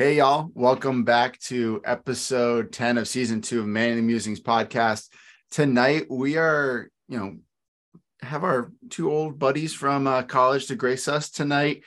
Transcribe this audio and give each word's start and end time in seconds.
Hey, 0.00 0.16
y'all. 0.16 0.50
Welcome 0.54 1.04
back 1.04 1.38
to 1.40 1.82
episode 1.84 2.72
10 2.72 2.96
of 2.96 3.06
season 3.06 3.42
two 3.42 3.60
of 3.60 3.66
Man 3.66 3.96
the 3.96 4.02
Musings 4.02 4.40
podcast. 4.40 5.10
Tonight, 5.50 6.06
we 6.08 6.38
are, 6.38 6.88
you 7.06 7.18
know, 7.18 7.36
have 8.22 8.42
our 8.42 8.72
two 8.88 9.12
old 9.12 9.38
buddies 9.38 9.74
from 9.74 10.06
uh, 10.06 10.22
college 10.22 10.68
to 10.68 10.74
grace 10.74 11.06
us 11.06 11.28
tonight. 11.28 11.82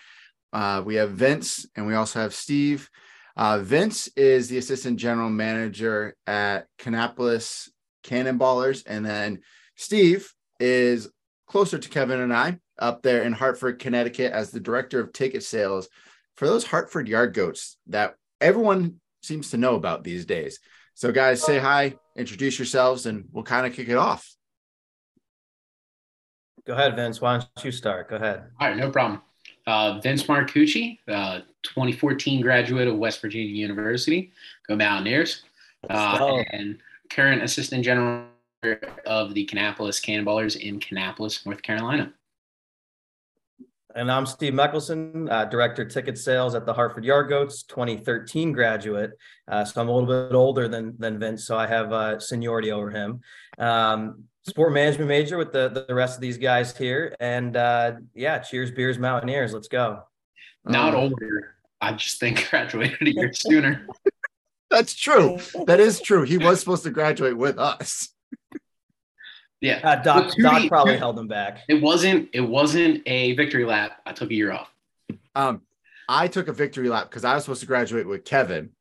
Uh, 0.53 0.83
we 0.85 0.93
have 0.93 1.13
Vince 1.13 1.65
and 1.75 1.87
we 1.87 1.95
also 1.95 2.19
have 2.19 2.35
Steve. 2.35 2.87
Uh, 3.35 3.57
Vince 3.57 4.07
is 4.15 4.47
the 4.47 4.59
assistant 4.59 4.99
general 4.99 5.31
manager 5.31 6.15
at 6.27 6.67
Kannapolis 6.77 7.69
Cannonballers. 8.03 8.83
And 8.85 9.03
then 9.03 9.39
Steve 9.75 10.31
is 10.59 11.09
closer 11.47 11.79
to 11.79 11.89
Kevin 11.89 12.19
and 12.19 12.31
I 12.31 12.59
up 12.77 13.01
there 13.01 13.23
in 13.23 13.33
Hartford, 13.33 13.79
Connecticut, 13.79 14.33
as 14.33 14.51
the 14.51 14.59
director 14.59 14.99
of 14.99 15.13
ticket 15.13 15.41
sales 15.41 15.89
for 16.35 16.47
those 16.47 16.65
Hartford 16.65 17.07
Yard 17.07 17.33
Goats 17.33 17.77
that 17.87 18.15
everyone 18.41 18.99
seems 19.21 19.51
to 19.51 19.57
know 19.57 19.75
about 19.75 20.03
these 20.03 20.25
days. 20.25 20.59
So, 20.95 21.11
guys, 21.11 21.41
say 21.41 21.59
hi, 21.59 21.95
introduce 22.15 22.59
yourselves, 22.59 23.05
and 23.05 23.25
we'll 23.31 23.43
kind 23.43 23.65
of 23.65 23.73
kick 23.73 23.89
it 23.89 23.97
off. 23.97 24.29
Go 26.65 26.73
ahead, 26.73 26.95
Vince. 26.95 27.19
Why 27.19 27.37
don't 27.37 27.65
you 27.65 27.71
start? 27.71 28.09
Go 28.09 28.15
ahead. 28.15 28.43
All 28.59 28.67
right, 28.67 28.77
no 28.77 28.89
problem. 28.89 29.21
Uh, 29.65 29.99
Vince 30.01 30.23
Marcucci, 30.23 30.99
uh, 31.07 31.39
2014 31.63 32.41
graduate 32.41 32.87
of 32.87 32.97
West 32.97 33.21
Virginia 33.21 33.47
University. 33.47 34.31
Go 34.67 34.75
Mountaineers. 34.75 35.43
Uh, 35.89 36.43
and 36.51 36.77
current 37.09 37.43
assistant 37.43 37.83
general 37.83 38.25
of 39.05 39.33
the 39.33 39.45
Kannapolis 39.45 40.01
Cannonballers 40.01 40.55
in 40.55 40.79
Kannapolis, 40.79 41.45
North 41.45 41.61
Carolina. 41.61 42.13
And 43.95 44.11
I'm 44.11 44.25
Steve 44.25 44.53
Meckelson, 44.53 45.31
uh, 45.31 45.45
Director 45.45 45.85
Ticket 45.85 46.17
Sales 46.17 46.55
at 46.55 46.65
the 46.65 46.73
Hartford 46.73 47.05
Yard 47.05 47.29
Goats, 47.29 47.61
2013 47.63 48.51
graduate. 48.51 49.11
Uh, 49.47 49.63
so 49.63 49.81
I'm 49.81 49.87
a 49.87 49.91
little 49.91 50.27
bit 50.27 50.35
older 50.35 50.67
than, 50.67 50.95
than 50.97 51.19
Vince, 51.19 51.45
so 51.45 51.57
I 51.57 51.67
have 51.67 51.93
uh, 51.93 52.19
seniority 52.19 52.71
over 52.71 52.89
him. 52.89 53.21
Um, 53.59 54.23
sport 54.47 54.73
management 54.73 55.09
major 55.09 55.37
with 55.37 55.51
the, 55.51 55.85
the 55.87 55.93
rest 55.93 56.15
of 56.15 56.21
these 56.21 56.39
guys 56.39 56.75
here. 56.75 57.15
And 57.19 57.55
uh, 57.55 57.93
yeah, 58.15 58.39
cheers, 58.39 58.71
beers, 58.71 58.97
Mountaineers. 58.97 59.53
Let's 59.53 59.67
go. 59.67 60.03
Not 60.65 60.95
um, 60.95 61.01
older. 61.01 61.55
I 61.79 61.93
just 61.93 62.19
think 62.19 62.47
graduated 62.49 63.07
a 63.07 63.13
year 63.13 63.31
sooner. 63.31 63.85
That's 64.71 64.95
true. 64.95 65.37
That 65.67 65.79
is 65.79 66.01
true. 66.01 66.23
He 66.23 66.39
was 66.39 66.59
supposed 66.59 66.83
to 66.83 66.89
graduate 66.89 67.37
with 67.37 67.59
us. 67.59 68.09
Yeah, 69.63 69.79
uh, 69.81 69.95
Doc, 69.95 70.35
Doc 70.35 70.67
probably 70.67 70.97
held 70.97 71.17
him 71.17 71.29
back. 71.29 71.59
It 71.69 71.81
wasn't. 71.81 72.29
It 72.33 72.41
wasn't 72.41 73.01
a 73.05 73.31
victory 73.31 73.63
lap. 73.63 73.93
I 74.05 74.11
took 74.11 74.29
a 74.29 74.33
year 74.33 74.51
off. 74.51 74.69
Um, 75.35 75.61
I 76.09 76.27
took 76.27 76.49
a 76.49 76.53
victory 76.53 76.89
lap 76.89 77.09
because 77.09 77.23
I 77.23 77.33
was 77.33 77.45
supposed 77.45 77.61
to 77.61 77.65
graduate 77.65 78.05
with 78.05 78.25
Kevin, 78.25 78.71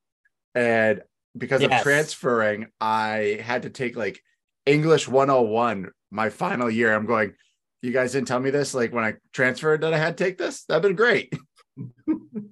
and 0.56 1.02
because 1.38 1.62
yes. 1.62 1.70
of 1.70 1.84
transferring, 1.84 2.66
I 2.80 3.40
had 3.44 3.62
to 3.62 3.70
take 3.70 3.94
like 3.96 4.24
English 4.66 5.06
101 5.06 5.92
my 6.10 6.30
final 6.30 6.68
year. 6.68 6.92
I'm 6.92 7.06
going. 7.06 7.34
You 7.80 7.92
guys 7.92 8.10
didn't 8.10 8.26
tell 8.26 8.40
me 8.40 8.50
this. 8.50 8.74
Like 8.74 8.92
when 8.92 9.04
I 9.04 9.14
transferred, 9.32 9.82
that 9.82 9.94
I 9.94 9.98
had 9.98 10.16
to 10.18 10.24
take 10.24 10.36
this. 10.36 10.64
That'd 10.64 10.82
been 10.82 10.96
great. 10.96 11.32
and 12.08 12.50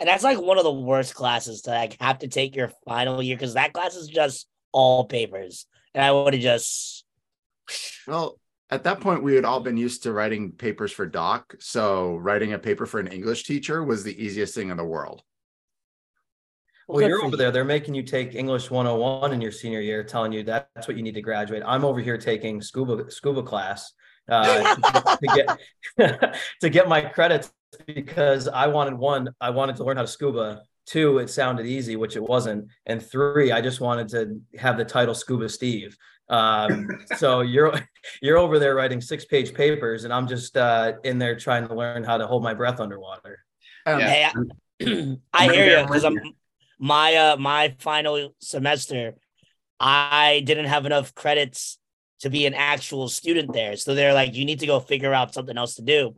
that's 0.00 0.24
like 0.24 0.40
one 0.40 0.58
of 0.58 0.64
the 0.64 0.72
worst 0.72 1.14
classes 1.14 1.62
to 1.62 1.70
like 1.70 2.00
have 2.00 2.18
to 2.18 2.28
take 2.28 2.56
your 2.56 2.72
final 2.84 3.22
year 3.22 3.36
because 3.36 3.54
that 3.54 3.72
class 3.72 3.94
is 3.94 4.08
just 4.08 4.48
all 4.72 5.04
papers, 5.04 5.66
and 5.94 6.04
I 6.04 6.10
would 6.10 6.34
have 6.34 6.42
just 6.42 7.03
well, 8.06 8.38
at 8.70 8.84
that 8.84 9.00
point, 9.00 9.22
we 9.22 9.34
had 9.34 9.44
all 9.44 9.60
been 9.60 9.76
used 9.76 10.02
to 10.02 10.12
writing 10.12 10.52
papers 10.52 10.92
for 10.92 11.06
doc. 11.06 11.54
So 11.60 12.16
writing 12.16 12.52
a 12.52 12.58
paper 12.58 12.86
for 12.86 12.98
an 12.98 13.06
English 13.06 13.44
teacher 13.44 13.84
was 13.84 14.02
the 14.02 14.22
easiest 14.22 14.54
thing 14.54 14.70
in 14.70 14.76
the 14.76 14.84
world. 14.84 15.22
Well, 16.88 16.98
well 16.98 17.08
you're 17.08 17.24
over 17.24 17.36
there. 17.36 17.50
They're 17.50 17.64
making 17.64 17.94
you 17.94 18.02
take 18.02 18.34
English 18.34 18.70
101 18.70 19.32
in 19.32 19.40
your 19.40 19.52
senior 19.52 19.80
year, 19.80 20.02
telling 20.04 20.32
you 20.32 20.42
that's 20.42 20.88
what 20.88 20.96
you 20.96 21.02
need 21.02 21.14
to 21.14 21.22
graduate. 21.22 21.62
I'm 21.64 21.84
over 21.84 22.00
here 22.00 22.18
taking 22.18 22.60
scuba 22.60 23.10
scuba 23.10 23.42
class 23.42 23.92
uh, 24.28 24.74
to, 25.16 25.56
get 25.96 26.36
to 26.60 26.70
get 26.70 26.88
my 26.88 27.00
credits 27.00 27.52
because 27.86 28.48
I 28.48 28.66
wanted 28.66 28.94
one, 28.94 29.30
I 29.40 29.50
wanted 29.50 29.76
to 29.76 29.84
learn 29.84 29.96
how 29.96 30.02
to 30.02 30.08
scuba. 30.08 30.62
Two, 30.86 31.18
it 31.18 31.30
sounded 31.30 31.64
easy, 31.64 31.96
which 31.96 32.14
it 32.14 32.22
wasn't. 32.22 32.68
And 32.84 33.02
three, 33.02 33.52
I 33.52 33.62
just 33.62 33.80
wanted 33.80 34.08
to 34.10 34.58
have 34.58 34.76
the 34.76 34.84
title 34.84 35.14
Scuba 35.14 35.48
Steve. 35.48 35.96
Um, 36.28 36.88
so 37.16 37.40
you're 37.40 37.74
you're 38.22 38.38
over 38.38 38.58
there 38.58 38.74
writing 38.74 39.00
six 39.00 39.24
page 39.24 39.54
papers, 39.54 40.04
and 40.04 40.12
I'm 40.12 40.26
just 40.26 40.56
uh, 40.56 40.94
in 41.04 41.18
there 41.18 41.36
trying 41.36 41.68
to 41.68 41.74
learn 41.74 42.04
how 42.04 42.16
to 42.16 42.26
hold 42.26 42.42
my 42.42 42.54
breath 42.54 42.80
underwater. 42.80 43.44
Um, 43.86 44.00
hey, 44.00 44.26
I, 44.26 44.32
I 45.32 45.52
hear 45.52 45.80
you 45.80 45.86
because 45.86 46.04
I'm 46.04 46.18
my 46.78 47.14
uh 47.14 47.36
my 47.36 47.74
final 47.78 48.34
semester. 48.40 49.14
I 49.78 50.42
didn't 50.44 50.66
have 50.66 50.86
enough 50.86 51.14
credits 51.14 51.78
to 52.20 52.30
be 52.30 52.46
an 52.46 52.54
actual 52.54 53.08
student 53.08 53.52
there, 53.52 53.76
so 53.76 53.94
they're 53.94 54.14
like, 54.14 54.34
you 54.34 54.44
need 54.44 54.60
to 54.60 54.66
go 54.66 54.80
figure 54.80 55.12
out 55.12 55.34
something 55.34 55.58
else 55.58 55.74
to 55.74 55.82
do. 55.82 56.14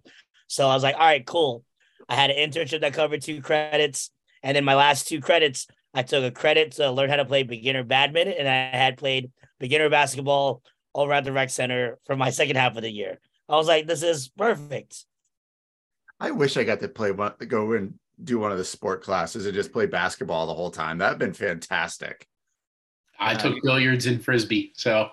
So 0.46 0.68
I 0.68 0.74
was 0.74 0.82
like, 0.84 0.94
all 0.94 1.00
right, 1.00 1.26
cool. 1.26 1.64
I 2.08 2.14
had 2.14 2.30
an 2.30 2.36
internship 2.36 2.82
that 2.82 2.92
covered 2.92 3.22
two 3.22 3.40
credits, 3.40 4.10
and 4.42 4.56
then 4.56 4.64
my 4.64 4.76
last 4.76 5.08
two 5.08 5.20
credits, 5.20 5.66
I 5.92 6.02
took 6.02 6.22
a 6.22 6.30
credit 6.30 6.72
to 6.72 6.92
learn 6.92 7.10
how 7.10 7.16
to 7.16 7.24
play 7.24 7.42
beginner 7.42 7.82
badminton, 7.82 8.34
and 8.38 8.48
I 8.48 8.76
had 8.76 8.98
played 8.98 9.32
beginner 9.58 9.90
basketball 9.90 10.62
over 10.94 11.12
at 11.12 11.24
the 11.24 11.32
rec 11.32 11.50
center 11.50 11.98
for 12.06 12.16
my 12.16 12.30
second 12.30 12.56
half 12.56 12.76
of 12.76 12.82
the 12.82 12.90
year. 12.90 13.18
I 13.48 13.56
was 13.56 13.68
like, 13.68 13.86
this 13.86 14.02
is 14.02 14.28
perfect. 14.28 15.04
I 16.18 16.30
wish 16.30 16.56
I 16.56 16.64
got 16.64 16.80
to 16.80 16.88
play 16.88 17.12
one, 17.12 17.34
go 17.46 17.72
and 17.72 17.94
do 18.22 18.38
one 18.38 18.50
of 18.50 18.58
the 18.58 18.64
sport 18.64 19.02
classes 19.02 19.46
and 19.46 19.54
just 19.54 19.72
play 19.72 19.86
basketball 19.86 20.46
the 20.46 20.54
whole 20.54 20.70
time. 20.70 20.98
That'd 20.98 21.18
been 21.18 21.34
fantastic. 21.34 22.26
I 23.18 23.34
uh, 23.34 23.38
took 23.38 23.62
billiards 23.62 24.06
and 24.06 24.24
frisbee, 24.24 24.72
so 24.74 25.10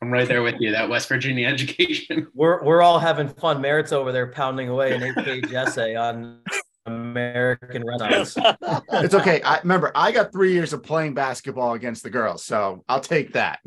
I'm 0.00 0.10
right 0.10 0.28
there 0.28 0.42
with 0.42 0.56
you. 0.58 0.72
That 0.72 0.88
West 0.88 1.08
Virginia 1.08 1.48
education. 1.52 2.28
We're 2.34 2.62
we're 2.62 2.82
all 2.82 2.98
having 2.98 3.28
fun. 3.28 3.60
Merritt's 3.60 3.92
over 3.92 4.12
there 4.12 4.26
pounding 4.26 4.68
away 4.68 4.94
an 4.94 5.02
eight-page 5.02 5.52
essay 5.52 5.94
on 5.94 6.40
American 6.86 7.84
Renaissance. 7.84 8.36
it's 8.92 9.14
okay. 9.14 9.40
I 9.42 9.60
remember 9.60 9.92
I 9.94 10.12
got 10.12 10.32
three 10.32 10.52
years 10.52 10.72
of 10.72 10.82
playing 10.82 11.14
basketball 11.14 11.74
against 11.74 12.02
the 12.02 12.10
girls, 12.10 12.44
so 12.44 12.84
I'll 12.88 13.00
take 13.00 13.32
that. 13.34 13.60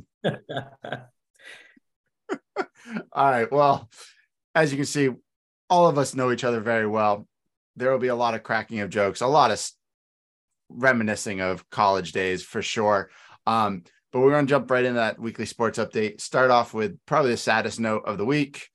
All 3.12 3.32
right. 3.32 3.52
Well, 3.52 3.90
as 4.54 4.72
you 4.72 4.78
can 4.78 4.86
see, 4.86 5.10
all 5.70 5.88
of 5.88 5.98
us 5.98 6.16
know 6.16 6.32
each 6.32 6.44
other 6.44 6.60
very 6.60 6.88
well. 6.88 7.28
There 7.76 7.92
will 7.92 8.00
be 8.00 8.08
a 8.08 8.16
lot 8.16 8.36
of 8.36 8.44
cracking 8.44 8.80
of 8.80 8.90
jokes, 8.90 9.22
a 9.22 9.28
lot 9.28 9.52
of 9.52 9.62
reminiscing 10.70 11.42
of 11.42 11.70
college 11.70 12.12
days 12.12 12.44
for 12.44 12.62
sure. 12.62 13.10
Um, 13.46 13.84
but 14.12 14.22
we're 14.22 14.32
going 14.32 14.46
to 14.46 14.50
jump 14.50 14.72
right 14.72 14.86
into 14.86 15.00
that 15.00 15.20
weekly 15.20 15.46
sports 15.46 15.78
update. 15.78 16.22
Start 16.22 16.52
off 16.52 16.74
with 16.74 16.98
probably 17.06 17.32
the 17.32 17.38
saddest 17.38 17.80
note 17.80 18.04
of 18.06 18.18
the 18.18 18.26
week. 18.26 18.70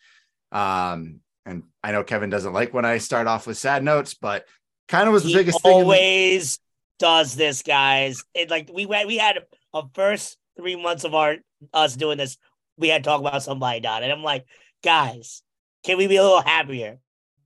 Um, 0.53 1.21
and 1.47 1.63
I 1.83 1.93
know 1.93 2.05
Kevin 2.05 2.29
doesn't 2.31 2.53
like 2.53 2.75
when 2.75 2.85
I 2.85 2.99
start 2.99 3.27
off 3.27 3.47
with 3.47 3.57
sad 3.57 3.83
notes, 3.83 4.15
but 4.15 4.47
kind 4.89 5.07
of 5.07 5.15
was 5.15 5.25
the 5.25 5.33
biggest 5.33 5.61
always 5.65 5.75
thing. 5.75 5.83
Always 5.85 6.57
the- 6.57 6.61
does 6.99 7.35
this, 7.37 7.63
guys. 7.63 8.23
It 8.35 8.51
like 8.51 8.71
we 8.73 8.85
went, 8.85 9.09
we 9.09 9.17
had 9.17 9.39
a 9.73 9.83
first 9.95 10.37
three 10.61 10.77
months 10.77 11.05
of 11.05 11.15
our 11.15 11.37
us 11.73 11.97
doing 11.97 12.19
this. 12.19 12.37
We 12.77 12.89
had 12.89 13.05
to 13.05 13.09
talk 13.09 13.21
about 13.21 13.43
somebody 13.43 13.81
died, 13.81 14.03
and 14.03 14.13
I'm 14.13 14.23
like, 14.23 14.47
guys, 14.83 15.43
can 15.85 15.99
we 15.99 16.07
be 16.07 16.17
a 16.17 16.23
little 16.23 16.41
happier? 16.41 16.99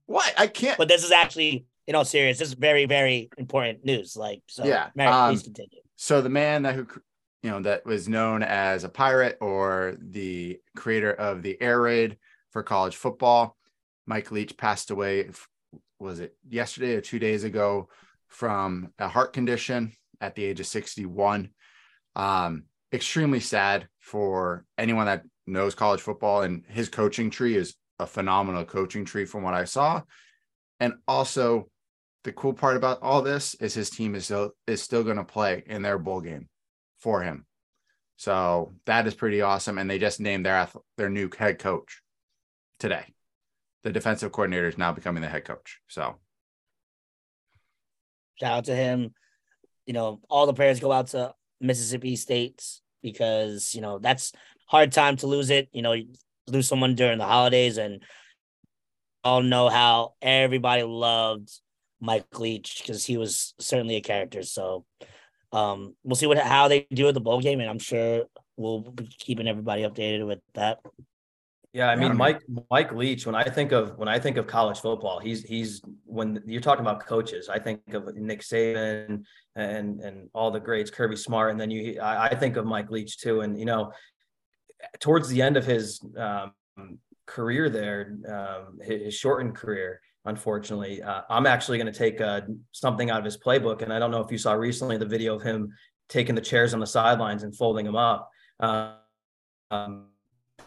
What 0.07 0.33
I 0.39 0.47
can't. 0.47 0.79
But 0.79 0.89
this 0.89 1.05
is 1.05 1.11
actually, 1.11 1.67
in 1.87 1.95
all 1.95 2.05
serious, 2.05 2.39
this 2.39 2.49
is 2.49 2.55
very, 2.55 2.87
very 2.87 3.31
important 3.37 3.85
news. 3.85 4.17
Like, 4.17 4.43
so 4.49 4.65
yeah, 4.65 4.91
Mary, 4.95 5.11
um, 5.11 5.31
please 5.31 5.43
continue. 5.43 5.81
So 5.97 6.21
the 6.21 6.29
man 6.29 6.63
that 6.63 6.75
who 6.75 6.87
you 7.43 7.51
know 7.51 7.61
that 7.61 7.85
was 7.85 8.09
known 8.09 8.43
as 8.43 8.85
a 8.85 8.89
pirate 8.89 9.39
or 9.41 9.97
the 9.99 10.59
creator 10.77 11.13
of 11.13 11.43
the 11.43 11.61
air 11.61 11.81
raid 11.81 12.19
for 12.51 12.63
college 12.63 12.97
football 12.97 13.57
Mike 14.07 14.31
Leach 14.31 14.57
passed 14.57 14.91
away. 14.91 15.31
Was 15.99 16.21
it 16.21 16.37
yesterday 16.49 16.95
or 16.95 17.01
two 17.01 17.19
days 17.19 17.45
ago 17.45 17.89
from 18.29 18.93
a 18.99 19.09
heart 19.09 19.33
condition 19.33 19.93
at 20.21 20.35
the 20.35 20.45
age 20.45 20.61
of 20.61 20.67
61? 20.67 21.51
Um, 22.17 22.65
extremely 22.95 23.41
sad 23.41 23.89
for 23.99 24.65
anyone 24.79 25.07
that 25.07 25.25
knows 25.47 25.75
college 25.75 26.01
football, 26.01 26.43
and 26.43 26.65
his 26.69 26.89
coaching 26.89 27.31
tree 27.31 27.57
is 27.57 27.75
a 27.99 28.07
phenomenal 28.07 28.65
coaching 28.65 29.05
tree 29.05 29.25
from 29.25 29.43
what 29.43 29.55
I 29.55 29.65
saw. 29.65 30.03
And 30.81 30.95
also, 31.07 31.69
the 32.25 32.33
cool 32.33 32.55
part 32.55 32.77
about 32.77 33.03
all 33.03 33.21
this 33.21 33.55
is 33.55 33.75
his 33.75 33.91
team 33.91 34.15
is 34.15 34.25
still 34.25 34.53
is 34.67 34.81
still 34.83 35.05
going 35.05 35.19
to 35.19 35.25
play 35.25 35.63
in 35.67 35.83
their 35.83 35.99
bowl 35.99 36.21
game 36.21 36.49
for 36.99 37.23
him. 37.23 37.45
So 38.17 38.75
that 38.87 39.07
is 39.07 39.15
pretty 39.15 39.43
awesome. 39.43 39.77
And 39.77 39.91
they 39.91 39.99
just 39.99 40.21
named 40.21 40.47
their 40.47 40.69
their 40.97 41.11
new 41.11 41.29
head 41.37 41.59
coach 41.59 42.01
today 42.79 43.15
the 43.85 43.93
defensive 43.93 44.33
coordinator 44.33 44.67
is 44.67 44.79
now 44.79 44.93
becoming 44.93 45.23
the 45.23 45.29
head 45.29 45.45
coach. 45.45 45.81
So 45.89 46.17
shout 48.41 48.53
out 48.53 48.65
to 48.65 48.75
him. 48.75 49.15
You 49.87 49.93
know, 49.93 50.21
all 50.29 50.47
the 50.47 50.55
prayers 50.55 50.81
go 50.81 50.91
out 50.91 51.09
to 51.09 51.35
Mississippi 51.61 52.17
States 52.17 52.81
because, 53.05 53.73
you 53.75 53.81
know, 53.81 54.01
that's 54.01 54.33
hard 54.67 54.91
time 54.91 55.17
to 55.19 55.29
lose 55.29 55.51
it. 55.51 55.69
You 55.73 55.83
know, 55.83 55.95
lose 56.49 56.67
someone 56.67 56.97
during 56.97 57.19
the 57.19 57.27
holidays 57.27 57.79
and 57.79 58.03
all 59.23 59.43
know 59.43 59.69
how 59.69 60.15
everybody 60.21 60.83
loved 60.83 61.51
Mike 62.01 62.39
Leach 62.39 62.83
because 62.83 63.05
he 63.05 63.17
was 63.17 63.55
certainly 63.61 63.97
a 63.97 64.01
character. 64.01 64.43
So 64.43 64.85
um, 65.53 65.95
we'll 66.03 66.17
see 66.17 66.27
what 66.27 66.39
how 66.39 66.69
they 66.69 66.87
do 66.93 67.07
at 67.07 67.15
the 67.15 67.21
bowl 67.21 67.41
game, 67.41 67.61
and 67.61 67.71
I'm 67.71 67.79
sure 67.79 68.25
we'll 68.57 68.81
be 68.81 69.09
keeping 69.19 69.47
everybody 69.47 69.83
updated 69.83 70.27
with 70.27 70.41
that. 70.55 70.81
Yeah, 71.75 71.91
I 71.91 71.97
mean 71.97 72.17
Mike 72.17 72.41
Mike 72.71 72.93
Leach. 72.93 73.27
When 73.27 73.35
I 73.35 73.43
think 73.43 73.73
of 73.73 73.99
when 73.99 74.07
I 74.07 74.17
think 74.17 74.37
of 74.37 74.47
college 74.47 74.79
football, 74.79 75.19
he's 75.19 75.43
he's 75.43 75.83
when 76.05 76.41
you're 76.47 76.61
talking 76.61 76.83
about 76.83 77.05
coaches, 77.05 77.49
I 77.49 77.59
think 77.59 77.81
of 77.93 78.15
Nick 78.15 78.43
Saban 78.43 79.25
and 79.57 80.01
and 80.01 80.31
all 80.35 80.53
the 80.53 80.61
greats, 80.61 80.89
Kirby 80.89 81.17
Smart, 81.17 81.51
and 81.51 81.61
then 81.61 81.73
you 81.73 82.01
I, 82.01 82.27
I 82.27 82.35
think 82.37 82.57
of 82.57 82.65
Mike 82.65 82.91
Leach 82.91 83.19
too. 83.19 83.41
And 83.41 83.59
you 83.59 83.65
know, 83.65 83.91
towards 85.01 85.29
the 85.29 85.43
end 85.43 85.57
of 85.57 85.67
his 85.67 86.01
um, 86.17 86.53
career 87.27 87.69
there, 87.69 88.19
um, 88.29 88.79
his 88.81 89.15
shortened 89.15 89.57
career, 89.57 90.01
unfortunately, 90.27 91.03
uh, 91.03 91.23
I'm 91.29 91.45
actually 91.45 91.79
going 91.79 91.93
to 91.93 91.99
take 91.99 92.21
uh, 92.21 92.43
something 92.71 93.11
out 93.11 93.19
of 93.19 93.25
his 93.25 93.37
playbook. 93.37 93.83
And 93.83 93.93
I 93.93 93.99
don't 93.99 94.13
know 94.13 94.21
if 94.21 94.31
you 94.31 94.39
saw 94.39 94.53
recently 94.53 94.97
the 94.97 95.07
video 95.07 95.35
of 95.35 95.43
him 95.43 95.73
taking 96.09 96.37
the 96.37 96.41
chairs 96.41 96.73
on 96.73 96.79
the 96.79 96.87
sidelines 96.87 97.43
and 97.43 97.57
folding 97.57 97.85
them 97.85 97.97
up. 97.97 98.31
Uh, 98.61 98.95
um, 99.73 100.07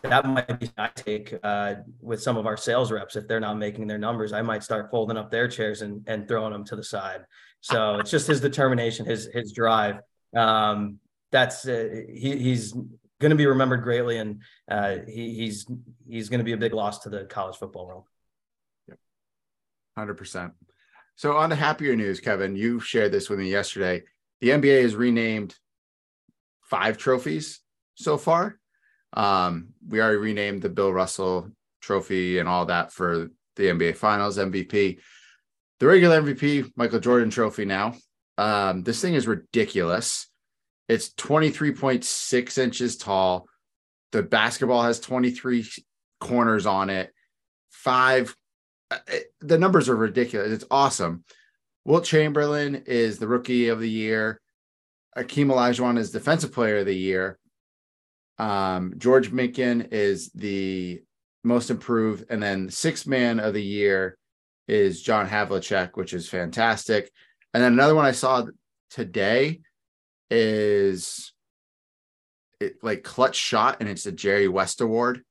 that 0.04 0.25
might 0.25 0.60
be 0.60 0.69
I 0.78 0.89
take 0.89 1.34
uh, 1.44 1.75
with 2.01 2.22
some 2.22 2.38
of 2.38 2.45
our 2.45 2.57
sales 2.57 2.92
reps 2.92 3.16
if 3.16 3.28
they're 3.28 3.39
not 3.39 3.57
making 3.57 3.88
their 3.88 3.98
numbers. 3.98 4.34
I 4.34 4.42
might 4.42 4.63
start 4.63 4.92
folding 4.92 5.18
up 5.18 5.31
their 5.31 5.48
chairs 5.48 5.81
and, 5.81 6.04
and 6.07 6.28
throwing 6.28 6.54
them 6.54 6.66
to 6.66 6.75
the 6.75 6.84
side. 6.84 7.25
So 7.62 7.95
it's 7.95 8.12
just 8.12 8.28
his 8.28 8.42
determination, 8.42 9.06
his 9.06 9.30
his 9.34 9.51
drive. 9.51 10.00
Um, 10.36 11.00
that's 11.31 11.68
uh, 11.68 12.04
he, 12.10 12.38
he's 12.38 12.74
going 13.19 13.31
to 13.31 13.36
be 13.36 13.48
remembered 13.48 13.84
greatly, 13.84 14.18
and 14.18 14.42
uh, 14.69 14.98
he, 15.07 15.34
he's 15.36 15.66
he's 16.07 16.30
going 16.30 16.39
to 16.39 16.45
be 16.45 16.54
a 16.54 16.57
big 16.57 16.74
loss 16.74 17.00
to 17.00 17.10
the 17.10 17.25
college 17.25 17.57
football 17.57 17.88
world. 17.88 18.06
Yep, 18.88 18.98
hundred 19.98 20.16
percent. 20.16 20.54
So 21.16 21.36
on 21.38 21.50
the 21.50 21.56
happier 21.56 21.95
news, 21.95 22.19
Kevin, 22.19 22.56
you 22.56 22.80
shared 22.80 23.12
this 23.12 23.30
with 23.30 23.39
me 23.39 23.50
yesterday. 23.50 24.04
The 24.39 24.50
NBA 24.50 24.84
has 24.84 24.95
renamed 24.95 25.56
five 26.62 26.98
trophies 26.98 27.62
so 27.95 28.18
far. 28.18 28.60
Um, 29.17 29.69
we 29.89 29.99
already 29.99 30.17
renamed 30.17 30.61
the 30.61 30.69
Bill 30.69 30.93
Russell 30.93 31.49
Trophy 31.81 32.37
and 32.37 32.47
all 32.47 32.67
that 32.67 32.93
for 32.93 33.31
the 33.55 33.63
NBA 33.63 33.95
Finals 33.95 34.37
MVP. 34.37 34.99
The 35.79 35.87
regular 35.87 36.21
MVP, 36.21 36.71
Michael 36.75 36.99
Jordan 36.99 37.31
Trophy 37.31 37.65
now. 37.65 37.95
Um, 38.37 38.83
this 38.83 39.01
thing 39.01 39.15
is 39.15 39.25
ridiculous. 39.25 40.27
It's 40.87 41.09
23.6 41.15 42.57
inches 42.59 42.95
tall. 42.97 43.47
The 44.11 44.21
basketball 44.21 44.83
has 44.83 44.99
23 44.99 45.65
corners 46.19 46.67
on 46.67 46.91
it. 46.91 47.11
Five. 47.71 48.35
Uh, 48.91 48.99
it, 49.07 49.33
the 49.41 49.57
numbers 49.57 49.89
are 49.89 49.95
ridiculous. 49.95 50.51
It's 50.51 50.65
awesome. 50.69 51.23
Wilt 51.85 52.05
Chamberlain 52.05 52.83
is 52.85 53.17
the 53.17 53.27
rookie 53.27 53.69
of 53.69 53.79
the 53.79 53.89
year. 53.89 54.39
Akeem 55.17 55.47
Olajuwon 55.47 55.97
is 55.97 56.11
defensive 56.11 56.53
player 56.53 56.77
of 56.77 56.85
the 56.85 56.95
year. 56.95 57.39
Um, 58.39 58.94
George 58.98 59.31
Mikan 59.31 59.92
is 59.92 60.30
the 60.31 61.01
most 61.44 61.69
improved, 61.69 62.25
and 62.30 62.42
then 62.42 62.69
sixth 62.69 63.07
man 63.07 63.39
of 63.39 63.54
the 63.54 63.63
year 63.63 64.18
is 64.68 65.01
John 65.01 65.28
Havlicek, 65.28 65.92
which 65.95 66.13
is 66.13 66.30
fantastic. 66.30 67.12
And 67.54 67.63
then 67.63 67.74
another 67.74 67.95
one 67.95 68.06
I 68.06 68.12
saw 68.12 68.45
today 68.89 69.62
is 70.30 71.34
it, 72.60 72.75
like 72.84 73.04
clutch 73.04 73.36
shot, 73.36 73.78
and 73.80 73.89
it's 73.89 74.06
a 74.06 74.12
Jerry 74.12 74.48
West 74.48 74.81
Award. 74.81 75.24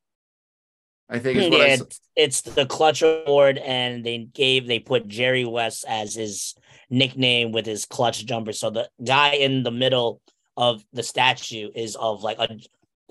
I 1.09 1.21
think 1.21 1.39
yeah, 1.39 1.77
it's, 1.77 2.01
it's 2.17 2.41
the 2.41 2.67
clutch 2.67 3.03
award, 3.03 3.59
and 3.59 4.03
they 4.05 4.19
gave 4.19 4.67
they 4.67 4.81
put 4.81 5.07
Jerry 5.07 5.45
West 5.45 5.85
as 5.87 6.15
his 6.15 6.57
nickname 6.91 7.53
with 7.53 7.65
his 7.65 7.85
clutch 7.85 8.27
jumper. 8.27 8.53
So 8.53 8.71
the 8.71 8.89
guy 9.05 9.35
in 9.35 9.63
the 9.63 9.71
middle 9.71 10.21
of 10.57 10.85
the 10.93 11.03
statue 11.05 11.71
is 11.75 11.95
of 11.95 12.23
like 12.23 12.39
a 12.39 12.49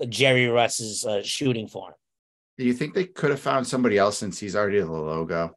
Jerry 0.08 0.46
Russ's 0.46 1.04
uh, 1.04 1.22
shooting 1.22 1.68
form. 1.68 1.94
Do 2.58 2.64
you 2.64 2.72
think 2.72 2.94
they 2.94 3.04
could 3.04 3.30
have 3.30 3.40
found 3.40 3.66
somebody 3.66 3.98
else 3.98 4.18
since 4.18 4.38
he's 4.38 4.56
already 4.56 4.80
the 4.80 4.90
logo? 4.90 5.56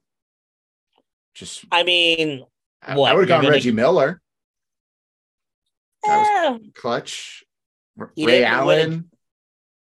Just, 1.34 1.66
I 1.72 1.84
mean, 1.84 2.44
I, 2.82 2.94
I 2.94 2.98
would 2.98 3.22
have 3.22 3.28
gone 3.28 3.42
gonna... 3.42 3.54
Reggie 3.54 3.72
Miller. 3.72 4.22
Yeah. 6.06 6.58
clutch. 6.76 7.44
Ray 8.18 8.44
Allen. 8.44 9.10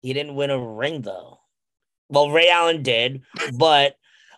He 0.01 0.13
didn't 0.13 0.35
win 0.35 0.49
a 0.49 0.59
ring 0.59 1.01
though. 1.01 1.39
Well, 2.09 2.31
Ray 2.31 2.49
Allen 2.49 2.83
did, 2.83 3.23
but 3.53 3.95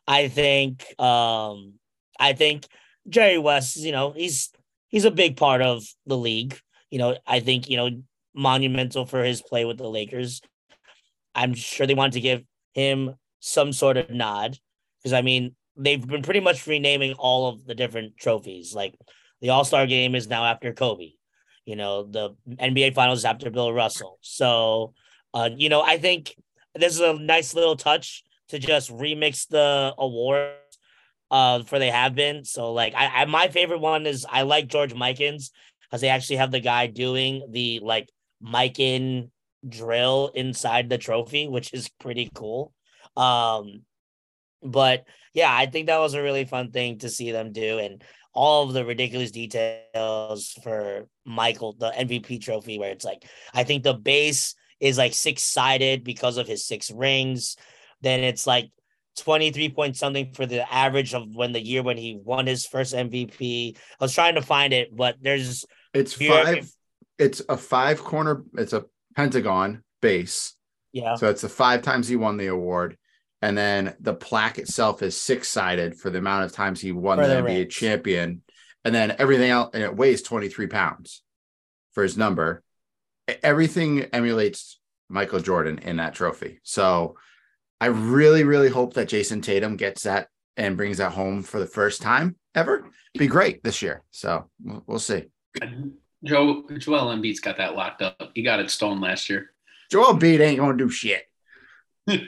I 0.08 0.28
think 0.28 0.84
um 1.00 1.74
I 2.20 2.34
think 2.34 2.66
Jerry 3.08 3.38
West, 3.38 3.78
you 3.78 3.92
know, 3.92 4.12
he's 4.12 4.50
he's 4.88 5.06
a 5.06 5.12
big 5.12 5.38
part 5.38 5.62
of 5.62 5.84
the 6.08 6.18
league. 6.18 6.60
You 6.90 6.98
know, 6.98 7.18
I 7.28 7.40
think, 7.40 7.70
you 7.70 7.78
know, 7.78 7.90
monumental 8.34 9.06
for 9.06 9.24
his 9.24 9.42
play 9.42 9.66
with 9.66 9.78
the 9.78 9.90
Lakers. 9.90 10.42
I'm 11.36 11.54
sure 11.54 11.88
they 11.88 11.94
wanted 11.94 12.14
to 12.14 12.22
give 12.22 12.44
him 12.74 13.16
some 13.40 13.74
sort 13.74 13.98
of 13.98 14.10
nod 14.10 14.58
because 15.00 15.14
I 15.14 15.22
mean 15.22 15.56
they've 15.78 16.06
been 16.06 16.22
pretty 16.22 16.40
much 16.40 16.68
renaming 16.68 17.14
all 17.14 17.48
of 17.48 17.66
the 17.66 17.76
different 17.76 18.18
trophies. 18.18 18.74
Like 18.74 18.96
the 19.42 19.50
All 19.50 19.64
Star 19.64 19.88
Game 19.88 20.16
is 20.16 20.28
now 20.28 20.46
after 20.46 20.74
Kobe. 20.74 21.12
You 21.66 21.76
know 21.76 22.04
the 22.04 22.36
NBA 22.48 22.94
Finals 22.96 23.26
after 23.26 23.50
Bill 23.50 23.72
Russell. 23.72 24.18
So, 24.22 24.94
uh, 25.34 25.50
you 25.56 25.70
know 25.70 25.82
I 25.82 25.98
think 25.98 26.36
this 26.75 26.94
is 26.94 27.02
a 27.02 27.14
nice 27.14 27.54
little 27.54 27.75
touch 27.75 28.24
to 28.50 28.60
just 28.60 28.92
remix 28.92 29.48
the 29.48 29.94
awards 29.98 30.56
uh 31.32 31.64
for 31.64 31.80
they 31.80 31.92
have 31.92 32.16
been. 32.16 32.44
So 32.44 32.74
like 32.74 32.94
I, 32.96 33.22
I 33.22 33.25
my 33.25 33.48
favorite 33.48 33.80
one 33.80 34.06
is 34.06 34.25
I 34.30 34.42
like 34.44 34.68
George 34.68 34.94
Mikan's 34.94 35.52
because 35.84 36.02
they 36.02 36.10
actually 36.10 36.38
have 36.38 36.52
the 36.52 36.60
guy 36.60 36.88
doing 36.88 37.48
the 37.52 37.80
like 37.84 38.10
Mikan 38.44 39.30
drill 39.68 40.31
inside 40.33 40.89
the 40.89 40.97
trophy, 40.97 41.47
which 41.47 41.74
is 41.74 41.89
pretty 42.00 42.30
cool. 42.33 42.74
Um, 43.17 43.84
but 44.62 45.05
yeah, 45.34 45.53
I 45.53 45.65
think 45.65 45.88
that 45.88 46.00
was 46.00 46.13
a 46.13 46.22
really 46.22 46.46
fun 46.46 46.72
thing 46.72 47.00
to 47.00 47.10
see 47.10 47.31
them 47.31 47.51
do, 47.51 47.79
and 47.79 48.03
all 48.34 48.67
of 48.67 48.74
the 48.74 48.86
ridiculous 48.86 49.31
details 49.31 50.53
for 50.63 51.08
Michael, 51.25 51.74
the 51.74 51.91
MVP 51.91 52.41
trophy, 52.41 52.79
where 52.79 52.91
it's 52.91 53.05
like 53.05 53.25
I 53.53 53.63
think 53.63 53.84
the 53.84 53.93
base 53.93 54.55
is 54.79 54.98
like 54.98 55.13
six 55.13 55.43
sided 55.43 56.03
because 56.03 56.38
of 56.38 56.48
his 56.48 56.65
six 56.65 56.91
rings. 56.91 57.58
Then 58.01 58.22
it's 58.22 58.48
like 58.48 58.72
23 59.17 59.69
point 59.69 59.98
something 59.98 60.34
for 60.34 60.46
the 60.46 60.72
average 60.72 61.13
of 61.13 61.36
when 61.36 61.51
the 61.51 61.60
year 61.60 61.84
when 61.84 61.98
he 61.98 62.17
won 62.22 62.48
his 62.48 62.65
first 62.65 62.93
MVP. 62.93 63.75
I 63.75 64.03
was 64.03 64.13
trying 64.13 64.36
to 64.36 64.41
find 64.41 64.74
it, 64.74 64.96
but 64.96 65.17
there's 65.22 65.65
it's 65.93 66.13
five 66.13 66.69
it's 67.20 67.42
a 67.50 67.58
five 67.58 68.04
corner, 68.04 68.44
it's 68.58 68.74
a 68.74 68.86
pentagon 69.16 69.84
base. 70.02 70.56
Yeah. 70.94 71.16
So 71.16 71.30
it's 71.30 71.42
the 71.42 71.50
five 71.50 71.82
times 71.84 72.08
he 72.08 72.16
won 72.16 72.38
the 72.38 72.48
award. 72.48 72.98
And 73.42 73.58
then 73.58 73.96
the 74.00 74.14
plaque 74.14 74.58
itself 74.58 75.02
is 75.04 75.20
six 75.20 75.48
sided 75.50 75.98
for 75.98 76.10
the 76.10 76.18
amount 76.18 76.46
of 76.46 76.52
times 76.52 76.82
he 76.82 76.92
won 76.92 77.20
for 77.20 77.28
the, 77.28 77.36
the 77.36 77.42
NBA 77.42 77.70
champion. 77.70 78.42
And 78.84 78.96
then 78.96 79.16
everything 79.20 79.50
else, 79.50 79.72
and 79.74 79.84
it 79.84 79.96
weighs 79.96 80.22
23 80.22 80.68
pounds 80.68 81.22
for 81.94 82.04
his 82.04 82.18
number. 82.18 82.64
Everything 83.44 84.04
emulates 84.06 84.80
Michael 85.10 85.40
Jordan 85.40 85.80
in 85.80 85.98
that 85.98 86.16
trophy. 86.16 86.60
So 86.64 87.16
I 87.80 87.88
really, 87.88 88.44
really 88.44 88.70
hope 88.70 88.94
that 88.96 89.10
Jayson 89.10 89.42
Tatum 89.42 89.78
gets 89.78 90.04
that 90.04 90.28
and 90.58 90.76
brings 90.76 90.98
that 90.98 91.14
home 91.14 91.44
for 91.44 91.60
the 91.60 91.66
first 91.66 92.02
time 92.02 92.36
ever. 92.56 92.90
Be 93.18 93.28
great 93.28 93.64
this 93.64 93.82
year. 93.82 94.04
So 94.12 94.50
we'll, 94.62 94.84
we'll 94.86 95.00
see. 95.00 95.26
Joe 96.24 96.64
Joel 96.78 97.16
Embiid's 97.16 97.40
got 97.40 97.58
that 97.58 97.76
locked 97.76 98.02
up. 98.02 98.32
He 98.34 98.44
got 98.44 98.60
it 98.60 98.70
stolen 98.70 99.00
last 99.02 99.30
year. 99.30 99.52
Joel 99.90 100.14
Embiid 100.16 100.40
ain't 100.40 100.60
gonna 100.60 100.78
do 100.78 100.90
shit. 100.90 101.24
I 102.10 102.20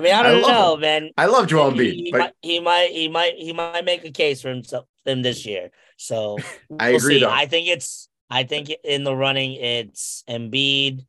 mean, 0.00 0.14
I 0.14 0.22
don't 0.22 0.44
I 0.44 0.48
know, 0.48 0.74
him. 0.74 0.80
man. 0.80 1.10
I 1.16 1.26
love 1.26 1.48
Joel 1.48 1.72
Embiid. 1.72 1.92
He, 1.92 2.12
but... 2.12 2.34
he, 2.42 2.60
might, 2.60 2.90
he 2.90 3.08
might, 3.08 3.34
he 3.36 3.52
might 3.52 3.84
make 3.84 4.04
a 4.04 4.10
case 4.10 4.40
for 4.40 4.48
himself 4.48 4.86
him 5.04 5.22
this 5.22 5.44
year. 5.46 5.70
So 5.96 6.38
I 6.78 6.90
we'll 6.90 6.98
agree. 6.98 7.20
See. 7.20 7.24
I 7.24 7.46
think 7.46 7.68
it's, 7.68 8.08
I 8.30 8.44
think 8.44 8.70
in 8.84 9.04
the 9.04 9.14
running, 9.14 9.54
it's 9.54 10.22
Embiid. 10.28 11.04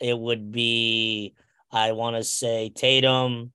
It 0.00 0.18
would 0.18 0.50
be, 0.50 1.34
I 1.70 1.92
want 1.92 2.16
to 2.16 2.24
say 2.24 2.70
Tatum. 2.74 3.52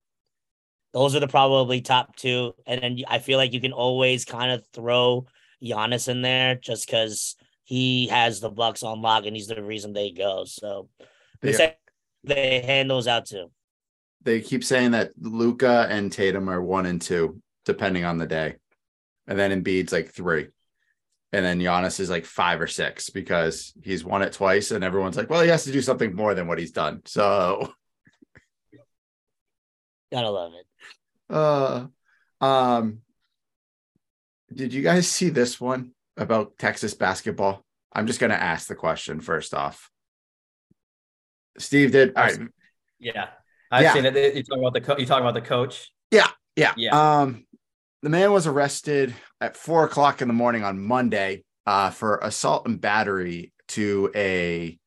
Those 0.94 1.16
are 1.16 1.20
the 1.20 1.28
probably 1.28 1.82
top 1.82 2.16
two, 2.16 2.54
and 2.66 2.82
then 2.82 2.98
I 3.08 3.20
feel 3.20 3.38
like 3.38 3.54
you 3.54 3.62
can 3.62 3.74
always 3.74 4.26
kind 4.26 4.52
of 4.52 4.66
throw 4.74 5.28
Giannis 5.62 6.08
in 6.08 6.22
there 6.22 6.56
just 6.56 6.88
because 6.88 7.36
he 7.68 8.08
has 8.08 8.40
the 8.40 8.50
Bucks 8.50 8.82
on 8.82 9.02
lock, 9.02 9.26
and 9.26 9.36
he's 9.36 9.48
the 9.48 9.62
reason 9.62 9.92
they 9.92 10.12
go. 10.12 10.46
So 10.46 10.88
they, 11.42 11.52
yeah. 11.52 11.74
they 12.24 12.62
hand 12.62 12.90
those 12.90 13.10
out 13.10 13.26
too. 13.26 13.52
They 14.24 14.40
keep 14.40 14.64
saying 14.64 14.92
that 14.92 15.12
Luka 15.20 15.86
and 15.90 16.10
Tatum 16.10 16.50
are 16.50 16.62
one 16.62 16.86
and 16.86 17.02
two, 17.02 17.42
depending 17.66 18.06
on 18.06 18.20
the 18.20 18.26
day, 18.26 18.56
and 19.28 19.38
then 19.38 19.52
Embiid's 19.52 19.92
like 19.92 20.14
three, 20.14 20.48
and 21.34 21.44
then 21.44 21.60
Giannis 21.60 22.00
is 22.00 22.10
like 22.10 22.24
five 22.24 22.62
or 22.62 22.68
six 22.68 23.10
because 23.10 23.74
he's 23.84 24.06
won 24.06 24.22
it 24.22 24.32
twice, 24.32 24.72
and 24.72 24.82
everyone's 24.82 25.18
like, 25.18 25.30
well, 25.30 25.42
he 25.42 25.50
has 25.50 25.66
to 25.66 25.74
do 25.74 25.82
something 25.82 26.16
more 26.16 26.34
than 26.36 26.48
what 26.48 26.60
he's 26.60 26.72
done. 26.72 27.02
So 27.04 27.74
gotta 30.14 30.30
love 30.30 30.54
it. 30.54 31.36
Uh, 31.36 31.88
um, 32.40 33.00
Did 34.54 34.74
you 34.74 34.82
guys 34.82 35.10
see 35.10 35.28
this 35.28 35.60
one 35.60 35.92
about 36.18 36.58
Texas 36.58 36.94
basketball? 36.94 37.64
I'm 37.94 38.08
just 38.08 38.20
going 38.20 38.32
to 38.32 38.42
ask 38.42 38.68
the 38.68 38.76
question 38.76 39.20
first 39.22 39.54
off. 39.54 39.90
Steve 41.58 41.92
did. 41.92 42.16
All 42.16 42.24
right. 42.24 42.40
Yeah. 43.00 43.30
I've 43.72 43.84
Yeah. 43.84 43.94
seen 43.94 44.06
it. 44.06 44.36
You 44.36 44.44
talking 44.44 44.64
about 44.64 44.74
the 44.74 44.82
co- 44.82 44.98
you 44.98 45.06
talking 45.06 45.24
about 45.26 45.34
the 45.34 45.48
coach? 45.48 45.92
Yeah. 46.12 46.28
Yeah. 46.56 46.72
Um, 46.92 47.46
the 48.02 48.10
man 48.10 48.32
was 48.32 48.48
arrested 48.48 49.14
at 49.42 49.56
four 49.58 49.84
o'clock 49.86 50.22
in 50.22 50.28
the 50.28 50.34
morning 50.34 50.64
on 50.64 50.80
Monday 50.80 51.44
uh, 51.66 51.90
for 51.90 52.18
assault 52.20 52.68
and 52.68 52.80
battery 52.80 53.52
to 53.70 54.12
a 54.16 54.80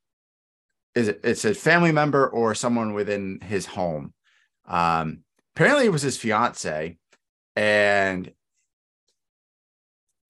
is 0.94 1.08
it 1.08 1.20
it's 1.22 1.44
a 1.44 1.54
family 1.54 1.92
member 1.92 2.26
or 2.28 2.54
someone 2.54 2.94
within 2.94 3.40
his 3.40 3.66
home. 3.66 4.12
Um, 4.66 5.20
apparently 5.54 5.86
it 5.86 5.92
was 5.92 6.02
his 6.02 6.16
fiance, 6.16 6.96
and 7.54 8.32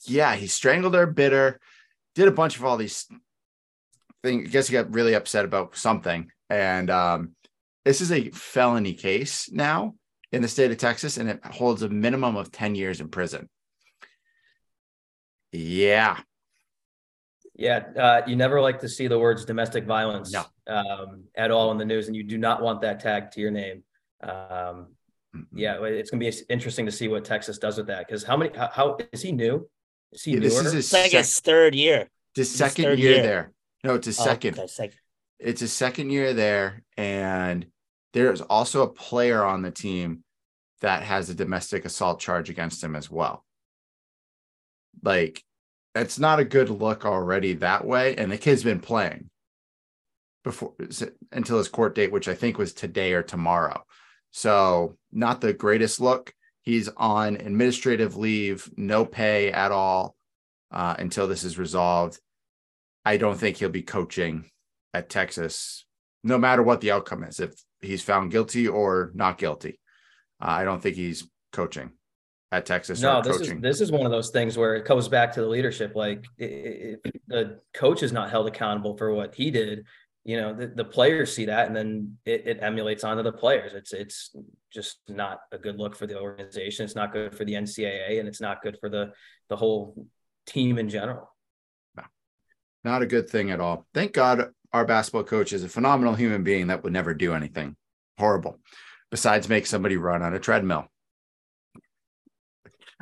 yeah, 0.04 0.34
he 0.34 0.46
strangled 0.46 0.94
her, 0.94 1.06
bit 1.06 1.32
her, 1.32 1.60
did 2.14 2.28
a 2.28 2.32
bunch 2.32 2.56
of 2.56 2.64
all 2.64 2.76
these 2.76 3.06
things. 4.22 4.48
I 4.48 4.50
guess 4.50 4.68
he 4.68 4.72
got 4.72 4.92
really 4.94 5.14
upset 5.14 5.44
about 5.44 5.76
something, 5.76 6.30
and 6.48 6.90
um, 6.90 7.34
this 7.84 8.00
is 8.00 8.12
a 8.12 8.30
felony 8.30 8.94
case 8.94 9.50
now 9.50 9.94
in 10.32 10.42
the 10.42 10.48
state 10.48 10.70
of 10.70 10.78
Texas, 10.78 11.16
and 11.16 11.28
it 11.28 11.44
holds 11.44 11.82
a 11.82 11.88
minimum 11.88 12.36
of 12.36 12.52
10 12.52 12.74
years 12.74 13.00
in 13.00 13.08
prison. 13.08 13.48
Yeah. 15.52 16.18
Yeah, 17.56 17.84
uh, 17.98 18.22
you 18.26 18.36
never 18.36 18.60
like 18.60 18.78
to 18.80 18.88
see 18.88 19.06
the 19.06 19.18
words 19.18 19.44
domestic 19.44 19.84
violence 19.84 20.32
No. 20.32 20.44
um, 20.66 21.24
at 21.34 21.50
all 21.50 21.72
in 21.72 21.78
the 21.78 21.84
news, 21.84 22.06
and 22.06 22.16
you 22.16 22.22
do 22.22 22.38
not 22.38 22.62
want 22.62 22.80
that 22.82 23.00
tag 23.00 23.32
to 23.32 23.40
your 23.40 23.50
name. 23.50 23.82
Um, 24.22 24.94
yeah, 25.52 25.82
it's 25.82 26.10
going 26.10 26.20
to 26.20 26.30
be 26.30 26.44
interesting 26.48 26.86
to 26.86 26.92
see 26.92 27.08
what 27.08 27.24
Texas 27.24 27.58
does 27.58 27.76
with 27.76 27.88
that. 27.88 28.06
Because 28.06 28.24
how 28.24 28.36
many? 28.36 28.56
How, 28.56 28.70
how 28.72 28.98
is 29.12 29.20
he 29.20 29.32
new? 29.32 29.68
Is 30.12 30.22
he 30.24 30.32
Yeah, 30.32 30.40
this 30.40 30.58
is 30.58 30.72
his, 30.72 30.74
It's 30.86 30.92
like 30.92 31.10
sec- 31.10 31.18
his 31.18 31.40
third 31.40 31.74
year. 31.74 32.08
his 32.34 32.48
his 32.48 32.56
second 32.58 32.84
third 32.84 32.98
year, 32.98 33.12
year. 33.14 33.22
there. 33.22 33.52
No, 33.84 33.94
it's 33.94 34.06
a 34.06 34.10
Oh, 34.10 34.24
second. 34.24 34.58
okay, 34.58 34.66
second. 34.66 34.98
It's 35.38 35.62
a 35.62 35.68
second 35.68 36.10
year 36.10 36.34
there. 36.34 36.82
And 36.96 37.66
there's 38.12 38.40
also 38.40 38.82
a 38.82 38.88
player 38.92 39.42
on 39.44 39.62
the 39.62 39.70
team 39.70 40.24
that 40.80 41.02
has 41.02 41.30
a 41.30 41.34
domestic 41.34 41.84
assault 41.84 42.20
charge 42.20 42.50
against 42.50 42.82
him 42.82 42.96
as 42.96 43.10
well. 43.10 43.44
Like, 45.02 45.42
it's 45.94 46.18
not 46.18 46.40
a 46.40 46.44
good 46.44 46.70
look 46.70 47.04
already 47.04 47.54
that 47.54 47.84
way. 47.86 48.16
And 48.16 48.30
the 48.30 48.38
kid's 48.38 48.62
been 48.64 48.80
playing 48.80 49.30
before 50.44 50.74
until 51.32 51.58
his 51.58 51.68
court 51.68 51.94
date, 51.94 52.12
which 52.12 52.28
I 52.28 52.34
think 52.34 52.58
was 52.58 52.72
today 52.72 53.12
or 53.12 53.22
tomorrow. 53.22 53.84
So, 54.30 54.96
not 55.12 55.40
the 55.40 55.52
greatest 55.52 56.00
look. 56.00 56.32
He's 56.62 56.88
on 56.96 57.36
administrative 57.36 58.16
leave, 58.16 58.70
no 58.76 59.04
pay 59.04 59.50
at 59.50 59.72
all 59.72 60.16
uh, 60.70 60.94
until 60.98 61.26
this 61.26 61.42
is 61.44 61.58
resolved. 61.58 62.18
I 63.04 63.16
don't 63.16 63.38
think 63.38 63.56
he'll 63.56 63.70
be 63.70 63.82
coaching 63.82 64.50
at 64.92 65.08
Texas, 65.08 65.86
no 66.22 66.36
matter 66.36 66.62
what 66.62 66.80
the 66.82 66.90
outcome 66.90 67.24
is. 67.24 67.40
If 67.40 67.54
he's 67.80 68.02
found 68.02 68.30
guilty 68.30 68.68
or 68.68 69.10
not 69.14 69.38
guilty, 69.38 69.80
uh, 70.40 70.48
I 70.50 70.64
don't 70.64 70.82
think 70.82 70.96
he's 70.96 71.26
coaching 71.52 71.92
at 72.52 72.66
Texas. 72.66 73.00
no, 73.00 73.22
this 73.22 73.38
coaching. 73.38 73.56
is 73.56 73.62
this 73.62 73.80
is 73.80 73.90
one 73.90 74.04
of 74.04 74.12
those 74.12 74.30
things 74.30 74.58
where 74.58 74.74
it 74.76 74.84
comes 74.84 75.08
back 75.08 75.32
to 75.34 75.40
the 75.40 75.46
leadership. 75.46 75.94
Like 75.94 76.26
i- 76.40 76.44
i- 76.44 76.96
if 77.04 77.12
the 77.28 77.60
coach 77.72 78.02
is 78.02 78.12
not 78.12 78.28
held 78.30 78.46
accountable 78.48 78.96
for 78.98 79.14
what 79.14 79.34
he 79.34 79.50
did, 79.50 79.86
you 80.24 80.36
know, 80.36 80.54
the, 80.54 80.66
the 80.66 80.84
players 80.84 81.34
see 81.34 81.46
that, 81.46 81.66
and 81.66 81.74
then 81.74 82.18
it, 82.24 82.46
it 82.46 82.58
emulates 82.60 83.04
onto 83.04 83.22
the 83.22 83.32
players. 83.32 83.72
It's 83.72 83.92
it's 83.92 84.34
just 84.72 84.98
not 85.08 85.40
a 85.52 85.58
good 85.58 85.78
look 85.78 85.96
for 85.96 86.06
the 86.06 86.18
organization. 86.20 86.84
It's 86.84 86.94
not 86.94 87.12
good 87.12 87.34
for 87.34 87.44
the 87.44 87.54
NCAA, 87.54 88.18
and 88.20 88.28
it's 88.28 88.40
not 88.40 88.62
good 88.62 88.76
for 88.80 88.88
the 88.88 89.12
the 89.48 89.56
whole 89.56 90.06
team 90.46 90.78
in 90.78 90.88
general. 90.88 91.34
not 92.84 93.02
a 93.02 93.06
good 93.06 93.28
thing 93.28 93.50
at 93.50 93.60
all. 93.60 93.86
Thank 93.94 94.12
God 94.12 94.50
our 94.72 94.84
basketball 94.86 95.24
coach 95.24 95.52
is 95.52 95.64
a 95.64 95.68
phenomenal 95.68 96.14
human 96.14 96.42
being 96.44 96.68
that 96.68 96.82
would 96.84 96.92
never 96.92 97.12
do 97.14 97.34
anything 97.34 97.76
horrible 98.18 98.58
besides 99.10 99.48
make 99.48 99.66
somebody 99.66 99.96
run 99.96 100.22
on 100.22 100.32
a 100.34 100.38
treadmill. 100.38 100.86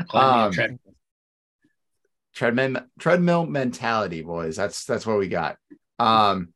Call 0.08 0.22
me 0.22 0.40
a 0.40 0.44
Um, 0.46 0.52
tread- 0.52 0.78
treadmill 2.34 2.82
treadmill 3.00 3.46
mentality 3.46 4.22
boys 4.22 4.54
that's 4.54 4.84
that's 4.84 5.04
what 5.04 5.18
we 5.18 5.26
got 5.26 5.56
um 5.98 6.52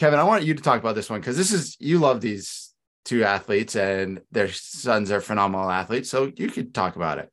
kevin 0.00 0.18
i 0.18 0.24
want 0.24 0.42
you 0.44 0.54
to 0.54 0.62
talk 0.62 0.80
about 0.80 0.94
this 0.96 1.08
one 1.08 1.20
because 1.20 1.36
this 1.36 1.52
is 1.52 1.76
you 1.78 1.98
love 1.98 2.20
these 2.20 2.74
two 3.04 3.22
athletes 3.22 3.76
and 3.76 4.20
their 4.32 4.48
sons 4.50 5.10
are 5.12 5.20
phenomenal 5.20 5.70
athletes 5.70 6.10
so 6.10 6.32
you 6.36 6.48
could 6.48 6.74
talk 6.74 6.96
about 6.96 7.18
it 7.18 7.30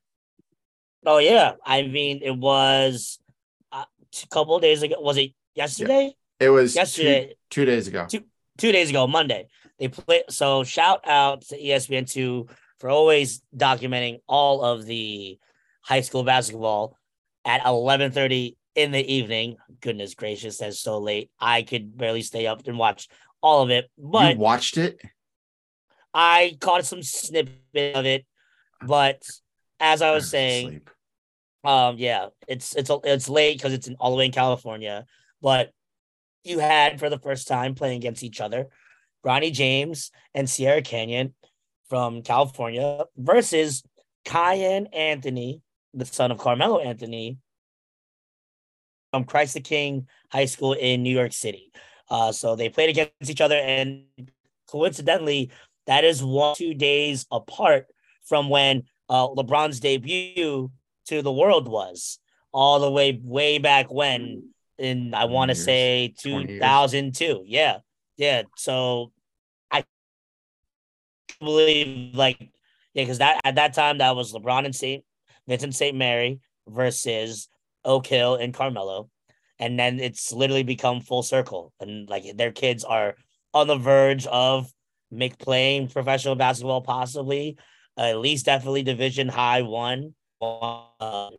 Oh 1.06 1.20
yeah, 1.20 1.54
I 1.66 1.84
mean 1.84 2.20
it 2.22 2.36
was 2.36 3.18
uh, 3.72 3.86
a 4.24 4.28
couple 4.28 4.58
of 4.58 4.62
days 4.62 4.82
ago. 4.84 4.96
Was 5.00 5.16
it 5.16 5.32
yesterday? 5.56 6.14
it 6.38 6.50
was 6.50 6.76
Yesterday. 6.76 7.36
two, 7.50 7.64
days 7.64 7.88
ago 7.88 8.08
Two- 8.10 8.26
Two 8.58 8.72
days 8.74 8.90
ago, 8.90 9.08
Monday. 9.08 9.48
They 9.80 9.88
play. 9.88 10.24
So 10.30 10.66
shout 10.66 11.08
out 11.08 11.44
to 11.44 11.56
ESPN 11.58 12.12
two 12.12 12.48
for 12.80 12.90
always 12.90 13.42
documenting 13.56 14.20
all 14.28 14.64
of 14.66 14.86
the 14.86 15.38
high 15.82 16.02
school 16.02 16.24
basketball 16.24 16.98
at 17.46 17.66
eleven 17.66 18.12
thirty 18.12 18.57
in 18.78 18.92
the 18.92 19.14
evening. 19.14 19.58
Goodness 19.82 20.14
gracious, 20.14 20.60
that's 20.60 20.80
so 20.80 21.00
late. 21.00 21.30
I 21.40 21.64
could 21.64 21.98
barely 21.98 22.22
stay 22.22 22.48
up 22.48 22.66
and 22.66 22.78
watch 22.78 23.10
all 23.42 23.62
of 23.62 23.70
it, 23.70 23.90
but 23.98 24.36
you 24.36 24.40
watched 24.40 24.78
it 24.78 25.02
I 26.18 26.58
caught 26.60 26.84
some 26.84 27.04
snippet 27.04 27.96
of 27.96 28.06
it. 28.06 28.26
But 28.86 29.22
as 29.80 30.02
I 30.02 30.12
was 30.12 30.26
I'm 30.26 30.30
saying, 30.30 30.68
asleep. 30.68 30.90
um, 31.64 31.98
yeah, 32.00 32.28
it's 32.48 32.76
it's 32.76 32.90
it's 33.04 33.30
late 33.30 33.58
because 33.58 33.74
it's 33.74 33.88
in 33.88 33.96
all 34.00 34.12
the 34.12 34.18
way 34.18 34.26
in 34.26 34.32
California. 34.32 35.06
But 35.42 35.72
you 36.44 36.58
had 36.58 37.00
for 37.00 37.10
the 37.10 37.20
first 37.20 37.48
time 37.48 37.76
playing 37.76 37.98
against 37.98 38.24
each 38.24 38.42
other, 38.42 38.68
Bronny 39.24 39.54
James 39.54 40.12
and 40.34 40.50
Sierra 40.50 40.82
Canyon 40.82 41.36
from 41.88 42.24
California 42.24 43.06
versus 43.16 43.84
Kiyan 44.26 44.88
Anthony, 44.94 45.62
the 45.94 46.06
son 46.06 46.32
of 46.32 46.40
Carmelo 46.40 46.80
Anthony, 46.80 47.38
from 49.12 49.24
Christ 49.24 49.54
the 49.54 49.62
King 49.62 50.08
High 50.32 50.46
School 50.46 50.74
in 50.74 51.04
New 51.04 51.16
York 51.16 51.34
City. 51.34 51.72
Uh, 52.10 52.32
so 52.32 52.56
they 52.56 52.70
played 52.70 52.90
against 52.90 53.30
each 53.30 53.42
other, 53.42 53.58
and 53.58 54.04
coincidentally, 54.68 55.52
that 55.86 56.04
is 56.04 56.24
one 56.24 56.56
two 56.56 56.74
days 56.74 57.26
apart 57.32 57.88
from 58.26 58.50
when 58.50 58.84
uh, 59.10 59.28
LeBron's 59.28 59.80
debut 59.80 60.70
to 61.06 61.22
the 61.22 61.32
world 61.32 61.68
was 61.68 62.20
all 62.54 62.80
the 62.80 62.92
way 62.92 63.20
way 63.24 63.58
back 63.58 63.92
when 63.92 64.50
in 64.78 65.14
I 65.14 65.26
want 65.26 65.50
to 65.50 65.56
say 65.56 66.14
2002. 66.20 67.44
Yeah. 67.46 67.80
Yeah. 68.18 68.44
So 68.56 69.12
I 69.72 69.84
believe 71.40 72.16
like 72.16 72.40
yeah, 72.94 73.04
because 73.04 73.20
that 73.20 73.42
at 73.44 73.56
that 73.56 73.74
time 73.74 74.00
that 74.00 74.16
was 74.16 74.34
LeBron 74.34 74.66
and 74.66 74.76
Saint 74.76 75.04
Vincent 75.48 75.76
St. 75.76 75.96
Mary 75.96 76.40
versus 76.68 77.48
Oak 77.88 78.06
Hill 78.06 78.36
and 78.36 78.54
Carmelo. 78.54 79.10
And 79.60 79.80
then 79.80 80.00
it's 80.00 80.32
literally 80.32 80.62
become 80.64 81.02
full 81.02 81.24
circle. 81.24 81.74
And 81.80 82.08
like 82.08 82.38
their 82.38 82.52
kids 82.52 82.84
are 82.84 83.16
on 83.54 83.66
the 83.68 83.78
verge 83.78 84.28
of 84.28 84.72
make 85.10 85.40
playing 85.40 85.88
professional 85.88 86.36
basketball, 86.36 86.82
possibly, 86.82 87.58
at 87.98 88.20
least 88.20 88.46
definitely 88.46 88.84
division 88.84 89.28
high 89.30 89.64
one. 89.64 90.14
Uh, 90.40 91.30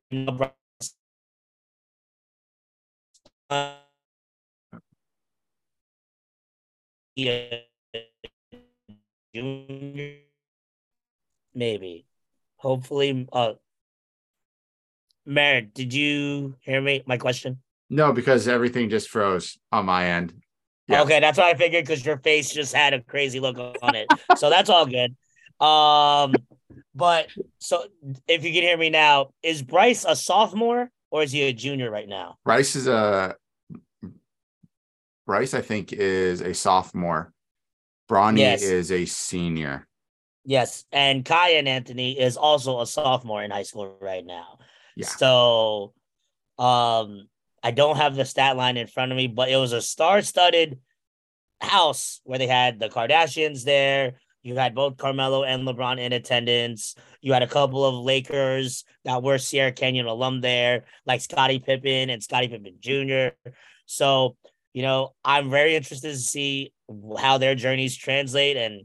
maybe. 11.55 12.07
Hopefully, 12.57 13.29
uh, 13.33 13.55
Merritt, 15.29 15.75
did 15.75 15.93
you 15.93 16.57
hear 16.61 16.81
me? 16.81 17.03
My 17.07 17.19
question. 17.19 17.59
no 17.91 18.13
because 18.13 18.49
everything 18.49 18.89
just 18.89 19.09
froze 19.11 19.59
on 19.71 19.85
my 19.87 20.07
end 20.07 20.33
Yeah. 20.89 21.03
Okay, 21.03 21.21
that's 21.21 21.37
what 21.37 21.47
I 21.47 21.55
figured 21.55 21.85
because 21.85 22.05
your 22.05 22.17
face 22.19 22.51
just 22.53 22.75
had 22.75 22.95
a 22.95 23.03
crazy 23.03 23.39
look 23.41 23.59
on 23.83 23.95
it. 23.95 24.09
so 24.35 24.49
that's 24.49 24.71
all 24.71 24.87
good. 24.87 25.15
Um, 25.65 26.47
but 26.95 27.29
so 27.59 27.85
if 28.27 28.43
you 28.45 28.53
can 28.53 28.63
hear 28.63 28.77
me 28.79 28.89
now, 28.89 29.31
is 29.43 29.63
Bryce 29.63 30.05
a 30.09 30.17
sophomore 30.17 30.91
or 31.11 31.23
is 31.23 31.33
he 31.33 31.43
a 31.43 31.53
junior 31.53 31.91
right 31.91 32.09
now? 32.09 32.37
bryce 32.45 32.75
is 32.77 32.87
a 32.87 33.35
bryce 35.27 35.53
i 35.55 35.61
think 35.61 35.93
is 35.93 36.41
a 36.41 36.55
sophomore 36.55 37.33
bronny 38.11 38.39
Yes. 38.39 38.63
is 38.63 38.91
a 38.93 39.05
senior 39.05 39.85
Yes, 40.45 40.87
and 40.93 41.27
Kai 41.27 41.51
and 41.61 41.69
Anthony 41.69 42.19
is 42.19 42.39
also 42.39 42.81
a 42.81 42.87
sophomore 42.87 43.43
in 43.43 43.51
high 43.51 43.65
school 43.65 43.99
right 44.01 44.25
now. 44.25 44.59
Yeah. 44.99 45.07
So, 45.07 45.93
um, 46.59 47.29
I 47.63 47.71
don't 47.71 47.97
have 47.97 48.17
the 48.17 48.25
stat 48.25 48.57
line 48.57 48.77
in 48.77 48.87
front 48.87 49.13
of 49.13 49.17
me, 49.17 49.27
but 49.27 49.49
it 49.49 49.57
was 49.57 49.73
a 49.73 49.81
star-studded 49.81 50.79
house 51.61 52.21
where 52.25 52.39
they 52.39 52.47
had 52.47 52.79
the 52.79 52.89
Kardashians 52.89 53.65
there. 53.65 54.15
You 54.43 54.57
had 54.57 54.75
both 54.75 54.97
Carmelo 54.97 55.45
and 55.45 55.67
LeBron 55.67 55.99
in 55.99 56.13
attendance. 56.13 56.95
You 57.21 57.33
had 57.33 57.43
a 57.43 57.49
couple 57.49 57.85
of 57.85 58.05
Lakers 58.05 58.85
that 59.05 59.23
were 59.23 59.39
Sierra 59.39 59.73
Canyon 59.73 60.07
alum 60.07 60.41
there, 60.41 60.85
like 61.07 61.21
Scottie 61.21 61.59
Pippen 61.59 62.11
and 62.11 62.23
Scottie 62.23 62.49
Pippen 62.49 62.77
Jr. 62.81 63.51
So, 63.87 64.37
you 64.73 64.83
know, 64.83 65.15
I'm 65.25 65.51
very 65.51 65.77
interested 65.77 66.11
to 66.11 66.19
see 66.19 66.73
how 67.19 67.39
their 67.39 67.55
journeys 67.55 67.97
translate 67.97 68.57
and 68.57 68.83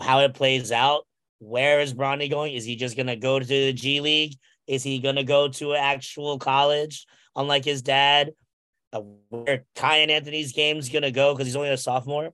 how 0.00 0.20
it 0.20 0.34
plays 0.34 0.72
out. 0.72 1.06
Where 1.38 1.80
is 1.80 1.94
Bronny 1.94 2.30
going? 2.30 2.54
Is 2.54 2.64
he 2.64 2.76
just 2.76 2.96
going 2.96 3.06
to 3.06 3.16
go 3.16 3.38
to 3.38 3.46
the 3.46 3.72
G 3.72 4.00
League? 4.00 4.34
Is 4.66 4.82
he 4.82 4.98
going 4.98 5.16
to 5.16 5.24
go 5.24 5.48
to 5.48 5.72
an 5.72 5.80
actual 5.80 6.38
college, 6.38 7.06
unlike 7.36 7.64
his 7.64 7.82
dad? 7.82 8.32
Uh, 8.92 9.00
where 9.28 9.64
Kiyan 9.76 10.10
Anthony's 10.10 10.52
game's 10.52 10.88
going 10.88 11.02
to 11.02 11.10
go 11.10 11.34
because 11.34 11.46
he's 11.46 11.56
only 11.56 11.70
a 11.70 11.76
sophomore. 11.76 12.30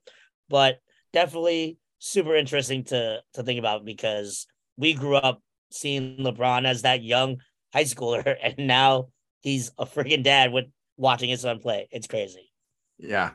But 0.48 0.78
definitely 1.12 1.78
super 1.98 2.34
interesting 2.34 2.84
to 2.84 3.20
to 3.34 3.42
think 3.42 3.58
about 3.58 3.84
because 3.84 4.46
we 4.76 4.94
grew 4.94 5.16
up 5.16 5.42
seeing 5.70 6.18
LeBron 6.18 6.66
as 6.66 6.82
that 6.82 7.02
young 7.02 7.38
high 7.72 7.84
schooler, 7.84 8.36
and 8.42 8.66
now 8.66 9.08
he's 9.40 9.70
a 9.78 9.86
freaking 9.86 10.22
dad 10.22 10.52
with 10.52 10.66
watching 10.96 11.30
his 11.30 11.40
son 11.40 11.60
play. 11.60 11.88
It's 11.90 12.06
crazy. 12.06 12.50
Yeah. 12.98 13.30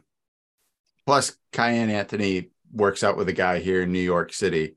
Plus, 1.06 1.36
Kiyan 1.54 1.90
Anthony 1.90 2.50
works 2.72 3.04
out 3.04 3.18
with 3.18 3.30
a 3.30 3.34
guy 3.34 3.60
here 3.60 3.84
in 3.84 3.92
New 3.92 4.00
York 4.00 4.34
City 4.34 4.76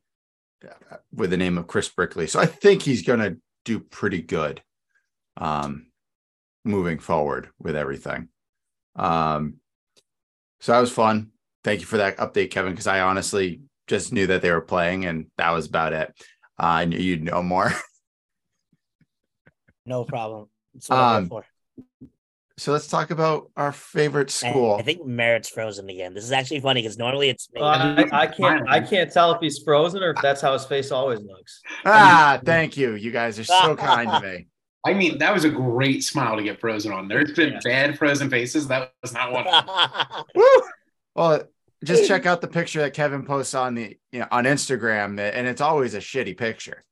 uh, 0.65 0.97
with 1.13 1.31
the 1.31 1.37
name 1.37 1.59
of 1.59 1.67
Chris 1.67 1.89
Brickley. 1.89 2.27
So 2.27 2.39
I 2.41 2.47
think 2.47 2.83
he's 2.83 3.03
going 3.03 3.21
to 3.21 3.39
do 3.69 3.79
pretty 3.79 4.23
good 4.23 4.63
um, 5.37 5.89
moving 6.65 6.99
forward 6.99 7.51
with 7.59 7.77
everything. 7.77 8.29
Um, 8.97 9.57
so 10.61 10.73
that 10.73 10.81
was 10.81 10.91
fun. 10.91 11.33
Thank 11.65 11.81
you 11.81 11.87
for 11.87 11.99
that 11.99 12.17
update, 12.17 12.51
Kevin, 12.51 12.73
because 12.73 12.87
I 12.87 13.01
honestly 13.01 13.61
just 13.87 14.11
knew 14.11 14.27
that 14.29 14.41
they 14.41 14.51
were 14.51 14.63
playing 14.63 15.05
and 15.05 15.27
that 15.37 15.51
was 15.51 15.67
about 15.67 15.93
it. 15.93 16.15
Uh, 16.59 16.81
I 16.81 16.85
knew 16.87 16.99
you'd 16.99 17.23
know 17.23 17.43
more. 17.43 17.73
no 19.87 20.05
problem. 20.05 20.49
Um, 20.89 21.31
so 22.59 22.73
let's 22.73 22.89
talk 22.89 23.11
about 23.11 23.51
our 23.57 23.71
favorite 23.71 24.31
school. 24.31 24.75
I 24.75 24.83
think 24.83 25.07
Merritt's 25.07 25.49
frozen 25.49 25.89
again. 25.89 26.13
This 26.13 26.25
is 26.25 26.33
actually 26.33 26.59
funny 26.59 26.83
because 26.83 26.99
normally 26.99 27.29
it's. 27.29 27.49
Uh, 27.57 27.63
I, 27.63 28.23
I, 28.23 28.27
can't. 28.27 28.69
I 28.69 28.81
can't 28.81 29.13
tell 29.13 29.33
if 29.33 29.41
he's 29.41 29.63
frozen 29.63 30.03
or 30.03 30.11
if 30.11 30.21
that's 30.21 30.41
how 30.41 30.53
his 30.53 30.65
face 30.65 30.91
always 30.91 31.21
looks. 31.21 31.63
Ah, 31.87 32.41
thank 32.45 32.77
you. 32.77 32.95
You 32.95 33.13
guys 33.13 33.39
are 33.39 33.45
so 33.45 33.77
kind 33.79 34.11
to 34.11 34.21
me. 34.21 34.47
I 34.85 34.93
mean, 34.93 35.19
that 35.19 35.33
was 35.33 35.45
a 35.45 35.51
great 35.51 36.03
smile 36.03 36.37
to 36.37 36.43
get 36.43 36.61
frozen 36.61 36.93
on. 36.93 37.07
There's 37.07 37.33
been 37.33 37.53
yeah. 37.53 37.61
bad 37.63 37.99
frozen 37.99 38.29
faces. 38.29 38.67
That 38.67 38.93
was 39.03 39.13
not 39.13 39.33
one. 39.33 40.25
Woo! 40.35 40.63
Well, 41.15 41.45
just 41.85 42.09
check 42.09 42.27
out 42.27 42.41
the 42.41 42.49
picture 42.49 42.81
that 42.81 42.93
Kevin 42.93 43.25
posts 43.25 43.55
on 43.55 43.75
the 43.75 43.97
you 44.11 44.19
know 44.19 44.27
on 44.33 44.45
Instagram, 44.45 45.21
and 45.21 45.47
it's 45.47 45.61
always 45.61 45.95
a 45.95 45.99
shitty 45.99 46.37
picture. 46.37 46.85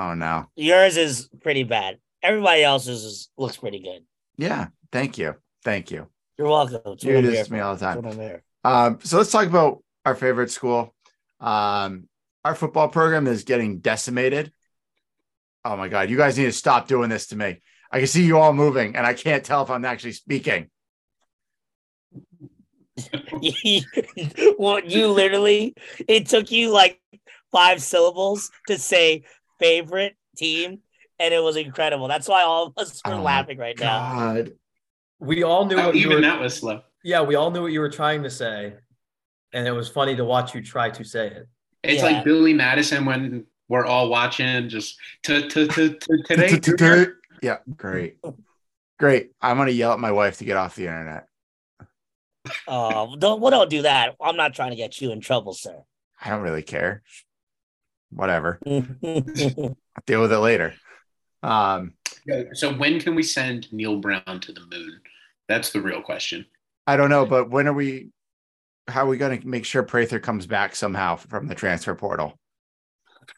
Oh 0.00 0.14
no. 0.14 0.46
Yours 0.56 0.96
is 0.96 1.28
pretty 1.42 1.64
bad. 1.64 1.98
Everybody 2.22 2.62
else's 2.62 3.04
is, 3.04 3.28
looks 3.36 3.58
pretty 3.58 3.80
good. 3.80 4.02
Yeah. 4.38 4.68
Thank 4.90 5.18
you. 5.18 5.34
Thank 5.62 5.90
you. 5.90 6.06
You're 6.38 6.48
welcome. 6.48 6.80
You 7.00 7.20
do 7.20 7.30
this 7.30 7.48
to 7.48 7.52
me 7.52 7.60
all 7.60 7.76
the 7.76 7.84
time. 7.84 8.40
Um, 8.64 8.98
so 9.02 9.18
let's 9.18 9.30
talk 9.30 9.46
about 9.46 9.82
our 10.06 10.14
favorite 10.14 10.50
school. 10.50 10.94
Um, 11.38 12.08
our 12.46 12.54
football 12.54 12.88
program 12.88 13.26
is 13.26 13.44
getting 13.44 13.80
decimated. 13.80 14.50
Oh 15.66 15.76
my 15.76 15.88
God. 15.88 16.08
You 16.08 16.16
guys 16.16 16.38
need 16.38 16.44
to 16.44 16.52
stop 16.52 16.88
doing 16.88 17.10
this 17.10 17.26
to 17.28 17.36
me. 17.36 17.60
I 17.92 17.98
can 17.98 18.06
see 18.06 18.24
you 18.24 18.38
all 18.38 18.54
moving, 18.54 18.96
and 18.96 19.04
I 19.04 19.12
can't 19.12 19.44
tell 19.44 19.62
if 19.64 19.70
I'm 19.70 19.84
actually 19.84 20.12
speaking. 20.12 20.70
well, 24.58 24.80
you 24.80 25.08
literally, 25.08 25.74
it 26.06 26.26
took 26.26 26.50
you 26.50 26.70
like 26.70 27.00
five 27.50 27.82
syllables 27.82 28.50
to 28.68 28.78
say 28.78 29.24
favorite 29.60 30.16
team, 30.36 30.80
and 31.18 31.34
it 31.34 31.42
was 31.42 31.56
incredible. 31.56 32.08
That's 32.08 32.28
why 32.28 32.42
all 32.42 32.68
of 32.68 32.72
us 32.76 33.00
were 33.06 33.14
oh 33.14 33.22
laughing 33.22 33.58
right 33.58 33.76
God. 33.76 34.46
now. 34.46 34.52
We 35.20 35.42
all 35.42 35.66
knew 35.66 35.76
oh, 35.76 35.86
what 35.86 35.96
even 35.96 36.16
were, 36.16 36.20
that 36.22 36.40
was 36.40 36.56
slow. 36.56 36.80
Yeah, 37.04 37.22
we 37.22 37.34
all 37.34 37.50
knew 37.50 37.62
what 37.62 37.72
you 37.72 37.80
were 37.80 37.90
trying 37.90 38.22
to 38.22 38.30
say, 38.30 38.74
and 39.52 39.66
it 39.66 39.72
was 39.72 39.88
funny 39.88 40.16
to 40.16 40.24
watch 40.24 40.54
you 40.54 40.62
try 40.62 40.90
to 40.90 41.04
say 41.04 41.28
it. 41.28 41.48
It's 41.82 42.02
yeah. 42.02 42.08
like 42.08 42.24
Billy 42.24 42.54
Madison 42.54 43.04
when 43.04 43.46
we're 43.68 43.86
all 43.86 44.08
watching 44.08 44.68
just 44.68 44.96
to 45.24 45.46
to 45.48 45.66
to 45.68 45.98
today. 46.24 47.06
Yeah, 47.42 47.58
great, 47.76 48.18
great. 48.98 49.30
I'm 49.40 49.56
gonna 49.58 49.70
yell 49.70 49.92
at 49.92 50.00
my 50.00 50.12
wife 50.12 50.38
to 50.38 50.44
get 50.44 50.56
off 50.56 50.74
the 50.74 50.86
internet. 50.86 51.26
Oh, 52.66 53.14
don't 53.16 53.40
well, 53.40 53.50
don't 53.50 53.70
do 53.70 53.82
that. 53.82 54.16
I'm 54.20 54.36
not 54.36 54.54
trying 54.54 54.70
to 54.70 54.76
get 54.76 55.00
you 55.00 55.12
in 55.12 55.20
trouble, 55.20 55.52
sir. 55.52 55.82
I 56.22 56.30
don't 56.30 56.42
really 56.42 56.62
care 56.62 57.02
whatever. 58.10 58.58
I'll 58.66 59.76
deal 60.06 60.20
with 60.20 60.32
it 60.32 60.38
later. 60.38 60.74
Um, 61.42 61.94
so 62.52 62.72
when 62.74 63.00
can 63.00 63.14
we 63.14 63.22
send 63.22 63.72
Neal 63.72 63.98
Brown 63.98 64.40
to 64.40 64.52
the 64.52 64.66
moon? 64.70 65.00
That's 65.48 65.70
the 65.70 65.80
real 65.80 66.02
question. 66.02 66.46
I 66.86 66.96
don't 66.96 67.10
know, 67.10 67.26
but 67.26 67.50
when 67.50 67.66
are 67.66 67.72
we? 67.72 68.10
How 68.88 69.04
are 69.04 69.08
we 69.08 69.18
going 69.18 69.40
to 69.40 69.46
make 69.46 69.64
sure 69.64 69.82
Prather 69.82 70.18
comes 70.18 70.46
back 70.46 70.74
somehow 70.74 71.16
from 71.16 71.46
the 71.46 71.54
transfer 71.54 71.94
portal? 71.94 72.38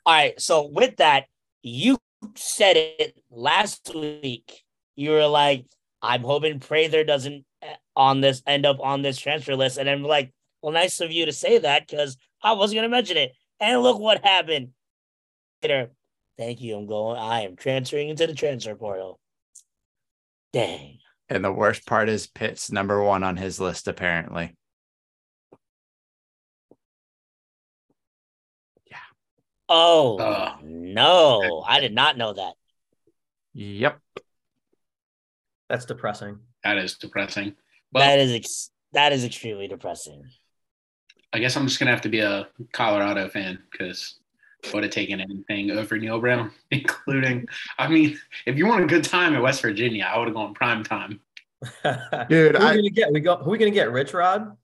All 0.06 0.14
right. 0.14 0.40
So 0.40 0.68
with 0.72 0.96
that, 0.96 1.26
you 1.62 1.98
said 2.34 2.76
it 2.76 3.20
last 3.30 3.94
week. 3.94 4.62
You 4.96 5.10
were 5.10 5.26
like, 5.26 5.66
"I'm 6.00 6.22
hoping 6.22 6.60
Prather 6.60 7.04
doesn't 7.04 7.44
eh, 7.62 7.74
on 7.96 8.20
this 8.20 8.42
end 8.46 8.66
up 8.66 8.78
on 8.80 9.02
this 9.02 9.18
transfer 9.18 9.54
list," 9.56 9.78
and 9.78 9.88
I'm 9.88 10.02
like, 10.02 10.32
"Well, 10.62 10.72
nice 10.72 11.00
of 11.00 11.12
you 11.12 11.26
to 11.26 11.32
say 11.32 11.58
that 11.58 11.86
because 11.86 12.16
I 12.42 12.52
wasn't 12.52 12.78
going 12.78 12.90
to 12.90 12.96
mention 12.96 13.16
it." 13.16 13.32
And 13.62 13.80
look 13.80 14.00
what 14.00 14.24
happened. 14.24 14.70
Later, 15.62 15.92
thank 16.36 16.60
you. 16.60 16.76
I'm 16.76 16.86
going. 16.86 17.16
I 17.16 17.42
am 17.42 17.54
transferring 17.54 18.08
into 18.08 18.26
the 18.26 18.34
transfer 18.34 18.74
portal. 18.74 19.20
Dang. 20.52 20.98
And 21.28 21.44
the 21.44 21.52
worst 21.52 21.86
part 21.86 22.08
is 22.08 22.26
Pitt's 22.26 22.72
number 22.72 23.00
one 23.02 23.22
on 23.22 23.36
his 23.36 23.60
list, 23.60 23.86
apparently. 23.86 24.56
Yeah. 28.90 28.96
Oh 29.68 30.18
uh, 30.18 30.56
no, 30.64 31.64
I 31.66 31.78
did 31.78 31.94
not 31.94 32.18
know 32.18 32.32
that. 32.32 32.54
Yep. 33.54 34.00
That's 35.68 35.84
depressing. 35.84 36.40
That 36.64 36.78
is 36.78 36.98
depressing. 36.98 37.54
Well, 37.92 38.04
that 38.04 38.18
is 38.18 38.32
ex- 38.32 38.70
that 38.92 39.12
is 39.12 39.24
extremely 39.24 39.68
depressing. 39.68 40.24
I 41.32 41.38
guess 41.38 41.56
I'm 41.56 41.66
just 41.66 41.78
gonna 41.78 41.90
have 41.90 42.02
to 42.02 42.08
be 42.08 42.20
a 42.20 42.48
Colorado 42.72 43.28
fan 43.28 43.58
because 43.70 44.16
I 44.64 44.70
would 44.74 44.84
have 44.84 44.92
taken 44.92 45.20
anything 45.20 45.70
over 45.70 45.96
Neal 45.98 46.20
Brown, 46.20 46.50
including. 46.70 47.46
I 47.78 47.88
mean, 47.88 48.18
if 48.46 48.56
you 48.56 48.66
want 48.66 48.84
a 48.84 48.86
good 48.86 49.04
time 49.04 49.34
at 49.34 49.42
West 49.42 49.62
Virginia, 49.62 50.04
I 50.04 50.18
would 50.18 50.28
have 50.28 50.34
gone 50.34 50.54
prime 50.54 50.84
time. 50.84 51.20
Dude, 52.28 52.56
who 52.56 52.62
are 52.62 52.74
we 52.74 52.76
gonna 52.76 52.90
get? 52.90 53.12
We 53.12 53.20
go. 53.20 53.36
who 53.36 53.50
are 53.50 53.52
we 53.52 53.58
gonna 53.58 53.70
get? 53.70 53.90
Rich 53.90 54.14
Rod. 54.14 54.56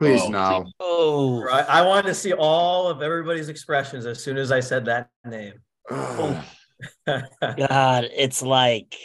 Please 0.00 0.22
oh, 0.24 0.28
no. 0.28 0.66
Oh, 0.80 1.42
right. 1.42 1.64
I 1.68 1.86
wanted 1.86 2.08
to 2.08 2.14
see 2.14 2.32
all 2.32 2.88
of 2.88 3.02
everybody's 3.02 3.48
expressions 3.48 4.04
as 4.04 4.22
soon 4.22 4.36
as 4.36 4.50
I 4.50 4.58
said 4.58 4.86
that 4.86 5.10
name. 5.24 5.54
Oh. 5.90 6.44
God, 7.06 8.10
it's 8.12 8.42
like 8.42 8.96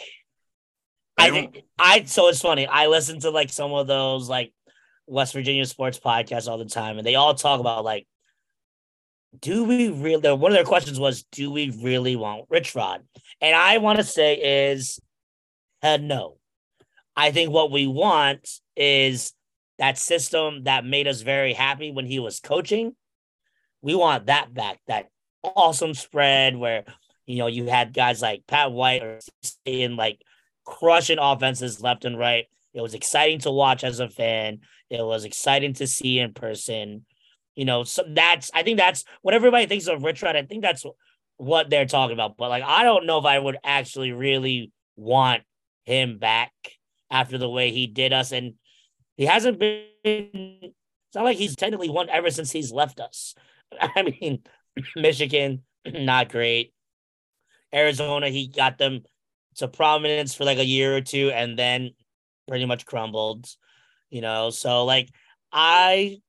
I 1.18 1.30
think 1.30 1.64
I. 1.78 2.04
So 2.04 2.28
it's 2.28 2.40
funny. 2.40 2.66
I 2.66 2.86
listen 2.86 3.20
to 3.20 3.30
like 3.30 3.50
some 3.50 3.72
of 3.72 3.86
those 3.86 4.28
like 4.28 4.52
West 5.08 5.32
Virginia 5.32 5.64
sports 5.66 5.98
podcasts 5.98 6.48
all 6.48 6.58
the 6.58 6.64
time, 6.64 6.98
and 6.98 7.06
they 7.06 7.14
all 7.14 7.34
talk 7.34 7.60
about 7.60 7.84
like, 7.84 8.06
do 9.40 9.64
we 9.64 9.90
really? 9.90 10.32
One 10.32 10.52
of 10.52 10.56
their 10.56 10.64
questions 10.64 10.98
was, 10.98 11.24
do 11.32 11.50
we 11.50 11.70
really 11.82 12.16
want 12.16 12.46
Rich 12.48 12.74
Rod? 12.74 13.02
And 13.40 13.54
I 13.54 13.78
want 13.78 13.98
to 13.98 14.04
say 14.04 14.70
is, 14.70 15.00
uh, 15.82 15.98
no. 15.98 16.36
I 17.16 17.32
think 17.32 17.50
what 17.50 17.72
we 17.72 17.86
want 17.86 18.48
is 18.76 19.32
that 19.78 19.98
system 19.98 20.64
that 20.64 20.84
made 20.84 21.08
us 21.08 21.22
very 21.22 21.52
happy 21.52 21.90
when 21.90 22.06
he 22.06 22.18
was 22.18 22.40
coaching. 22.40 22.94
We 23.82 23.94
want 23.94 24.26
that 24.26 24.54
back. 24.54 24.78
That 24.86 25.08
awesome 25.42 25.94
spread 25.94 26.56
where 26.56 26.84
you 27.26 27.38
know 27.38 27.46
you 27.46 27.66
had 27.66 27.92
guys 27.92 28.22
like 28.22 28.46
Pat 28.46 28.72
White 28.72 29.02
or 29.02 29.20
in 29.64 29.96
like 29.96 30.20
crushing 30.64 31.18
offenses 31.18 31.80
left 31.80 32.04
and 32.04 32.18
right. 32.18 32.46
It 32.74 32.80
was 32.80 32.94
exciting 32.94 33.40
to 33.40 33.50
watch 33.50 33.82
as 33.82 33.98
a 33.98 34.08
fan. 34.08 34.60
It 34.90 35.04
was 35.04 35.24
exciting 35.24 35.74
to 35.74 35.86
see 35.86 36.18
in 36.18 36.32
person. 36.32 37.04
You 37.54 37.64
know, 37.64 37.82
so 37.84 38.04
that's 38.08 38.50
I 38.54 38.62
think 38.62 38.78
that's 38.78 39.04
what 39.22 39.34
everybody 39.34 39.66
thinks 39.66 39.88
of 39.88 40.04
Rich 40.04 40.22
Rod. 40.22 40.36
I 40.36 40.42
think 40.42 40.62
that's 40.62 40.84
what 41.36 41.70
they're 41.70 41.86
talking 41.86 42.14
about. 42.14 42.36
But 42.36 42.50
like, 42.50 42.62
I 42.62 42.84
don't 42.84 43.06
know 43.06 43.18
if 43.18 43.24
I 43.24 43.38
would 43.38 43.56
actually 43.64 44.12
really 44.12 44.72
want 44.96 45.42
him 45.84 46.18
back 46.18 46.52
after 47.10 47.38
the 47.38 47.48
way 47.48 47.70
he 47.70 47.86
did 47.86 48.12
us. 48.12 48.32
And 48.32 48.54
he 49.16 49.24
hasn't 49.24 49.58
been. 49.58 49.84
It's 50.04 51.14
not 51.14 51.24
like 51.24 51.38
he's 51.38 51.56
technically 51.56 51.88
won 51.88 52.08
ever 52.10 52.30
since 52.30 52.52
he's 52.52 52.70
left 52.70 53.00
us. 53.00 53.34
I 53.80 54.02
mean, 54.02 54.42
Michigan, 54.96 55.62
not 55.86 56.28
great. 56.28 56.72
Arizona, 57.74 58.28
he 58.28 58.48
got 58.48 58.78
them 58.78 59.02
to 59.56 59.68
prominence 59.68 60.34
for 60.34 60.44
like 60.44 60.58
a 60.58 60.64
year 60.64 60.96
or 60.96 61.00
two 61.00 61.30
and 61.34 61.58
then 61.58 61.90
pretty 62.46 62.64
much 62.64 62.86
crumbled. 62.86 63.46
You 64.10 64.20
know, 64.20 64.50
so 64.50 64.84
like 64.84 65.10
I 65.52 66.20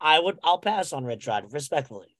I 0.00 0.18
would 0.18 0.38
I'll 0.42 0.58
pass 0.58 0.92
on 0.92 1.04
Rich 1.04 1.26
Rod 1.26 1.52
respectfully. 1.52 2.16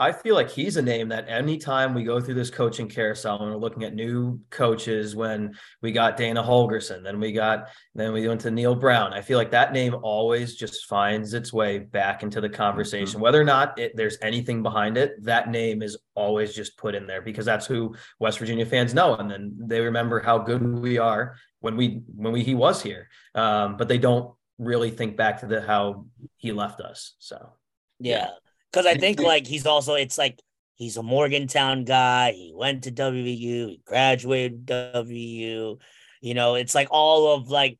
I 0.00 0.12
feel 0.12 0.34
like 0.34 0.48
he's 0.48 0.78
a 0.78 0.82
name 0.82 1.10
that 1.10 1.28
anytime 1.28 1.92
we 1.92 2.04
go 2.04 2.22
through 2.22 2.34
this 2.34 2.48
coaching 2.48 2.88
carousel 2.88 3.42
and 3.42 3.50
we're 3.50 3.58
looking 3.58 3.84
at 3.84 3.94
new 3.94 4.40
coaches, 4.48 5.14
when 5.14 5.54
we 5.82 5.92
got 5.92 6.16
Dana 6.16 6.42
Holgorsen, 6.42 7.04
then 7.04 7.20
we 7.20 7.32
got, 7.32 7.68
then 7.94 8.14
we 8.14 8.26
went 8.26 8.40
to 8.40 8.50
Neal 8.50 8.74
Brown. 8.74 9.12
I 9.12 9.20
feel 9.20 9.36
like 9.36 9.50
that 9.50 9.74
name 9.74 9.94
always 10.02 10.56
just 10.56 10.86
finds 10.86 11.34
its 11.34 11.52
way 11.52 11.80
back 11.80 12.22
into 12.22 12.40
the 12.40 12.48
conversation, 12.48 13.16
mm-hmm. 13.16 13.20
whether 13.20 13.38
or 13.38 13.44
not 13.44 13.78
it, 13.78 13.92
there's 13.94 14.16
anything 14.22 14.62
behind 14.62 14.96
it. 14.96 15.22
That 15.22 15.50
name 15.50 15.82
is 15.82 15.98
always 16.14 16.54
just 16.54 16.78
put 16.78 16.94
in 16.94 17.06
there 17.06 17.20
because 17.20 17.44
that's 17.44 17.66
who 17.66 17.94
West 18.18 18.38
Virginia 18.38 18.64
fans 18.64 18.94
know, 18.94 19.16
and 19.16 19.30
then 19.30 19.54
they 19.58 19.80
remember 19.82 20.20
how 20.20 20.38
good 20.38 20.62
we 20.62 20.96
are 20.96 21.36
when 21.60 21.76
we 21.76 22.00
when 22.16 22.32
we 22.32 22.42
he 22.42 22.54
was 22.54 22.82
here, 22.82 23.10
um, 23.34 23.76
but 23.76 23.86
they 23.86 23.98
don't 23.98 24.34
really 24.60 24.90
think 24.90 25.16
back 25.16 25.40
to 25.40 25.46
the 25.46 25.62
how 25.62 26.04
he 26.36 26.52
left 26.52 26.80
us. 26.80 27.14
So 27.18 27.54
yeah. 27.98 28.28
Because 28.70 28.86
I 28.86 28.94
think 28.94 29.18
like 29.18 29.46
he's 29.46 29.66
also 29.66 29.94
it's 29.94 30.18
like 30.18 30.40
he's 30.74 30.96
a 30.96 31.02
Morgantown 31.02 31.84
guy. 31.84 32.32
He 32.32 32.52
went 32.54 32.84
to 32.84 32.92
WVU. 32.92 33.68
He 33.68 33.80
graduated 33.84 34.66
WVU. 34.66 35.78
You 36.20 36.34
know, 36.34 36.54
it's 36.54 36.74
like 36.74 36.88
all 36.90 37.34
of 37.34 37.50
like 37.50 37.78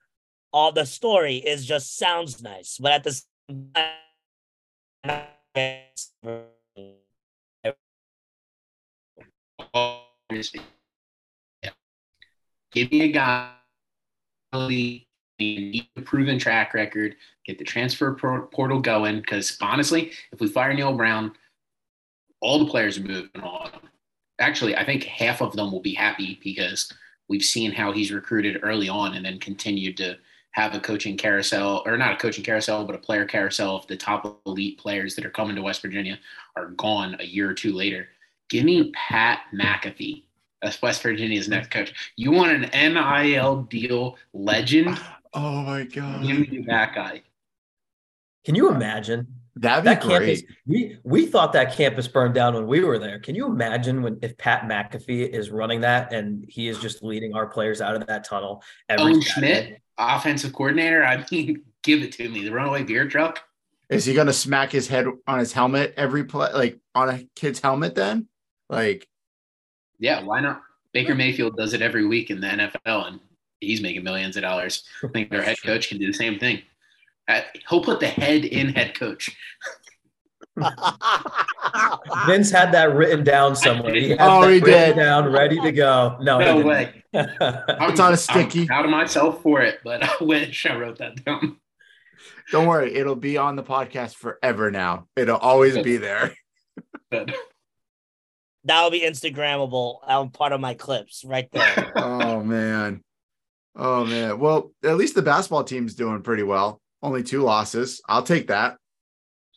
all 0.53 0.73
the 0.73 0.87
story 0.87 1.37
is 1.37 1.65
just 1.65 1.97
sounds 1.97 2.43
nice, 2.43 2.79
but 2.81 2.93
at 2.93 3.05
the 3.05 3.23
same 3.49 3.71
time, 5.05 5.21
give 12.73 12.91
me 12.91 13.03
a 13.03 13.09
guy 13.09 13.51
need 15.41 15.89
a 15.97 16.03
proven 16.03 16.39
track 16.39 16.75
record, 16.75 17.17
get 17.47 17.59
the 17.59 17.65
transfer 17.65 18.15
portal 18.15 18.81
going. 18.81 19.21
Because 19.21 19.57
honestly, 19.61 20.13
if 20.33 20.41
we 20.41 20.49
fire 20.49 20.73
Neal 20.75 20.93
Brown, 20.93 21.33
all 22.41 22.59
the 22.59 22.71
players 22.71 22.99
are 22.99 23.03
moving 23.03 23.43
on. 23.43 23.71
Actually, 24.39 24.77
I 24.77 24.85
think 24.85 25.05
half 25.05 25.43
of 25.43 25.55
them 25.55 25.71
will 25.71 25.81
be 25.81 25.95
happy 25.95 26.41
because 26.43 26.93
we've 27.29 27.45
seen 27.45 27.73
how 27.73 27.93
he's 27.93 28.13
recruited 28.13 28.61
early 28.63 28.89
on 28.89 29.15
and 29.15 29.25
then 29.25 29.39
continued 29.39 29.97
to 29.99 30.17
have 30.53 30.75
a 30.75 30.81
coaching 30.81 31.17
carousel, 31.17 31.83
or 31.87 31.97
not 31.97 32.15
a 32.15 32.17
coaching 32.17 32.43
carousel, 32.43 32.85
but 32.85 32.97
a 32.97 32.99
player 32.99 33.25
carousel 33.25 33.77
of 33.77 33.87
the 33.87 33.97
top 33.97 34.41
elite 34.47 34.79
players 34.79 35.15
that 35.15 35.25
are 35.25 35.31
coming 35.31 35.55
to 35.55 35.63
West 35.63 35.83
Virginia 35.83 36.19
are 36.57 36.71
gone 36.71 37.17
a 37.21 37.25
year 37.25 37.49
or 37.49 37.55
two 37.55 37.73
later. 37.73 38.09
Give 38.49 38.65
me 38.65 38.91
Pat 38.93 39.43
McAfee 39.55 40.25
as 40.63 40.81
West 40.83 41.03
Virginia's 41.03 41.49
next 41.49 41.71
coach. 41.71 42.13
You 42.17 42.33
want 42.33 42.53
an 42.53 42.95
NIL 42.95 43.63
deal 43.63 44.17
legend? 44.33 44.99
Oh 45.33 45.63
my 45.63 45.85
god! 45.85 46.27
Give 46.27 46.39
me 46.39 46.65
that 46.67 46.95
guy. 46.95 47.23
Can 48.45 48.55
you 48.55 48.71
imagine? 48.71 49.27
That'd 49.57 49.85
be 49.85 49.91
that 49.91 50.03
great. 50.03 50.39
campus. 50.39 50.43
We 50.67 50.99
we 51.05 51.27
thought 51.27 51.53
that 51.53 51.75
campus 51.75 52.09
burned 52.09 52.35
down 52.35 52.55
when 52.55 52.67
we 52.67 52.81
were 52.83 52.99
there. 52.99 53.19
Can 53.19 53.35
you 53.35 53.47
imagine 53.47 54.03
when 54.03 54.19
if 54.23 54.37
Pat 54.39 54.63
McAfee 54.63 55.29
is 55.29 55.51
running 55.51 55.83
that 55.83 56.13
and 56.13 56.45
he 56.49 56.69
is 56.69 56.79
just 56.79 57.03
leading 57.03 57.35
our 57.35 57.47
players 57.47 57.81
out 57.81 57.95
of 57.95 58.07
that 58.07 58.25
tunnel? 58.25 58.63
Every 58.89 59.05
Owen 59.05 59.21
Schmitt, 59.21 59.81
offensive 59.99 60.53
coordinator. 60.53 61.05
I 61.05 61.25
mean, 61.31 61.63
give 61.83 62.03
it 62.03 62.13
to 62.13 62.29
me. 62.29 62.45
The 62.45 62.53
runaway 62.53 62.85
beer 62.85 63.07
truck. 63.09 63.41
Is 63.89 64.05
he 64.05 64.15
gonna 64.15 64.33
smack 64.33 64.71
his 64.71 64.87
head 64.87 65.07
on 65.27 65.41
his 65.41 65.53
helmet 65.53 65.95
every 65.97 66.25
play, 66.25 66.53
like 66.53 66.79
on 66.95 67.09
a 67.09 67.29
kid's 67.35 67.61
helmet? 67.61 67.97
Then, 67.97 68.29
like, 68.69 69.09
yeah, 69.99 70.23
why 70.23 70.41
not? 70.41 70.63
Baker 70.93 71.15
Mayfield 71.15 71.57
does 71.57 71.75
it 71.75 71.83
every 71.83 72.07
week 72.07 72.31
in 72.31 72.41
the 72.41 72.47
NFL, 72.47 73.09
and 73.09 73.21
he's 73.61 73.81
making 73.83 74.05
millions 74.05 74.37
of 74.37 74.43
dollars. 74.43 74.85
I 75.05 75.09
think 75.09 75.31
their 75.31 75.43
head 75.43 75.57
coach 75.63 75.89
can 75.89 75.99
do 75.99 76.07
the 76.07 76.13
same 76.13 76.39
thing. 76.39 76.63
Uh, 77.29 77.43
he'll 77.69 77.85
put 77.85 78.01
the 78.01 78.09
head 78.09 78.45
in 78.45 78.71
head 78.71 78.99
coach. 78.99 79.37
Vince 82.27 82.51
had 82.51 82.73
that 82.73 82.95
written 82.95 83.25
down 83.25 83.55
somewhere. 83.55 83.95
He 83.95 84.11
had 84.11 84.19
oh, 84.21 84.49
he 84.49 84.61
did. 84.61 84.97
down, 84.97 85.31
ready 85.31 85.61
to 85.61 85.73
go. 85.73 86.17
No, 86.21 86.39
no 86.39 86.67
way. 86.67 87.05
it's 87.13 88.01
on 88.01 88.13
a 88.13 88.17
sticky. 88.17 88.63
I'm 88.63 88.67
proud 88.67 88.85
of 88.85 88.91
myself 88.91 89.43
for 89.43 89.61
it, 89.63 89.81
but 89.85 90.03
I 90.21 90.25
wish 90.25 90.67
I 90.67 90.77
wrote 90.77 90.99
that 90.99 91.25
down. 91.25 91.57
Don't 92.51 92.67
worry, 92.67 92.95
it'll 92.95 93.17
be 93.17 93.39
on 93.39 93.55
the 93.57 93.63
podcast 93.63 94.17
forever 94.17 94.71
now. 94.71 95.07
It'll 95.17 95.37
always 95.37 95.79
be 95.79 95.99
there. 95.99 96.35
Good. 97.13 97.35
That'll 98.65 98.91
be 98.91 99.03
Instagrammable. 99.03 100.01
I'm 100.07 100.31
part 100.31 100.53
of 100.53 100.61
my 100.61 100.75
clips 100.75 101.25
right 101.25 101.49
there. 101.53 101.93
oh 101.97 102.43
man. 102.43 103.03
Oh 103.77 104.05
man. 104.05 104.39
Well, 104.39 104.73
at 104.85 104.97
least 104.97 105.15
the 105.15 105.23
basketball 105.23 105.65
team's 105.65 105.95
doing 105.95 106.23
pretty 106.23 106.43
well. 106.43 106.81
Only 107.03 107.23
two 107.23 107.43
losses. 107.43 108.03
I'll 108.09 108.23
take 108.23 108.49
that. 108.49 108.77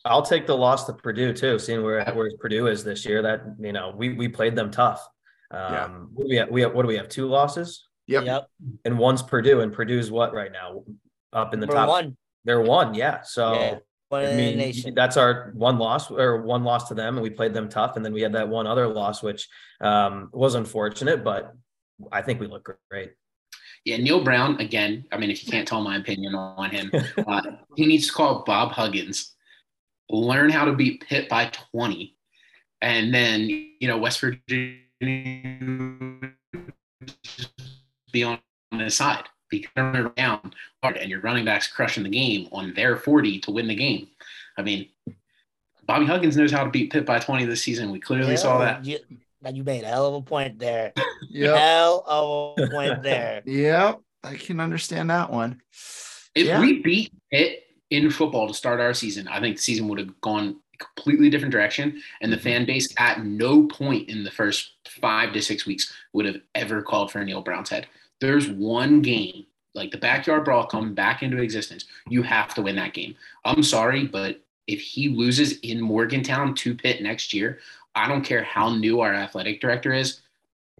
I'll 0.04 0.22
take 0.22 0.46
the 0.46 0.56
loss 0.56 0.84
to 0.84 0.92
Purdue 0.92 1.32
too, 1.32 1.58
seeing 1.58 1.82
where 1.82 2.04
where 2.12 2.30
Purdue 2.38 2.66
is 2.66 2.84
this 2.84 3.04
year. 3.04 3.22
That 3.22 3.42
you 3.58 3.72
know, 3.72 3.92
we 3.96 4.12
we 4.14 4.28
played 4.28 4.54
them 4.54 4.70
tough. 4.70 5.06
Um, 5.50 5.60
yeah. 5.60 5.88
What 5.88 6.24
do 6.24 6.28
we 6.28 6.36
have? 6.36 6.48
We 6.50 6.60
have 6.62 6.74
what 6.74 6.82
do 6.82 6.88
we 6.88 6.96
have? 6.96 7.08
Two 7.08 7.26
losses. 7.26 7.86
Yep. 8.06 8.24
Yep. 8.24 8.48
And 8.84 8.98
one's 8.98 9.22
Purdue, 9.22 9.60
and 9.60 9.72
Purdue's 9.72 10.10
what 10.10 10.34
right 10.34 10.52
now? 10.52 10.84
Up 11.32 11.54
in 11.54 11.60
the 11.60 11.66
We're 11.66 11.74
top. 11.74 11.88
One. 11.88 12.16
They're 12.44 12.60
one. 12.60 12.94
Yeah. 12.94 13.22
So. 13.22 13.54
Yeah. 13.54 13.78
I 14.12 14.36
mean, 14.36 14.94
that's 14.94 15.16
our 15.16 15.50
one 15.54 15.76
loss 15.76 16.08
or 16.08 16.42
one 16.42 16.62
loss 16.62 16.86
to 16.86 16.94
them, 16.94 17.16
and 17.16 17.22
we 17.22 17.30
played 17.30 17.52
them 17.52 17.68
tough. 17.68 17.96
And 17.96 18.04
then 18.04 18.12
we 18.12 18.22
had 18.22 18.34
that 18.34 18.48
one 18.48 18.64
other 18.64 18.86
loss, 18.86 19.24
which 19.24 19.48
um, 19.80 20.28
was 20.32 20.54
unfortunate, 20.54 21.24
but 21.24 21.52
I 22.12 22.22
think 22.22 22.38
we 22.38 22.46
look 22.46 22.78
great. 22.88 23.10
Yeah, 23.84 23.98
Neal 23.98 24.24
Brown 24.24 24.58
again. 24.60 25.04
I 25.12 25.18
mean, 25.18 25.30
if 25.30 25.44
you 25.44 25.50
can't 25.50 25.68
tell 25.68 25.82
my 25.82 25.96
opinion 25.96 26.34
on 26.34 26.70
him, 26.70 26.90
uh, 27.26 27.42
he 27.76 27.86
needs 27.86 28.06
to 28.06 28.12
call 28.12 28.42
Bob 28.44 28.72
Huggins, 28.72 29.34
learn 30.08 30.50
how 30.50 30.64
to 30.64 30.72
beat 30.72 31.04
Pitt 31.06 31.28
by 31.28 31.46
twenty, 31.46 32.16
and 32.80 33.12
then 33.12 33.48
you 33.48 33.86
know 33.86 33.98
West 33.98 34.20
Virginia 34.20 34.78
be 38.10 38.22
on 38.22 38.38
the 38.72 38.88
side 38.88 39.24
because 39.50 39.70
you're 39.76 40.08
down 40.10 40.54
hard 40.82 40.96
and 40.96 41.10
your 41.10 41.20
running 41.20 41.44
backs 41.44 41.66
crushing 41.66 42.04
the 42.04 42.08
game 42.08 42.48
on 42.52 42.72
their 42.74 42.96
forty 42.96 43.38
to 43.40 43.50
win 43.50 43.68
the 43.68 43.74
game. 43.74 44.08
I 44.56 44.62
mean, 44.62 44.88
Bobby 45.86 46.06
Huggins 46.06 46.38
knows 46.38 46.52
how 46.52 46.64
to 46.64 46.70
beat 46.70 46.90
Pitt 46.90 47.04
by 47.04 47.18
twenty 47.18 47.44
this 47.44 47.62
season. 47.62 47.90
We 47.90 48.00
clearly 48.00 48.30
yeah, 48.30 48.36
saw 48.36 48.58
that. 48.60 48.86
You, 49.50 49.56
you 49.56 49.64
made 49.64 49.84
a 49.84 49.88
hell 49.88 50.06
of 50.06 50.14
a 50.14 50.22
point 50.22 50.58
there. 50.58 50.92
Yep. 51.30 51.56
Hell 51.56 52.04
of 52.06 52.58
a 52.58 52.70
point 52.70 53.02
there. 53.02 53.42
yep. 53.44 54.00
I 54.22 54.36
can 54.36 54.60
understand 54.60 55.10
that 55.10 55.32
one. 55.32 55.60
If 56.36 56.46
yeah. 56.46 56.60
we 56.60 56.80
beat 56.80 57.12
Pitt 57.32 57.64
in 57.90 58.08
football 58.10 58.46
to 58.46 58.54
start 58.54 58.78
our 58.78 58.94
season, 58.94 59.26
I 59.26 59.40
think 59.40 59.56
the 59.56 59.62
season 59.62 59.88
would 59.88 59.98
have 59.98 60.20
gone 60.20 60.56
a 60.74 60.84
completely 60.84 61.30
different 61.30 61.50
direction. 61.50 62.00
And 62.20 62.32
the 62.32 62.36
mm-hmm. 62.36 62.44
fan 62.44 62.66
base 62.66 62.94
at 62.98 63.24
no 63.24 63.66
point 63.66 64.08
in 64.08 64.22
the 64.22 64.30
first 64.30 64.74
five 64.88 65.32
to 65.32 65.42
six 65.42 65.66
weeks 65.66 65.92
would 66.12 66.26
have 66.26 66.40
ever 66.54 66.82
called 66.82 67.10
for 67.10 67.24
Neal 67.24 67.42
Brown's 67.42 67.70
head. 67.70 67.88
There's 68.20 68.48
one 68.48 69.02
game, 69.02 69.46
like 69.74 69.90
the 69.90 69.98
backyard 69.98 70.44
brawl 70.44 70.66
coming 70.66 70.94
back 70.94 71.22
into 71.22 71.42
existence. 71.42 71.86
You 72.08 72.22
have 72.22 72.54
to 72.54 72.62
win 72.62 72.76
that 72.76 72.94
game. 72.94 73.16
I'm 73.44 73.62
sorry, 73.62 74.06
but 74.06 74.40
if 74.66 74.80
he 74.80 75.08
loses 75.08 75.58
in 75.60 75.80
Morgantown 75.80 76.54
to 76.54 76.74
Pitt 76.74 77.02
next 77.02 77.34
year, 77.34 77.58
I 77.94 78.08
don't 78.08 78.24
care 78.24 78.42
how 78.42 78.70
new 78.70 79.00
our 79.00 79.14
athletic 79.14 79.60
director 79.60 79.92
is, 79.92 80.20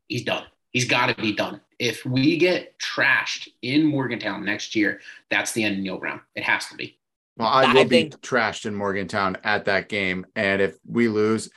he's 0.08 0.24
done. 0.24 0.44
He's 0.70 0.86
got 0.86 1.06
to 1.06 1.14
be 1.14 1.32
done. 1.32 1.60
If 1.78 2.04
we 2.04 2.36
get 2.36 2.78
trashed 2.78 3.48
in 3.62 3.84
Morgantown 3.84 4.44
next 4.44 4.74
year, 4.74 5.00
that's 5.30 5.52
the 5.52 5.62
end 5.64 5.76
of 5.76 5.82
Neal 5.82 5.98
Brown. 5.98 6.20
It 6.34 6.42
has 6.44 6.66
to 6.66 6.76
be. 6.76 6.98
Well, 7.36 7.48
I 7.48 7.72
will 7.72 7.80
I 7.80 7.84
think- 7.86 8.12
be 8.12 8.16
trashed 8.18 8.66
in 8.66 8.74
Morgantown 8.74 9.36
at 9.44 9.64
that 9.66 9.88
game, 9.88 10.26
and 10.36 10.60
if 10.60 10.78
we 10.86 11.08
lose, 11.08 11.50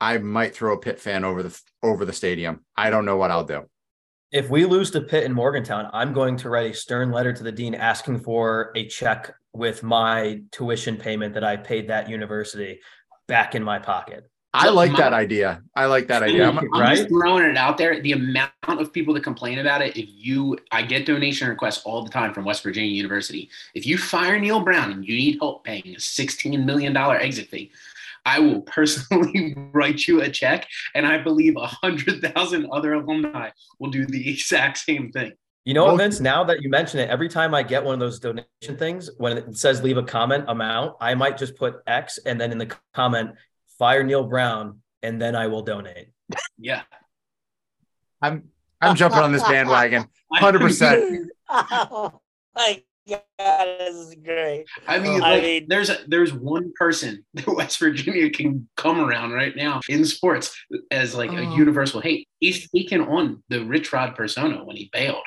I 0.00 0.18
might 0.18 0.54
throw 0.54 0.74
a 0.74 0.78
pit 0.78 1.00
fan 1.00 1.24
over 1.24 1.42
the 1.42 1.60
over 1.82 2.04
the 2.04 2.12
stadium. 2.12 2.60
I 2.76 2.90
don't 2.90 3.04
know 3.04 3.16
what 3.16 3.30
I'll 3.30 3.44
do. 3.44 3.68
If 4.32 4.50
we 4.50 4.64
lose 4.64 4.90
to 4.90 5.00
Pitt 5.00 5.24
in 5.24 5.32
Morgantown, 5.32 5.88
I'm 5.92 6.12
going 6.12 6.36
to 6.38 6.50
write 6.50 6.72
a 6.72 6.74
stern 6.74 7.12
letter 7.12 7.32
to 7.32 7.42
the 7.42 7.52
dean 7.52 7.74
asking 7.74 8.20
for 8.20 8.72
a 8.74 8.86
check 8.88 9.32
with 9.52 9.82
my 9.84 10.40
tuition 10.50 10.96
payment 10.96 11.34
that 11.34 11.44
I 11.44 11.56
paid 11.56 11.88
that 11.88 12.10
university 12.10 12.80
back 13.28 13.54
in 13.54 13.62
my 13.62 13.78
pocket. 13.78 14.28
I 14.54 14.68
like 14.68 14.92
my, 14.92 14.98
that 14.98 15.12
idea. 15.12 15.62
I 15.74 15.86
like 15.86 16.06
that 16.06 16.22
idea. 16.22 16.48
I'm, 16.48 16.58
I'm 16.58 16.70
right? 16.70 16.96
just 16.96 17.08
throwing 17.08 17.44
it 17.44 17.56
out 17.56 17.76
there. 17.76 18.00
The 18.00 18.12
amount 18.12 18.52
of 18.66 18.92
people 18.92 19.12
that 19.14 19.24
complain 19.24 19.58
about 19.58 19.82
it, 19.82 19.96
if 19.96 20.08
you, 20.08 20.56
I 20.70 20.82
get 20.82 21.06
donation 21.06 21.48
requests 21.48 21.82
all 21.84 22.04
the 22.04 22.10
time 22.10 22.32
from 22.32 22.44
West 22.44 22.62
Virginia 22.62 22.90
University. 22.90 23.50
If 23.74 23.84
you 23.84 23.98
fire 23.98 24.38
Neal 24.38 24.60
Brown 24.60 24.92
and 24.92 25.04
you 25.04 25.16
need 25.16 25.38
help 25.40 25.64
paying 25.64 25.82
a 25.88 25.98
$16 25.98 26.64
million 26.64 26.96
exit 26.96 27.48
fee, 27.48 27.72
I 28.24 28.38
will 28.38 28.60
personally 28.78 29.56
write 29.72 30.06
you 30.06 30.22
a 30.22 30.30
check. 30.30 30.68
And 30.94 31.04
I 31.04 31.18
believe 31.18 31.56
a 31.56 31.66
hundred 31.66 32.22
thousand 32.22 32.68
other 32.70 32.94
alumni 32.94 33.50
will 33.80 33.90
do 33.90 34.06
the 34.06 34.30
exact 34.30 34.78
same 34.78 35.10
thing. 35.10 35.32
You 35.64 35.72
know 35.72 35.86
what, 35.86 35.96
Vince? 35.96 36.20
Now 36.20 36.44
that 36.44 36.60
you 36.60 36.68
mention 36.68 37.00
it, 37.00 37.08
every 37.08 37.28
time 37.28 37.54
I 37.54 37.62
get 37.62 37.82
one 37.82 37.94
of 37.94 38.00
those 38.00 38.20
donation 38.20 38.76
things, 38.76 39.08
when 39.16 39.38
it 39.38 39.56
says 39.56 39.82
leave 39.82 39.96
a 39.96 40.02
comment 40.02 40.44
amount, 40.46 40.96
I 41.00 41.14
might 41.14 41.38
just 41.38 41.56
put 41.56 41.76
X 41.86 42.18
and 42.26 42.38
then 42.38 42.52
in 42.52 42.58
the 42.58 42.70
comment, 42.92 43.30
fire 43.78 44.02
Neal 44.04 44.24
Brown, 44.24 44.80
and 45.02 45.20
then 45.20 45.34
I 45.36 45.46
will 45.48 45.62
donate. 45.62 46.08
Yeah. 46.58 46.82
I'm 48.22 48.48
I'm 48.80 48.96
jumping 48.96 49.20
on 49.20 49.32
this 49.32 49.42
bandwagon 49.42 50.04
100%. 50.32 51.28
like 52.56 52.86
god, 53.06 53.20
this 53.78 53.94
is 53.94 54.14
great. 54.24 54.64
I 54.88 54.98
mean, 54.98 55.22
I 55.22 55.34
like, 55.34 55.42
mean- 55.42 55.66
there's 55.68 55.90
a, 55.90 55.98
there's 56.06 56.32
one 56.32 56.72
person 56.74 57.24
that 57.34 57.46
West 57.46 57.78
Virginia 57.78 58.30
can 58.30 58.68
come 58.76 58.98
around 59.00 59.32
right 59.32 59.54
now 59.54 59.80
in 59.88 60.04
sports 60.04 60.54
as 60.90 61.14
like 61.14 61.30
Oh. 61.30 61.36
a 61.36 61.56
universal 61.56 62.00
hate. 62.00 62.28
He's 62.40 62.70
taken 62.70 63.02
on 63.02 63.42
the 63.48 63.64
Rich 63.64 63.92
Rod 63.92 64.14
persona 64.14 64.64
when 64.64 64.76
he 64.76 64.88
bailed. 64.92 65.22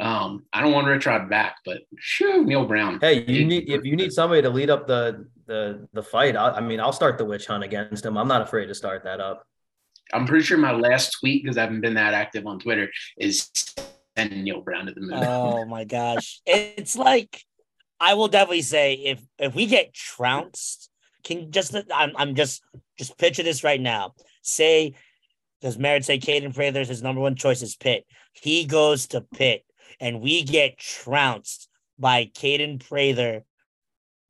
Um, 0.00 0.44
I 0.52 0.60
don't 0.60 0.72
want 0.72 0.86
Rich 0.86 1.06
Rod 1.06 1.28
back, 1.28 1.56
but 1.64 1.82
shoo, 1.98 2.44
Neal 2.44 2.66
Brown. 2.66 2.98
Hey, 3.00 3.24
you 3.26 3.44
need 3.44 3.68
if 3.68 3.84
you 3.84 3.96
need 3.96 4.12
somebody 4.12 4.42
to 4.42 4.50
lead 4.50 4.70
up 4.70 4.86
the 4.86 5.26
the 5.46 5.86
the 5.92 6.02
fight. 6.02 6.36
I, 6.36 6.52
I 6.52 6.60
mean, 6.60 6.80
I'll 6.80 6.92
start 6.92 7.18
the 7.18 7.24
witch 7.24 7.46
hunt 7.46 7.64
against 7.64 8.04
him. 8.04 8.16
I'm 8.16 8.28
not 8.28 8.42
afraid 8.42 8.66
to 8.66 8.74
start 8.74 9.04
that 9.04 9.20
up. 9.20 9.46
I'm 10.12 10.26
pretty 10.26 10.44
sure 10.44 10.58
my 10.58 10.72
last 10.72 11.16
tweet 11.20 11.42
because 11.42 11.56
I 11.56 11.62
haven't 11.62 11.80
been 11.80 11.94
that 11.94 12.14
active 12.14 12.46
on 12.46 12.58
Twitter 12.58 12.90
is 13.18 13.50
sending 14.16 14.42
Neal 14.42 14.60
Brown 14.60 14.86
to 14.86 14.92
the 14.92 15.00
moon. 15.00 15.14
Oh 15.14 15.64
my 15.66 15.84
gosh. 15.84 16.40
It's 16.46 16.96
like 16.96 17.44
I 17.98 18.14
will 18.14 18.28
definitely 18.28 18.62
say 18.62 18.94
if 18.94 19.22
if 19.38 19.54
we 19.54 19.66
get 19.66 19.92
trounced, 19.92 20.90
can 21.22 21.50
just 21.50 21.76
I'm 21.94 22.12
I'm 22.16 22.34
just 22.34 22.62
just 22.98 23.18
picture 23.18 23.42
this 23.42 23.62
right 23.62 23.80
now. 23.80 24.14
Say 24.42 24.94
does 25.60 25.78
Merritt 25.78 26.04
say 26.04 26.18
Kaden 26.18 26.54
Prather's 26.54 26.88
his 26.88 27.02
number 27.02 27.20
one 27.20 27.36
choice 27.36 27.62
is 27.62 27.76
Pitt. 27.76 28.06
He 28.32 28.64
goes 28.64 29.08
to 29.08 29.20
Pitt 29.20 29.64
and 30.00 30.20
we 30.20 30.42
get 30.42 30.78
trounced 30.78 31.68
by 31.98 32.26
Kaden 32.26 32.86
Prather 32.86 33.44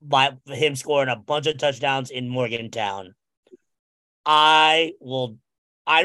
by 0.02 0.36
him 0.46 0.74
scoring 0.74 1.08
a 1.08 1.16
bunch 1.16 1.46
of 1.46 1.58
touchdowns 1.58 2.10
in 2.10 2.28
Morgantown. 2.28 3.14
I 4.24 4.92
will 5.00 5.38
I 5.86 6.04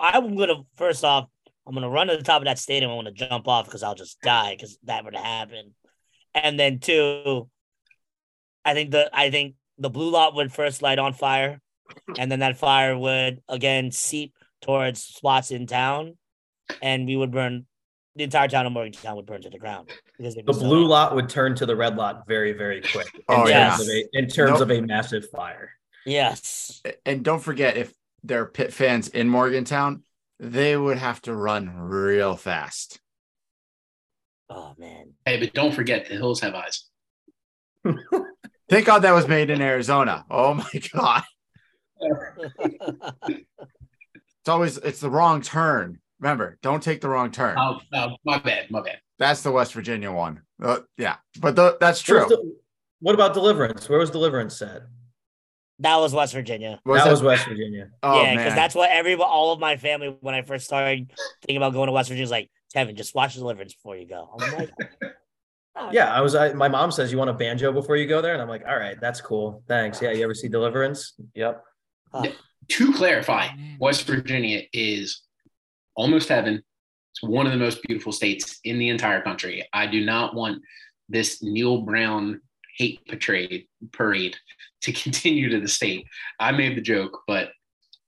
I'm 0.00 0.36
gonna 0.36 0.62
first 0.76 1.04
off 1.04 1.28
I'm 1.66 1.74
gonna 1.74 1.90
run 1.90 2.08
to 2.08 2.16
the 2.16 2.22
top 2.22 2.40
of 2.40 2.46
that 2.46 2.58
stadium. 2.58 2.90
I'm 2.90 2.98
gonna 2.98 3.12
jump 3.12 3.46
off 3.46 3.66
because 3.66 3.82
I'll 3.82 3.94
just 3.94 4.20
die 4.22 4.54
because 4.54 4.78
that 4.84 5.04
would 5.04 5.14
happen. 5.14 5.74
And 6.34 6.58
then 6.58 6.78
two, 6.78 7.48
I 8.64 8.74
think 8.74 8.90
the 8.90 9.10
I 9.12 9.30
think 9.30 9.54
the 9.76 9.90
blue 9.90 10.10
lot 10.10 10.34
would 10.34 10.52
first 10.52 10.82
light 10.82 10.98
on 10.98 11.12
fire, 11.12 11.60
and 12.16 12.32
then 12.32 12.40
that 12.40 12.56
fire 12.56 12.96
would 12.96 13.42
again 13.48 13.90
seep 13.92 14.34
towards 14.62 15.02
spots 15.02 15.50
in 15.50 15.66
town, 15.66 16.16
and 16.82 17.06
we 17.06 17.16
would 17.16 17.30
burn 17.30 17.66
the 18.16 18.24
entire 18.24 18.48
town 18.48 18.66
of 18.66 18.72
Morgantown 18.72 19.14
would 19.14 19.26
burn 19.26 19.42
to 19.42 19.50
the 19.50 19.58
ground 19.60 19.90
because 20.16 20.34
The 20.34 20.42
so 20.52 20.58
blue 20.58 20.78
angry. 20.78 20.88
lot 20.88 21.14
would 21.14 21.28
turn 21.28 21.54
to 21.56 21.66
the 21.66 21.76
red 21.76 21.96
lot 21.96 22.26
very, 22.26 22.52
very 22.52 22.80
quick. 22.80 23.08
In 23.14 23.22
Oh, 23.28 23.36
terms 23.46 23.50
yeah. 23.50 23.74
of 23.80 23.88
a 23.88 24.04
in 24.12 24.26
terms 24.28 24.52
Nope. 24.54 24.60
of 24.62 24.70
a 24.72 24.80
massive 24.80 25.30
fire. 25.30 25.70
Yes. 26.04 26.82
And 27.06 27.22
don't 27.24 27.38
forget, 27.40 27.76
if 27.76 27.92
there 28.24 28.42
are 28.42 28.46
Pitt 28.46 28.72
fans 28.72 29.06
in 29.08 29.28
Morgantown, 29.28 30.02
they 30.40 30.76
would 30.76 30.98
have 30.98 31.22
to 31.22 31.34
run 31.34 31.70
real 31.78 32.34
fast. 32.36 32.98
Oh 34.50 34.74
man. 34.78 35.12
Hey, 35.24 35.38
but 35.38 35.52
don't 35.52 35.72
forget 35.74 36.06
the 36.08 36.14
hills 36.14 36.40
have 36.40 36.54
eyes. 36.54 36.86
Thank 38.68 38.86
God 38.86 39.00
that 39.00 39.12
was 39.12 39.28
made 39.28 39.50
in 39.50 39.60
Arizona. 39.62 40.24
Oh 40.28 40.54
my 40.54 40.82
God. 40.92 41.22
It's 44.48 44.54
always 44.54 44.78
it's 44.78 45.00
the 45.00 45.10
wrong 45.10 45.42
turn. 45.42 45.98
Remember, 46.20 46.56
don't 46.62 46.82
take 46.82 47.02
the 47.02 47.08
wrong 47.10 47.30
turn. 47.30 47.58
Oh, 47.58 47.80
oh, 47.92 48.16
my 48.24 48.38
bad, 48.38 48.70
my 48.70 48.80
bad. 48.80 48.98
That's 49.18 49.42
the 49.42 49.52
West 49.52 49.74
Virginia 49.74 50.10
one. 50.10 50.40
Uh, 50.62 50.78
yeah, 50.96 51.16
but 51.38 51.54
the, 51.54 51.76
that's 51.78 52.00
true. 52.00 52.24
the- 52.26 52.56
what 53.00 53.14
about 53.14 53.34
Deliverance? 53.34 53.90
Where 53.90 53.98
was 53.98 54.10
Deliverance 54.10 54.56
set? 54.56 54.84
that 55.80 55.96
was 55.96 56.14
West 56.14 56.32
Virginia. 56.32 56.80
Was 56.86 57.00
that 57.00 57.04
that- 57.04 57.10
was 57.10 57.22
West 57.22 57.46
Virginia. 57.46 57.90
oh, 58.02 58.22
yeah, 58.22 58.36
because 58.36 58.54
that's 58.54 58.74
what 58.74 58.88
every 58.90 59.16
all 59.16 59.52
of 59.52 59.60
my 59.60 59.76
family 59.76 60.16
when 60.22 60.34
I 60.34 60.40
first 60.40 60.64
started 60.64 61.12
thinking 61.42 61.58
about 61.58 61.74
going 61.74 61.88
to 61.88 61.92
West 61.92 62.08
Virginia 62.08 62.22
was 62.22 62.30
like, 62.30 62.50
Kevin, 62.72 62.96
just 62.96 63.14
watch 63.14 63.34
Deliverance 63.34 63.74
before 63.74 63.98
you 63.98 64.08
go. 64.08 64.30
I'm 64.40 64.52
like, 64.54 64.70
"Oh, 65.76 65.90
Yeah, 65.92 66.10
I 66.10 66.22
was. 66.22 66.34
I, 66.34 66.54
my 66.54 66.68
mom 66.68 66.90
says 66.90 67.12
you 67.12 67.18
want 67.18 67.28
a 67.28 67.34
banjo 67.34 67.70
before 67.70 67.98
you 67.98 68.06
go 68.06 68.22
there, 68.22 68.32
and 68.32 68.40
I'm 68.40 68.48
like, 68.48 68.64
all 68.66 68.78
right, 68.78 68.98
that's 68.98 69.20
cool. 69.20 69.62
Thanks. 69.68 70.00
Yeah, 70.00 70.12
you 70.12 70.24
ever 70.24 70.32
see 70.32 70.48
Deliverance? 70.48 71.12
Yep. 71.34 71.62
To 72.70 72.92
clarify, 72.92 73.48
oh, 73.48 73.76
West 73.80 74.06
Virginia 74.06 74.62
is 74.72 75.22
almost 75.94 76.28
heaven. 76.28 76.62
It's 77.12 77.22
one 77.22 77.46
of 77.46 77.52
the 77.52 77.58
most 77.58 77.82
beautiful 77.82 78.12
states 78.12 78.60
in 78.64 78.78
the 78.78 78.88
entire 78.88 79.22
country. 79.22 79.66
I 79.72 79.86
do 79.86 80.04
not 80.04 80.34
want 80.34 80.62
this 81.08 81.42
Neal 81.42 81.82
Brown 81.82 82.40
hate 82.76 83.00
parade 83.06 83.66
parade 83.92 84.36
to 84.82 84.92
continue 85.04 85.48
to 85.50 85.60
the 85.60 85.68
state. 85.68 86.06
I 86.38 86.52
made 86.52 86.76
the 86.76 86.82
joke, 86.82 87.22
but 87.26 87.50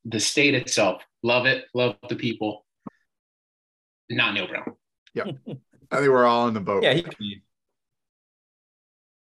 the 0.04 0.20
state 0.20 0.54
itself, 0.54 1.02
love 1.22 1.46
it, 1.46 1.64
love 1.74 1.96
the 2.08 2.16
people. 2.16 2.64
Not 4.08 4.34
Neal 4.34 4.48
Brown. 4.48 4.74
Yeah. 5.14 5.24
I 5.92 5.96
think 5.96 6.12
we're 6.12 6.26
all 6.26 6.46
in 6.48 6.54
the 6.54 6.60
boat. 6.60 6.82
Yeah, 6.82 7.00
he. 7.18 7.42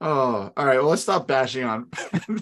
Oh, 0.04 0.52
all 0.56 0.66
right. 0.66 0.78
Well, 0.78 0.88
let's 0.88 1.02
stop 1.02 1.28
bashing 1.28 1.62
on 1.62 1.86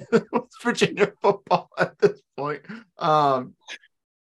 Virginia 0.63 1.13
football 1.21 1.69
at 1.79 1.99
this 1.99 2.19
point. 2.35 2.63
Um, 2.97 3.53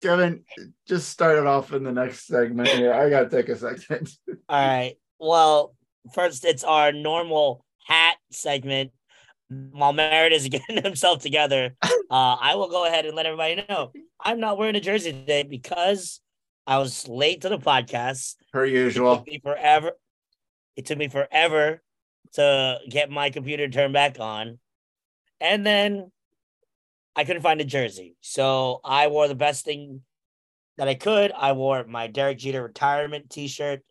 Kevin, 0.02 0.44
just 0.86 1.08
start 1.08 1.38
it 1.38 1.46
off 1.46 1.72
in 1.72 1.82
the 1.82 1.90
next 1.92 2.26
segment 2.26 2.68
here. 2.68 2.92
I 2.92 3.08
gotta 3.08 3.30
take 3.30 3.48
a 3.48 3.56
second. 3.56 4.10
All 4.48 4.60
right. 4.68 4.96
Well, 5.18 5.74
first 6.12 6.44
it's 6.44 6.64
our 6.64 6.92
normal 6.92 7.64
hat 7.86 8.16
segment. 8.30 8.90
While 9.48 9.94
Merritt 9.94 10.32
is 10.34 10.46
getting 10.48 10.82
himself 10.82 11.22
together, 11.22 11.74
uh, 11.82 11.88
I 12.10 12.54
will 12.56 12.68
go 12.68 12.86
ahead 12.86 13.06
and 13.06 13.16
let 13.16 13.24
everybody 13.26 13.64
know 13.68 13.90
I'm 14.22 14.38
not 14.38 14.58
wearing 14.58 14.76
a 14.76 14.80
jersey 14.80 15.12
today 15.12 15.44
because 15.44 16.20
I 16.66 16.76
was 16.76 17.08
late 17.08 17.40
to 17.40 17.48
the 17.48 17.58
podcast. 17.58 18.36
Per 18.52 18.66
It 18.66 18.72
usual. 18.74 19.16
took 19.16 19.26
me 19.26 19.40
forever. 19.42 19.92
It 20.76 20.84
took 20.86 20.98
me 20.98 21.08
forever 21.08 21.82
to 22.34 22.78
get 22.88 23.10
my 23.10 23.30
computer 23.30 23.68
turned 23.68 23.92
back 23.92 24.18
on. 24.20 24.58
And 25.40 25.66
then 25.66 26.10
I 27.16 27.24
couldn't 27.24 27.42
find 27.42 27.60
a 27.60 27.64
jersey. 27.64 28.16
So 28.20 28.80
I 28.84 29.08
wore 29.08 29.28
the 29.28 29.34
best 29.34 29.64
thing 29.64 30.02
that 30.78 30.88
I 30.88 30.94
could. 30.94 31.32
I 31.32 31.52
wore 31.52 31.84
my 31.84 32.06
Derek 32.06 32.38
Jeter 32.38 32.62
retirement 32.62 33.30
t-shirt, 33.30 33.82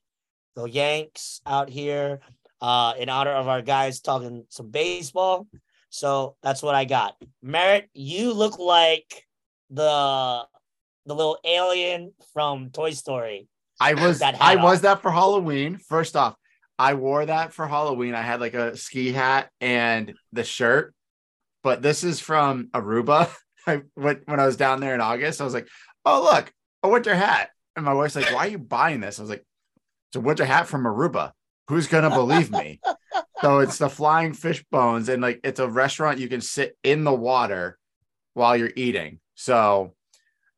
the 0.56 0.65
Yanks 0.65 1.41
out 1.45 1.69
here, 1.69 2.19
uh, 2.62 2.93
in 2.97 3.10
honor 3.10 3.34
of 3.34 3.47
our 3.47 3.62
guys 3.62 3.99
talking 3.99 4.45
some 4.49 4.69
baseball. 4.69 5.47
So 5.89 6.36
that's 6.43 6.62
what 6.62 6.75
I 6.75 6.86
got. 6.86 7.15
Merritt, 7.41 7.89
you 7.93 8.34
look 8.34 8.60
like 8.60 9.25
the 9.69 10.45
the 11.06 11.15
little 11.15 11.39
alien 11.43 12.13
from 12.34 12.69
Toy 12.69 12.91
Story. 12.91 13.47
I 13.80 13.93
was 13.95 14.19
that 14.19 14.38
I 14.41 14.56
on. 14.56 14.63
was 14.63 14.82
that 14.82 15.02
for 15.02 15.12
Halloween. 15.12 15.78
First 15.78 16.15
off, 16.15 16.36
I 16.79 16.93
wore 16.93 17.25
that 17.25 17.53
for 17.53 17.67
Halloween. 17.67 18.15
I 18.15 18.21
had 18.21 18.39
like 18.39 18.53
a 18.53 18.77
ski 18.77 19.11
hat 19.11 19.49
and 19.59 20.13
the 20.31 20.45
shirt, 20.45 20.95
but 21.61 21.81
this 21.81 22.05
is 22.05 22.21
from 22.21 22.69
Aruba. 22.73 23.29
I 23.67 23.81
went 23.97 24.25
when 24.25 24.39
I 24.39 24.45
was 24.45 24.55
down 24.55 24.79
there 24.79 24.95
in 24.95 25.01
August, 25.01 25.41
I 25.41 25.43
was 25.43 25.53
like, 25.53 25.67
"Oh 26.05 26.23
look, 26.23 26.51
a 26.81 26.87
winter 26.87 27.13
hat." 27.13 27.49
And 27.75 27.85
my 27.85 27.93
wife's 27.93 28.15
like, 28.15 28.33
"Why 28.33 28.47
are 28.47 28.51
you 28.51 28.57
buying 28.57 29.01
this?" 29.01 29.19
I 29.19 29.23
was 29.23 29.29
like, 29.29 29.45
"It's 30.09 30.15
a 30.15 30.21
winter 30.21 30.45
hat 30.45 30.67
from 30.67 30.85
Aruba. 30.85 31.33
Who's 31.67 31.87
gonna 31.87 32.09
believe 32.09 32.49
me?" 32.49 32.79
so 33.41 33.59
it's 33.59 33.77
the 33.77 33.89
flying 33.89 34.33
fish 34.33 34.63
bones, 34.71 35.09
and 35.09 35.21
like 35.21 35.41
it's 35.43 35.59
a 35.59 35.67
restaurant 35.67 36.19
you 36.19 36.29
can 36.29 36.41
sit 36.41 36.77
in 36.81 37.03
the 37.03 37.13
water 37.13 37.77
while 38.35 38.55
you're 38.55 38.71
eating. 38.77 39.19
So 39.35 39.95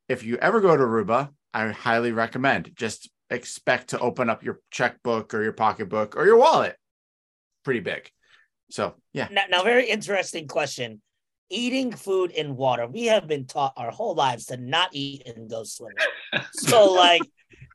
if 0.08 0.22
you 0.22 0.36
ever 0.36 0.60
go 0.60 0.76
to 0.76 0.82
Aruba, 0.84 1.30
I 1.52 1.66
highly 1.68 2.12
recommend 2.12 2.70
just 2.76 3.10
expect 3.32 3.88
to 3.90 3.98
open 3.98 4.30
up 4.30 4.44
your 4.44 4.60
checkbook 4.70 5.34
or 5.34 5.42
your 5.42 5.52
pocketbook 5.52 6.16
or 6.16 6.24
your 6.26 6.36
wallet 6.36 6.76
pretty 7.64 7.80
big. 7.80 8.10
So, 8.70 8.94
yeah. 9.12 9.28
Now, 9.30 9.42
now, 9.50 9.62
very 9.62 9.88
interesting 9.88 10.46
question. 10.48 11.00
Eating 11.50 11.92
food 11.92 12.30
in 12.30 12.56
water. 12.56 12.86
We 12.86 13.06
have 13.06 13.28
been 13.28 13.46
taught 13.46 13.74
our 13.76 13.90
whole 13.90 14.14
lives 14.14 14.46
to 14.46 14.56
not 14.56 14.88
eat 14.92 15.26
and 15.26 15.48
go 15.50 15.64
swimming. 15.64 15.96
So, 16.54 16.92
like, 16.92 17.20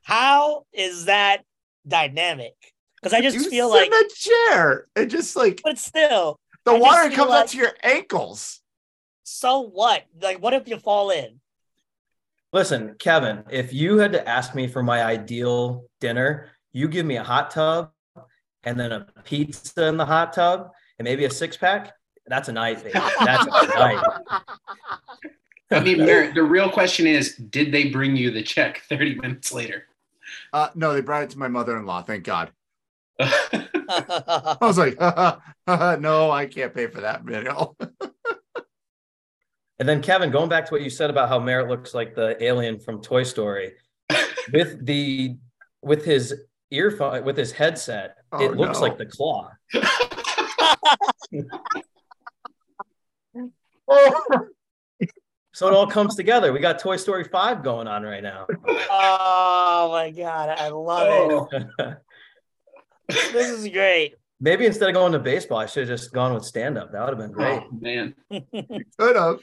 how 0.02 0.64
is 0.72 1.04
that 1.04 1.42
dynamic? 1.86 2.54
Because 2.96 3.12
I 3.12 3.20
just 3.20 3.36
You 3.36 3.48
feel 3.48 3.70
sit 3.72 3.76
like, 3.78 3.86
in 3.86 3.94
a 3.94 4.08
chair. 4.14 4.86
It 4.96 5.06
just 5.06 5.36
like 5.36 5.60
but 5.62 5.78
still, 5.78 6.40
the 6.64 6.72
I 6.72 6.78
water 6.78 7.14
comes 7.14 7.30
like- 7.30 7.44
up 7.44 7.50
to 7.50 7.56
your 7.58 7.72
ankles. 7.84 8.60
so 9.22 9.60
what? 9.60 10.02
Like, 10.20 10.42
what 10.42 10.54
if 10.54 10.66
you 10.66 10.78
fall 10.78 11.10
in? 11.10 11.40
Listen, 12.52 12.94
Kevin, 12.98 13.44
if 13.50 13.74
you 13.74 13.98
had 13.98 14.12
to 14.12 14.26
ask 14.26 14.54
me 14.54 14.66
for 14.68 14.82
my 14.82 15.02
ideal 15.04 15.84
dinner, 16.00 16.48
you 16.72 16.88
give 16.88 17.04
me 17.04 17.16
a 17.16 17.22
hot 17.22 17.50
tub 17.50 17.90
and 18.64 18.80
then 18.80 18.90
a 18.90 19.06
pizza 19.24 19.86
in 19.86 19.98
the 19.98 20.06
hot 20.06 20.32
tub 20.32 20.70
and 20.98 21.04
maybe 21.04 21.26
a 21.26 21.30
six 21.30 21.56
pack. 21.56 21.92
That's 22.26 22.48
a 22.48 22.52
night, 22.52 22.82
baby. 22.82 22.92
That's 22.92 23.46
a 23.46 23.66
night. 23.78 24.02
I 25.70 25.80
mean, 25.80 25.98
Merritt, 25.98 26.34
the 26.34 26.42
real 26.42 26.70
question 26.70 27.06
is, 27.06 27.36
did 27.36 27.70
they 27.70 27.90
bring 27.90 28.16
you 28.16 28.30
the 28.30 28.42
check 28.42 28.82
30 28.88 29.16
minutes 29.16 29.52
later? 29.52 29.84
Uh, 30.52 30.68
no, 30.74 30.94
they 30.94 31.02
brought 31.02 31.24
it 31.24 31.30
to 31.30 31.38
my 31.38 31.48
mother-in-law. 31.48 32.02
Thank 32.02 32.24
God. 32.24 32.50
I 33.20 34.56
was 34.60 34.78
like, 34.78 34.98
no, 36.00 36.30
I 36.30 36.46
can't 36.46 36.72
pay 36.72 36.86
for 36.86 37.02
that 37.02 37.24
meal. 37.24 37.76
And 39.78 39.88
then 39.88 40.02
Kevin, 40.02 40.30
going 40.30 40.48
back 40.48 40.66
to 40.66 40.72
what 40.72 40.82
you 40.82 40.90
said 40.90 41.08
about 41.10 41.28
how 41.28 41.38
Merritt 41.38 41.68
looks 41.68 41.94
like 41.94 42.14
the 42.14 42.42
alien 42.42 42.80
from 42.80 43.00
Toy 43.00 43.22
Story, 43.22 43.74
with 44.52 44.84
the 44.84 45.36
with 45.82 46.04
his 46.04 46.34
earphone 46.70 47.24
with 47.24 47.36
his 47.36 47.52
headset, 47.52 48.16
Oh, 48.32 48.44
it 48.44 48.56
looks 48.56 48.78
no. 48.78 48.82
like 48.82 48.98
the 48.98 49.06
claw. 49.06 49.50
so 55.54 55.68
it 55.68 55.74
all 55.74 55.86
comes 55.86 56.14
together. 56.14 56.52
We 56.52 56.60
got 56.60 56.78
Toy 56.78 56.96
Story 56.96 57.24
5 57.24 57.62
going 57.62 57.88
on 57.88 58.02
right 58.02 58.22
now. 58.22 58.46
Oh 58.90 59.88
my 59.92 60.10
god, 60.10 60.58
I 60.58 60.68
love 60.68 61.48
it. 61.48 61.68
Oh. 61.78 61.94
This 63.08 63.48
is 63.48 63.66
great. 63.70 64.16
Maybe 64.38 64.66
instead 64.66 64.90
of 64.90 64.94
going 64.94 65.12
to 65.12 65.18
baseball, 65.18 65.56
I 65.56 65.64
should 65.64 65.88
have 65.88 65.98
just 65.98 66.12
gone 66.12 66.34
with 66.34 66.44
stand 66.44 66.76
up. 66.76 66.92
That 66.92 67.00
would 67.00 67.18
have 67.18 67.18
been 67.18 67.32
great. 67.32 67.62
Oh, 67.64 67.68
man. 67.80 68.14
Could 68.98 69.16
have. 69.16 69.38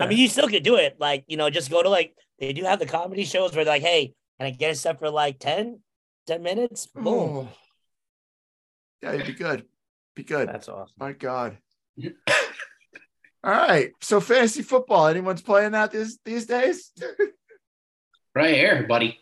I 0.00 0.06
mean, 0.06 0.18
you 0.18 0.28
still 0.28 0.48
could 0.48 0.62
do 0.62 0.76
it. 0.76 0.96
Like, 0.98 1.24
you 1.26 1.36
know, 1.36 1.50
just 1.50 1.70
go 1.70 1.82
to 1.82 1.88
like 1.88 2.14
they 2.38 2.52
do 2.52 2.64
have 2.64 2.78
the 2.78 2.86
comedy 2.86 3.24
shows 3.24 3.54
where 3.54 3.64
they're 3.64 3.74
like, 3.74 3.82
hey, 3.82 4.14
can 4.38 4.46
I 4.46 4.50
get 4.50 4.72
a 4.72 4.74
set 4.74 4.98
for 4.98 5.10
like 5.10 5.38
10, 5.38 5.80
10 6.26 6.42
minutes? 6.42 6.86
Boom. 6.86 7.04
Oh. 7.06 7.48
Yeah, 9.02 9.12
you'd 9.12 9.26
be 9.26 9.32
good. 9.32 9.64
Be 10.14 10.24
good. 10.24 10.48
That's 10.48 10.68
awesome. 10.68 10.94
My 10.98 11.12
God. 11.12 11.58
All 13.44 13.52
right. 13.52 13.92
So 14.00 14.20
fantasy 14.20 14.62
football. 14.62 15.06
Anyone's 15.06 15.42
playing 15.42 15.72
that 15.72 15.92
these 15.92 16.18
these 16.24 16.46
days? 16.46 16.92
Right 18.34 18.54
here, 18.54 18.86
buddy. 18.86 19.18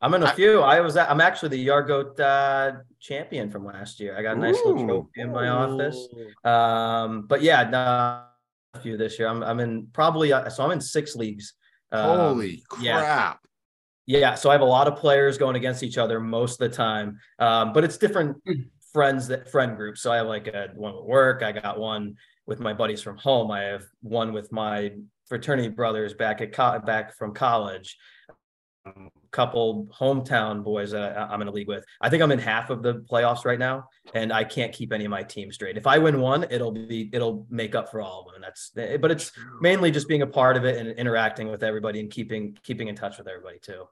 I'm 0.00 0.14
in 0.14 0.22
a 0.22 0.32
few. 0.34 0.60
I 0.60 0.80
was. 0.80 0.96
I'm 0.96 1.20
actually 1.20 1.48
the 1.48 1.66
Yargoat 1.66 2.20
uh, 2.20 2.78
champion 3.00 3.50
from 3.50 3.66
last 3.66 3.98
year. 3.98 4.16
I 4.16 4.22
got 4.22 4.36
a 4.36 4.40
nice 4.40 4.56
little 4.64 4.86
trophy 4.86 5.20
in 5.20 5.32
my 5.32 5.48
office. 5.48 6.06
Um, 6.44 7.26
but 7.26 7.42
yeah, 7.42 7.68
no, 7.68 7.78
a 7.78 8.29
few 8.78 8.96
this 8.96 9.18
year. 9.18 9.28
I'm. 9.28 9.42
I'm 9.42 9.60
in 9.60 9.88
probably. 9.92 10.32
Uh, 10.32 10.48
so 10.48 10.64
I'm 10.64 10.70
in 10.70 10.80
six 10.80 11.16
leagues. 11.16 11.54
Um, 11.92 12.18
Holy 12.18 12.62
yeah. 12.80 12.98
crap. 13.00 13.40
Yeah, 14.06 14.34
so 14.34 14.50
I 14.50 14.52
have 14.52 14.60
a 14.62 14.64
lot 14.64 14.88
of 14.88 14.96
players 14.96 15.38
going 15.38 15.56
against 15.56 15.82
each 15.82 15.98
other 15.98 16.18
most 16.20 16.60
of 16.60 16.70
the 16.70 16.74
time, 16.76 17.18
um, 17.38 17.72
but 17.72 17.84
it's 17.84 17.96
different 17.96 18.36
Hmm. 18.46 18.62
friends 18.92 19.28
that 19.28 19.50
friend 19.50 19.76
groups. 19.76 20.00
So 20.02 20.10
I 20.10 20.16
have 20.16 20.26
like 20.26 20.48
a 20.48 20.68
one 20.74 20.94
at 20.94 21.04
work. 21.04 21.42
I 21.42 21.52
got 21.52 21.78
one 21.78 22.16
with 22.46 22.60
my 22.60 22.72
buddies 22.72 23.02
from 23.02 23.16
home. 23.18 23.50
I 23.50 23.62
have 23.62 23.84
one 24.02 24.32
with 24.32 24.50
my 24.52 24.92
fraternity 25.28 25.68
brothers 25.68 26.14
back 26.14 26.40
at 26.40 26.52
co- 26.52 26.80
back 26.80 27.16
from 27.16 27.34
college. 27.34 27.96
A 28.86 28.92
couple 29.30 29.86
hometown 29.98 30.64
boys 30.64 30.92
that 30.92 31.16
I- 31.16 31.26
I'm 31.26 31.42
in 31.42 31.48
a 31.48 31.50
league 31.50 31.68
with. 31.68 31.84
I 32.00 32.08
think 32.08 32.22
I'm 32.22 32.32
in 32.32 32.38
half 32.38 32.70
of 32.70 32.82
the 32.82 32.94
playoffs 33.10 33.44
right 33.44 33.58
now, 33.58 33.88
and 34.14 34.32
I 34.32 34.42
can't 34.42 34.72
keep 34.72 34.90
any 34.92 35.04
of 35.04 35.10
my 35.10 35.22
team 35.22 35.52
straight. 35.52 35.76
If 35.76 35.86
I 35.86 35.98
win 35.98 36.18
one, 36.20 36.46
it'll 36.50 36.72
be 36.72 37.10
it'll 37.12 37.46
make 37.50 37.74
up 37.74 37.90
for 37.90 38.00
all 38.00 38.20
of 38.20 38.26
them. 38.26 38.36
And 38.36 38.44
that's 38.44 38.72
eh, 38.78 38.96
but 38.96 39.10
it's 39.10 39.32
mainly 39.60 39.90
just 39.90 40.08
being 40.08 40.22
a 40.22 40.26
part 40.26 40.56
of 40.56 40.64
it 40.64 40.78
and 40.78 40.98
interacting 40.98 41.50
with 41.50 41.62
everybody 41.62 42.00
and 42.00 42.10
keeping 42.10 42.56
keeping 42.62 42.88
in 42.88 42.94
touch 42.96 43.18
with 43.18 43.28
everybody 43.28 43.58
too. 43.58 43.84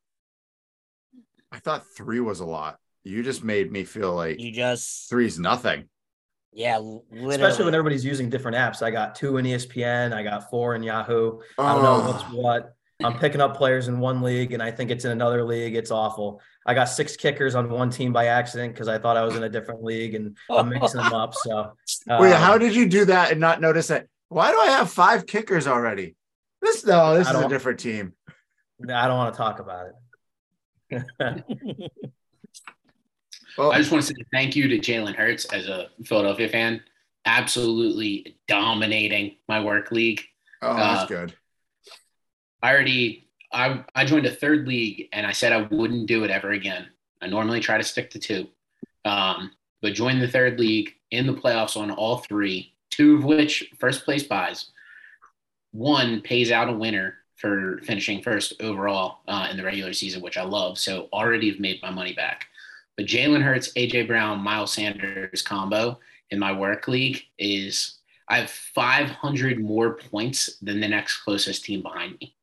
I 1.52 1.58
thought 1.58 1.84
three 1.96 2.20
was 2.20 2.40
a 2.40 2.46
lot. 2.46 2.78
You 3.04 3.22
just 3.22 3.44
made 3.44 3.70
me 3.70 3.84
feel 3.84 4.14
like 4.14 4.40
You 4.40 4.52
just, 4.52 5.08
three's 5.08 5.38
nothing. 5.38 5.88
yeah, 6.52 6.78
literally. 6.78 7.34
especially 7.34 7.64
when 7.66 7.74
everybody's 7.74 8.04
using 8.04 8.28
different 8.30 8.56
apps. 8.56 8.82
I 8.82 8.90
got 8.90 9.14
two 9.14 9.36
in 9.36 9.44
ESPN, 9.46 10.12
I 10.12 10.22
got 10.22 10.50
four 10.50 10.74
in 10.74 10.82
Yahoo. 10.82 11.40
I 11.58 11.74
don't 11.74 11.82
know 11.82 12.10
what's 12.10 12.24
Oh, 12.24 12.36
what. 12.36 12.74
I'm 13.02 13.18
picking 13.18 13.40
up 13.40 13.56
players 13.56 13.88
in 13.88 14.00
one 14.00 14.22
league, 14.22 14.52
and 14.52 14.62
I 14.62 14.70
think 14.70 14.90
it's 14.90 15.04
in 15.04 15.12
another 15.12 15.44
league. 15.44 15.76
It's 15.76 15.90
awful. 15.90 16.40
I 16.66 16.74
got 16.74 16.86
six 16.86 17.16
kickers 17.16 17.54
on 17.54 17.70
one 17.70 17.90
team 17.90 18.12
by 18.12 18.26
accident 18.26 18.74
because 18.74 18.88
I 18.88 18.98
thought 18.98 19.16
I 19.16 19.22
was 19.22 19.36
in 19.36 19.44
a 19.44 19.48
different 19.48 19.84
league, 19.84 20.14
and 20.14 20.36
I'm 20.50 20.68
mixing 20.68 21.00
them 21.00 21.12
up. 21.12 21.34
So, 21.34 21.74
Wait, 22.08 22.32
um, 22.32 22.40
how 22.40 22.58
did 22.58 22.74
you 22.74 22.88
do 22.88 23.04
that 23.04 23.30
and 23.30 23.40
not 23.40 23.60
notice 23.60 23.88
that? 23.88 24.06
Why 24.28 24.50
do 24.50 24.58
I 24.58 24.66
have 24.66 24.90
five 24.90 25.26
kickers 25.26 25.66
already? 25.66 26.16
This 26.60 26.84
no, 26.84 27.16
this 27.16 27.28
I 27.28 27.38
is 27.38 27.44
a 27.44 27.48
different 27.48 27.78
team. 27.78 28.14
I 28.82 29.06
don't 29.06 29.16
want 29.16 29.32
to 29.32 29.38
talk 29.38 29.60
about 29.60 29.86
it. 30.90 31.90
Well, 33.58 33.72
I 33.72 33.78
just 33.78 33.90
want 33.90 34.04
to 34.04 34.14
say 34.14 34.22
thank 34.32 34.54
you 34.54 34.68
to 34.68 34.78
Jalen 34.78 35.16
Hurts 35.16 35.44
as 35.46 35.66
a 35.66 35.88
Philadelphia 36.04 36.48
fan. 36.48 36.80
Absolutely 37.24 38.38
dominating 38.46 39.34
my 39.48 39.62
work 39.62 39.90
league. 39.90 40.22
oh, 40.62 40.76
that's 40.76 41.02
uh, 41.02 41.06
good. 41.06 41.34
I 42.62 42.72
already 42.72 43.28
I 43.52 43.84
I 43.94 44.04
joined 44.04 44.26
a 44.26 44.34
third 44.34 44.68
league 44.68 45.08
and 45.12 45.26
I 45.26 45.32
said 45.32 45.52
I 45.52 45.62
wouldn't 45.62 46.06
do 46.06 46.24
it 46.24 46.30
ever 46.30 46.50
again. 46.50 46.86
I 47.20 47.26
normally 47.26 47.60
try 47.60 47.78
to 47.78 47.84
stick 47.84 48.10
to 48.10 48.18
two. 48.18 48.48
Um, 49.04 49.52
but 49.80 49.94
joined 49.94 50.20
the 50.20 50.28
third 50.28 50.58
league 50.58 50.94
in 51.10 51.26
the 51.26 51.34
playoffs 51.34 51.76
on 51.76 51.90
all 51.90 52.18
three, 52.18 52.74
two 52.90 53.16
of 53.16 53.24
which 53.24 53.70
first 53.78 54.04
place 54.04 54.24
buys. 54.24 54.70
One 55.72 56.20
pays 56.20 56.50
out 56.50 56.68
a 56.68 56.72
winner 56.72 57.14
for 57.36 57.80
finishing 57.84 58.20
first 58.20 58.54
overall 58.60 59.18
uh, 59.28 59.46
in 59.50 59.56
the 59.56 59.62
regular 59.62 59.92
season, 59.92 60.20
which 60.20 60.36
I 60.36 60.42
love. 60.42 60.78
So 60.78 61.08
already 61.12 61.50
have 61.50 61.60
made 61.60 61.80
my 61.80 61.90
money 61.90 62.12
back. 62.12 62.46
But 62.96 63.06
Jalen 63.06 63.42
Hurts, 63.42 63.72
AJ 63.74 64.08
Brown, 64.08 64.40
Miles 64.40 64.72
Sanders 64.72 65.42
combo 65.42 66.00
in 66.30 66.38
my 66.40 66.52
work 66.52 66.88
league 66.88 67.22
is 67.38 67.98
I 68.28 68.40
have 68.40 68.50
500 68.50 69.60
more 69.60 69.94
points 69.94 70.56
than 70.60 70.80
the 70.80 70.88
next 70.88 71.18
closest 71.18 71.64
team 71.64 71.82
behind 71.82 72.18
me. 72.20 72.34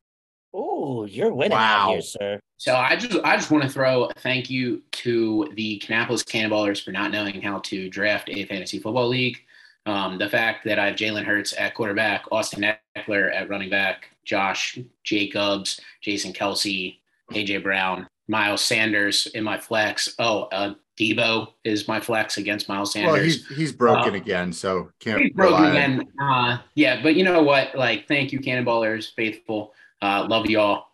Ooh, 0.56 1.06
you're 1.10 1.34
winning 1.34 1.58
Wow. 1.58 1.88
out 1.88 1.92
here, 1.92 2.02
sir. 2.02 2.40
So 2.58 2.76
I 2.76 2.96
just 2.96 3.18
I 3.26 3.36
just 3.36 3.52
want 3.52 3.64
to 3.64 3.70
throw 3.70 4.06
a 4.06 4.14
thank 4.14 4.50
you 4.50 4.82
to 4.94 5.52
the 5.56 5.80
Kannapolis 5.86 6.24
Cannonballers 6.24 6.84
for 6.84 6.92
not 6.92 7.12
knowing 7.12 7.42
how 7.42 7.60
to 7.60 7.90
draft 7.90 8.30
a 8.30 8.46
fantasy 8.46 8.80
football 8.80 9.08
league. 9.10 9.38
Um, 9.86 10.18
the 10.18 10.30
fact 10.30 10.66
that 10.66 10.80
I 10.80 10.88
have 10.88 10.96
Jalen 10.96 11.26
Hurts 11.26 11.54
at 11.58 11.76
quarterback, 11.76 12.24
Austin 12.32 12.66
Ekeler 12.98 13.36
at 13.36 13.50
running 13.50 13.70
back, 13.70 14.10
Josh 14.24 14.80
Jacobs, 15.04 15.80
Jason 16.02 16.34
Kelce, 16.34 16.98
AJ 17.32 17.62
Brown, 17.62 18.08
Miles 18.28 18.64
Sanders 18.64 19.28
in 19.28 19.44
my 19.44 19.58
flex. 19.60 20.16
Oh, 20.18 20.44
uh, 20.46 20.74
Deebo 20.98 21.50
is 21.66 21.88
my 21.90 22.00
flex 22.00 22.38
against 22.38 22.70
Miles 22.70 22.96
Well, 22.96 23.14
Sanders. 23.14 23.46
he's 23.48 23.58
he's 23.58 23.72
broken 23.74 24.14
uh, 24.14 24.18
again, 24.18 24.54
so 24.54 24.90
can't 25.02 25.22
He's 25.22 25.34
broken 25.34 25.56
rely 25.56 25.70
on- 25.70 25.76
again. 25.76 26.08
Uh, 26.20 26.58
yeah, 26.76 27.04
but 27.04 27.16
you 27.16 27.26
know 27.26 27.44
what? 27.44 27.76
Like, 27.76 28.08
thank 28.08 28.32
you, 28.32 28.40
Cannonballers, 28.40 29.14
faithful. 29.14 29.74
Uh, 30.02 30.26
love 30.30 30.46
y'all. 30.48 30.86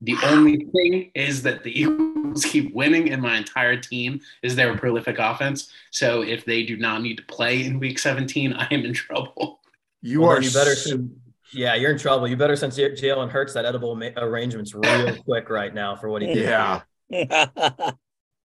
The 0.00 0.16
only 0.24 0.66
thing 0.74 1.10
is 1.14 1.42
that 1.42 1.62
the 1.62 1.70
Eagles 1.80 2.44
keep 2.44 2.74
winning, 2.74 3.10
and 3.10 3.22
my 3.22 3.36
entire 3.38 3.76
team 3.76 4.20
is 4.42 4.54
their 4.56 4.76
prolific 4.76 5.18
offense. 5.18 5.70
So 5.90 6.22
if 6.22 6.44
they 6.44 6.62
do 6.64 6.76
not 6.76 7.00
need 7.02 7.16
to 7.16 7.22
play 7.24 7.64
in 7.64 7.78
Week 7.78 7.98
17, 7.98 8.52
I 8.58 8.66
am 8.70 8.84
in 8.84 8.92
trouble. 8.92 9.60
You 10.02 10.20
Well, 10.22 10.32
are 10.32 10.42
you 10.42 10.50
better. 10.50 10.72
s- 10.72 10.84
send- 10.84 11.18
yeah, 11.52 11.74
you're 11.76 11.92
in 11.92 11.98
trouble. 11.98 12.26
You 12.26 12.36
better 12.36 12.56
since 12.56 12.76
Jalen 12.76 13.30
Hurts 13.30 13.54
that 13.54 13.64
edible 13.64 13.94
ma- 13.94 14.08
arrangements 14.16 14.74
real 14.74 15.14
quick 15.24 15.48
right 15.48 15.72
now 15.72 15.94
for 15.94 16.08
what 16.08 16.20
he 16.20 16.28
did. 16.34 16.44
yeah. 16.48 16.80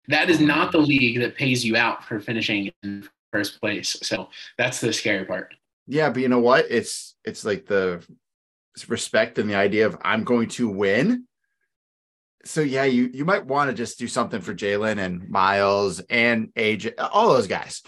That 0.08 0.30
is 0.30 0.40
not 0.40 0.72
the 0.72 0.80
league 0.80 1.20
that 1.20 1.36
pays 1.36 1.64
you 1.66 1.76
out 1.76 2.04
for 2.04 2.20
finishing 2.20 2.72
in 2.84 3.08
first 3.32 3.60
place. 3.60 3.96
So 4.04 4.30
that's 4.58 4.80
the 4.82 4.92
scary 4.94 5.26
part. 5.26 5.54
Yeah, 5.88 6.10
but 6.10 6.22
you 6.22 6.30
know 6.30 6.40
what? 6.40 6.66
It's 6.70 7.16
it's 7.24 7.44
like 7.46 7.66
the 7.68 8.04
respect 8.88 9.38
and 9.38 9.50
the 9.50 9.56
idea 9.56 9.86
of 9.86 9.98
I'm 10.02 10.24
going 10.24 10.50
to 10.50 10.68
win. 10.70 11.26
So 12.44 12.62
yeah, 12.62 12.84
you 12.84 13.10
you 13.14 13.26
might 13.26 13.46
want 13.46 13.70
to 13.70 13.76
just 13.76 13.98
do 13.98 14.08
something 14.08 14.42
for 14.42 14.54
Jalen 14.54 15.00
and 15.00 15.30
Miles 15.30 16.00
and 16.10 16.54
AJ, 16.56 16.94
all 16.98 17.30
those 17.30 17.48
guys. 17.48 17.82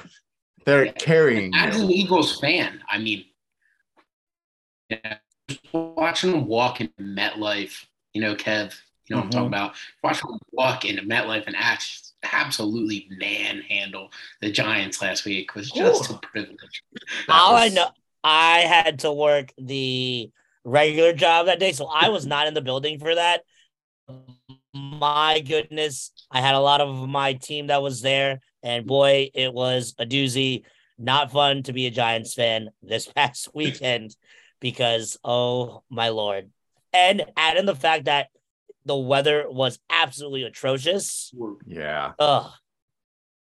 They're 0.65 0.85
Yeah. 0.85 0.91
carrying 0.93 1.53
As 1.55 1.77
you. 1.77 1.83
an 1.85 1.91
Eagles 1.91 2.39
fan, 2.39 2.81
I 2.89 2.97
mean, 2.97 3.25
yeah, 4.89 5.17
just 5.47 5.61
watching 5.71 6.31
them 6.31 6.45
walk 6.45 6.81
in 6.81 6.89
MetLife, 6.99 7.85
you 8.13 8.21
know, 8.21 8.35
Kev, 8.35 8.73
you 9.07 9.15
know 9.15 9.21
what 9.21 9.25
I'm 9.25 9.31
talking 9.31 9.45
mm-hmm. 9.45 9.53
about. 9.53 9.75
Watching 10.03 10.29
them 10.29 10.39
walk 10.51 10.85
into 10.85 11.03
MetLife 11.03 11.47
and 11.47 11.55
act, 11.55 12.11
absolutely 12.23 13.07
manhandle 13.11 14.11
the 14.41 14.51
Giants 14.51 15.01
last 15.01 15.23
week 15.23 15.55
was 15.55 15.71
just 15.71 16.11
Ooh. 16.11 16.15
a 16.15 16.19
privilege. 16.19 16.83
That 17.27 17.39
All 17.39 17.55
I 17.55 17.69
know, 17.69 17.89
I 18.23 18.59
had 18.61 18.99
to 18.99 19.13
work 19.13 19.53
the 19.57 20.31
regular 20.67 21.13
job 21.13 21.45
that 21.45 21.59
day, 21.59 21.71
so 21.71 21.87
I 21.87 22.09
was 22.09 22.25
not 22.25 22.47
in 22.47 22.53
the 22.53 22.61
building 22.61 22.99
for 22.99 23.15
that. 23.15 23.41
My 24.73 25.39
goodness, 25.39 26.11
I 26.29 26.41
had 26.41 26.55
a 26.55 26.59
lot 26.59 26.81
of 26.81 27.07
my 27.09 27.33
team 27.33 27.67
that 27.67 27.81
was 27.81 28.01
there, 28.01 28.41
and 28.61 28.85
boy, 28.85 29.31
it 29.33 29.53
was 29.53 29.95
a 29.97 30.05
doozy. 30.05 30.63
Not 30.99 31.31
fun 31.31 31.63
to 31.63 31.73
be 31.73 31.85
a 31.85 31.91
Giants 31.91 32.33
fan 32.33 32.69
this 32.81 33.07
past 33.15 33.49
weekend 33.53 34.15
because 34.59 35.17
oh 35.23 35.83
my 35.89 36.09
lord, 36.09 36.49
and 36.91 37.25
add 37.35 37.57
in 37.57 37.65
the 37.65 37.75
fact 37.75 38.05
that 38.05 38.27
the 38.85 38.95
weather 38.95 39.45
was 39.49 39.79
absolutely 39.89 40.43
atrocious. 40.43 41.33
Yeah. 41.65 42.13
Ugh. 42.19 42.51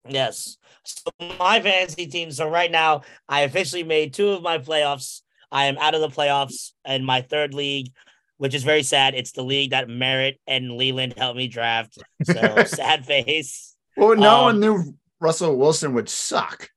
Yes. 0.08 0.56
So 0.84 1.10
my 1.38 1.60
fantasy 1.60 2.06
team. 2.06 2.30
So 2.30 2.48
right 2.48 2.70
now, 2.70 3.02
I 3.28 3.42
officially 3.42 3.84
made 3.84 4.12
two 4.12 4.30
of 4.30 4.42
my 4.42 4.58
playoffs. 4.58 5.22
I 5.52 5.66
am 5.66 5.78
out 5.78 5.94
of 5.94 6.00
the 6.00 6.08
playoffs 6.08 6.72
in 6.84 7.04
my 7.04 7.20
third 7.22 7.54
league, 7.54 7.92
which 8.38 8.54
is 8.54 8.64
very 8.64 8.82
sad. 8.82 9.14
It's 9.14 9.32
the 9.32 9.44
league 9.44 9.70
that 9.70 9.88
Merritt 9.88 10.40
and 10.48 10.72
Leland 10.72 11.14
helped 11.16 11.36
me 11.36 11.46
draft. 11.48 11.98
So 12.24 12.64
sad 12.66 13.06
face. 13.06 13.76
Well, 13.96 14.16
no 14.16 14.36
Um, 14.38 14.42
one 14.44 14.60
knew 14.60 14.94
Russell 15.20 15.56
Wilson 15.56 15.94
would 15.94 16.08
suck. 16.08 16.70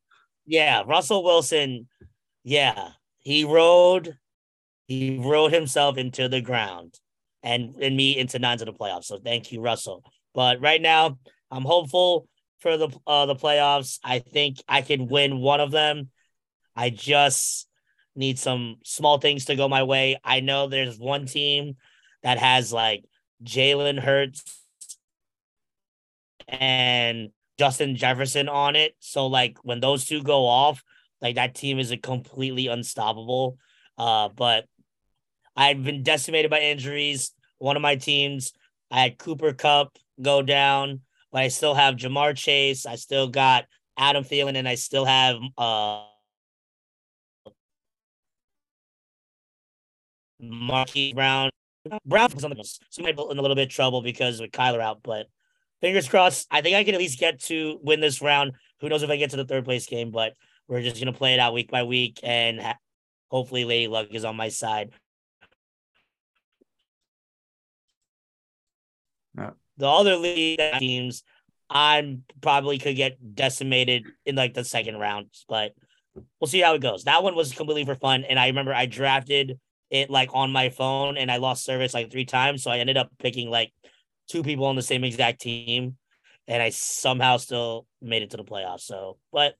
Yeah, 0.45 0.83
Russell 0.85 1.23
Wilson. 1.23 1.87
Yeah, 2.43 2.89
he 3.19 3.45
rode, 3.45 4.17
he 4.87 5.17
rode 5.17 5.51
himself 5.53 5.97
into 5.97 6.29
the 6.29 6.41
ground, 6.41 6.99
and 7.41 7.75
and 7.81 7.97
me 7.97 8.17
into 8.17 8.37
nines 8.37 8.61
of 8.61 8.67
the 8.67 8.73
playoffs. 8.73 9.05
So 9.05 9.17
thank 9.17 9.51
you, 9.51 9.61
Russell. 9.61 10.03
But 10.35 10.61
right 10.61 10.81
now, 10.81 11.17
I'm 11.49 11.63
hopeful 11.63 12.27
for 12.59 12.77
the 12.77 12.89
uh 13.07 13.25
the 13.25 13.35
playoffs. 13.35 13.99
I 14.03 14.19
think 14.19 14.61
I 14.67 14.81
can 14.81 15.07
win 15.07 15.39
one 15.39 15.61
of 15.61 15.71
them. 15.71 16.09
I 16.75 16.89
just 16.91 17.67
need 18.15 18.39
some 18.39 18.77
small 18.83 19.19
things 19.19 19.45
to 19.45 19.55
go 19.55 19.67
my 19.67 19.83
way. 19.83 20.19
I 20.23 20.39
know 20.39 20.67
there's 20.67 20.97
one 20.97 21.25
team 21.25 21.75
that 22.23 22.37
has 22.39 22.71
like 22.71 23.05
Jalen 23.43 23.99
Hurts 23.99 24.43
and 26.47 27.29
Justin 27.57 27.95
Jefferson 27.95 28.49
on 28.49 28.75
it. 28.75 28.95
So 28.99 29.27
like 29.27 29.57
when 29.63 29.79
those 29.79 30.05
two 30.05 30.23
go 30.23 30.45
off, 30.45 30.83
like 31.21 31.35
that 31.35 31.55
team 31.55 31.79
is 31.79 31.91
a 31.91 31.97
completely 31.97 32.67
unstoppable. 32.67 33.57
Uh, 33.97 34.29
but 34.29 34.65
I've 35.55 35.83
been 35.83 36.03
decimated 36.03 36.51
by 36.51 36.59
injuries. 36.59 37.31
One 37.57 37.75
of 37.75 37.81
my 37.81 37.95
teams, 37.95 38.51
I 38.91 39.01
had 39.01 39.17
Cooper 39.17 39.53
Kupp 39.53 39.97
go 40.21 40.41
down, 40.41 41.01
but 41.31 41.41
I 41.41 41.47
still 41.47 41.73
have 41.73 41.95
Ja'Marr 41.95 42.35
Chase. 42.35 42.85
I 42.85 42.95
still 42.95 43.27
got 43.27 43.65
Adam 43.97 44.23
Thielen, 44.23 44.57
and 44.57 44.67
I 44.67 44.75
still 44.75 45.05
have 45.05 45.37
uh 45.57 46.03
Marquise 50.49 51.13
Brown. 51.13 51.49
Brown 52.05 52.31
was 52.33 52.43
on 52.43 52.51
the 52.51 52.63
so 52.63 53.03
might 53.03 53.15
be 53.15 53.23
in 53.29 53.37
a 53.37 53.41
little 53.41 53.55
bit 53.55 53.67
of 53.67 53.73
trouble 53.73 54.01
because 54.01 54.41
with 54.41 54.51
Kyler 54.51 54.81
out, 54.81 55.01
but 55.03 55.27
fingers 55.81 56.07
crossed. 56.07 56.47
I 56.49 56.61
think 56.61 56.75
I 56.75 56.83
can 56.83 56.95
at 56.95 56.99
least 56.99 57.19
get 57.19 57.39
to 57.43 57.79
win 57.83 57.99
this 57.99 58.21
round. 58.21 58.53
Who 58.81 58.89
knows 58.89 59.03
if 59.03 59.09
I 59.09 59.17
get 59.17 59.31
to 59.31 59.37
the 59.37 59.45
third 59.45 59.65
place 59.65 59.85
game, 59.85 60.11
but 60.11 60.33
we're 60.67 60.81
just 60.81 60.99
gonna 60.99 61.13
play 61.13 61.35
it 61.35 61.39
out 61.39 61.53
week 61.53 61.69
by 61.69 61.83
week, 61.83 62.19
and 62.23 62.59
ha- 62.59 62.77
hopefully, 63.29 63.65
Lady 63.65 63.87
Luck 63.87 64.07
is 64.11 64.25
on 64.25 64.35
my 64.35 64.49
side. 64.49 64.91
Yeah. 69.37 69.51
The 69.77 69.87
other 69.87 70.15
league 70.15 70.59
teams, 70.79 71.23
I'm 71.69 72.23
probably 72.41 72.77
could 72.77 72.95
get 72.95 73.35
decimated 73.35 74.05
in 74.25 74.35
like 74.35 74.53
the 74.53 74.63
second 74.63 74.97
round, 74.97 75.27
but 75.47 75.73
we'll 76.39 76.47
see 76.47 76.61
how 76.61 76.73
it 76.73 76.81
goes. 76.81 77.03
That 77.03 77.23
one 77.23 77.35
was 77.35 77.53
completely 77.53 77.85
for 77.85 77.95
fun, 77.95 78.23
and 78.23 78.39
I 78.39 78.47
remember 78.47 78.73
I 78.73 78.85
drafted 78.85 79.59
it 79.95 80.09
like 80.09 80.29
on 80.33 80.51
my 80.51 80.69
phone, 80.69 81.17
and 81.17 81.31
I 81.31 81.37
lost 81.37 81.65
service 81.65 81.93
like 81.93 82.11
three 82.11 82.25
times, 82.25 82.63
so 82.63 82.71
I 82.71 82.79
ended 82.79 82.97
up 82.97 83.11
picking 83.19 83.49
like 83.49 83.71
two 84.29 84.43
people 84.43 84.65
on 84.65 84.75
the 84.75 84.81
same 84.81 85.03
exact 85.03 85.41
team, 85.41 85.97
and 86.47 86.61
I 86.61 86.69
somehow 86.69 87.37
still 87.37 87.87
made 88.01 88.21
it 88.21 88.31
to 88.31 88.37
the 88.37 88.43
playoffs. 88.43 88.81
So, 88.81 89.17
but 89.31 89.55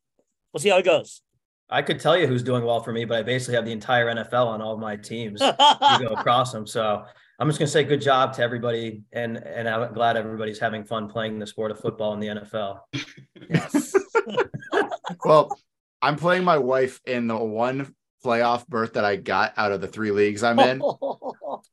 we'll 0.54 0.62
see 0.62 0.70
how 0.70 0.78
it 0.78 0.86
goes. 0.86 1.22
I 1.70 1.82
could 1.82 2.00
tell 2.00 2.16
you 2.16 2.28
who's 2.28 2.44
doing 2.44 2.64
well 2.64 2.82
for 2.82 2.92
me, 2.92 3.06
but 3.06 3.18
I 3.18 3.24
basically 3.24 3.56
have 3.56 3.66
the 3.66 3.72
entire 3.72 4.06
NFL 4.14 4.46
on 4.46 4.62
all 4.62 4.78
my 4.78 4.96
teams. 4.96 5.42
you 5.42 6.08
go 6.08 6.14
across 6.14 6.52
them, 6.52 6.68
so 6.68 7.04
I'm 7.40 7.50
just 7.50 7.60
gonna 7.60 7.68
say 7.68 7.84
good 7.84 8.02
job 8.02 8.34
to 8.34 8.42
everybody, 8.42 9.04
and 9.12 9.38
and 9.38 9.68
I'm 9.68 9.94
glad 9.94 10.16
everybody's 10.16 10.60
having 10.60 10.84
fun 10.84 11.10
playing 11.10 11.40
the 11.40 11.48
sport 11.48 11.72
of 11.72 11.80
football 11.80 12.14
in 12.14 12.20
the 12.20 12.28
NFL. 12.28 12.80
yes. 13.50 13.96
well, 15.26 15.58
I'm 16.02 16.16
playing 16.16 16.44
my 16.44 16.58
wife 16.58 17.02
in 17.06 17.28
the 17.28 17.38
one 17.38 17.94
playoff 18.26 18.68
berth 18.68 18.94
that 18.94 19.06
I 19.06 19.16
got 19.18 19.54
out 19.58 19.72
of 19.72 19.82
the 19.82 19.88
three 19.88 20.12
leagues 20.12 20.44
I'm 20.44 20.60
in. 20.60 20.82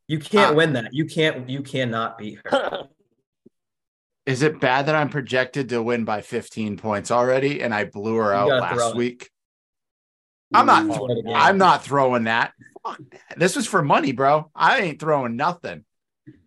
You 0.08 0.18
can't 0.18 0.52
Uh, 0.52 0.56
win 0.56 0.72
that. 0.74 0.92
You 0.92 1.06
can't. 1.06 1.48
You 1.48 1.62
cannot 1.62 2.18
beat 2.18 2.38
her. 2.44 2.88
Is 4.26 4.42
it 4.42 4.60
bad 4.60 4.86
that 4.86 4.94
I'm 4.94 5.08
projected 5.08 5.70
to 5.70 5.82
win 5.82 6.04
by 6.04 6.20
15 6.20 6.76
points 6.76 7.10
already 7.10 7.62
and 7.62 7.72
I 7.74 7.84
blew 7.84 8.16
her 8.16 8.30
You 8.30 8.36
out 8.36 8.48
gotta 8.48 8.76
last 8.76 8.90
it. 8.90 8.96
week? 8.96 9.30
I'm 10.52 10.66
not 10.66 10.84
Ooh. 10.84 10.92
throwing, 10.94 11.24
I'm 11.34 11.56
not 11.58 11.82
throwing 11.82 12.24
that. 12.24 12.52
Fuck 12.84 13.00
that. 13.10 13.38
This 13.38 13.56
was 13.56 13.66
for 13.66 13.82
money, 13.82 14.12
bro. 14.12 14.50
I 14.54 14.80
ain't 14.80 15.00
throwing 15.00 15.36
nothing. 15.36 15.84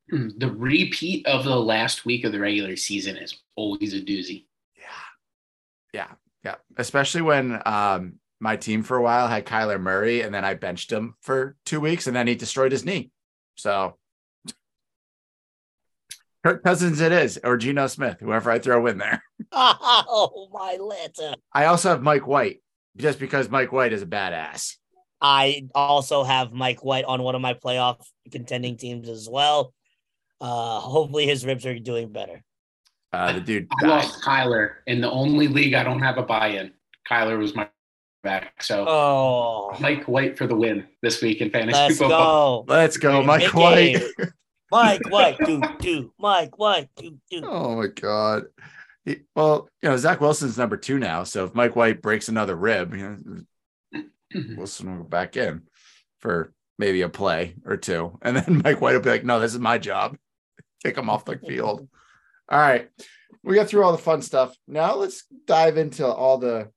The 0.09 0.53
repeat 0.55 1.25
of 1.25 1.43
the 1.43 1.59
last 1.59 2.05
week 2.05 2.23
of 2.23 2.31
the 2.31 2.39
regular 2.39 2.75
season 2.75 3.17
is 3.17 3.41
always 3.55 3.93
a 3.93 3.99
doozy. 4.01 4.45
Yeah. 4.77 4.83
Yeah. 5.93 6.07
Yeah. 6.43 6.55
Especially 6.77 7.21
when 7.21 7.59
um 7.65 8.19
my 8.39 8.55
team 8.55 8.83
for 8.83 8.97
a 8.97 9.01
while 9.01 9.27
had 9.27 9.45
Kyler 9.45 9.79
Murray 9.79 10.21
and 10.21 10.33
then 10.33 10.45
I 10.45 10.53
benched 10.53 10.91
him 10.91 11.15
for 11.21 11.55
two 11.65 11.79
weeks 11.79 12.07
and 12.07 12.15
then 12.15 12.27
he 12.27 12.35
destroyed 12.35 12.71
his 12.71 12.85
knee. 12.85 13.11
So 13.55 13.97
Kirk 16.45 16.63
Cousins 16.63 17.01
it 17.01 17.11
is, 17.11 17.39
or 17.43 17.57
Geno 17.57 17.87
Smith, 17.87 18.17
whoever 18.19 18.51
I 18.51 18.59
throw 18.59 18.85
in 18.85 18.99
there. 18.99 19.23
oh 19.51 20.47
my 20.53 20.77
letter. 20.79 21.35
I 21.51 21.65
also 21.65 21.89
have 21.89 22.03
Mike 22.03 22.27
White, 22.27 22.61
just 22.95 23.17
because 23.17 23.49
Mike 23.49 23.71
White 23.71 23.93
is 23.93 24.03
a 24.03 24.05
badass. 24.05 24.75
I 25.19 25.67
also 25.73 26.23
have 26.23 26.53
Mike 26.53 26.83
White 26.83 27.05
on 27.05 27.23
one 27.23 27.33
of 27.33 27.41
my 27.41 27.55
playoff 27.55 27.97
contending 28.31 28.77
teams 28.77 29.09
as 29.09 29.27
well. 29.27 29.73
Uh, 30.39 30.79
hopefully 30.79 31.25
his 31.25 31.43
ribs 31.45 31.65
are 31.65 31.79
doing 31.79 32.11
better. 32.11 32.43
Uh, 33.11 33.33
the 33.33 33.41
dude 33.41 33.67
I 33.79 33.81
died. 33.81 33.89
lost 33.89 34.21
Kyler 34.21 34.73
in 34.85 35.01
the 35.01 35.09
only 35.09 35.47
league 35.47 35.73
I 35.73 35.83
don't 35.83 36.01
have 36.01 36.19
a 36.19 36.23
buy-in. 36.23 36.73
Kyler 37.09 37.39
was 37.39 37.55
my 37.55 37.67
back. 38.25 38.61
So 38.61 38.85
Oh, 38.87 39.77
Mike 39.79 40.03
White 40.09 40.37
for 40.37 40.47
the 40.47 40.55
win 40.55 40.85
this 41.01 41.21
week 41.21 41.39
in 41.39 41.49
fantasy 41.51 41.77
let's 41.79 41.97
football. 41.97 42.63
go. 42.63 42.73
Let's 42.73 42.97
go, 42.97 43.19
Big 43.19 43.27
Mike 43.27 43.51
game. 43.53 43.53
White. 43.53 44.03
Mike 44.71 45.09
White, 45.09 45.37
do, 45.45 45.61
do. 45.79 46.11
Mike 46.19 46.57
White, 46.57 46.89
do, 46.97 47.17
do. 47.31 47.41
oh 47.45 47.77
my 47.77 47.87
god. 47.87 48.45
He- 49.05 49.21
well, 49.35 49.69
you 49.81 49.89
know, 49.89 49.97
Zach 49.97 50.19
Wilson's 50.19 50.57
number 50.57 50.75
two 50.75 50.99
now. 50.99 51.23
So 51.23 51.45
if 51.45 51.55
Mike 51.55 51.75
White 51.77 52.01
breaks 52.01 52.27
another 52.27 52.55
rib, 52.55 52.93
you 52.93 53.45
know, 53.93 54.03
Wilson 54.57 54.89
will 54.91 55.03
go 55.03 55.09
back 55.09 55.37
in 55.37 55.61
for 56.19 56.51
maybe 56.77 57.03
a 57.03 57.09
play 57.09 57.55
or 57.65 57.77
two. 57.77 58.17
And 58.21 58.35
then 58.35 58.61
Mike 58.65 58.81
White 58.81 58.93
will 58.95 59.01
be 59.01 59.11
like, 59.11 59.23
no, 59.23 59.39
this 59.39 59.53
is 59.53 59.59
my 59.59 59.77
job. 59.77 60.17
Kick 60.83 60.97
him 60.97 61.09
off 61.09 61.23
the 61.25 61.37
field. 61.37 61.87
All 62.49 62.59
right. 62.59 62.89
We 63.43 63.55
got 63.55 63.67
through 63.67 63.83
all 63.83 63.91
the 63.91 63.97
fun 63.99 64.23
stuff. 64.23 64.55
Now 64.67 64.95
let's 64.95 65.23
dive 65.45 65.77
into 65.77 66.05
all 66.07 66.39
the 66.39 66.71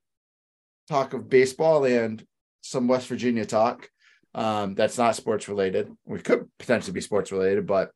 talk 0.89 1.15
of 1.15 1.29
baseball 1.29 1.85
and 1.85 2.25
some 2.61 2.89
West 2.89 3.09
Virginia 3.09 3.45
talk. 3.45 3.89
Um, 4.35 4.75
that's 4.75 4.99
not 4.99 5.17
sports 5.17 5.49
related. 5.49 5.91
We 6.05 6.21
could 6.21 6.49
potentially 6.59 6.93
be 6.93 7.01
sports 7.01 7.33
related, 7.33 7.67
but 7.67 7.91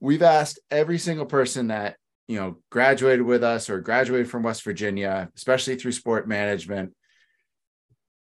we've 0.00 0.22
asked 0.22 0.58
every 0.70 0.98
single 0.98 1.26
person 1.26 1.68
that 1.68 1.96
you 2.28 2.36
know 2.36 2.56
graduated 2.70 3.24
with 3.24 3.44
us 3.44 3.68
or 3.68 3.80
graduated 3.80 4.30
from 4.30 4.42
West 4.42 4.64
Virginia, 4.64 5.30
especially 5.36 5.76
through 5.76 5.92
sport 5.92 6.26
management, 6.26 6.92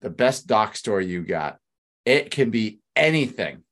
the 0.01 0.09
best 0.09 0.47
doc 0.47 0.75
story 0.75 1.05
you 1.05 1.23
got. 1.23 1.57
It 2.05 2.31
can 2.31 2.49
be 2.49 2.79
anything 2.95 3.63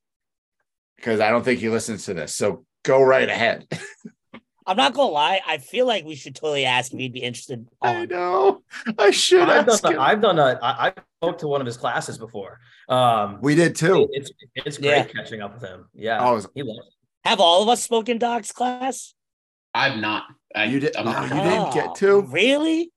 because 0.98 1.20
I 1.20 1.30
don't 1.30 1.44
think 1.44 1.60
he 1.60 1.70
listens 1.70 2.06
to 2.06 2.14
this. 2.14 2.36
So 2.36 2.66
go 2.84 3.02
right 3.02 3.30
ahead. 3.30 3.66
I'm 4.70 4.78
not 4.78 4.94
gonna 4.94 5.10
lie. 5.12 5.42
I 5.48 5.58
feel 5.58 5.88
like 5.88 6.06
we 6.06 6.14
should 6.16 6.36
totally 6.36 6.64
ask 6.66 6.94
if 6.94 7.00
he'd 7.00 7.12
be 7.14 7.22
interested. 7.22 7.68
I 7.82 8.06
know. 8.06 8.62
I 9.00 9.10
should 9.10 9.50
I've 9.50 9.68
ask 9.68 9.82
done. 9.82 9.94
him. 9.94 10.00
A, 10.00 10.02
I've 10.04 10.22
done 10.22 10.38
a. 10.38 10.60
I, 10.62 10.88
I 10.90 10.94
spoke 11.22 11.40
to 11.40 11.48
one 11.48 11.60
of 11.60 11.66
his 11.66 11.76
classes 11.76 12.18
before. 12.20 12.60
Um, 12.88 13.40
We 13.42 13.56
did 13.56 13.76
too. 13.76 14.08
it's 14.12 14.32
it's 14.56 14.78
great 14.78 14.90
Yeah. 14.90 15.04
catching 15.06 15.42
up 15.42 15.56
with 15.56 15.64
him. 15.64 15.90
Yeah, 15.94 16.20
Oh, 16.22 16.36
was- 16.36 16.48
he 16.54 16.62
loves. 16.62 16.88
it. 16.88 16.94
Have 17.28 17.40
all 17.40 17.64
of 17.64 17.70
us 17.70 17.84
spoken 17.84 18.18
docs 18.20 18.52
class? 18.52 19.14
I've 19.74 19.98
not. 19.98 20.24
I, 20.56 20.66
You 20.66 20.80
did- 20.80 20.96
I'm 20.96 21.08
oh, 21.08 21.12
not- 21.12 21.24
you 21.24 21.30
didn't 21.52 21.74
get 21.74 21.88
Oh, 21.90 21.96
to? 21.96 22.22
Really? 22.22 22.92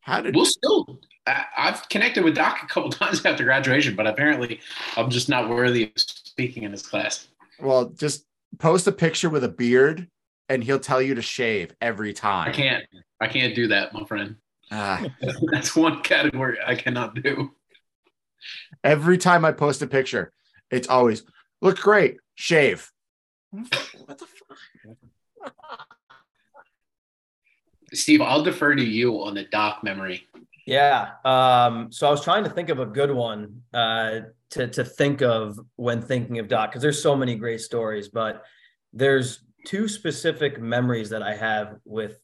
How 0.00 0.20
did 0.20 0.34
We'll 0.34 0.44
still. 0.46 1.00
I, 1.26 1.44
I've 1.56 1.88
connected 1.88 2.24
with 2.24 2.34
Doc 2.36 2.60
a 2.62 2.66
couple 2.66 2.90
times 2.90 3.24
after 3.24 3.44
graduation, 3.44 3.94
but 3.96 4.06
apparently 4.06 4.60
I'm 4.96 5.10
just 5.10 5.28
not 5.28 5.48
worthy 5.48 5.84
of 5.84 5.90
speaking 5.96 6.62
in 6.62 6.70
his 6.72 6.82
class. 6.86 7.28
well 7.60 7.86
just 7.90 8.24
post 8.58 8.86
a 8.86 8.92
picture 8.92 9.28
with 9.30 9.44
a 9.44 9.48
beard 9.48 10.08
and 10.50 10.64
he'll 10.64 10.80
tell 10.80 11.00
you 11.00 11.14
to 11.14 11.22
shave 11.22 11.74
every 11.80 12.12
time. 12.12 12.48
I 12.48 12.52
can't. 12.52 12.84
I 13.20 13.28
can't 13.28 13.54
do 13.54 13.68
that, 13.68 13.94
my 13.94 14.04
friend. 14.04 14.36
Ah. 14.70 15.06
That's 15.52 15.74
one 15.76 16.02
category 16.02 16.58
I 16.64 16.74
cannot 16.74 17.14
do. 17.14 17.52
every 18.84 19.16
time 19.16 19.44
I 19.44 19.52
post 19.52 19.80
a 19.80 19.86
picture, 19.86 20.32
it's 20.70 20.88
always 20.88 21.22
look 21.62 21.78
great, 21.78 22.16
shave. 22.34 22.90
What 23.50 23.70
the 24.18 24.26
fuck? 24.26 25.86
Steve, 27.92 28.20
I'll 28.20 28.42
defer 28.42 28.74
to 28.74 28.84
you 28.84 29.22
on 29.22 29.34
the 29.34 29.44
Doc 29.44 29.82
memory. 29.82 30.28
Yeah. 30.66 31.12
Um, 31.24 31.90
so 31.90 32.06
I 32.06 32.10
was 32.10 32.22
trying 32.22 32.44
to 32.44 32.50
think 32.50 32.68
of 32.68 32.78
a 32.78 32.86
good 32.86 33.10
one 33.10 33.62
uh, 33.74 34.20
to 34.50 34.68
to 34.68 34.84
think 34.84 35.22
of 35.22 35.58
when 35.76 36.00
thinking 36.02 36.38
of 36.38 36.48
Doc 36.48 36.70
because 36.70 36.82
there's 36.82 37.02
so 37.02 37.16
many 37.16 37.34
great 37.36 37.60
stories, 37.60 38.08
but 38.08 38.44
there's 38.92 39.44
two 39.64 39.88
specific 39.88 40.60
memories 40.60 41.10
that 41.10 41.22
I 41.22 41.34
have 41.34 41.76
with 41.84 42.18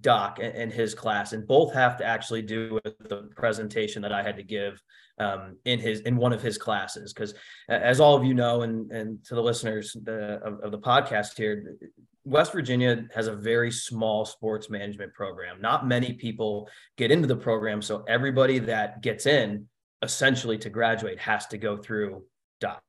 Doc 0.00 0.40
and, 0.42 0.72
his 0.72 0.94
class, 0.94 1.32
and 1.32 1.46
both 1.46 1.72
have 1.72 1.96
to 1.98 2.04
actually 2.04 2.42
do 2.42 2.80
with 2.82 2.98
the 3.08 3.28
presentation 3.36 4.02
that 4.02 4.12
I 4.12 4.22
had 4.22 4.36
to 4.36 4.42
give 4.42 4.82
um, 5.18 5.56
in 5.64 5.78
his 5.78 6.00
in 6.00 6.16
one 6.16 6.32
of 6.32 6.42
his 6.42 6.58
classes. 6.58 7.12
Because 7.12 7.34
as 7.68 8.00
all 8.00 8.16
of 8.16 8.24
you 8.24 8.34
know, 8.34 8.62
and 8.62 8.90
and 8.90 9.24
to 9.26 9.34
the 9.34 9.42
listeners 9.42 9.96
the, 10.02 10.40
of, 10.42 10.60
of 10.60 10.72
the 10.72 10.78
podcast 10.78 11.36
here, 11.36 11.76
West 12.24 12.52
Virginia 12.52 13.06
has 13.14 13.28
a 13.28 13.36
very 13.36 13.70
small 13.70 14.24
sports 14.24 14.68
management 14.68 15.14
program. 15.14 15.60
Not 15.60 15.86
many 15.86 16.14
people 16.14 16.68
get 16.96 17.12
into 17.12 17.28
the 17.28 17.36
program. 17.36 17.80
So 17.80 18.04
everybody 18.08 18.58
that 18.58 19.00
gets 19.02 19.26
in 19.26 19.68
essentially 20.02 20.58
to 20.58 20.68
graduate 20.68 21.20
has 21.20 21.46
to 21.46 21.58
go 21.58 21.76
through 21.76 22.24
Doc, 22.60 22.82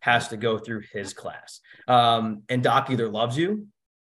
has 0.00 0.28
to 0.28 0.36
go 0.36 0.58
through 0.58 0.82
his 0.92 1.12
class. 1.12 1.60
Um, 1.88 2.42
and 2.48 2.62
Doc 2.62 2.90
either 2.90 3.08
loves 3.08 3.36
you 3.36 3.66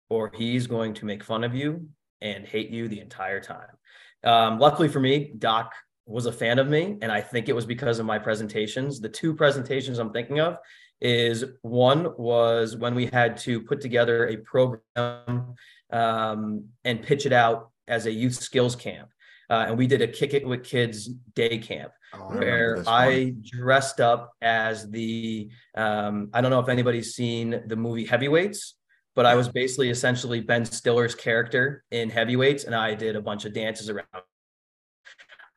or 0.09 0.31
he's 0.35 0.67
going 0.67 0.93
to 0.95 1.05
make 1.05 1.23
fun 1.23 1.43
of 1.43 1.55
you 1.55 1.87
and 2.21 2.45
hate 2.45 2.69
you 2.69 2.87
the 2.87 2.99
entire 2.99 3.39
time. 3.39 3.77
Um, 4.23 4.59
luckily 4.59 4.87
for 4.87 4.99
me, 4.99 5.33
Doc 5.37 5.73
was 6.05 6.25
a 6.25 6.31
fan 6.31 6.59
of 6.59 6.67
me, 6.67 6.97
and 7.01 7.11
I 7.11 7.21
think 7.21 7.47
it 7.47 7.55
was 7.55 7.65
because 7.65 7.99
of 7.99 8.05
my 8.05 8.17
presentations. 8.17 8.99
The 8.99 9.09
two 9.09 9.35
presentations 9.35 9.99
I'm 9.99 10.11
thinking 10.11 10.39
of 10.39 10.57
is 11.01 11.45
one 11.61 12.13
was 12.17 12.75
when 12.75 12.95
we 12.95 13.05
had 13.05 13.37
to 13.37 13.61
put 13.61 13.79
together 13.79 14.27
a 14.27 14.37
program 14.37 15.55
um, 15.91 16.65
and 16.83 17.01
pitch 17.01 17.25
it 17.25 17.33
out 17.33 17.69
as 17.87 18.05
a 18.05 18.11
youth 18.11 18.35
skills 18.35 18.75
camp. 18.75 19.09
Uh, 19.49 19.65
and 19.69 19.77
we 19.77 19.87
did 19.87 20.01
a 20.01 20.07
kick 20.07 20.33
it 20.33 20.47
with 20.47 20.63
kids 20.63 21.07
day 21.33 21.57
camp 21.57 21.91
oh, 22.13 22.37
where 22.37 22.83
I, 22.87 23.33
dressed 23.41 23.99
up 23.99 24.33
as 24.41 24.89
the 24.89 25.49
um, 25.75 26.29
I 26.33 26.41
don't 26.41 26.51
know 26.51 26.59
if 26.59 26.69
anybody's 26.69 27.15
seen 27.15 27.63
the 27.65 27.75
movie 27.75 28.05
Heavyweights, 28.05 28.75
but 29.15 29.25
I 29.25 29.35
was 29.35 29.49
basically 29.49 29.89
essentially 29.89 30.39
Ben 30.39 30.65
Stiller's 30.65 31.15
character 31.15 31.83
in 31.91 32.09
Heavyweights, 32.09 32.65
and 32.65 32.75
I 32.75 32.93
did 32.93 33.15
a 33.15 33.21
bunch 33.21 33.45
of 33.45 33.53
dances 33.53 33.89
around 33.89 34.05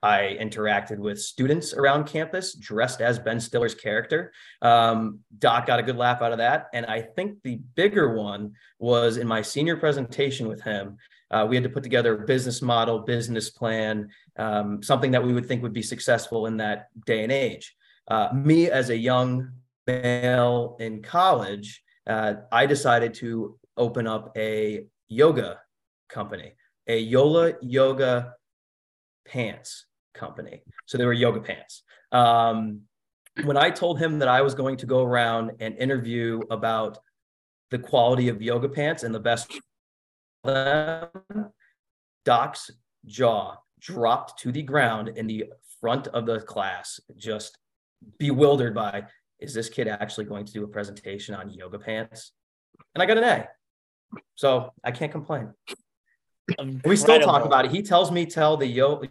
I 0.02 0.36
interacted 0.40 0.98
with 0.98 1.20
students 1.20 1.74
around 1.74 2.06
campus 2.06 2.54
dressed 2.54 3.00
as 3.00 3.20
Ben 3.20 3.38
Stiller's 3.38 3.74
character. 3.74 4.32
Um, 4.60 5.20
Doc 5.38 5.66
got 5.66 5.78
a 5.78 5.82
good 5.82 5.96
laugh 5.96 6.22
out 6.22 6.32
of 6.32 6.38
that. 6.38 6.66
And 6.74 6.84
I 6.86 7.02
think 7.02 7.38
the 7.44 7.60
bigger 7.76 8.14
one 8.14 8.54
was 8.80 9.16
in 9.16 9.28
my 9.28 9.42
senior 9.42 9.76
presentation 9.76 10.48
with 10.48 10.60
him. 10.60 10.96
Uh, 11.32 11.46
we 11.48 11.56
had 11.56 11.64
to 11.64 11.70
put 11.70 11.82
together 11.82 12.14
a 12.22 12.26
business 12.26 12.60
model, 12.60 13.00
business 13.00 13.50
plan, 13.50 14.08
um, 14.38 14.82
something 14.82 15.10
that 15.10 15.24
we 15.24 15.32
would 15.32 15.46
think 15.46 15.62
would 15.62 15.72
be 15.72 15.82
successful 15.82 16.46
in 16.46 16.58
that 16.58 16.88
day 17.06 17.22
and 17.22 17.32
age. 17.32 17.74
Uh, 18.08 18.28
me, 18.34 18.70
as 18.70 18.90
a 18.90 18.96
young 18.96 19.50
male 19.86 20.76
in 20.78 21.02
college, 21.02 21.82
uh, 22.06 22.34
I 22.50 22.66
decided 22.66 23.14
to 23.14 23.58
open 23.76 24.06
up 24.06 24.36
a 24.36 24.86
yoga 25.08 25.60
company, 26.08 26.52
a 26.86 26.98
YOLO 26.98 27.54
Yoga 27.62 28.34
Pants 29.26 29.86
company. 30.14 30.62
So 30.86 30.98
they 30.98 31.06
were 31.06 31.12
yoga 31.12 31.40
pants. 31.40 31.82
Um, 32.10 32.82
when 33.44 33.56
I 33.56 33.70
told 33.70 33.98
him 33.98 34.18
that 34.18 34.28
I 34.28 34.42
was 34.42 34.54
going 34.54 34.76
to 34.78 34.86
go 34.86 35.02
around 35.02 35.52
and 35.60 35.76
interview 35.76 36.40
about 36.50 36.98
the 37.70 37.78
quality 37.78 38.28
of 38.28 38.42
yoga 38.42 38.68
pants 38.68 39.02
and 39.02 39.14
the 39.14 39.20
best, 39.20 39.58
Doc's 42.24 42.70
jaw 43.06 43.56
dropped 43.80 44.40
to 44.40 44.52
the 44.52 44.62
ground 44.62 45.08
in 45.16 45.26
the 45.26 45.46
front 45.80 46.08
of 46.08 46.26
the 46.26 46.40
class, 46.40 47.00
just 47.16 47.58
bewildered 48.18 48.74
by, 48.74 49.04
is 49.40 49.54
this 49.54 49.68
kid 49.68 49.88
actually 49.88 50.24
going 50.24 50.44
to 50.44 50.52
do 50.52 50.64
a 50.64 50.68
presentation 50.68 51.34
on 51.34 51.50
yoga 51.50 51.78
pants? 51.78 52.32
And 52.94 53.02
I 53.02 53.06
got 53.06 53.18
an 53.18 53.24
A. 53.24 53.48
So 54.34 54.72
I 54.84 54.90
can't 54.92 55.10
complain. 55.10 55.52
Incredible. 56.48 56.80
We 56.84 56.96
still 56.96 57.20
talk 57.20 57.44
about 57.44 57.64
it. 57.64 57.70
He 57.70 57.82
tells 57.82 58.10
me 58.10 58.26
tell 58.26 58.56
the 58.56 58.66
yoga 58.66 59.08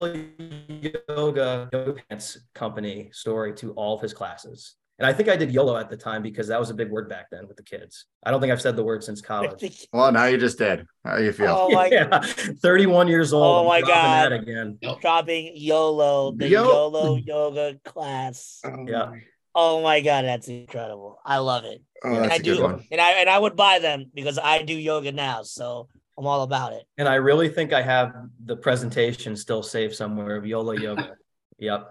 yoga 0.00 1.68
yoga 1.72 1.94
pants 2.08 2.38
company 2.54 3.10
story 3.12 3.54
to 3.54 3.72
all 3.72 3.94
of 3.94 4.00
his 4.00 4.12
classes. 4.12 4.76
And 5.02 5.08
I 5.08 5.12
think 5.12 5.28
I 5.28 5.34
did 5.34 5.50
YOLO 5.50 5.76
at 5.76 5.90
the 5.90 5.96
time 5.96 6.22
because 6.22 6.46
that 6.46 6.60
was 6.60 6.70
a 6.70 6.74
big 6.74 6.88
word 6.88 7.08
back 7.08 7.28
then 7.28 7.48
with 7.48 7.56
the 7.56 7.64
kids. 7.64 8.04
I 8.22 8.30
don't 8.30 8.40
think 8.40 8.52
I've 8.52 8.62
said 8.62 8.76
the 8.76 8.84
word 8.84 9.02
since 9.02 9.20
college. 9.20 9.88
Well, 9.92 10.12
now 10.12 10.26
you 10.26 10.38
just 10.38 10.58
did. 10.58 10.86
How 11.04 11.16
do 11.16 11.24
you 11.24 11.32
feel? 11.32 11.56
Oh 11.58 11.70
my 11.72 11.86
yeah. 11.92 12.20
31 12.20 13.08
years 13.08 13.32
old. 13.32 13.66
Oh 13.66 13.68
my 13.68 13.80
god. 13.80 14.30
again. 14.30 14.78
Dropping 15.00 15.54
YOLO, 15.56 16.30
the 16.36 16.46
Yo- 16.46 16.68
YOLO 16.68 17.16
yoga 17.16 17.80
class. 17.84 18.60
Oh 18.64 18.86
yeah. 18.86 19.10
Oh 19.56 19.82
my 19.82 20.02
god, 20.02 20.24
that's 20.24 20.46
incredible. 20.46 21.18
I 21.26 21.38
love 21.38 21.64
it. 21.64 21.82
Oh, 22.04 22.14
and 22.14 22.32
I 22.32 22.38
do 22.38 22.64
and 22.64 23.00
I 23.00 23.10
and 23.14 23.28
I 23.28 23.40
would 23.40 23.56
buy 23.56 23.80
them 23.80 24.04
because 24.14 24.38
I 24.38 24.62
do 24.62 24.74
yoga 24.74 25.10
now. 25.10 25.42
So 25.42 25.88
I'm 26.16 26.28
all 26.28 26.44
about 26.44 26.74
it. 26.74 26.84
And 26.96 27.08
I 27.08 27.16
really 27.16 27.48
think 27.48 27.72
I 27.72 27.82
have 27.82 28.12
the 28.44 28.54
presentation 28.56 29.34
still 29.34 29.64
saved 29.64 29.96
somewhere 29.96 30.36
of 30.36 30.46
YOLO 30.46 30.74
Yoga. 30.74 31.16
yep. 31.58 31.88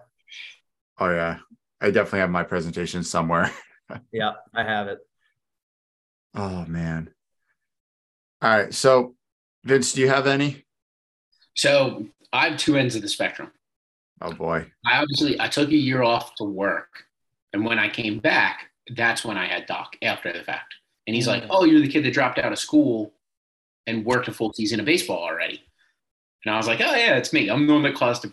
Oh 0.97 1.09
yeah. 1.09 1.39
I 1.82 1.88
definitely 1.88 2.20
have 2.20 2.30
my 2.30 2.44
presentation 2.44 3.04
somewhere. 3.04 3.52
yeah, 4.12 4.34
I 4.54 4.64
have 4.64 4.88
it. 4.88 5.00
Oh 6.36 6.66
man. 6.66 7.10
All 8.42 8.50
right. 8.50 8.74
So 8.74 9.16
Vince, 9.64 9.94
do 9.94 10.02
you 10.02 10.08
have 10.08 10.28
any? 10.28 10.64
So 11.56 12.08
I 12.32 12.50
have 12.50 12.58
two 12.58 12.78
ends 12.78 12.96
of 12.96 13.02
the 13.02 13.08
spectrum. 13.08 13.52
Oh 14.22 14.32
boy. 14.32 14.68
I 14.86 15.02
obviously 15.02 15.40
I 15.40 15.48
took 15.48 15.70
a 15.70 15.76
year 15.76 16.04
off 16.04 16.36
to 16.36 16.44
work. 16.44 17.04
And 17.54 17.66
when 17.66 17.80
I 17.80 17.90
came 17.90 18.20
back, 18.20 18.70
that's 18.96 19.26
when 19.26 19.38
I 19.38 19.48
had 19.48 19.66
Doc 19.66 19.96
after 20.02 20.32
the 20.32 20.44
fact. 20.44 20.74
And 21.08 21.16
he's 21.16 21.28
like, 21.28 21.44
mm. 21.44 21.48
Oh, 21.50 21.66
you're 21.66 21.82
the 21.82 21.88
kid 21.88 22.06
that 22.06 22.14
dropped 22.14 22.40
out 22.40 22.52
of 22.52 22.60
school 22.60 23.14
and 23.88 24.06
worked 24.06 24.28
a 24.28 24.32
full 24.32 24.54
season 24.54 24.80
of 24.80 24.86
baseball 24.86 25.18
already. 25.18 25.64
And 26.46 26.54
I 26.54 26.58
was 26.58 26.68
like, 26.68 26.82
oh, 26.82 26.96
yeah, 26.96 27.18
it's 27.18 27.34
me. 27.34 27.50
I'm 27.50 27.68
the 27.68 27.74
one 27.74 27.84
that 27.84 27.96
caused 27.96 28.26
a 28.26 28.32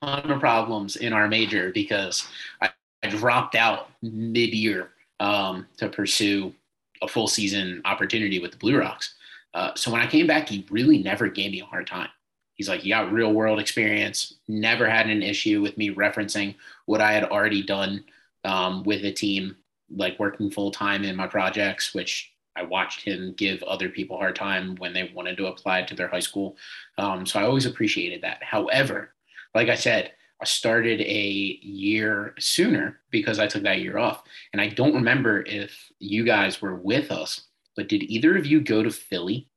ton 0.00 0.30
of 0.30 0.40
problems 0.40 0.96
in 0.96 1.12
our 1.12 1.28
major 1.28 1.70
because 1.72 2.26
I, 2.60 2.70
I 3.02 3.08
dropped 3.08 3.54
out 3.54 3.90
mid 4.02 4.54
year 4.54 4.90
um, 5.20 5.66
to 5.76 5.88
pursue 5.88 6.54
a 7.02 7.08
full 7.08 7.28
season 7.28 7.82
opportunity 7.84 8.38
with 8.38 8.52
the 8.52 8.56
Blue 8.56 8.78
Rocks. 8.78 9.14
Uh, 9.52 9.72
so 9.74 9.90
when 9.90 10.00
I 10.00 10.06
came 10.06 10.26
back, 10.26 10.48
he 10.48 10.66
really 10.70 11.02
never 11.02 11.28
gave 11.28 11.52
me 11.52 11.60
a 11.60 11.66
hard 11.66 11.86
time. 11.86 12.08
He's 12.54 12.68
like, 12.68 12.84
you 12.84 12.94
got 12.94 13.12
real 13.12 13.32
world 13.32 13.60
experience, 13.60 14.34
never 14.48 14.88
had 14.88 15.08
an 15.08 15.22
issue 15.22 15.60
with 15.60 15.76
me 15.76 15.94
referencing 15.94 16.54
what 16.86 17.00
I 17.00 17.12
had 17.12 17.24
already 17.24 17.62
done 17.62 18.04
um, 18.44 18.84
with 18.84 19.02
the 19.02 19.12
team, 19.12 19.56
like 19.94 20.18
working 20.18 20.50
full 20.50 20.70
time 20.70 21.04
in 21.04 21.16
my 21.16 21.26
projects, 21.26 21.94
which 21.94 22.32
I 22.56 22.62
watched 22.62 23.02
him 23.02 23.34
give 23.36 23.62
other 23.64 23.88
people 23.88 24.16
a 24.16 24.20
hard 24.20 24.36
time 24.36 24.76
when 24.76 24.92
they 24.92 25.10
wanted 25.14 25.36
to 25.38 25.46
apply 25.46 25.82
to 25.82 25.94
their 25.94 26.08
high 26.08 26.20
school. 26.20 26.56
Um, 26.98 27.26
so 27.26 27.40
I 27.40 27.44
always 27.44 27.66
appreciated 27.66 28.22
that. 28.22 28.42
However, 28.42 29.14
like 29.54 29.68
I 29.68 29.74
said, 29.74 30.12
I 30.40 30.44
started 30.44 31.00
a 31.00 31.58
year 31.62 32.34
sooner 32.38 33.00
because 33.10 33.38
I 33.38 33.46
took 33.46 33.62
that 33.64 33.80
year 33.80 33.98
off. 33.98 34.22
And 34.52 34.60
I 34.60 34.68
don't 34.68 34.94
remember 34.94 35.42
if 35.46 35.90
you 35.98 36.24
guys 36.24 36.60
were 36.60 36.76
with 36.76 37.10
us, 37.10 37.42
but 37.76 37.88
did 37.88 38.04
either 38.04 38.36
of 38.36 38.46
you 38.46 38.60
go 38.60 38.82
to 38.82 38.90
Philly 38.90 39.48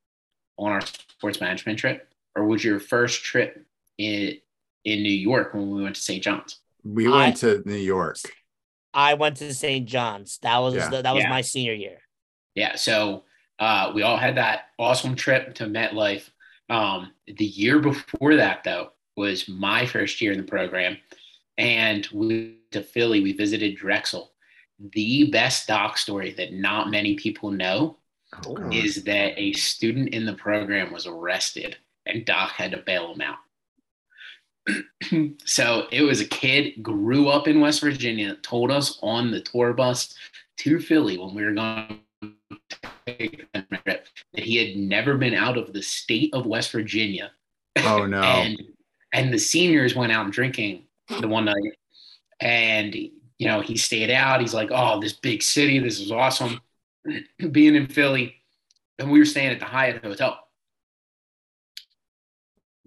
on 0.58 0.72
our 0.72 0.82
sports 0.82 1.40
management 1.40 1.80
trip? 1.80 2.08
Or 2.36 2.46
was 2.46 2.64
your 2.64 2.80
first 2.80 3.24
trip 3.24 3.66
in, 3.98 4.38
in 4.86 5.04
New 5.04 5.10
York 5.10 5.54
when 5.54 5.70
we 5.72 5.84
went 5.84 5.96
to 5.96 6.02
St. 6.02 6.24
John's? 6.24 6.60
We 6.84 7.08
went 7.08 7.44
I, 7.44 7.48
to 7.48 7.64
New 7.66 7.76
York. 7.76 8.18
I 8.94 9.16
went 9.16 9.38
to 9.38 9.54
St. 9.54 9.88
John's. 9.88 10.38
That 10.42 10.58
was 10.60 10.76
yeah. 10.76 10.90
that 10.90 11.14
was 11.14 11.24
yeah. 11.24 11.30
my 11.30 11.42
senior 11.42 11.74
year 11.74 12.00
yeah, 12.58 12.76
so 12.76 13.24
uh, 13.60 13.92
we 13.94 14.02
all 14.02 14.18
had 14.18 14.36
that 14.38 14.70
awesome 14.80 15.16
trip 15.16 15.54
to 15.56 15.66
MetLife. 15.66 16.32
Um, 16.72 17.12
the 17.28 17.46
year 17.46 17.78
before 17.78 18.36
that, 18.36 18.64
though, 18.64 18.94
was 19.16 19.48
my 19.48 19.86
first 19.86 20.20
year 20.20 20.32
in 20.32 20.40
the 20.40 20.44
program, 20.44 20.98
and 21.60 22.08
we 22.12 22.58
to 22.72 22.82
Philly. 22.82 23.22
We 23.22 23.34
visited 23.34 23.78
Drexel. 23.78 24.32
The 24.80 25.30
best 25.30 25.68
doc 25.68 26.00
story 26.00 26.34
that 26.34 26.52
not 26.52 26.90
many 26.90 27.14
people 27.14 27.52
know 27.52 27.98
oh. 28.48 28.70
is 28.72 29.04
that 29.04 29.38
a 29.38 29.54
student 29.54 30.10
in 30.10 30.26
the 30.26 30.34
program 30.34 30.92
was 30.92 31.06
arrested, 31.06 31.78
and 32.08 32.26
Doc 32.26 32.54
had 32.54 32.72
to 32.72 32.78
bail 32.78 33.14
him 33.14 33.22
out. 33.22 33.38
so 35.46 35.88
it 35.92 36.02
was 36.02 36.22
a 36.22 36.28
kid 36.28 36.82
grew 36.82 37.30
up 37.30 37.48
in 37.48 37.62
West 37.62 37.82
Virginia, 37.82 38.36
told 38.42 38.72
us 38.72 38.98
on 39.04 39.30
the 39.30 39.42
tour 39.42 39.74
bus 39.74 40.16
to 40.58 40.80
Philly 40.80 41.20
when 41.20 41.36
we 41.36 41.44
were 41.44 41.54
going 41.54 42.00
that 43.06 44.04
he 44.34 44.56
had 44.58 44.78
never 44.78 45.18
been 45.18 45.34
out 45.34 45.58
of 45.58 45.74
the 45.74 45.82
state 45.82 46.34
of 46.34 46.46
West 46.46 46.72
Virginia. 46.72 47.32
Oh 47.78 48.06
no. 48.06 48.22
and 48.22 48.62
and 49.14 49.34
the 49.34 49.40
seniors 49.40 49.96
went 49.96 50.12
out 50.12 50.32
drinking 50.32 50.84
the 51.22 51.28
one 51.28 51.46
night. 51.46 51.78
And 52.40 52.94
you 52.96 53.48
know 53.48 53.62
he 53.62 53.78
stayed 53.78 54.12
out. 54.12 54.42
He's 54.42 54.54
like 54.54 54.70
oh 54.72 55.00
this 55.00 55.14
big 55.14 55.42
city 55.42 55.80
this 55.80 56.00
is 56.00 56.12
awesome. 56.12 56.60
Being 57.52 57.76
in 57.76 57.88
philly 57.88 58.36
and 59.00 59.12
we 59.12 59.20
were 59.20 59.26
staying 59.26 59.52
at 59.52 59.60
the 59.60 59.66
hyatt 59.66 60.04
hotel. 60.04 60.40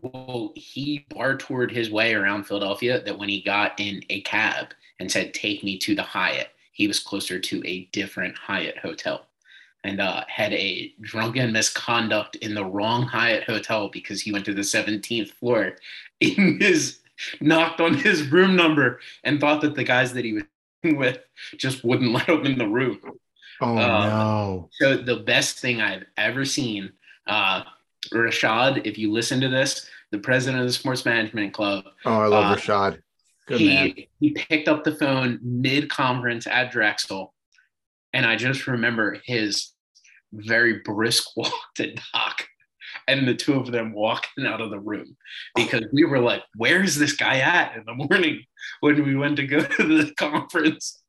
Well 0.01 0.53
he 0.57 1.07
bar 1.11 1.37
toured 1.37 1.71
his 1.71 1.91
way 1.91 2.15
around 2.15 2.45
philadelphia 2.45 3.03
that 3.03 3.19
when 3.19 3.29
he 3.29 3.43
got 3.43 3.79
in 3.79 4.03
a 4.11 4.23
cab 4.23 4.69
and 4.99 5.11
said 5.11 5.35
take 5.35 5.63
me 5.63 5.79
to 5.79 5.95
the 5.95 6.03
hyatt 6.03 6.49
he 6.73 6.87
was 6.89 7.01
closer 7.01 7.39
to 7.39 7.63
a 7.67 7.85
different 7.93 8.37
hyatt 8.37 8.79
hotel 8.79 9.27
and 9.85 10.01
uh, 10.01 10.25
had 10.29 10.53
a 10.53 10.93
drunken 11.01 11.53
misconduct 11.53 12.37
in 12.37 12.55
the 12.55 12.65
wrong 12.65 13.03
Hyatt 13.03 13.45
hotel 13.45 13.89
because 13.89 14.21
he 14.21 14.33
went 14.33 14.45
to 14.45 14.55
the 14.55 14.61
17th 14.61 15.31
floor 15.31 15.77
in 16.21 16.59
his 16.61 16.99
knocked 17.41 17.81
on 17.81 17.95
his 17.95 18.31
room 18.31 18.57
number 18.57 19.01
and 19.25 19.41
thought 19.41 19.61
that 19.61 19.75
the 19.75 19.85
guys 19.85 20.13
that 20.15 20.25
he 20.25 20.33
was 20.35 20.45
with 20.85 21.19
just 21.57 21.85
wouldn't 21.85 22.13
let 22.13 22.29
him 22.29 22.47
in 22.47 22.59
the 22.59 22.69
room. 22.69 22.99
Oh 23.61 23.77
uh, 23.77 24.07
no. 24.07 24.71
So 24.73 24.97
the 24.97 25.17
best 25.17 25.59
thing 25.59 25.81
I've 25.81 26.05
ever 26.17 26.45
seen, 26.45 26.93
uh, 27.27 27.65
Rashad, 28.13 28.87
if 28.87 28.97
you 28.97 29.13
listen 29.13 29.41
to 29.43 29.49
this, 29.49 29.89
the 30.11 30.19
president 30.19 30.63
of 30.63 30.67
the 30.67 30.73
sports 30.73 31.05
management 31.05 31.53
club. 31.53 31.85
Oh, 32.07 32.21
I 32.21 32.27
love 32.27 32.53
uh, 32.53 32.57
Rashad. 32.57 33.03
Good 33.47 33.61
he, 33.61 33.69
man. 33.69 33.95
he 34.21 34.31
picked 34.31 34.69
up 34.69 34.85
the 34.85 34.95
phone 34.95 35.39
mid 35.43 35.91
conference 35.91 36.47
at 36.47 36.71
Drexel 36.71 37.35
and 38.13 38.27
I 38.27 38.37
just 38.37 38.67
remember 38.67 39.19
his 39.25 39.73
very 40.33 40.81
brisk 40.85 41.25
walk 41.37 41.53
to 41.77 41.95
Doc 42.13 42.47
and 43.07 43.27
the 43.27 43.35
two 43.35 43.55
of 43.55 43.71
them 43.71 43.93
walking 43.93 44.47
out 44.47 44.61
of 44.61 44.71
the 44.71 44.79
room 44.81 45.17
because 45.55 45.85
we 45.93 46.05
were 46.05 46.19
like, 46.21 46.43
"Where's 46.57 46.97
this 46.97 47.15
guy 47.15 47.39
at?" 47.39 47.77
in 47.77 47.85
the 47.87 47.95
morning 47.95 48.43
when 48.81 49.05
we 49.05 49.17
went 49.17 49.37
to 49.37 49.47
go 49.47 49.61
to 49.77 50.03
the 50.05 50.13
conference, 50.15 51.03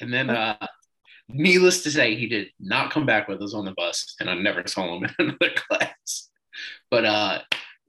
and 0.00 0.12
then. 0.12 0.30
uh 0.30 0.56
Needless 1.32 1.84
to 1.84 1.92
say, 1.92 2.16
he 2.16 2.26
did 2.26 2.48
not 2.58 2.90
come 2.90 3.06
back 3.06 3.28
with 3.28 3.40
us 3.40 3.54
on 3.54 3.64
the 3.64 3.72
bus, 3.76 4.16
and 4.18 4.28
I 4.28 4.34
never 4.34 4.66
saw 4.66 4.96
him 4.96 5.04
in 5.04 5.10
another 5.18 5.54
class. 5.54 6.28
But 6.90 7.04
uh, 7.04 7.38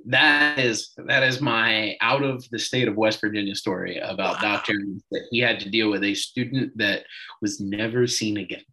that 0.05 0.59
is 0.59 0.91
that 0.97 1.23
is 1.23 1.41
my 1.41 1.95
out 2.01 2.23
of 2.23 2.47
the 2.49 2.59
state 2.59 2.87
of 2.87 2.95
West 2.95 3.21
Virginia 3.21 3.55
story 3.55 3.97
about 3.97 4.41
wow. 4.41 4.55
Doc 4.55 4.65
Jones 4.65 5.03
that 5.11 5.27
he 5.31 5.39
had 5.39 5.59
to 5.61 5.69
deal 5.69 5.89
with 5.89 6.03
a 6.03 6.13
student 6.13 6.77
that 6.77 7.03
was 7.41 7.59
never 7.59 8.07
seen 8.07 8.37
again. 8.37 8.63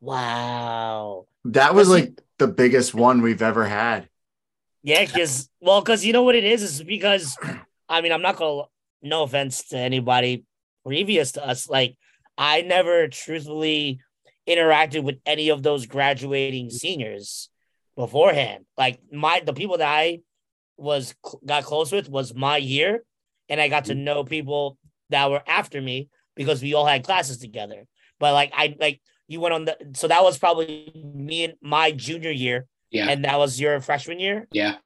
Wow. 0.00 1.26
That 1.44 1.74
was 1.74 1.88
like 1.88 2.20
the 2.38 2.48
biggest 2.48 2.94
one 2.94 3.22
we've 3.22 3.42
ever 3.42 3.64
had. 3.64 4.08
Yeah, 4.82 5.04
because 5.04 5.48
well, 5.60 5.80
because 5.80 6.04
you 6.04 6.12
know 6.12 6.22
what 6.22 6.36
it 6.36 6.44
is, 6.44 6.62
is 6.62 6.82
because 6.82 7.36
I 7.88 8.00
mean, 8.00 8.12
I'm 8.12 8.22
not 8.22 8.36
gonna 8.36 8.62
no 9.02 9.22
offense 9.22 9.68
to 9.68 9.78
anybody 9.78 10.44
previous 10.84 11.32
to 11.32 11.46
us, 11.46 11.68
like 11.68 11.96
I 12.38 12.62
never 12.62 13.08
truthfully 13.08 14.00
interacted 14.48 15.02
with 15.02 15.18
any 15.26 15.48
of 15.48 15.62
those 15.62 15.86
graduating 15.86 16.70
seniors 16.70 17.48
beforehand. 17.96 18.64
Like 18.76 19.00
my 19.12 19.40
the 19.44 19.52
people 19.52 19.78
that 19.78 19.88
I 19.88 20.20
was 20.76 21.14
got 21.44 21.64
close 21.64 21.90
with 21.90 22.08
was 22.08 22.34
my 22.34 22.58
year, 22.58 23.02
and 23.48 23.60
I 23.60 23.68
got 23.68 23.86
to 23.86 23.94
mm-hmm. 23.94 24.04
know 24.04 24.24
people 24.24 24.78
that 25.10 25.30
were 25.30 25.42
after 25.46 25.80
me 25.80 26.08
because 26.34 26.62
we 26.62 26.74
all 26.74 26.86
had 26.86 27.04
classes 27.04 27.38
together. 27.38 27.86
But 28.20 28.32
like 28.32 28.52
I 28.54 28.76
like 28.78 29.00
you 29.28 29.40
went 29.40 29.54
on 29.54 29.64
the 29.64 29.76
so 29.94 30.08
that 30.08 30.22
was 30.22 30.38
probably 30.38 30.92
me 31.14 31.44
and 31.44 31.54
my 31.60 31.90
junior 31.90 32.30
year. 32.30 32.66
Yeah. 32.90 33.08
And 33.08 33.24
that 33.24 33.38
was 33.38 33.60
your 33.60 33.80
freshman 33.80 34.20
year? 34.20 34.46
Yeah. 34.52 34.76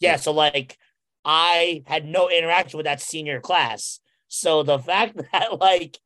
Yeah. 0.00 0.16
So 0.16 0.32
like 0.32 0.76
I 1.24 1.82
had 1.86 2.06
no 2.06 2.28
interaction 2.30 2.78
with 2.78 2.86
that 2.86 3.00
senior 3.00 3.40
class. 3.40 4.00
So 4.28 4.62
the 4.62 4.78
fact 4.78 5.20
that 5.32 5.60
like 5.60 5.98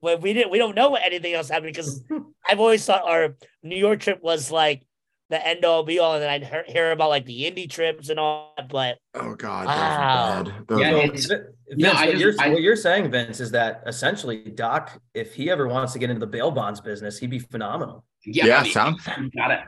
when 0.00 0.20
we 0.20 0.32
didn't 0.32 0.50
we 0.50 0.58
don't 0.58 0.76
know 0.76 0.90
what 0.90 1.02
anything 1.04 1.34
else 1.34 1.48
happened 1.48 1.74
because 1.74 2.02
I've 2.48 2.60
always 2.60 2.84
thought 2.84 3.02
our 3.04 3.36
New 3.62 3.76
York 3.76 4.00
trip 4.00 4.22
was 4.22 4.50
like 4.50 4.86
the 5.32 5.46
end 5.46 5.64
all 5.64 5.82
be 5.82 5.98
all, 5.98 6.14
and 6.14 6.22
then 6.22 6.30
I'd 6.30 6.44
hear, 6.44 6.64
hear 6.68 6.92
about 6.92 7.08
like 7.08 7.24
the 7.24 7.50
indie 7.50 7.68
trips 7.68 8.10
and 8.10 8.20
all 8.20 8.52
that. 8.56 8.68
But 8.68 8.98
oh 9.14 9.34
god, 9.34 9.66
wow. 9.66 10.44
Those 10.68 10.80
yeah, 10.80 10.92
Vince, 10.92 11.30
no, 11.30 11.92
what, 11.94 12.10
just, 12.10 12.20
you're, 12.20 12.34
I, 12.38 12.48
what 12.50 12.60
you're 12.60 12.76
saying, 12.76 13.10
Vince, 13.10 13.40
is 13.40 13.50
that 13.52 13.82
essentially 13.86 14.44
Doc, 14.54 15.00
if 15.14 15.34
he 15.34 15.50
ever 15.50 15.66
wants 15.66 15.94
to 15.94 15.98
get 15.98 16.10
into 16.10 16.20
the 16.20 16.26
bail 16.26 16.50
bonds 16.50 16.80
business, 16.80 17.18
he'd 17.18 17.30
be 17.30 17.38
phenomenal. 17.38 18.04
Yeah, 18.24 18.46
yeah, 18.46 18.58
I 18.58 18.62
mean, 18.64 18.72
sounds. 18.72 19.02
Got 19.34 19.50
it. 19.52 19.60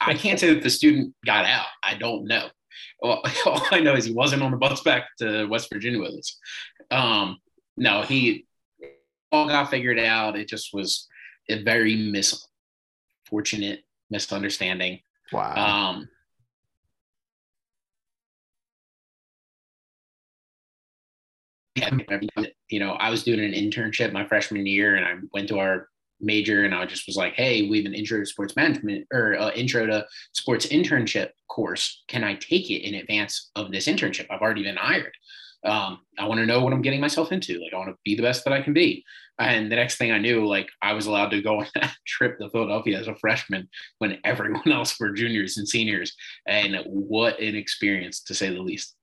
I 0.00 0.14
can't 0.14 0.40
say 0.40 0.54
that 0.54 0.62
the 0.62 0.70
student 0.70 1.14
got 1.24 1.44
out. 1.44 1.66
I 1.82 1.94
don't 1.94 2.24
know. 2.24 2.48
Well, 3.00 3.22
all 3.46 3.62
I 3.70 3.80
know 3.80 3.94
is 3.94 4.06
he 4.06 4.12
wasn't 4.12 4.42
on 4.42 4.50
the 4.50 4.56
bus 4.56 4.82
back 4.82 5.04
to 5.18 5.44
West 5.46 5.68
Virginia 5.70 6.00
with 6.00 6.14
us. 6.14 6.38
Um, 6.90 7.38
no, 7.76 8.02
he 8.02 8.46
all 9.30 9.48
got 9.48 9.70
figured 9.70 9.98
out. 9.98 10.36
It 10.36 10.48
just 10.48 10.72
was 10.72 11.08
a 11.48 11.62
very 11.62 12.10
misfortunate 12.10 13.84
misunderstanding. 14.10 15.00
Wow. 15.32 15.54
Um, 15.96 16.08
you 22.68 22.80
know, 22.80 22.92
I 22.92 23.10
was 23.10 23.22
doing 23.24 23.40
an 23.40 23.52
internship 23.52 24.12
my 24.12 24.26
freshman 24.26 24.66
year, 24.66 24.96
and 24.96 25.04
I 25.04 25.14
went 25.32 25.48
to 25.48 25.58
our 25.58 25.88
major, 26.20 26.64
and 26.64 26.74
I 26.74 26.84
just 26.86 27.06
was 27.06 27.16
like, 27.16 27.34
"Hey, 27.34 27.68
we 27.68 27.78
have 27.78 27.86
an 27.86 27.94
intro 27.94 28.18
to 28.20 28.26
sports 28.26 28.56
management 28.56 29.06
or 29.12 29.38
uh, 29.38 29.50
intro 29.52 29.86
to 29.86 30.06
sports 30.32 30.66
internship 30.66 31.30
course. 31.48 32.02
Can 32.08 32.24
I 32.24 32.34
take 32.34 32.70
it 32.70 32.86
in 32.86 32.94
advance 32.94 33.50
of 33.56 33.70
this 33.70 33.86
internship? 33.86 34.26
I've 34.30 34.40
already 34.40 34.62
been 34.62 34.76
hired. 34.76 35.12
Um, 35.64 36.00
I 36.18 36.26
want 36.26 36.40
to 36.40 36.46
know 36.46 36.62
what 36.62 36.72
I'm 36.72 36.82
getting 36.82 37.00
myself 37.00 37.32
into. 37.32 37.60
Like, 37.60 37.74
I 37.74 37.76
want 37.76 37.90
to 37.90 37.96
be 38.04 38.14
the 38.14 38.22
best 38.22 38.44
that 38.44 38.52
I 38.52 38.62
can 38.62 38.72
be." 38.72 39.04
And 39.40 39.72
the 39.72 39.76
next 39.76 39.96
thing 39.96 40.12
I 40.12 40.18
knew, 40.18 40.46
like 40.46 40.68
I 40.82 40.92
was 40.92 41.06
allowed 41.06 41.30
to 41.30 41.40
go 41.40 41.60
on 41.60 41.66
that 41.74 41.94
trip 42.06 42.38
to 42.38 42.50
Philadelphia 42.50 42.98
as 42.98 43.08
a 43.08 43.16
freshman 43.16 43.68
when 43.98 44.18
everyone 44.24 44.62
else 44.70 44.98
were 45.00 45.10
juniors 45.10 45.56
and 45.56 45.68
seniors. 45.68 46.14
And 46.46 46.76
what 46.86 47.40
an 47.40 47.56
experience 47.56 48.20
to 48.24 48.34
say 48.34 48.50
the 48.50 48.60
least. 48.60 48.94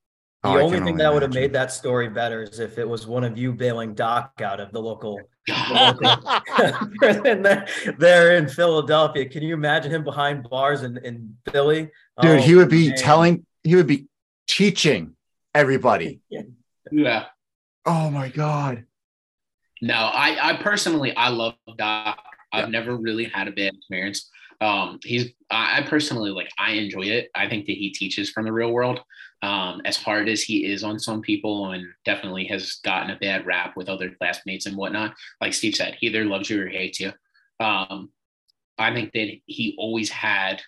Oh, 0.43 0.53
the 0.53 0.59
oh, 0.59 0.65
only 0.65 0.79
thing 0.81 0.97
that 0.97 1.11
would 1.11 1.23
have 1.23 1.33
made 1.33 1.51
that 1.53 1.71
story 1.71 2.09
better 2.09 2.43
is 2.43 2.59
if 2.59 2.77
it 2.77 2.87
was 2.87 3.07
one 3.07 3.23
of 3.23 3.35
you 3.39 3.51
bailing 3.51 3.95
Doc 3.95 4.39
out 4.41 4.59
of 4.59 4.71
the 4.71 4.79
local, 4.79 5.19
the 5.47 6.01
local 7.11 7.95
there 7.97 8.37
in 8.37 8.47
Philadelphia. 8.47 9.27
Can 9.27 9.41
you 9.41 9.55
imagine 9.55 9.91
him 9.91 10.03
behind 10.03 10.47
bars 10.47 10.83
in, 10.83 10.97
in 10.97 11.35
Philly? 11.51 11.89
Dude, 12.21 12.31
oh, 12.31 12.37
he 12.37 12.53
would 12.53 12.69
be 12.69 12.89
man. 12.89 12.97
telling, 12.97 13.45
he 13.63 13.75
would 13.75 13.87
be 13.87 14.05
teaching 14.47 15.15
everybody. 15.55 16.21
yeah. 16.29 16.41
yeah. 16.91 17.25
Oh 17.87 18.11
my 18.11 18.29
God. 18.29 18.85
No, 19.81 19.95
I, 19.95 20.51
I 20.51 20.53
personally 20.57 21.15
I 21.15 21.29
love 21.29 21.55
Doc. 21.77 22.19
I've 22.51 22.65
yeah. 22.65 22.69
never 22.69 22.95
really 22.95 23.25
had 23.25 23.47
a 23.47 23.51
bad 23.51 23.73
experience. 23.75 24.29
Um, 24.59 24.99
he's 25.03 25.31
I 25.51 25.83
personally 25.83 26.31
like 26.31 26.49
I 26.57 26.71
enjoy 26.71 27.03
it. 27.03 27.29
I 27.35 27.47
think 27.47 27.65
that 27.67 27.77
he 27.77 27.91
teaches 27.91 28.29
from 28.29 28.45
the 28.45 28.53
real 28.53 28.71
world. 28.71 29.01
Um, 29.43 29.81
as 29.85 29.97
hard 29.97 30.27
as 30.29 30.41
he 30.41 30.65
is 30.65 30.83
on 30.83 30.97
some 30.97 31.21
people, 31.21 31.71
and 31.71 31.85
definitely 32.05 32.45
has 32.45 32.79
gotten 32.83 33.11
a 33.11 33.19
bad 33.19 33.45
rap 33.45 33.77
with 33.77 33.87
other 33.87 34.09
classmates 34.17 34.65
and 34.65 34.75
whatnot. 34.75 35.13
Like 35.39 35.53
Steve 35.53 35.75
said, 35.75 35.95
he 35.99 36.07
either 36.07 36.25
loves 36.25 36.49
you 36.49 36.63
or 36.63 36.67
hates 36.67 36.99
you. 36.99 37.11
Um, 37.59 38.09
I 38.79 38.93
think 38.93 39.11
that 39.13 39.29
he 39.45 39.75
always 39.77 40.09
had 40.09 40.61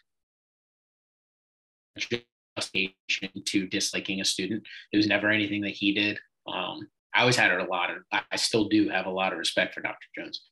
justification 1.98 3.30
to 3.46 3.68
disliking 3.68 4.22
a 4.22 4.26
student. 4.26 4.64
It 4.92 4.98
was 4.98 5.08
never 5.08 5.30
anything 5.30 5.62
that 5.62 5.72
he 5.72 5.94
did. 5.94 6.20
Um, 6.48 6.88
I 7.14 7.22
always 7.22 7.36
had 7.36 7.52
a 7.52 7.66
lot 7.66 7.90
of, 7.92 7.98
I 8.32 8.36
still 8.36 8.68
do 8.70 8.90
have 8.90 9.06
a 9.06 9.12
lot 9.12 9.34
of 9.34 9.40
respect 9.40 9.74
for 9.74 9.82
Dr. 9.82 10.08
Jones. 10.18 10.44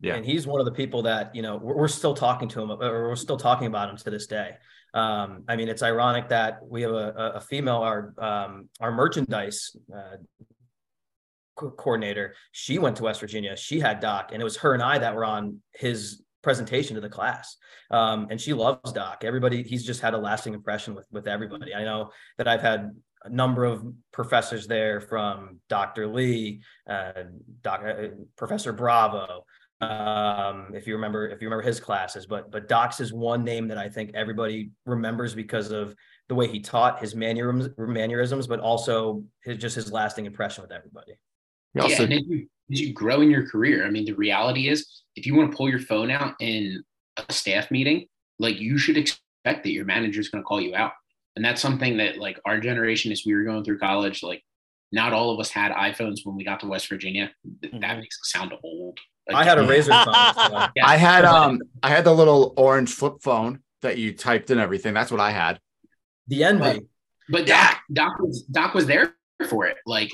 Yeah. 0.00 0.14
And 0.14 0.24
he's 0.24 0.46
one 0.46 0.60
of 0.60 0.66
the 0.66 0.72
people 0.72 1.02
that, 1.02 1.34
you 1.34 1.42
know, 1.42 1.56
we're, 1.56 1.76
we're 1.76 1.88
still 1.88 2.14
talking 2.14 2.48
to 2.48 2.62
him 2.62 2.70
or 2.70 3.08
we're 3.08 3.16
still 3.16 3.36
talking 3.36 3.66
about 3.66 3.90
him 3.90 3.96
to 3.96 4.10
this 4.10 4.26
day. 4.26 4.50
Um, 4.92 5.44
I 5.48 5.56
mean, 5.56 5.68
it's 5.68 5.82
ironic 5.82 6.28
that 6.28 6.58
we 6.62 6.82
have 6.82 6.92
a, 6.92 7.32
a 7.36 7.40
female, 7.40 7.78
our, 7.78 8.14
um, 8.18 8.68
our 8.80 8.92
merchandise, 8.92 9.74
uh, 9.94 10.16
coordinator. 11.54 12.34
She 12.52 12.78
went 12.78 12.96
to 12.96 13.04
West 13.04 13.20
Virginia. 13.20 13.56
She 13.56 13.80
had 13.80 14.00
Doc, 14.00 14.30
and 14.32 14.40
it 14.40 14.44
was 14.44 14.56
her 14.58 14.74
and 14.74 14.82
I 14.82 14.98
that 14.98 15.14
were 15.14 15.24
on 15.24 15.60
his 15.72 16.22
presentation 16.42 16.94
to 16.94 17.00
the 17.00 17.08
class. 17.08 17.56
Um, 17.90 18.28
and 18.30 18.40
she 18.40 18.52
loves 18.52 18.92
Doc. 18.92 19.22
Everybody, 19.24 19.62
he's 19.62 19.84
just 19.84 20.00
had 20.00 20.14
a 20.14 20.18
lasting 20.18 20.54
impression 20.54 20.94
with 20.94 21.06
with 21.10 21.26
everybody. 21.26 21.74
I 21.74 21.84
know 21.84 22.10
that 22.38 22.48
I've 22.48 22.60
had 22.60 22.90
a 23.24 23.30
number 23.30 23.64
of 23.64 23.84
professors 24.12 24.66
there 24.66 25.00
from 25.00 25.60
Dr. 25.68 26.06
Lee, 26.06 26.62
uh, 26.88 27.24
Doc, 27.62 27.82
uh, 27.84 28.08
Professor 28.36 28.72
Bravo. 28.72 29.44
Um, 29.80 30.72
if 30.74 30.86
you 30.86 30.94
remember, 30.94 31.28
if 31.28 31.40
you 31.40 31.48
remember 31.48 31.62
his 31.62 31.80
classes, 31.80 32.26
but 32.26 32.50
but 32.50 32.68
Doc's 32.68 33.00
is 33.00 33.12
one 33.12 33.44
name 33.44 33.68
that 33.68 33.78
I 33.78 33.88
think 33.88 34.12
everybody 34.14 34.70
remembers 34.86 35.34
because 35.34 35.72
of 35.72 35.94
the 36.28 36.34
way 36.34 36.48
he 36.48 36.60
taught, 36.60 37.00
his 37.00 37.14
mannerisms, 37.14 37.74
mannerisms, 37.76 38.46
but 38.46 38.60
also 38.60 39.24
his 39.42 39.58
just 39.58 39.74
his 39.74 39.90
lasting 39.90 40.26
impression 40.26 40.62
with 40.62 40.72
everybody. 40.72 41.18
Also, 41.78 41.88
yeah, 41.88 42.02
and 42.02 42.12
as 42.12 42.22
you, 42.26 42.46
as 42.70 42.80
you 42.80 42.92
grow 42.92 43.20
in 43.20 43.30
your 43.30 43.48
career, 43.48 43.84
I 43.84 43.90
mean, 43.90 44.04
the 44.04 44.12
reality 44.12 44.68
is, 44.68 45.02
if 45.16 45.26
you 45.26 45.34
want 45.34 45.50
to 45.50 45.56
pull 45.56 45.68
your 45.68 45.80
phone 45.80 46.10
out 46.10 46.34
in 46.40 46.82
a 47.16 47.32
staff 47.32 47.70
meeting, 47.70 48.06
like 48.38 48.60
you 48.60 48.78
should 48.78 48.96
expect 48.96 49.64
that 49.64 49.72
your 49.72 49.84
manager 49.84 50.20
is 50.20 50.28
going 50.28 50.42
to 50.42 50.46
call 50.46 50.60
you 50.60 50.74
out 50.74 50.92
and 51.36 51.44
that's 51.44 51.60
something 51.60 51.96
that 51.96 52.18
like 52.18 52.40
our 52.44 52.60
generation 52.60 53.12
as 53.12 53.24
we 53.26 53.34
were 53.34 53.44
going 53.44 53.64
through 53.64 53.78
college 53.78 54.22
like 54.22 54.42
not 54.92 55.12
all 55.12 55.30
of 55.30 55.40
us 55.40 55.50
had 55.50 55.72
iphones 55.72 56.20
when 56.24 56.36
we 56.36 56.44
got 56.44 56.60
to 56.60 56.66
west 56.66 56.88
virginia. 56.88 57.30
Mm-hmm. 57.46 57.80
that 57.80 57.98
makes 57.98 58.16
it 58.16 58.26
sound 58.26 58.52
old. 58.62 58.98
Like, 59.28 59.36
i 59.36 59.44
had 59.44 59.58
a 59.58 59.66
Razr 59.66 60.04
phone 60.04 60.50
so. 60.50 60.68
yeah. 60.76 60.86
i 60.86 60.96
had 60.96 61.24
um 61.24 61.60
i 61.82 61.88
had 61.88 62.04
the 62.04 62.14
little 62.14 62.54
orange 62.56 62.92
flip 62.92 63.14
phone 63.22 63.60
that 63.82 63.98
you 63.98 64.14
typed 64.14 64.50
in 64.50 64.58
everything. 64.58 64.94
That's 64.94 65.10
what 65.10 65.20
i 65.20 65.30
had. 65.30 65.60
The 66.28 66.44
envy. 66.44 66.62
But, 66.62 66.80
but 67.28 67.46
doc, 67.46 67.80
doc 67.92 68.18
was 68.18 68.42
doc 68.44 68.74
was 68.74 68.86
there 68.86 69.14
for 69.48 69.66
it. 69.66 69.76
Like 69.86 70.10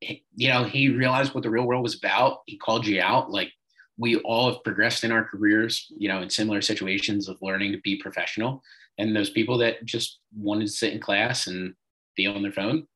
you 0.00 0.48
know 0.48 0.64
he 0.64 0.90
realized 0.90 1.34
what 1.34 1.42
the 1.42 1.50
real 1.50 1.64
world 1.64 1.82
was 1.82 1.96
about. 1.96 2.40
He 2.46 2.58
called 2.58 2.86
you 2.86 3.00
out. 3.00 3.30
Like 3.30 3.50
we 3.98 4.16
all 4.16 4.52
have 4.52 4.62
progressed 4.64 5.04
in 5.04 5.12
our 5.12 5.24
careers 5.24 5.90
you 5.96 6.08
know 6.08 6.20
in 6.20 6.30
similar 6.30 6.60
situations 6.60 7.28
of 7.28 7.38
learning 7.40 7.72
to 7.72 7.78
be 7.78 7.96
professional 7.96 8.62
and 8.98 9.14
those 9.14 9.30
people 9.30 9.58
that 9.58 9.84
just 9.84 10.18
wanted 10.36 10.66
to 10.66 10.72
sit 10.72 10.92
in 10.92 11.00
class 11.00 11.46
and 11.46 11.74
be 12.16 12.26
on 12.26 12.42
their 12.42 12.52
phone 12.52 12.86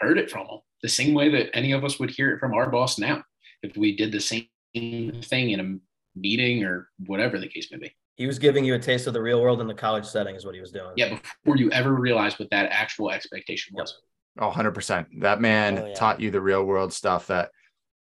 heard 0.00 0.18
it 0.18 0.30
from 0.30 0.46
them 0.46 0.58
the 0.82 0.88
same 0.88 1.14
way 1.14 1.28
that 1.28 1.54
any 1.56 1.72
of 1.72 1.84
us 1.84 1.98
would 1.98 2.10
hear 2.10 2.30
it 2.30 2.38
from 2.38 2.54
our 2.54 2.70
boss 2.70 2.98
now 2.98 3.22
if 3.62 3.76
we 3.76 3.96
did 3.96 4.12
the 4.12 4.20
same 4.20 4.46
thing 4.74 5.50
in 5.50 5.60
a 5.60 6.18
meeting 6.18 6.64
or 6.64 6.88
whatever 7.06 7.38
the 7.38 7.48
case 7.48 7.68
may 7.70 7.78
be. 7.78 7.94
He 8.16 8.26
was 8.26 8.38
giving 8.38 8.64
you 8.64 8.74
a 8.74 8.78
taste 8.78 9.06
of 9.06 9.12
the 9.12 9.22
real 9.22 9.40
world 9.40 9.60
in 9.60 9.66
the 9.68 9.74
college 9.74 10.04
setting, 10.04 10.34
is 10.34 10.44
what 10.44 10.54
he 10.54 10.60
was 10.60 10.72
doing. 10.72 10.90
Yeah, 10.96 11.18
before 11.44 11.56
you 11.56 11.70
ever 11.70 11.92
realized 11.92 12.38
what 12.38 12.50
that 12.50 12.70
actual 12.72 13.10
expectation 13.10 13.74
was. 13.76 13.96
Oh, 14.40 14.50
100%. 14.50 15.06
That 15.20 15.40
man 15.40 15.78
oh, 15.78 15.86
yeah. 15.86 15.94
taught 15.94 16.20
you 16.20 16.30
the 16.30 16.40
real 16.40 16.64
world 16.64 16.92
stuff 16.92 17.28
that, 17.28 17.50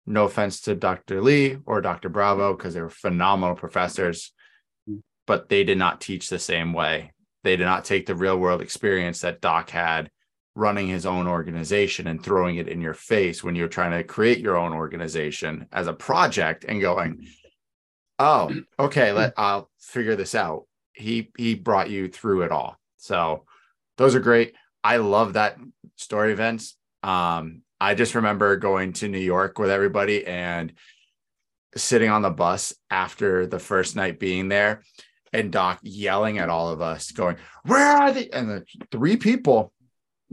no 0.06 0.26
offense 0.26 0.62
to 0.62 0.74
Dr. 0.74 1.22
Lee 1.22 1.58
or 1.68 1.82
Dr. 1.82 2.10
Bravo, 2.10 2.56
because 2.56 2.74
they 2.74 2.82
were 2.82 2.90
phenomenal 2.90 3.56
professors 3.56 4.32
but 5.30 5.48
they 5.48 5.64
did 5.64 5.78
not 5.78 6.02
teach 6.02 6.28
the 6.28 6.40
same 6.40 6.74
way 6.74 7.14
they 7.44 7.56
did 7.56 7.66
not 7.66 7.86
take 7.86 8.06
the 8.06 8.16
real 8.16 8.38
world 8.38 8.62
experience 8.62 9.22
that 9.22 9.42
Doc 9.42 9.70
had 9.70 10.12
running 10.56 10.88
his 10.88 11.06
own 11.06 11.28
organization 11.28 12.08
and 12.08 12.22
throwing 12.22 12.58
it 12.58 12.68
in 12.68 12.82
your 12.82 12.94
face 12.94 13.44
when 13.44 13.56
you're 13.56 13.68
trying 13.68 13.92
to 13.92 14.04
create 14.04 14.40
your 14.40 14.58
own 14.58 14.74
organization 14.74 15.68
as 15.72 15.88
a 15.88 15.94
project 15.94 16.66
and 16.68 16.82
going, 16.82 17.28
oh, 18.18 18.54
okay, 18.78 19.14
let 19.14 19.34
I'll 19.38 19.70
figure 19.80 20.16
this 20.16 20.36
out. 20.36 20.66
He 20.94 21.32
he 21.38 21.56
brought 21.56 21.90
you 21.90 22.10
through 22.10 22.42
it 22.42 22.52
all. 22.52 22.78
So 22.98 23.46
those 23.98 24.16
are 24.16 24.20
great. 24.20 24.56
I 24.84 24.98
love 24.98 25.34
that 25.34 25.58
story 25.96 26.34
events. 26.34 26.76
Um, 27.04 27.62
I 27.80 27.96
just 27.96 28.16
remember 28.16 28.58
going 28.58 28.94
to 28.94 29.08
New 29.08 29.20
York 29.20 29.60
with 29.60 29.70
everybody 29.70 30.28
and 30.28 30.74
sitting 31.78 32.10
on 32.10 32.22
the 32.22 32.30
bus 32.30 32.74
after 32.90 33.48
the 33.48 33.60
first 33.60 33.96
night 33.96 34.20
being 34.20 34.50
there 34.50 34.82
and 35.34 35.52
Doc 35.52 35.80
yelling 35.84 36.38
at 36.40 36.50
all 36.50 36.70
of 36.70 36.82
us, 36.82 37.12
going, 37.12 37.38
Where 37.64 37.86
are 37.86 38.12
they? 38.12 38.30
And 38.30 38.50
the 38.50 38.66
three 38.92 39.18
people 39.18 39.74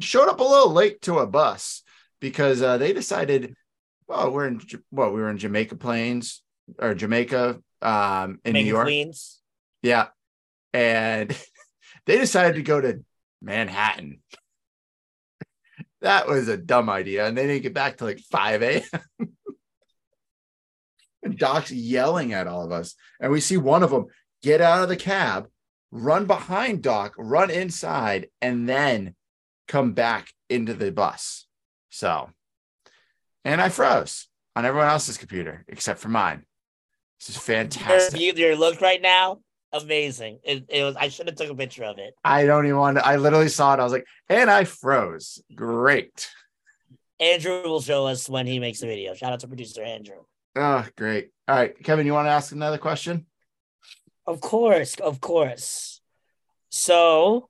showed 0.00 0.28
up 0.28 0.40
a 0.40 0.44
little 0.44 0.72
late 0.72 1.02
to 1.02 1.18
a 1.18 1.26
bus 1.26 1.82
because 2.20 2.62
uh, 2.62 2.78
they 2.78 2.92
decided, 2.92 3.54
well, 4.08 4.30
we're 4.30 4.46
in 4.46 4.60
well, 4.90 5.12
we 5.12 5.20
were 5.20 5.30
in 5.30 5.38
Jamaica 5.38 5.76
Plains 5.76 6.42
or 6.78 6.94
Jamaica 6.94 7.60
um, 7.82 8.40
in 8.44 8.54
New 8.54 8.60
York. 8.60 8.86
Queens. 8.86 9.40
Yeah. 9.82 10.08
And 10.72 11.36
they 12.06 12.18
decided 12.18 12.56
to 12.56 12.62
go 12.62 12.80
to 12.80 13.04
Manhattan. 13.42 14.20
that 16.00 16.28
was 16.28 16.48
a 16.48 16.56
dumb 16.56 16.88
idea. 16.90 17.26
And 17.26 17.36
they 17.36 17.46
didn't 17.46 17.62
get 17.62 17.74
back 17.74 17.98
to 17.98 18.04
like 18.04 18.20
5 18.20 18.62
a.m. 18.62 18.82
and 21.22 21.38
Doc's 21.38 21.72
yelling 21.72 22.32
at 22.32 22.46
all 22.46 22.64
of 22.64 22.72
us. 22.72 22.94
And 23.20 23.32
we 23.32 23.40
see 23.40 23.56
one 23.56 23.82
of 23.82 23.90
them 23.90 24.06
get 24.46 24.60
out 24.60 24.84
of 24.84 24.88
the 24.88 24.96
cab, 24.96 25.48
run 25.90 26.24
behind 26.24 26.80
Doc, 26.80 27.14
run 27.18 27.50
inside, 27.50 28.28
and 28.40 28.68
then 28.68 29.16
come 29.66 29.92
back 29.92 30.28
into 30.48 30.72
the 30.72 30.92
bus. 30.92 31.48
So, 31.90 32.30
and 33.44 33.60
I 33.60 33.70
froze 33.70 34.28
on 34.54 34.64
everyone 34.64 34.88
else's 34.88 35.18
computer 35.18 35.64
except 35.66 35.98
for 35.98 36.10
mine. 36.10 36.44
This 37.18 37.30
is 37.30 37.42
fantastic. 37.42 38.20
Your, 38.20 38.36
your 38.36 38.56
look 38.56 38.80
right 38.80 39.02
now, 39.02 39.40
amazing. 39.72 40.38
It, 40.44 40.64
it 40.68 40.84
was. 40.84 40.94
I 40.94 41.08
should 41.08 41.26
have 41.26 41.34
took 41.34 41.50
a 41.50 41.54
picture 41.56 41.82
of 41.82 41.98
it. 41.98 42.14
I 42.24 42.46
don't 42.46 42.66
even 42.66 42.78
want 42.78 42.98
to. 42.98 43.06
I 43.06 43.16
literally 43.16 43.48
saw 43.48 43.74
it. 43.74 43.80
I 43.80 43.84
was 43.84 43.92
like, 43.92 44.06
and 44.28 44.48
I 44.48 44.62
froze. 44.62 45.42
Great. 45.56 46.30
Andrew 47.18 47.62
will 47.64 47.80
show 47.80 48.06
us 48.06 48.28
when 48.28 48.46
he 48.46 48.60
makes 48.60 48.78
the 48.78 48.86
video. 48.86 49.14
Shout 49.14 49.32
out 49.32 49.40
to 49.40 49.48
producer 49.48 49.82
Andrew. 49.82 50.22
Oh, 50.54 50.86
great. 50.96 51.30
All 51.48 51.56
right, 51.56 51.76
Kevin, 51.82 52.06
you 52.06 52.12
want 52.12 52.26
to 52.26 52.30
ask 52.30 52.52
another 52.52 52.78
question? 52.78 53.26
Of 54.26 54.40
course, 54.40 54.96
of 54.96 55.20
course. 55.20 56.00
So, 56.70 57.48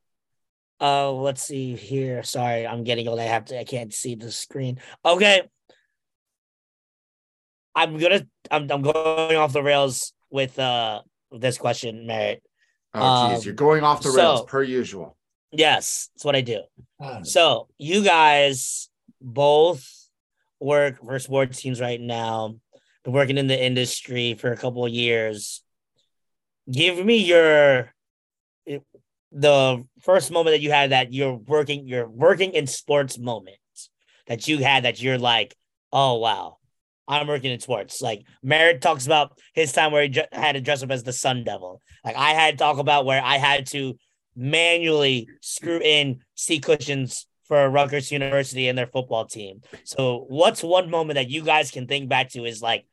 uh, 0.81 1.11
let's 1.13 1.43
see 1.43 1.75
here. 1.75 2.23
Sorry, 2.23 2.67
I'm 2.67 2.85
getting 2.85 3.09
old. 3.09 3.19
I 3.19 3.25
have 3.25 3.47
to. 3.47 3.59
I 3.59 3.65
can't 3.65 3.95
see 3.95 4.15
the 4.15 4.31
screen. 4.31 4.79
Okay. 5.05 5.43
I'm 7.75 7.99
gonna. 7.99 8.27
I'm. 8.51 8.71
I'm 8.71 8.83
going 8.83 9.37
off 9.37 9.53
the 9.53 9.63
rails 9.63 10.13
with 10.31 10.59
uh 10.59 11.03
this 11.31 11.59
question, 11.59 12.07
Merritt. 12.07 12.43
Oh, 12.95 13.31
geez, 13.31 13.39
um, 13.39 13.45
you're 13.45 13.55
going 13.55 13.85
off 13.85 14.03
the 14.03 14.11
rails 14.11 14.41
so, 14.41 14.45
per 14.47 14.63
usual. 14.63 15.17
Yes, 15.53 16.11
that's 16.15 16.25
what 16.25 16.37
I 16.37 16.41
do. 16.41 16.63
So 17.23 17.69
you 17.79 18.03
guys 18.03 18.89
both 19.21 19.87
work 20.61 21.05
for 21.05 21.19
sports 21.19 21.61
teams 21.61 21.81
right 21.81 22.01
now. 22.01 22.57
Been 23.05 23.13
working 23.13 23.39
in 23.39 23.47
the 23.47 23.63
industry 23.63 24.35
for 24.35 24.53
a 24.53 24.57
couple 24.57 24.85
of 24.85 24.93
years 24.93 25.63
give 26.71 27.05
me 27.05 27.19
your 27.19 27.93
the 29.33 29.85
first 30.01 30.31
moment 30.31 30.55
that 30.55 30.61
you 30.61 30.71
had 30.71 30.91
that 30.91 31.13
you're 31.13 31.35
working 31.35 31.87
you're 31.87 32.09
working 32.09 32.53
in 32.53 32.67
sports 32.67 33.19
moment 33.19 33.57
that 34.27 34.49
you 34.49 34.59
had 34.59 34.85
that 34.85 35.01
you're 35.01 35.19
like 35.19 35.55
oh 35.93 36.15
wow 36.15 36.57
i'm 37.07 37.27
working 37.27 37.53
in 37.53 37.61
sports 37.61 38.01
like 38.01 38.25
merritt 38.43 38.81
talks 38.81 39.05
about 39.07 39.39
his 39.55 39.73
time 39.73 39.93
where 39.93 40.07
he 40.07 40.21
had 40.33 40.53
to 40.53 40.61
dress 40.61 40.83
up 40.83 40.91
as 40.91 41.03
the 41.03 41.13
sun 41.13 41.45
devil 41.45 41.83
like 42.05 42.17
i 42.17 42.31
had 42.31 42.53
to 42.53 42.57
talk 42.57 42.79
about 42.79 43.05
where 43.05 43.23
i 43.23 43.37
had 43.37 43.67
to 43.67 43.95
manually 44.37 45.29
screw 45.41 45.81
in 45.81 46.21
seat 46.35 46.63
cushions 46.63 47.27
for 47.47 47.69
Rutgers 47.71 48.13
University 48.13 48.69
and 48.69 48.77
their 48.77 48.87
football 48.87 49.25
team. 49.25 49.63
So, 49.85 50.27
what's 50.29 50.63
one 50.63 50.91
moment 50.91 51.15
that 51.15 51.31
you 51.31 51.43
guys 51.43 51.71
can 51.71 51.87
think 51.87 52.09
back 52.09 52.31
to 52.31 52.45
is 52.45 52.61
like 52.61 52.85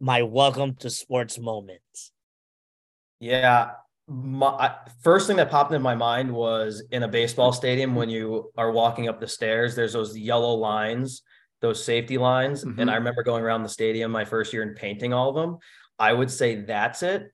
my 0.00 0.22
welcome 0.22 0.76
to 0.76 0.90
sports 0.90 1.38
moments? 1.38 2.11
Yeah. 3.22 3.70
My 4.08 4.74
first 5.00 5.28
thing 5.28 5.36
that 5.36 5.48
popped 5.48 5.72
in 5.72 5.80
my 5.80 5.94
mind 5.94 6.30
was 6.30 6.82
in 6.90 7.04
a 7.04 7.08
baseball 7.08 7.52
stadium 7.52 7.94
when 7.94 8.10
you 8.10 8.50
are 8.58 8.72
walking 8.72 9.08
up 9.08 9.20
the 9.20 9.28
stairs, 9.28 9.76
there's 9.76 9.92
those 9.92 10.18
yellow 10.18 10.54
lines, 10.54 11.22
those 11.60 11.82
safety 11.82 12.18
lines. 12.18 12.64
Mm-hmm. 12.64 12.80
And 12.80 12.90
I 12.90 12.96
remember 12.96 13.22
going 13.22 13.44
around 13.44 13.62
the 13.62 13.68
stadium 13.68 14.10
my 14.10 14.24
first 14.24 14.52
year 14.52 14.62
and 14.62 14.74
painting 14.74 15.14
all 15.14 15.28
of 15.28 15.36
them. 15.36 15.58
I 16.00 16.12
would 16.12 16.32
say 16.32 16.56
that's 16.56 17.04
it. 17.04 17.32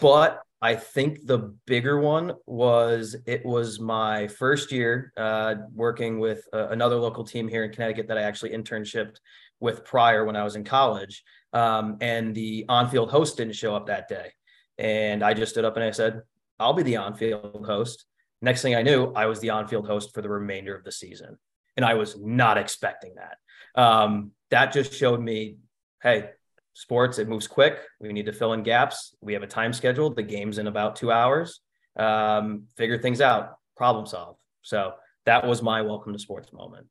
But 0.00 0.40
I 0.62 0.76
think 0.76 1.26
the 1.26 1.52
bigger 1.66 1.98
one 1.98 2.34
was 2.46 3.16
it 3.26 3.44
was 3.44 3.80
my 3.80 4.28
first 4.28 4.70
year 4.70 5.12
uh, 5.16 5.56
working 5.74 6.20
with 6.20 6.46
uh, 6.52 6.68
another 6.68 6.96
local 6.96 7.24
team 7.24 7.48
here 7.48 7.64
in 7.64 7.72
Connecticut 7.72 8.06
that 8.06 8.18
I 8.18 8.22
actually 8.22 8.50
internshiped 8.50 9.16
with 9.58 9.84
prior 9.84 10.24
when 10.24 10.36
I 10.36 10.44
was 10.44 10.54
in 10.54 10.62
college. 10.62 11.24
Um, 11.52 11.98
and 12.00 12.36
the 12.36 12.66
on 12.68 12.88
field 12.88 13.10
host 13.10 13.36
didn't 13.36 13.56
show 13.56 13.74
up 13.74 13.86
that 13.88 14.08
day. 14.08 14.30
And 14.78 15.22
I 15.22 15.34
just 15.34 15.52
stood 15.52 15.64
up 15.64 15.76
and 15.76 15.84
I 15.84 15.90
said, 15.90 16.22
I'll 16.58 16.72
be 16.72 16.82
the 16.82 16.96
on 16.96 17.14
field 17.14 17.64
host. 17.66 18.06
Next 18.42 18.62
thing 18.62 18.74
I 18.74 18.82
knew, 18.82 19.12
I 19.14 19.26
was 19.26 19.40
the 19.40 19.50
on 19.50 19.68
field 19.68 19.86
host 19.86 20.12
for 20.12 20.22
the 20.22 20.28
remainder 20.28 20.74
of 20.74 20.84
the 20.84 20.92
season. 20.92 21.38
And 21.76 21.84
I 21.84 21.94
was 21.94 22.18
not 22.18 22.58
expecting 22.58 23.14
that. 23.16 23.38
Um, 23.80 24.32
that 24.50 24.72
just 24.72 24.92
showed 24.92 25.20
me 25.20 25.56
hey, 26.02 26.28
sports, 26.74 27.18
it 27.18 27.28
moves 27.28 27.46
quick. 27.46 27.78
We 27.98 28.12
need 28.12 28.26
to 28.26 28.32
fill 28.32 28.52
in 28.52 28.62
gaps. 28.62 29.16
We 29.22 29.32
have 29.32 29.42
a 29.42 29.46
time 29.46 29.72
schedule. 29.72 30.12
The 30.12 30.22
game's 30.22 30.58
in 30.58 30.66
about 30.66 30.96
two 30.96 31.10
hours. 31.10 31.60
Um, 31.96 32.64
figure 32.76 32.98
things 32.98 33.22
out, 33.22 33.54
problem 33.76 34.06
solve. 34.06 34.36
So 34.62 34.92
that 35.24 35.46
was 35.46 35.62
my 35.62 35.80
welcome 35.80 36.12
to 36.12 36.18
sports 36.18 36.52
moment. 36.52 36.86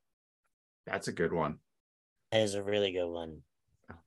That's 0.87 1.07
a 1.07 1.11
good 1.11 1.31
one. 1.31 1.59
That 2.31 2.41
is 2.41 2.55
a 2.55 2.63
really 2.63 2.91
good 2.91 3.07
one. 3.07 3.41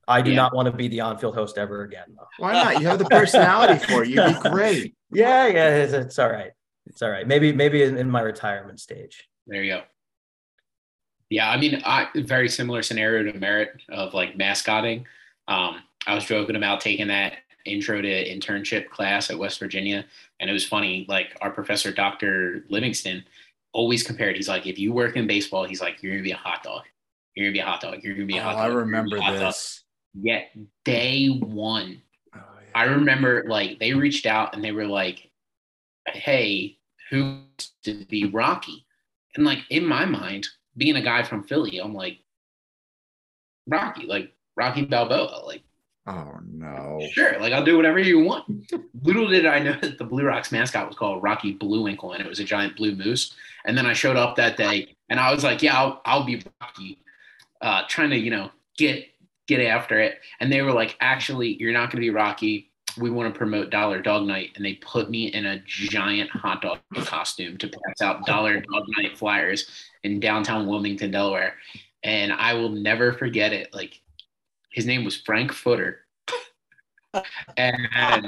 I 0.07 0.21
do 0.21 0.31
yeah. 0.31 0.37
not 0.37 0.55
want 0.55 0.67
to 0.67 0.71
be 0.71 0.87
the 0.87 1.01
on-field 1.01 1.35
host 1.35 1.57
ever 1.57 1.83
again. 1.83 2.15
Though. 2.15 2.27
Why 2.37 2.53
not? 2.53 2.79
You 2.79 2.87
have 2.87 2.99
the 2.99 3.05
personality 3.05 3.85
for 3.85 4.03
it. 4.03 4.09
You'd 4.09 4.41
be 4.41 4.49
great. 4.49 4.95
yeah, 5.11 5.47
yeah, 5.47 5.75
it's, 5.75 5.93
it's, 5.93 6.19
all 6.19 6.29
right. 6.29 6.51
It's 6.85 7.01
all 7.01 7.09
right. 7.09 7.27
Maybe, 7.27 7.51
maybe 7.51 7.83
in, 7.83 7.97
in, 7.97 8.09
my 8.09 8.21
retirement 8.21 8.79
stage. 8.79 9.27
There 9.47 9.63
you 9.63 9.73
go. 9.73 9.81
Yeah, 11.29 11.49
I 11.49 11.57
mean, 11.57 11.81
I 11.85 12.07
very 12.15 12.47
similar 12.47 12.81
scenario 12.81 13.29
to 13.29 13.37
Merritt 13.37 13.81
of 13.89 14.13
like 14.13 14.37
mascotting. 14.37 15.05
Um, 15.49 15.83
I 16.05 16.15
was 16.15 16.23
joking 16.23 16.55
about 16.55 16.79
taking 16.79 17.07
that 17.07 17.33
intro 17.65 18.01
to 18.01 18.07
internship 18.07 18.89
class 18.89 19.29
at 19.29 19.37
West 19.37 19.59
Virginia, 19.59 20.05
and 20.39 20.49
it 20.49 20.53
was 20.53 20.65
funny. 20.65 21.05
Like 21.09 21.37
our 21.41 21.51
professor, 21.51 21.91
Dr. 21.91 22.63
Livingston, 22.69 23.25
always 23.73 24.03
compared. 24.03 24.37
He's 24.37 24.47
like, 24.47 24.65
if 24.65 24.79
you 24.79 24.93
work 24.93 25.17
in 25.17 25.27
baseball, 25.27 25.65
he's 25.65 25.81
like, 25.81 26.01
you're 26.01 26.13
gonna 26.13 26.23
be 26.23 26.31
a 26.31 26.37
hot 26.37 26.63
dog. 26.63 26.83
You're 27.37 27.45
gonna 27.45 27.53
be 27.53 27.59
a 27.59 27.65
hot 27.65 27.81
dog. 27.81 27.99
You're 28.01 28.15
gonna 28.15 28.25
be 28.25 28.37
a 28.37 28.41
oh, 28.41 28.45
hot 28.45 28.55
oh, 28.55 28.57
dog. 28.57 28.71
I 28.71 28.73
remember 28.73 29.17
this. 29.17 29.83
Yet 30.19 30.49
day 30.83 31.27
one, 31.27 32.01
oh, 32.35 32.39
yeah. 32.39 32.71
I 32.73 32.85
remember 32.85 33.45
like 33.47 33.77
they 33.77 33.93
reached 33.93 34.25
out 34.25 34.55
and 34.55 34.63
they 34.63 34.71
were 34.71 34.87
like, 34.87 35.29
"Hey, 36.07 36.79
who 37.11 37.41
to 37.83 38.05
be 38.05 38.25
Rocky?" 38.25 38.87
And 39.35 39.45
like 39.45 39.59
in 39.69 39.85
my 39.85 40.03
mind, 40.03 40.47
being 40.77 40.95
a 40.95 41.01
guy 41.01 41.21
from 41.21 41.43
Philly, 41.43 41.77
I'm 41.77 41.93
like, 41.93 42.17
Rocky, 43.67 44.07
like 44.07 44.33
Rocky 44.55 44.85
Balboa, 44.85 45.45
like. 45.45 45.61
Oh 46.07 46.39
no! 46.49 47.05
Sure, 47.11 47.37
like 47.39 47.51
I'll 47.51 47.65
do 47.65 47.75
whatever 47.75 47.99
you 47.99 48.19
want. 48.19 48.45
Little 49.03 49.27
did 49.27 49.45
I 49.45 49.59
know 49.59 49.77
that 49.81 49.97
the 49.99 50.05
Blue 50.05 50.23
Rocks 50.23 50.53
mascot 50.53 50.87
was 50.87 50.97
called 50.97 51.21
Rocky 51.21 51.51
Blue 51.51 51.83
Bluewinkle, 51.83 52.13
and 52.13 52.25
it 52.25 52.29
was 52.29 52.39
a 52.39 52.45
giant 52.45 52.77
blue 52.77 52.95
moose. 52.95 53.35
And 53.65 53.77
then 53.77 53.85
I 53.85 53.91
showed 53.91 54.15
up 54.15 54.37
that 54.37 54.55
day, 54.55 54.95
and 55.09 55.19
I 55.19 55.33
was 55.33 55.43
like, 55.43 55.61
"Yeah, 55.61 55.77
I'll, 55.77 56.01
I'll 56.05 56.23
be 56.23 56.41
Rocky." 56.61 56.97
Uh, 57.61 57.83
trying 57.87 58.09
to, 58.11 58.17
you 58.17 58.31
know, 58.31 58.51
get 58.77 59.05
get 59.47 59.61
after 59.61 59.99
it. 59.99 60.19
And 60.39 60.51
they 60.51 60.61
were 60.61 60.73
like, 60.73 60.97
actually, 60.99 61.55
you're 61.59 61.73
not 61.73 61.91
going 61.91 62.01
to 62.01 62.05
be 62.05 62.09
Rocky. 62.09 62.71
We 62.97 63.09
want 63.09 63.33
to 63.33 63.37
promote 63.37 63.69
Dollar 63.69 64.01
Dog 64.01 64.25
Night, 64.25 64.51
and 64.55 64.65
they 64.65 64.73
put 64.75 65.09
me 65.09 65.27
in 65.27 65.45
a 65.45 65.61
giant 65.65 66.29
hot 66.31 66.61
dog 66.61 66.79
costume 66.95 67.57
to 67.59 67.67
pass 67.67 68.01
out 68.01 68.25
Dollar 68.25 68.55
Dog 68.55 68.83
Night 68.97 69.17
flyers 69.17 69.69
in 70.03 70.19
downtown 70.19 70.67
Wilmington, 70.67 71.11
Delaware. 71.11 71.55
And 72.03 72.33
I 72.33 72.53
will 72.53 72.69
never 72.69 73.13
forget 73.13 73.53
it. 73.53 73.73
Like 73.73 74.01
his 74.71 74.85
name 74.85 75.03
was 75.03 75.15
Frank 75.15 75.53
Footer, 75.53 75.99
and 77.57 78.27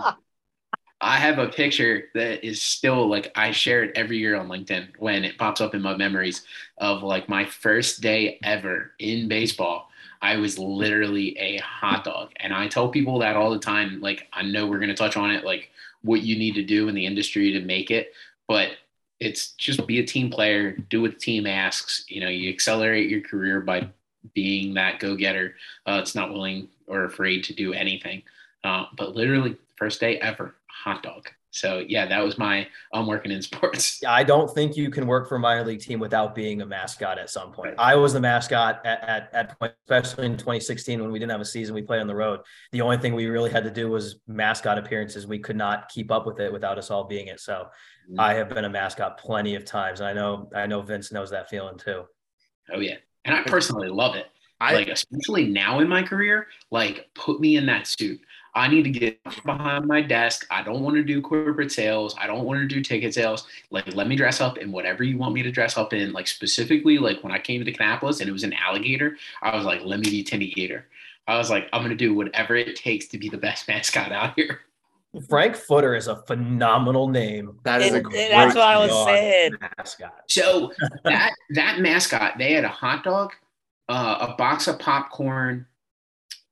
I 1.02 1.18
have 1.18 1.40
a 1.40 1.48
picture 1.48 2.10
that 2.14 2.46
is 2.46 2.62
still 2.62 3.08
like 3.08 3.32
I 3.36 3.52
share 3.52 3.84
it 3.84 3.92
every 3.96 4.18
year 4.18 4.36
on 4.36 4.50
LinkedIn 4.50 5.00
when 5.00 5.24
it 5.24 5.38
pops 5.38 5.62
up 5.62 5.74
in 5.74 5.82
my 5.82 5.96
memories 5.96 6.46
of 6.78 7.04
like 7.04 7.30
my 7.30 7.46
first 7.46 8.02
day 8.02 8.38
ever 8.44 8.92
in 9.00 9.30
baseball. 9.30 9.90
I 10.22 10.36
was 10.36 10.60
literally 10.60 11.38
a 11.38 11.58
hot 11.58 12.04
dog. 12.04 12.32
And 12.38 12.54
I 12.54 12.68
tell 12.68 12.90
people 12.90 13.20
that 13.20 13.38
all 13.38 13.52
the 13.52 13.60
time. 13.60 14.02
Like, 14.02 14.28
I 14.34 14.42
know 14.42 14.68
we're 14.68 14.80
going 14.80 14.90
to 14.90 14.96
touch 14.96 15.16
on 15.16 15.32
it, 15.32 15.46
like 15.46 15.72
what 16.02 16.22
you 16.22 16.38
need 16.38 16.56
to 16.56 16.64
do 16.64 16.90
in 16.90 16.96
the 16.96 17.06
industry 17.06 17.52
to 17.54 17.62
make 17.62 17.92
it. 17.92 18.12
But 18.48 18.72
it's 19.20 19.52
just 19.52 19.86
be 19.88 20.00
a 20.00 20.06
team 20.06 20.30
player, 20.30 20.74
do 20.74 21.02
what 21.02 21.12
the 21.12 21.20
team 21.20 21.48
asks. 21.48 22.06
You 22.10 22.22
know, 22.22 22.30
you 22.30 22.50
accelerate 22.50 23.10
your 23.10 23.22
career 23.22 23.62
by 23.62 23.90
being 24.34 24.74
that 24.74 25.00
go 25.00 25.16
getter. 25.16 25.56
Uh, 25.86 26.00
it's 26.02 26.16
not 26.16 26.34
willing 26.34 26.68
or 26.88 27.06
afraid 27.06 27.46
to 27.46 27.54
do 27.54 27.74
anything. 27.74 28.24
Uh, 28.66 28.86
but 28.98 29.16
literally, 29.16 29.56
first 29.78 30.02
day 30.02 30.18
ever, 30.18 30.56
hot 30.84 31.04
dog. 31.04 31.30
So 31.52 31.84
yeah, 31.88 32.06
that 32.06 32.24
was 32.24 32.38
my 32.38 32.68
I'm 32.94 33.08
working 33.08 33.32
in 33.32 33.42
sports. 33.42 34.02
I 34.08 34.24
don't 34.24 34.54
think 34.54 34.78
you 34.78 34.92
can 34.92 35.08
work 35.08 35.28
for 35.28 35.36
a 35.36 35.40
minor 35.40 35.66
league 35.66 35.80
team 35.80 36.00
without 36.00 36.36
being 36.36 36.62
a 36.62 36.66
mascot 36.66 37.18
at 37.18 37.30
some 37.30 37.52
point. 37.52 37.76
I 37.78 37.96
was 37.96 38.14
the 38.14 38.20
mascot 38.20 38.86
at 38.86 39.04
at, 39.04 39.30
at 39.34 39.60
point, 39.60 39.74
especially 39.86 40.28
in 40.28 40.34
2016 40.34 41.02
when 41.02 41.12
we 41.12 41.18
didn't 41.18 41.32
have 41.32 41.42
a 41.42 41.46
season, 41.46 41.74
we 41.74 41.82
played 41.82 42.02
on 42.02 42.08
the 42.08 42.16
road. 42.16 42.42
The 42.72 42.82
only 42.82 42.98
thing 42.98 43.16
we 43.16 43.26
really 43.26 43.50
had 43.50 43.64
to 43.64 43.72
do 43.72 43.90
was 43.90 44.20
mascot 44.28 44.78
appearances. 44.78 45.26
We 45.26 45.40
could 45.40 45.56
not 45.56 45.90
keep 45.90 46.12
up 46.12 46.28
with 46.28 46.40
it 46.40 46.54
without 46.54 46.78
us 46.78 46.92
all 46.92 47.06
being 47.06 47.28
it. 47.28 47.40
So 47.40 47.68
mm-hmm. 48.10 48.20
I 48.20 48.36
have 48.36 48.50
been 48.50 48.66
a 48.66 48.70
mascot 48.70 49.18
plenty 49.18 49.56
of 49.56 49.66
times. 49.66 50.02
And 50.02 50.10
I 50.10 50.14
know 50.14 50.50
I 50.56 50.68
know 50.68 50.82
Vince 50.82 51.12
knows 51.12 51.32
that 51.32 51.50
feeling 51.50 51.80
too. 51.80 52.04
Oh 52.72 52.80
yeah. 52.80 52.96
And 53.26 53.36
I 53.36 53.42
personally 53.44 53.90
love 53.90 54.16
it. 54.16 54.28
I, 54.62 54.74
like 54.74 54.90
especially 54.90 55.48
now 55.48 55.80
in 55.80 55.88
my 55.88 56.04
career, 56.04 56.48
like 56.70 57.08
put 57.16 57.40
me 57.40 57.56
in 57.56 57.66
that 57.68 57.88
suit. 57.88 58.20
I 58.56 58.68
need 58.68 58.84
to 58.84 58.90
get 58.90 59.24
behind 59.46 59.86
my 59.86 60.02
desk. 60.02 60.46
I 60.50 60.64
don't 60.64 60.82
want 60.82 60.96
to 60.96 61.04
do 61.04 61.22
corporate 61.22 61.72
sales. 61.72 62.16
I 62.20 62.28
don't 62.28 62.46
want 62.46 62.60
to 62.60 62.68
do 62.68 62.82
ticket 62.82 63.14
sales. 63.14 63.48
Like, 63.70 63.94
let 63.96 64.08
me 64.08 64.16
dress 64.16 64.42
up 64.42 64.58
in 64.58 64.72
whatever 64.72 65.04
you 65.04 65.18
want 65.18 65.34
me 65.34 65.44
to 65.44 65.52
dress 65.52 65.78
up 65.78 65.94
in. 65.94 66.12
Like, 66.14 66.28
specifically, 66.28 66.98
like 66.98 67.24
when 67.24 67.32
I 67.32 67.40
came 67.40 67.64
to 67.64 67.72
Kannapolis 67.72 68.20
and 68.20 68.30
it 68.30 68.34
was 68.34 68.44
an 68.44 68.54
alligator, 68.54 69.18
I 69.42 69.56
was 69.56 69.66
like, 69.66 69.82
let 69.84 70.00
me 70.00 70.10
be 70.10 70.24
Timmy 70.24 70.50
Gator. 70.52 70.86
I 71.28 71.38
was 71.38 71.50
like, 71.50 71.70
I'm 71.74 71.82
going 71.82 71.92
to 71.92 71.96
do 71.96 72.14
whatever 72.16 72.56
it 72.56 72.76
takes 72.76 73.08
to 73.10 73.18
be 73.18 73.30
the 73.30 73.38
best 73.38 73.68
mascot 73.68 74.12
out 74.12 74.34
here. 74.36 74.62
Frank 75.28 75.56
Footer 75.56 75.96
is 75.96 76.08
a 76.08 76.18
phenomenal 76.24 77.08
name. 77.08 77.60
That 77.64 77.82
is 77.82 77.94
a 77.94 78.02
great 78.02 78.30
That's 78.30 78.56
what 78.56 78.64
I 78.64 78.78
was 78.78 79.06
saying. 79.06 79.54
Mascot. 79.78 80.14
So 80.28 80.72
that 81.04 81.32
that 81.52 81.80
mascot, 81.80 82.38
they 82.38 82.54
had 82.54 82.64
a 82.64 82.70
hot 82.70 83.04
dog, 83.04 83.32
uh, 83.88 84.28
a 84.30 84.36
box 84.36 84.68
of 84.68 84.78
popcorn, 84.78 85.66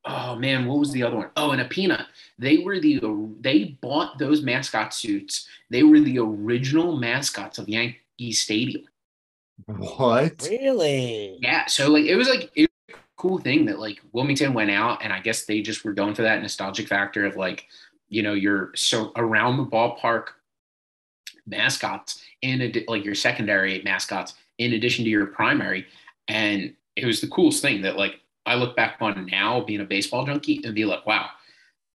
oh 0.08 0.36
man, 0.36 0.66
what 0.66 0.80
was 0.80 0.92
the 0.92 1.04
other 1.04 1.18
one? 1.18 1.30
Oh, 1.36 1.52
and 1.52 1.62
a 1.62 1.66
peanut. 1.66 2.06
They 2.40 2.60
were 2.60 2.80
the 2.80 3.00
they 3.42 3.78
bought 3.82 4.18
those 4.18 4.42
mascot 4.42 4.94
suits. 4.94 5.48
They 5.70 5.84
were 5.84 6.00
the 6.00 6.20
original 6.20 6.98
mascots 6.98 7.58
of 7.58 7.70
Yankee 7.70 8.32
Stadium. 8.32 8.86
What? 9.66 10.48
Really? 10.50 11.40
Yeah. 11.42 11.66
So 11.66 11.90
like 11.90 12.06
it 12.06 12.16
was 12.16 12.30
like 12.30 12.52
it 12.56 12.70
was 12.88 12.96
a 12.96 13.00
cool 13.18 13.40
thing 13.40 13.66
that 13.66 13.80
like 13.80 14.02
Wilmington 14.12 14.54
went 14.54 14.72
out 14.72 15.04
and 15.04 15.12
I 15.12 15.20
guess 15.20 15.46
they 15.46 15.62
just 15.62 15.84
were 15.84 15.94
going 15.94 16.16
for 16.16 16.22
that 16.22 16.42
nostalgic 16.42 16.88
factor 16.88 17.26
of 17.26 17.36
like, 17.36 17.66
you 18.10 18.24
know, 18.24 18.34
you're 18.34 18.72
so 18.76 19.12
around 19.16 19.58
the 19.58 19.66
ballpark 19.66 20.28
mascots 21.46 22.22
in 22.42 22.62
a, 22.62 22.86
like 22.88 23.04
your 23.04 23.16
secondary 23.16 23.82
mascots 23.84 24.36
in 24.58 24.74
addition 24.74 25.04
to 25.06 25.10
your 25.10 25.28
primary. 25.28 25.86
And 26.28 26.74
it 26.96 27.06
was 27.06 27.22
the 27.22 27.28
coolest 27.28 27.62
thing 27.62 27.82
that 27.82 27.98
like 27.98 28.20
I 28.48 28.56
look 28.56 28.76
back 28.76 28.98
on 29.02 29.26
now 29.28 29.62
being 29.62 29.82
a 29.82 29.86
baseball 29.86 30.26
junkie 30.26 30.62
and 30.64 30.74
be 30.74 30.86
like, 30.86 31.06
wow, 31.06 31.30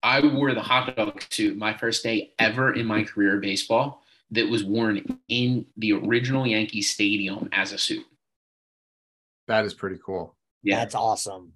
I 0.03 0.20
wore 0.20 0.53
the 0.55 0.61
hot 0.61 0.94
dog 0.96 1.22
suit 1.30 1.57
my 1.57 1.76
first 1.76 2.03
day 2.03 2.32
ever 2.38 2.74
in 2.74 2.86
my 2.86 3.05
career 3.05 3.36
of 3.36 3.40
baseball 3.40 4.03
that 4.32 4.48
was 4.48 4.64
worn 4.64 5.18
in 5.28 5.66
the 5.76 5.92
original 5.92 6.46
Yankee 6.46 6.82
Stadium 6.82 7.48
as 7.53 7.72
a 7.72 7.78
suit. 7.78 8.05
That 9.48 9.64
is 9.64 9.74
pretty 9.74 9.98
cool. 10.05 10.34
Yeah. 10.62 10.78
That's 10.78 10.94
awesome. 10.94 11.53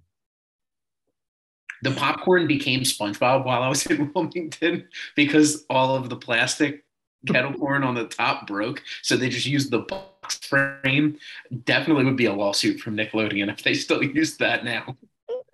The 1.83 1.91
popcorn 1.91 2.47
became 2.47 2.81
SpongeBob 2.81 3.45
while 3.45 3.61
I 3.61 3.69
was 3.69 3.85
in 3.85 4.11
Wilmington 4.15 4.87
because 5.15 5.65
all 5.69 5.95
of 5.95 6.09
the 6.09 6.15
plastic 6.15 6.85
kettle 7.25 7.53
corn 7.53 7.83
on 7.83 7.95
the 7.95 8.05
top 8.05 8.47
broke. 8.47 8.83
So 9.01 9.15
they 9.17 9.29
just 9.29 9.45
used 9.45 9.71
the 9.71 9.79
box 9.79 10.37
frame. 10.37 11.17
Definitely 11.65 12.05
would 12.05 12.17
be 12.17 12.25
a 12.25 12.33
lawsuit 12.33 12.79
from 12.79 12.95
Nickelodeon 12.95 13.51
if 13.51 13.63
they 13.63 13.73
still 13.73 14.03
use 14.15 14.37
that 14.37 14.63
now. 14.63 14.95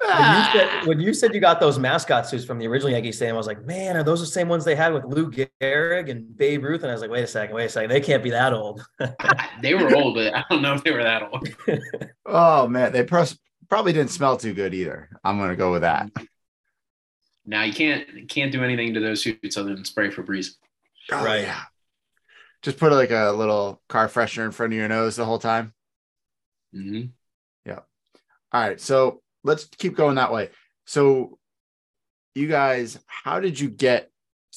When 0.04 0.10
you, 0.12 0.44
said, 0.52 0.70
ah. 0.70 0.82
when 0.86 1.00
you, 1.00 1.14
said, 1.14 1.34
you 1.34 1.40
got 1.40 1.62
those 1.62 1.80
mascot 1.80 2.28
suits 2.28 2.44
from 2.44 2.60
the 2.60 2.68
original 2.68 2.92
Yankee 2.92 3.14
Stadium, 3.14 3.36
I 3.36 3.38
was 3.38 3.48
like, 3.48 3.64
man, 3.64 3.96
are 3.96 4.04
those 4.04 4.20
the 4.20 4.26
same 4.26 4.50
ones 4.50 4.66
they 4.66 4.76
had 4.76 4.94
with 4.94 5.06
Lou 5.06 5.32
Gehrig 5.32 6.10
and 6.10 6.36
Babe 6.36 6.62
Ruth? 6.62 6.82
And 6.82 6.92
I 6.92 6.94
was 6.94 7.02
like, 7.02 7.10
wait 7.10 7.24
a 7.24 7.28
second, 7.28 7.56
wait 7.56 7.66
a 7.66 7.70
second, 7.70 7.90
they 7.90 8.02
can't 8.02 8.22
be 8.22 8.32
that 8.32 8.52
old. 8.52 8.86
they 9.62 9.74
were 9.76 9.96
old, 9.96 10.16
but 10.16 10.36
I 10.36 10.44
don't 10.50 10.62
know 10.62 10.74
if 10.74 10.84
they 10.84 10.92
were 10.92 11.04
that 11.04 11.24
old. 11.32 11.48
oh 12.26 12.68
man, 12.68 12.92
they 12.92 13.06
probably 13.06 13.94
didn't 13.94 14.12
smell 14.12 14.36
too 14.36 14.54
good 14.54 14.74
either. 14.74 15.10
I'm 15.24 15.38
gonna 15.38 15.56
go 15.56 15.72
with 15.72 15.84
that. 15.84 16.12
Now 17.46 17.64
you 17.64 17.74
can't 17.74 18.30
can't 18.30 18.52
do 18.52 18.64
anything 18.64 18.94
to 18.96 19.00
those 19.00 19.22
suits 19.22 19.58
other 19.58 19.74
than 19.74 19.86
spray 19.86 20.10
Febreze. 20.10 20.56
Oh, 21.12 21.24
right. 21.24 21.44
Yeah. 21.44 21.62
Just 22.62 22.78
put 22.78 22.92
like 22.92 23.12
a 23.12 23.32
little 23.32 23.82
car 23.90 24.08
freshener 24.08 24.46
in 24.46 24.52
front 24.52 24.74
of 24.74 24.78
your 24.78 24.88
nose 24.88 25.16
the 25.16 25.26
whole 25.26 25.40
time. 25.40 25.74
Mm-hmm. 26.74 27.08
Yeah. 27.66 27.80
All 28.52 28.62
right. 28.62 28.80
So 28.80 29.22
let's 29.44 29.66
keep 29.66 29.96
going 29.96 30.16
that 30.16 30.32
way. 30.32 30.50
So, 30.86 31.38
you 32.36 32.48
guys, 32.48 33.00
how 33.06 33.40
did 33.40 33.60
you 33.60 33.70
get 33.70 34.10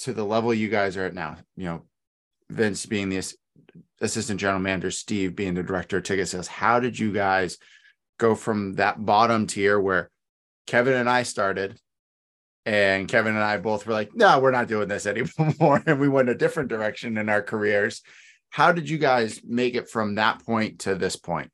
to 0.02 0.12
the 0.12 0.24
level 0.24 0.54
you 0.54 0.68
guys 0.68 0.96
are 0.96 1.06
at 1.06 1.14
now? 1.14 1.36
You 1.56 1.64
know, 1.64 1.82
Vince 2.48 2.86
being 2.86 3.08
the 3.08 3.22
assistant 4.00 4.40
general 4.40 4.60
manager, 4.60 4.90
Steve 4.90 5.36
being 5.36 5.54
the 5.54 5.62
director 5.62 5.98
of 5.98 6.04
ticket 6.04 6.28
sales. 6.28 6.46
How 6.46 6.80
did 6.80 6.98
you 6.98 7.12
guys 7.12 7.58
go 8.18 8.34
from 8.34 8.74
that 8.74 9.04
bottom 9.04 9.46
tier 9.46 9.80
where 9.80 10.10
Kevin 10.66 10.94
and 10.94 11.08
I 11.08 11.22
started 11.22 11.78
and 12.66 13.06
Kevin 13.06 13.36
and 13.36 13.44
I 13.44 13.58
both 13.58 13.86
were 13.86 13.92
like, 13.92 14.14
no, 14.14 14.40
we're 14.40 14.50
not 14.50 14.66
doing 14.66 14.88
this 14.88 15.06
anymore. 15.06 15.82
and 15.86 16.00
we 16.00 16.08
went 16.08 16.28
a 16.28 16.34
different 16.34 16.68
direction 16.68 17.16
in 17.16 17.28
our 17.28 17.40
careers. 17.40 18.02
How 18.50 18.72
did 18.72 18.90
you 18.90 18.98
guys 18.98 19.40
make 19.44 19.76
it 19.76 19.88
from 19.88 20.16
that 20.16 20.44
point 20.44 20.80
to 20.80 20.96
this 20.96 21.14
point? 21.14 21.50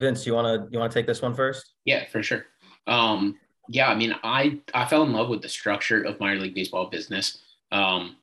Vince, 0.00 0.24
you 0.26 0.34
want 0.34 0.46
to 0.46 0.72
you 0.72 0.78
want 0.78 0.92
to 0.92 0.98
take 0.98 1.08
this 1.08 1.20
one 1.20 1.34
first? 1.34 1.74
Yeah, 1.84 2.06
for 2.06 2.22
sure. 2.22 2.46
Um, 2.86 3.36
yeah, 3.68 3.88
I 3.88 3.96
mean, 3.96 4.14
I 4.22 4.60
I 4.72 4.84
fell 4.86 5.02
in 5.02 5.12
love 5.12 5.28
with 5.28 5.42
the 5.42 5.48
structure 5.48 6.02
of 6.02 6.20
minor 6.20 6.40
league 6.40 6.54
baseball 6.54 6.86
business. 6.86 7.38
Um, 7.72 8.16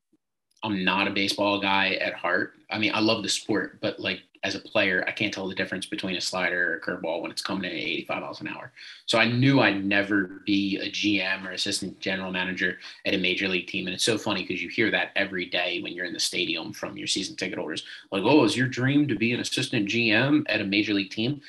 I'm 0.64 0.86
not 0.86 1.08
a 1.08 1.12
baseball 1.12 1.60
guy 1.60 1.96
at 1.96 2.14
heart. 2.14 2.54
I 2.72 2.80
mean, 2.80 2.94
I 2.96 3.02
love 3.02 3.24
the 3.24 3.30
sport, 3.30 3.80
but 3.82 4.00
like 4.00 4.22
as 4.46 4.54
a 4.54 4.60
player, 4.60 5.04
I 5.08 5.12
can't 5.12 5.34
tell 5.34 5.48
the 5.48 5.56
difference 5.56 5.88
between 5.88 6.18
a 6.18 6.22
slider 6.22 6.74
or 6.74 6.76
a 6.76 6.82
curveball 6.82 7.24
when 7.24 7.32
it's 7.32 7.42
coming 7.42 7.66
in 7.66 7.76
at 7.76 7.84
85 7.84 8.22
miles 8.22 8.42
an 8.42 8.48
hour. 8.48 8.72
So 9.08 9.18
I 9.18 9.26
knew 9.26 9.60
I'd 9.60 9.84
never 9.84 10.44
be 10.46 10.78
a 10.78 10.92
GM 10.92 11.48
or 11.48 11.52
assistant 11.52 12.00
general 12.00 12.32
manager 12.32 12.78
at 13.08 13.16
a 13.16 13.18
major 13.18 13.48
league 13.48 13.66
team. 13.66 13.88
And 13.88 13.96
it's 13.96 14.04
so 14.06 14.20
funny 14.20 14.44
because 14.44 14.62
you 14.62 14.70
hear 14.70 14.92
that 14.92 15.10
every 15.16 15.48
day 15.48 15.82
when 15.82 15.94
you're 15.94 16.06
in 16.06 16.14
the 16.14 16.20
stadium 16.20 16.74
from 16.74 16.96
your 16.96 17.08
season 17.08 17.36
ticket 17.36 17.58
holders. 17.58 17.86
Like, 18.12 18.22
oh, 18.24 18.44
is 18.44 18.56
your 18.56 18.68
dream 18.68 19.08
to 19.08 19.16
be 19.16 19.34
an 19.34 19.40
assistant 19.40 19.90
GM 19.90 20.44
at 20.48 20.62
a 20.62 20.66
major 20.66 20.94
league 20.94 21.10
team? 21.10 21.42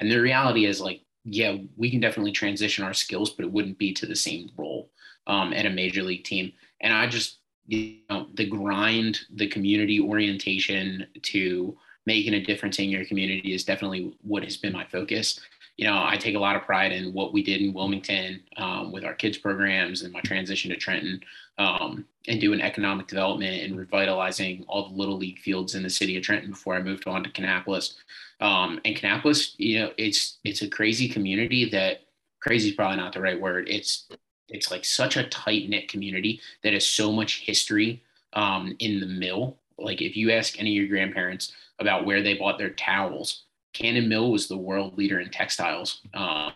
And 0.00 0.10
the 0.10 0.18
reality 0.18 0.66
is 0.66 0.80
like, 0.80 1.00
yeah, 1.24 1.58
we 1.76 1.92
can 1.92 2.00
definitely 2.00 2.32
transition 2.32 2.84
our 2.84 2.92
skills, 2.92 3.30
but 3.30 3.44
it 3.44 3.52
wouldn't 3.52 3.78
be 3.78 3.92
to 3.92 4.06
the 4.06 4.16
same 4.16 4.50
role 4.56 4.90
um, 5.28 5.52
at 5.52 5.66
a 5.66 5.70
major 5.70 6.02
league 6.02 6.24
team. 6.24 6.52
And 6.80 6.92
I 6.92 7.06
just, 7.06 7.38
you 7.68 7.98
know, 8.10 8.26
the 8.34 8.46
grind, 8.46 9.20
the 9.32 9.46
community 9.46 10.00
orientation 10.00 11.06
to 11.22 11.76
making 12.06 12.34
a 12.34 12.40
difference 12.40 12.78
in 12.78 12.90
your 12.90 13.04
community 13.04 13.54
is 13.54 13.64
definitely 13.64 14.16
what 14.22 14.42
has 14.44 14.56
been 14.56 14.72
my 14.72 14.84
focus. 14.86 15.40
You 15.76 15.86
know, 15.86 16.04
I 16.04 16.16
take 16.16 16.34
a 16.34 16.40
lot 16.40 16.56
of 16.56 16.62
pride 16.62 16.92
in 16.92 17.12
what 17.12 17.32
we 17.32 17.42
did 17.42 17.62
in 17.62 17.72
Wilmington 17.72 18.42
um, 18.56 18.92
with 18.92 19.04
our 19.04 19.14
kids 19.14 19.38
programs 19.38 20.02
and 20.02 20.12
my 20.12 20.20
transition 20.20 20.70
to 20.70 20.76
Trenton 20.76 21.20
um, 21.58 22.04
and 22.28 22.40
doing 22.40 22.60
economic 22.60 23.06
development 23.06 23.62
and 23.62 23.78
revitalizing 23.78 24.64
all 24.68 24.88
the 24.88 24.94
little 24.94 25.16
league 25.16 25.38
fields 25.38 25.74
in 25.74 25.82
the 25.82 25.90
city 25.90 26.16
of 26.16 26.22
Trenton 26.22 26.50
before 26.50 26.74
I 26.74 26.82
moved 26.82 27.06
on 27.06 27.24
to 27.24 27.30
Kannapolis. 27.30 27.94
Um, 28.40 28.80
and 28.84 28.96
Kannapolis, 28.96 29.54
you 29.56 29.80
know, 29.80 29.92
it's 29.96 30.38
it's 30.44 30.62
a 30.62 30.68
crazy 30.68 31.08
community 31.08 31.68
that 31.70 32.02
crazy 32.40 32.70
is 32.70 32.74
probably 32.74 32.96
not 32.96 33.12
the 33.12 33.20
right 33.20 33.40
word. 33.40 33.68
It's 33.68 34.08
it's 34.48 34.70
like 34.70 34.84
such 34.84 35.16
a 35.16 35.28
tight 35.28 35.68
knit 35.68 35.88
community 35.88 36.40
that 36.62 36.74
has 36.74 36.86
so 36.86 37.12
much 37.12 37.40
history 37.40 38.02
um, 38.34 38.76
in 38.78 39.00
the 39.00 39.06
mill. 39.06 39.56
Like 39.82 40.00
if 40.00 40.16
you 40.16 40.30
ask 40.30 40.58
any 40.58 40.70
of 40.70 40.82
your 40.82 40.88
grandparents, 40.88 41.52
about 41.82 42.06
where 42.06 42.22
they 42.22 42.34
bought 42.34 42.58
their 42.58 42.70
towels. 42.70 43.44
Cannon 43.74 44.08
Mill 44.08 44.30
was 44.30 44.48
the 44.48 44.56
world 44.56 44.96
leader 44.96 45.20
in 45.20 45.30
textiles. 45.30 46.00
Um, 46.14 46.52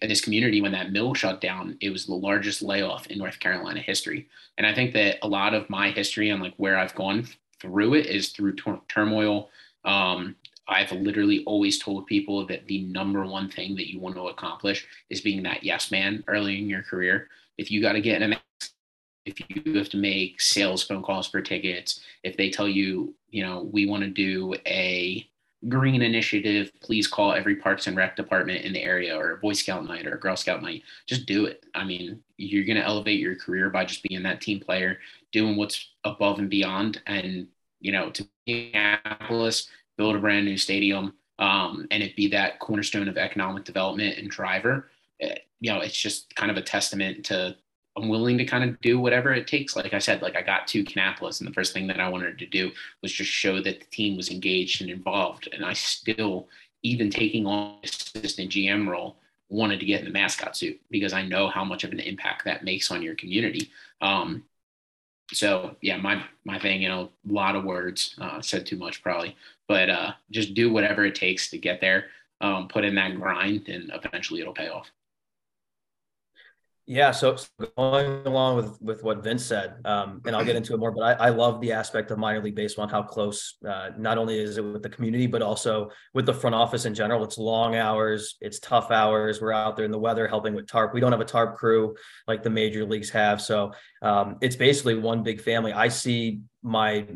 in 0.00 0.08
this 0.08 0.20
community, 0.20 0.60
when 0.60 0.72
that 0.72 0.92
mill 0.92 1.14
shut 1.14 1.40
down, 1.40 1.76
it 1.80 1.90
was 1.90 2.06
the 2.06 2.14
largest 2.14 2.62
layoff 2.62 3.06
in 3.08 3.18
North 3.18 3.40
Carolina 3.40 3.80
history. 3.80 4.28
And 4.56 4.66
I 4.66 4.74
think 4.74 4.92
that 4.94 5.18
a 5.22 5.28
lot 5.28 5.54
of 5.54 5.68
my 5.68 5.90
history 5.90 6.30
and 6.30 6.42
like 6.42 6.54
where 6.56 6.78
I've 6.78 6.94
gone 6.94 7.26
through 7.60 7.94
it 7.94 8.06
is 8.06 8.28
through 8.28 8.56
turmoil. 8.88 9.50
Um, 9.84 10.36
I've 10.68 10.92
literally 10.92 11.42
always 11.44 11.78
told 11.78 12.06
people 12.06 12.46
that 12.46 12.66
the 12.66 12.82
number 12.84 13.24
one 13.24 13.50
thing 13.50 13.74
that 13.76 13.90
you 13.90 13.98
want 13.98 14.14
to 14.16 14.28
accomplish 14.28 14.86
is 15.10 15.20
being 15.20 15.42
that 15.44 15.64
yes 15.64 15.90
man 15.90 16.22
early 16.28 16.58
in 16.58 16.68
your 16.68 16.82
career. 16.82 17.28
If 17.56 17.70
you 17.70 17.82
got 17.82 17.94
to 17.94 18.00
get 18.00 18.22
in 18.22 18.34
a 18.34 18.40
if 19.28 19.66
you 19.66 19.74
have 19.74 19.88
to 19.90 19.96
make 19.96 20.40
sales 20.40 20.82
phone 20.82 21.02
calls 21.02 21.28
for 21.28 21.40
tickets, 21.40 22.00
if 22.22 22.36
they 22.36 22.50
tell 22.50 22.68
you, 22.68 23.14
you 23.30 23.44
know, 23.44 23.68
we 23.70 23.86
want 23.86 24.02
to 24.02 24.10
do 24.10 24.54
a 24.66 25.28
green 25.68 26.02
initiative, 26.02 26.70
please 26.80 27.06
call 27.06 27.32
every 27.32 27.56
parks 27.56 27.86
and 27.86 27.96
rec 27.96 28.16
department 28.16 28.64
in 28.64 28.72
the 28.72 28.82
area 28.82 29.16
or 29.16 29.32
a 29.32 29.36
Boy 29.38 29.52
Scout 29.52 29.84
night 29.84 30.06
or 30.06 30.14
a 30.14 30.20
Girl 30.20 30.36
Scout 30.36 30.62
night. 30.62 30.82
Just 31.06 31.26
do 31.26 31.46
it. 31.46 31.64
I 31.74 31.84
mean, 31.84 32.22
you're 32.36 32.64
going 32.64 32.76
to 32.76 32.84
elevate 32.84 33.20
your 33.20 33.36
career 33.36 33.68
by 33.70 33.84
just 33.84 34.02
being 34.02 34.22
that 34.22 34.40
team 34.40 34.60
player, 34.60 34.98
doing 35.32 35.56
what's 35.56 35.90
above 36.04 36.38
and 36.38 36.48
beyond. 36.48 37.02
And 37.06 37.48
you 37.80 37.92
know, 37.92 38.10
to 38.10 38.26
Kannapolis, 38.46 39.68
build 39.96 40.16
a 40.16 40.20
brand 40.20 40.46
new 40.46 40.56
stadium, 40.56 41.14
um, 41.38 41.86
and 41.90 42.02
it 42.02 42.16
be 42.16 42.28
that 42.28 42.58
cornerstone 42.60 43.08
of 43.08 43.16
economic 43.16 43.64
development 43.64 44.18
and 44.18 44.30
driver. 44.30 44.90
It, 45.18 45.32
eh, 45.32 45.38
you 45.60 45.72
know, 45.72 45.80
it's 45.80 46.00
just 46.00 46.34
kind 46.36 46.52
of 46.52 46.56
a 46.56 46.62
testament 46.62 47.24
to 47.26 47.56
I'm 47.98 48.08
willing 48.08 48.38
to 48.38 48.44
kind 48.44 48.64
of 48.64 48.80
do 48.80 48.98
whatever 48.98 49.32
it 49.32 49.46
takes. 49.46 49.76
Like 49.76 49.94
I 49.94 49.98
said, 49.98 50.22
like 50.22 50.36
I 50.36 50.42
got 50.42 50.66
to 50.68 50.84
Kannapolis, 50.84 51.40
and 51.40 51.48
the 51.48 51.54
first 51.54 51.72
thing 51.72 51.86
that 51.88 52.00
I 52.00 52.08
wanted 52.08 52.38
to 52.38 52.46
do 52.46 52.70
was 53.02 53.12
just 53.12 53.30
show 53.30 53.56
that 53.62 53.80
the 53.80 53.86
team 53.86 54.16
was 54.16 54.30
engaged 54.30 54.80
and 54.80 54.90
involved. 54.90 55.48
And 55.52 55.64
I 55.64 55.72
still, 55.72 56.48
even 56.82 57.10
taking 57.10 57.46
on 57.46 57.78
assistant 57.84 58.50
GM 58.50 58.88
role, 58.88 59.16
wanted 59.48 59.80
to 59.80 59.86
get 59.86 60.00
in 60.00 60.06
the 60.06 60.12
mascot 60.12 60.56
suit 60.56 60.80
because 60.90 61.12
I 61.12 61.22
know 61.22 61.48
how 61.48 61.64
much 61.64 61.84
of 61.84 61.92
an 61.92 62.00
impact 62.00 62.44
that 62.44 62.64
makes 62.64 62.90
on 62.90 63.02
your 63.02 63.14
community. 63.14 63.70
Um, 64.00 64.44
so 65.32 65.76
yeah, 65.80 65.96
my 65.96 66.22
my 66.44 66.58
thing, 66.58 66.82
you 66.82 66.88
know, 66.88 67.10
a 67.28 67.32
lot 67.32 67.56
of 67.56 67.64
words, 67.64 68.14
uh, 68.20 68.40
said 68.40 68.66
too 68.66 68.76
much 68.76 69.02
probably, 69.02 69.36
but 69.66 69.90
uh, 69.90 70.12
just 70.30 70.54
do 70.54 70.72
whatever 70.72 71.04
it 71.04 71.14
takes 71.14 71.50
to 71.50 71.58
get 71.58 71.80
there. 71.80 72.06
Um, 72.40 72.68
put 72.68 72.84
in 72.84 72.94
that 72.94 73.16
grind, 73.16 73.68
and 73.68 73.90
eventually 73.92 74.40
it'll 74.40 74.54
pay 74.54 74.68
off. 74.68 74.90
Yeah, 76.90 77.10
so, 77.10 77.36
going 77.76 78.26
along 78.26 78.56
with 78.56 78.80
with 78.80 79.02
what 79.02 79.22
Vince 79.22 79.44
said, 79.44 79.74
um, 79.84 80.22
and 80.24 80.34
I'll 80.34 80.42
get 80.42 80.56
into 80.56 80.72
it 80.72 80.78
more, 80.78 80.90
but 80.90 81.02
I, 81.02 81.26
I, 81.26 81.28
love 81.28 81.60
the 81.60 81.70
aspect 81.70 82.10
of 82.10 82.16
minor 82.16 82.42
league 82.42 82.54
baseball 82.54 82.84
and 82.84 82.90
how 82.90 83.02
close 83.02 83.58
uh, 83.68 83.90
not 83.98 84.16
only 84.16 84.38
is 84.38 84.56
it 84.56 84.64
with 84.64 84.82
the 84.82 84.88
community, 84.88 85.26
but 85.26 85.42
also 85.42 85.90
with 86.14 86.24
the 86.24 86.32
front 86.32 86.56
office 86.56 86.86
in 86.86 86.94
general. 86.94 87.22
It's 87.24 87.36
long 87.36 87.76
hours, 87.76 88.36
it's 88.40 88.58
tough 88.58 88.90
hours. 88.90 89.38
We're 89.38 89.52
out 89.52 89.76
there 89.76 89.84
in 89.84 89.90
the 89.90 89.98
weather 89.98 90.26
helping 90.26 90.54
with 90.54 90.66
tarp. 90.66 90.94
We 90.94 91.00
don't 91.00 91.12
have 91.12 91.20
a 91.20 91.26
tarp 91.26 91.56
crew 91.56 91.94
like 92.26 92.42
the 92.42 92.48
major 92.48 92.86
leagues 92.86 93.10
have, 93.10 93.42
so 93.42 93.72
um, 94.00 94.38
it's 94.40 94.56
basically 94.56 94.94
one 94.94 95.22
big 95.22 95.42
family. 95.42 95.74
I 95.74 95.88
see 95.88 96.40
my 96.62 97.06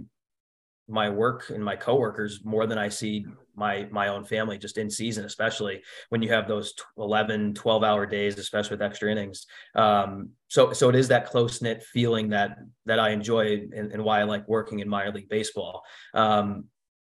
my 0.86 1.08
work 1.08 1.48
and 1.48 1.64
my 1.64 1.76
coworkers 1.76 2.44
more 2.44 2.66
than 2.66 2.76
I 2.76 2.90
see 2.90 3.24
my 3.54 3.86
my 3.90 4.08
own 4.08 4.24
family 4.24 4.58
just 4.58 4.78
in 4.78 4.90
season 4.90 5.24
especially 5.24 5.82
when 6.08 6.22
you 6.22 6.28
have 6.30 6.48
those 6.48 6.74
11 6.98 7.54
12 7.54 7.84
hour 7.84 8.06
days 8.06 8.38
especially 8.38 8.74
with 8.74 8.82
extra 8.82 9.10
innings. 9.10 9.46
Um, 9.74 10.30
so 10.48 10.72
so 10.72 10.88
it 10.88 10.96
is 10.96 11.08
that 11.08 11.26
close 11.26 11.62
knit 11.62 11.82
feeling 11.82 12.30
that 12.30 12.58
that 12.86 12.98
I 12.98 13.10
enjoy 13.10 13.68
and, 13.72 13.92
and, 13.92 14.02
why 14.02 14.20
I 14.20 14.24
like 14.24 14.48
working 14.48 14.80
in 14.80 14.88
minor 14.88 15.12
league 15.12 15.28
baseball. 15.28 15.82
Um, 16.14 16.64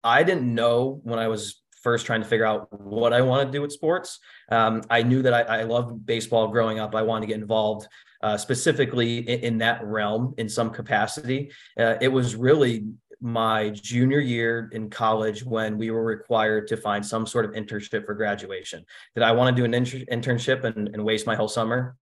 I 0.03 0.23
didn't 0.23 0.53
know 0.53 0.99
when 1.03 1.19
I 1.19 1.27
was 1.27 1.61
first 1.81 2.05
trying 2.05 2.21
to 2.21 2.27
figure 2.27 2.45
out 2.45 2.67
what 2.71 3.13
I 3.13 3.21
want 3.21 3.47
to 3.47 3.51
do 3.51 3.61
with 3.61 3.71
sports. 3.71 4.19
Um, 4.49 4.83
I 4.89 5.03
knew 5.03 5.21
that 5.23 5.33
I, 5.33 5.61
I 5.61 5.63
loved 5.63 6.05
baseball 6.05 6.47
growing 6.47 6.79
up. 6.79 6.95
I 6.95 7.01
wanted 7.01 7.21
to 7.21 7.27
get 7.27 7.41
involved 7.41 7.87
uh, 8.21 8.37
specifically 8.37 9.17
in, 9.17 9.39
in, 9.39 9.57
that 9.59 9.83
realm 9.83 10.35
in 10.37 10.47
some 10.47 10.69
capacity. 10.69 11.51
Uh, 11.79 11.95
it 11.99 12.07
was 12.07 12.35
really 12.35 12.85
my 13.21 13.69
junior 13.69 14.19
year 14.19 14.69
in 14.73 14.89
college 14.89 15.43
when 15.45 15.77
we 15.77 15.91
were 15.91 16.03
required 16.03 16.67
to 16.67 16.77
find 16.77 17.05
some 17.05 17.27
sort 17.27 17.45
of 17.45 17.51
internship 17.51 18.05
for 18.05 18.15
graduation. 18.15 18.83
Did 19.13 19.23
I 19.23 19.31
want 19.31 19.55
to 19.55 19.61
do 19.61 19.65
an 19.65 19.73
inter- 19.73 19.99
internship 20.11 20.63
and, 20.63 20.89
and 20.89 21.05
waste 21.05 21.27
my 21.27 21.35
whole 21.35 21.47
summer? 21.47 21.95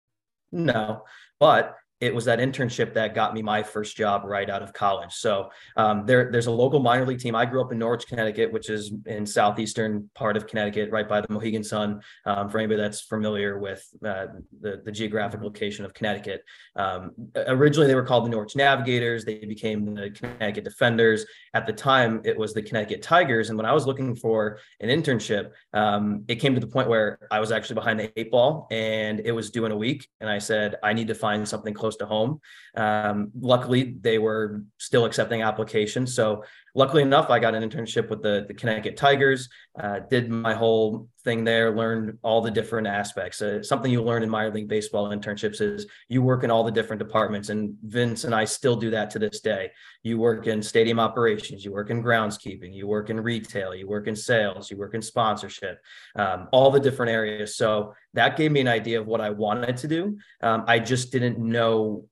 No. 0.51 1.03
But 1.39 1.76
it 2.02 2.16
was 2.16 2.26
that 2.26 2.39
internship 2.39 2.93
that 2.93 3.14
got 3.14 3.34
me 3.34 3.41
my 3.41 3.62
first 3.62 3.97
job 3.97 4.24
right 4.24 4.50
out 4.50 4.62
of 4.62 4.72
college. 4.74 5.12
So 5.14 5.50
um, 5.76 6.06
there, 6.06 6.32
there's 6.32 6.47
a 6.47 6.52
local 6.52 6.80
minor 6.80 7.06
league 7.06 7.20
team. 7.20 7.36
I 7.36 7.45
grew 7.45 7.62
up 7.62 7.72
in 7.72 7.80
Norwich, 7.80 8.08
Connecticut, 8.08 8.52
which 8.52 8.70
is 8.70 8.93
in 9.06 9.26
southeastern 9.26 10.10
part 10.16 10.38
of 10.38 10.47
Connecticut, 10.47 10.91
right 10.91 11.08
by 11.08 11.20
the 11.22 11.28
Mohegan 11.30 11.64
Sun. 11.64 12.02
Um, 12.26 12.50
for 12.50 12.60
anybody 12.60 12.82
that's 12.82 13.02
familiar 13.02 13.60
with 13.60 13.86
uh, 14.06 14.28
the, 14.62 14.82
the 14.86 14.91
geographic 14.91 15.41
location 15.41 15.84
of 15.84 15.93
Connecticut, 15.93 16.43
um, 16.76 17.12
originally 17.36 17.88
they 17.88 17.95
were 17.95 18.04
called 18.04 18.26
the 18.26 18.30
Norwich 18.30 18.56
Navigators. 18.56 19.26
They 19.26 19.39
became 19.39 19.93
the 19.93 20.10
Connecticut 20.10 20.64
Defenders. 20.64 21.26
At 21.54 21.68
the 21.68 21.74
time, 21.74 22.22
it 22.24 22.38
was 22.38 22.54
the 22.54 22.62
Connecticut 22.62 23.02
Tigers. 23.02 23.50
And 23.50 23.58
when 23.58 23.66
I 23.66 23.74
was 23.74 23.86
looking 23.86 24.16
for 24.16 24.60
an 24.80 24.89
internship, 24.89 25.52
um, 25.74 26.24
it 26.28 26.36
came 26.36 26.54
to 26.54 26.62
the 26.62 26.68
point 26.68 26.88
where 26.88 27.20
I 27.30 27.39
was 27.39 27.52
actually 27.52 27.76
behind 27.76 28.00
the 28.00 28.20
eight 28.20 28.32
ball, 28.32 28.68
and 28.72 29.20
it 29.20 29.32
was 29.32 29.50
due 29.50 29.66
in 29.66 29.72
a 29.72 29.78
week. 29.78 30.08
And 30.22 30.30
I 30.30 30.38
said, 30.38 30.76
I 30.82 30.93
need 30.93 31.08
to 31.08 31.16
find 31.16 31.47
something 31.47 31.74
close 31.74 31.89
close 31.90 31.98
to 31.98 32.06
home. 32.06 32.40
Um, 32.76 33.32
luckily, 33.40 33.96
they 34.02 34.20
were 34.20 34.64
still 34.78 35.06
accepting 35.06 35.42
applications. 35.42 36.14
So, 36.14 36.44
luckily 36.76 37.01
enough, 37.01 37.30
I 37.30 37.39
got 37.39 37.55
an 37.55 37.67
internship 37.67 38.09
with 38.09 38.22
the, 38.22 38.45
the 38.47 38.53
Connecticut 38.53 38.97
Tigers, 38.97 39.49
uh, 39.80 39.99
did 40.09 40.30
my 40.30 40.53
whole 40.53 41.07
thing 41.24 41.43
there, 41.43 41.76
learned 41.76 42.17
all 42.22 42.41
the 42.41 42.51
different 42.51 42.88
aspects. 42.88 43.41
Uh, 43.41 43.61
something 43.61 43.91
you 43.91 44.01
learn 44.01 44.24
in 44.24 44.30
minor 44.30 44.53
league 44.53 44.67
baseball 44.67 45.09
internships 45.09 45.61
is 45.61 45.86
you 46.07 46.22
work 46.22 46.43
in 46.43 46.51
all 46.51 46.63
the 46.63 46.72
different 46.72 46.99
departments. 46.99 47.49
And 47.49 47.76
Vince 47.84 48.24
and 48.24 48.34
I 48.34 48.45
still 48.45 48.76
do 48.76 48.89
that 48.91 49.09
to 49.11 49.20
this 49.20 49.41
day. 49.41 49.72
You 50.03 50.17
work 50.17 50.47
in 50.47 50.61
stadium 50.63 50.99
operations, 50.99 51.65
you 51.65 51.72
work 51.72 51.89
in 51.89 52.03
groundskeeping, 52.03 52.74
you 52.74 52.88
work 52.88 53.09
in 53.09 53.20
retail, 53.20 53.76
you 53.76 53.88
work 53.88 54.07
in 54.07 54.15
sales, 54.15 54.72
you 54.72 54.78
work 54.78 54.93
in 54.93 55.01
sponsorship, 55.01 55.82
um, 56.15 56.47
all 56.51 56.72
the 56.72 56.80
different 56.80 57.11
areas. 57.11 57.55
So, 57.55 57.93
that 58.13 58.38
gave 58.38 58.51
me 58.51 58.59
an 58.59 58.67
idea 58.67 58.99
of 58.99 59.07
what 59.07 59.22
I 59.22 59.30
wanted 59.30 59.78
to 59.78 59.88
do. 59.88 60.17
Um, 60.41 60.63
I 60.67 60.80
just 60.80 61.11
didn't 61.11 61.38
know 61.38 62.05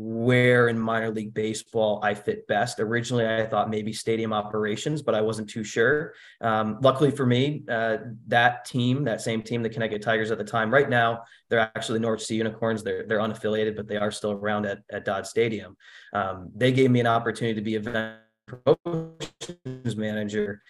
where 0.00 0.68
in 0.68 0.78
minor 0.78 1.10
league 1.10 1.34
baseball 1.34 1.98
I 2.04 2.14
fit 2.14 2.46
best. 2.46 2.78
Originally, 2.78 3.26
I 3.26 3.44
thought 3.46 3.68
maybe 3.68 3.92
stadium 3.92 4.32
operations, 4.32 5.02
but 5.02 5.16
I 5.16 5.20
wasn't 5.20 5.50
too 5.50 5.64
sure. 5.64 6.14
Um, 6.40 6.78
luckily 6.80 7.10
for 7.10 7.26
me, 7.26 7.64
uh, 7.68 7.96
that 8.28 8.64
team, 8.64 9.02
that 9.04 9.20
same 9.20 9.42
team, 9.42 9.60
the 9.60 9.68
Connecticut 9.68 10.02
Tigers 10.02 10.30
at 10.30 10.38
the 10.38 10.44
time, 10.44 10.72
right 10.72 10.88
now, 10.88 11.22
they're 11.48 11.58
actually 11.58 11.98
the 11.98 12.02
Norwich 12.02 12.24
Sea 12.24 12.36
Unicorns. 12.36 12.84
They're, 12.84 13.06
they're 13.08 13.18
unaffiliated, 13.18 13.74
but 13.74 13.88
they 13.88 13.96
are 13.96 14.12
still 14.12 14.30
around 14.30 14.66
at, 14.66 14.78
at 14.88 15.04
Dodd 15.04 15.26
Stadium. 15.26 15.76
Um, 16.12 16.52
they 16.54 16.70
gave 16.70 16.92
me 16.92 17.00
an 17.00 17.08
opportunity 17.08 17.56
to 17.56 17.62
be 17.62 17.74
event 17.74 18.18
promotions 18.46 19.96
manager 19.96 20.62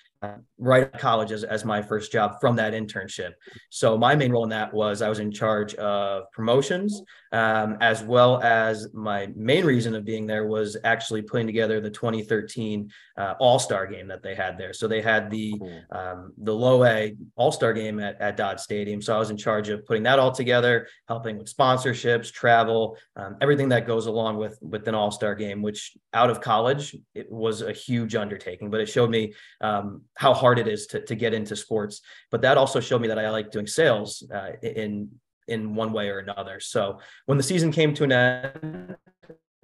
right 0.59 0.93
of 0.93 1.01
college 1.01 1.31
as, 1.31 1.45
as 1.45 1.64
my 1.64 1.81
first 1.81 2.11
job 2.11 2.41
from 2.41 2.57
that 2.57 2.73
internship. 2.73 3.33
So 3.71 3.97
my 3.97 4.16
main 4.16 4.33
role 4.33 4.43
in 4.43 4.51
that 4.51 4.75
was 4.75 5.01
I 5.01 5.09
was 5.09 5.21
in 5.21 5.31
charge 5.31 5.75
of 5.77 6.31
promotions, 6.33 7.01
um, 7.31 7.77
as 7.81 8.03
well 8.03 8.43
as 8.43 8.93
my 8.93 9.29
main 9.37 9.64
reason 9.64 9.95
of 9.95 10.05
being 10.05 10.27
there 10.27 10.47
was 10.47 10.77
actually 10.83 11.23
putting 11.23 11.47
together 11.47 11.81
the 11.81 11.91
2013 11.91 12.91
uh, 13.16 13.35
All 13.39 13.59
Star 13.59 13.87
game 13.87 14.09
that 14.09 14.23
they 14.23 14.35
had 14.35 14.59
there. 14.59 14.73
So 14.73 14.89
they 14.89 15.01
had 15.01 15.31
the 15.31 15.57
cool. 15.57 15.83
um, 15.93 16.33
the 16.39 16.55
low 16.55 16.85
A 16.85 17.14
All 17.37 17.53
Star 17.53 17.73
game 17.73 18.01
at, 18.01 18.21
at 18.21 18.37
Dodd 18.37 18.59
Stadium. 18.59 19.01
So 19.01 19.14
I 19.14 19.19
was 19.19 19.31
in 19.31 19.37
charge 19.37 19.69
of 19.69 19.87
putting 19.87 20.03
that 20.05 20.19
all 20.19 20.33
together, 20.33 20.89
helping 21.07 21.39
with 21.39 21.55
sponsorships, 21.55 22.33
travel, 22.33 22.97
um, 23.14 23.37
everything 23.41 23.69
that 23.69 23.87
goes 23.87 24.07
along 24.07 24.37
with 24.37 24.59
with 24.61 24.89
an 24.89 24.97
All 24.97 25.12
Star 25.12 25.37
game. 25.37 25.62
Which 25.62 25.97
out 26.12 26.31
of 26.31 26.41
college 26.41 26.97
it 27.14 27.31
was 27.31 27.62
a 27.62 27.73
huge 27.73 28.16
undertaking, 28.16 28.71
but 28.71 28.81
it 28.81 28.89
showed 28.89 29.11
me 29.11 29.35
um, 29.61 30.03
how 30.19 30.35
hard 30.35 30.59
it 30.59 30.66
is 30.66 30.89
to, 30.89 31.01
to 31.01 31.14
get 31.14 31.33
into 31.33 31.55
sports. 31.55 32.01
But 32.33 32.43
that 32.43 32.59
also 32.59 32.81
showed 32.81 33.01
me 33.01 33.07
that 33.07 33.21
I 33.21 33.31
like 33.31 33.53
doing 33.53 33.69
sales 33.69 34.29
uh, 34.35 34.51
in 34.62 35.11
in 35.47 35.77
one 35.77 35.93
way 35.93 36.09
or 36.09 36.19
another. 36.19 36.59
So 36.61 36.99
when 37.27 37.39
the 37.39 37.45
season 37.45 37.71
came 37.71 37.95
to 37.95 38.05
an 38.05 38.12
end, 38.12 38.97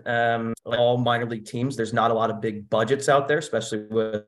um, 0.07 0.55
like 0.65 0.79
all 0.79 0.97
minor 0.97 1.27
league 1.27 1.45
teams, 1.45 1.77
there's 1.77 1.93
not 1.93 2.13
a 2.13 2.15
lot 2.15 2.31
of 2.31 2.41
big 2.41 2.71
budgets 2.71 3.09
out 3.09 3.27
there, 3.27 3.39
especially 3.39 3.87
with 3.91 4.25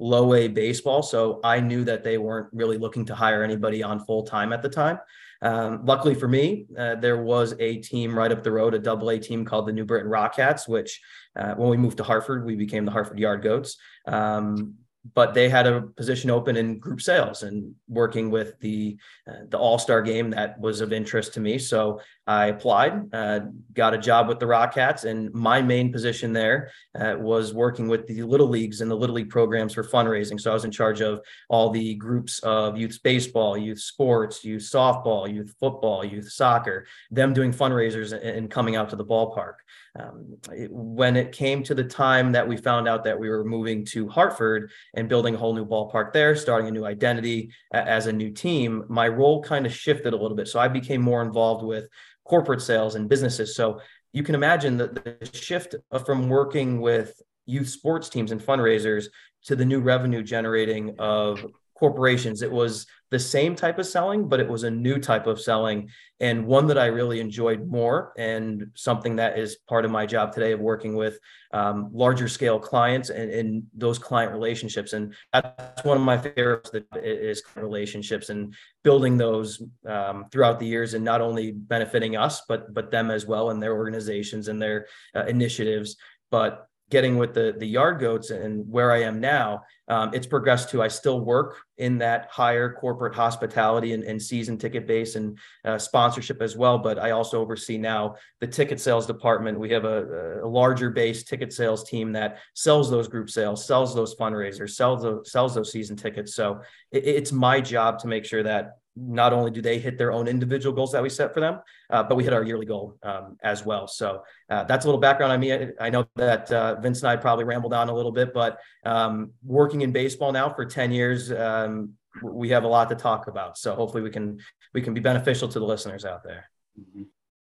low 0.00 0.34
A 0.34 0.48
baseball. 0.48 1.02
So 1.02 1.40
I 1.44 1.60
knew 1.60 1.84
that 1.84 2.02
they 2.02 2.18
weren't 2.18 2.48
really 2.52 2.76
looking 2.76 3.06
to 3.06 3.14
hire 3.14 3.44
anybody 3.44 3.82
on 3.82 4.04
full 4.04 4.24
time 4.24 4.52
at 4.52 4.62
the 4.62 4.68
time. 4.68 4.98
Um, 5.42 5.84
luckily 5.84 6.16
for 6.16 6.26
me, 6.26 6.66
uh, 6.76 6.96
there 6.96 7.22
was 7.22 7.54
a 7.60 7.76
team 7.76 8.18
right 8.18 8.32
up 8.32 8.42
the 8.42 8.50
road, 8.50 8.74
a 8.74 8.80
double 8.80 9.10
A 9.10 9.18
team 9.20 9.44
called 9.44 9.66
the 9.68 9.72
New 9.72 9.84
Britain 9.84 10.10
Rockcats, 10.10 10.68
which 10.68 11.00
uh, 11.36 11.54
when 11.54 11.70
we 11.70 11.76
moved 11.76 11.98
to 11.98 12.04
Hartford, 12.04 12.44
we 12.44 12.56
became 12.56 12.84
the 12.84 12.90
Hartford 12.90 13.20
Yard 13.20 13.42
Goats. 13.42 13.76
Um, 14.06 14.74
but 15.14 15.34
they 15.34 15.48
had 15.48 15.66
a 15.66 15.82
position 15.82 16.30
open 16.30 16.56
in 16.56 16.78
group 16.78 17.00
sales 17.00 17.42
and 17.42 17.74
working 17.88 18.30
with 18.30 18.58
the 18.60 18.98
uh, 19.28 19.44
the 19.48 19.58
All 19.58 19.78
Star 19.78 20.02
game 20.02 20.30
that 20.30 20.60
was 20.60 20.80
of 20.80 20.92
interest 20.92 21.34
to 21.34 21.40
me. 21.40 21.58
So 21.58 22.00
I 22.28 22.48
applied, 22.48 23.14
uh, 23.14 23.40
got 23.72 23.94
a 23.94 23.98
job 23.98 24.28
with 24.28 24.38
the 24.38 24.44
Rockcats, 24.44 25.06
and 25.06 25.32
my 25.32 25.62
main 25.62 25.90
position 25.90 26.34
there 26.34 26.70
uh, 26.94 27.14
was 27.18 27.54
working 27.54 27.88
with 27.88 28.06
the 28.06 28.22
little 28.22 28.48
leagues 28.48 28.82
and 28.82 28.90
the 28.90 28.94
little 28.94 29.16
league 29.16 29.30
programs 29.30 29.72
for 29.72 29.82
fundraising. 29.82 30.38
So 30.38 30.50
I 30.50 30.54
was 30.54 30.66
in 30.66 30.70
charge 30.70 31.00
of 31.00 31.22
all 31.48 31.70
the 31.70 31.94
groups 31.94 32.38
of 32.40 32.76
youth 32.76 33.00
baseball, 33.02 33.56
youth 33.56 33.80
sports, 33.80 34.44
youth 34.44 34.62
softball, 34.62 35.32
youth 35.32 35.54
football, 35.58 36.04
youth 36.04 36.30
soccer, 36.30 36.86
them 37.10 37.32
doing 37.32 37.50
fundraisers 37.50 38.12
and, 38.12 38.50
coming 38.50 38.76
out 38.76 38.90
to 38.90 38.96
the 38.96 39.04
ballpark. 39.06 39.54
Um, 39.98 40.36
it, 40.52 40.70
when 40.70 41.16
it 41.16 41.32
came 41.32 41.62
to 41.62 41.74
the 41.74 41.84
time 41.84 42.32
that 42.32 42.46
we 42.46 42.58
found 42.58 42.88
out 42.88 43.04
that 43.04 43.18
we 43.18 43.30
were 43.30 43.44
moving 43.44 43.86
to 43.86 44.06
Hartford 44.06 44.70
and 44.94 45.08
building 45.08 45.34
a 45.34 45.38
whole 45.38 45.54
new 45.54 45.64
ballpark 45.64 46.12
there, 46.12 46.36
starting 46.36 46.68
a 46.68 46.70
new 46.70 46.84
identity 46.84 47.52
as 47.72 48.06
a 48.06 48.12
new 48.12 48.30
team, 48.30 48.84
my 48.88 49.08
role 49.08 49.42
kind 49.42 49.64
of 49.64 49.72
shifted 49.72 50.12
a 50.12 50.16
little 50.16 50.36
bit. 50.36 50.48
So 50.48 50.60
I 50.60 50.68
became 50.68 51.00
more 51.00 51.22
involved 51.22 51.64
with 51.64 51.88
corporate 52.28 52.62
sales 52.62 52.94
and 52.94 53.08
businesses. 53.08 53.56
So 53.56 53.80
you 54.12 54.22
can 54.22 54.34
imagine 54.34 54.76
that 54.78 54.94
the 54.94 55.38
shift 55.38 55.74
from 56.04 56.28
working 56.28 56.80
with 56.80 57.20
youth 57.46 57.68
sports 57.68 58.08
teams 58.08 58.30
and 58.30 58.40
fundraisers 58.40 59.06
to 59.44 59.56
the 59.56 59.64
new 59.64 59.80
revenue 59.80 60.22
generating 60.22 60.94
of 60.98 61.44
corporations. 61.78 62.42
It 62.42 62.50
was 62.50 62.86
the 63.10 63.18
same 63.18 63.54
type 63.54 63.78
of 63.78 63.86
selling, 63.86 64.28
but 64.28 64.40
it 64.40 64.48
was 64.48 64.64
a 64.64 64.70
new 64.70 64.98
type 64.98 65.26
of 65.26 65.40
selling 65.40 65.88
and 66.20 66.46
one 66.46 66.66
that 66.66 66.76
I 66.76 66.86
really 66.86 67.20
enjoyed 67.20 67.66
more 67.66 68.12
and 68.18 68.70
something 68.74 69.16
that 69.16 69.38
is 69.38 69.56
part 69.68 69.84
of 69.84 69.90
my 69.90 70.04
job 70.04 70.32
today 70.32 70.52
of 70.52 70.60
working 70.60 70.94
with 70.94 71.18
um, 71.54 71.88
larger 71.92 72.28
scale 72.28 72.58
clients 72.58 73.08
and, 73.08 73.30
and, 73.30 73.62
those 73.72 73.98
client 73.98 74.32
relationships. 74.32 74.92
And 74.92 75.14
that's 75.32 75.84
one 75.84 75.96
of 75.96 76.02
my 76.02 76.18
favorites 76.18 76.70
that 76.70 76.84
is 76.94 77.42
relationships 77.54 78.28
and 78.28 78.54
building 78.82 79.16
those 79.16 79.62
um, 79.86 80.26
throughout 80.30 80.58
the 80.58 80.66
years 80.66 80.92
and 80.92 81.04
not 81.04 81.22
only 81.22 81.52
benefiting 81.52 82.16
us, 82.16 82.42
but, 82.48 82.74
but 82.74 82.90
them 82.90 83.10
as 83.10 83.24
well 83.24 83.50
and 83.50 83.62
their 83.62 83.74
organizations 83.74 84.48
and 84.48 84.60
their 84.60 84.86
uh, 85.14 85.24
initiatives. 85.24 85.96
But 86.30 86.68
getting 86.90 87.18
with 87.18 87.34
the 87.34 87.54
the 87.58 87.66
yard 87.66 88.00
goats 88.00 88.30
and 88.30 88.68
where 88.70 88.92
I 88.92 89.02
am 89.02 89.20
now, 89.20 89.62
um, 89.88 90.10
it's 90.14 90.26
progressed 90.26 90.70
to 90.70 90.82
I 90.82 90.88
still 90.88 91.20
work 91.20 91.56
in 91.76 91.98
that 91.98 92.28
higher 92.30 92.72
corporate 92.72 93.14
hospitality 93.14 93.92
and, 93.92 94.04
and 94.04 94.20
season 94.20 94.56
ticket 94.58 94.86
base 94.86 95.14
and 95.14 95.38
uh, 95.64 95.78
sponsorship 95.78 96.40
as 96.40 96.56
well. 96.56 96.78
But 96.78 96.98
I 96.98 97.10
also 97.10 97.40
oversee 97.40 97.78
now 97.78 98.16
the 98.40 98.46
ticket 98.46 98.80
sales 98.80 99.06
department. 99.06 99.60
We 99.60 99.70
have 99.70 99.84
a, 99.84 100.40
a 100.42 100.48
larger 100.48 100.90
base 100.90 101.24
ticket 101.24 101.52
sales 101.52 101.84
team 101.88 102.12
that 102.12 102.38
sells 102.54 102.90
those 102.90 103.08
group 103.08 103.30
sales, 103.30 103.66
sells 103.66 103.94
those 103.94 104.14
fundraisers, 104.16 104.70
sells 104.70 105.02
those 105.02 105.30
sells 105.30 105.54
those 105.54 105.70
season 105.70 105.96
tickets. 105.96 106.34
So 106.34 106.60
it, 106.90 107.04
it's 107.04 107.32
my 107.32 107.60
job 107.60 107.98
to 108.00 108.08
make 108.08 108.24
sure 108.24 108.42
that 108.42 108.78
not 109.00 109.32
only 109.32 109.50
do 109.50 109.62
they 109.62 109.78
hit 109.78 109.98
their 109.98 110.12
own 110.12 110.26
individual 110.26 110.74
goals 110.74 110.92
that 110.92 111.02
we 111.02 111.08
set 111.08 111.32
for 111.32 111.40
them, 111.40 111.60
uh, 111.90 112.02
but 112.02 112.16
we 112.16 112.24
hit 112.24 112.32
our 112.32 112.42
yearly 112.42 112.66
goal 112.66 112.98
um, 113.02 113.36
as 113.42 113.64
well. 113.64 113.86
So 113.86 114.22
uh, 114.50 114.64
that's 114.64 114.84
a 114.84 114.88
little 114.88 115.00
background 115.00 115.32
on 115.32 115.40
me. 115.40 115.52
I, 115.52 115.68
I 115.80 115.90
know 115.90 116.06
that 116.16 116.50
uh, 116.50 116.80
Vince 116.80 117.00
and 117.00 117.08
I 117.08 117.16
probably 117.16 117.44
rambled 117.44 117.72
on 117.72 117.88
a 117.88 117.94
little 117.94 118.12
bit, 118.12 118.34
but 118.34 118.58
um, 118.84 119.32
working 119.44 119.82
in 119.82 119.92
baseball 119.92 120.32
now 120.32 120.52
for 120.52 120.64
10 120.64 120.90
years, 120.90 121.30
um, 121.32 121.94
we 122.22 122.48
have 122.50 122.64
a 122.64 122.68
lot 122.68 122.88
to 122.88 122.94
talk 122.94 123.28
about. 123.28 123.58
So 123.58 123.74
hopefully 123.74 124.02
we 124.02 124.10
can 124.10 124.38
we 124.74 124.82
can 124.82 124.94
be 124.94 125.00
beneficial 125.00 125.48
to 125.48 125.58
the 125.58 125.64
listeners 125.64 126.04
out 126.04 126.22
there. 126.24 126.50
Mm-hmm. 126.78 127.02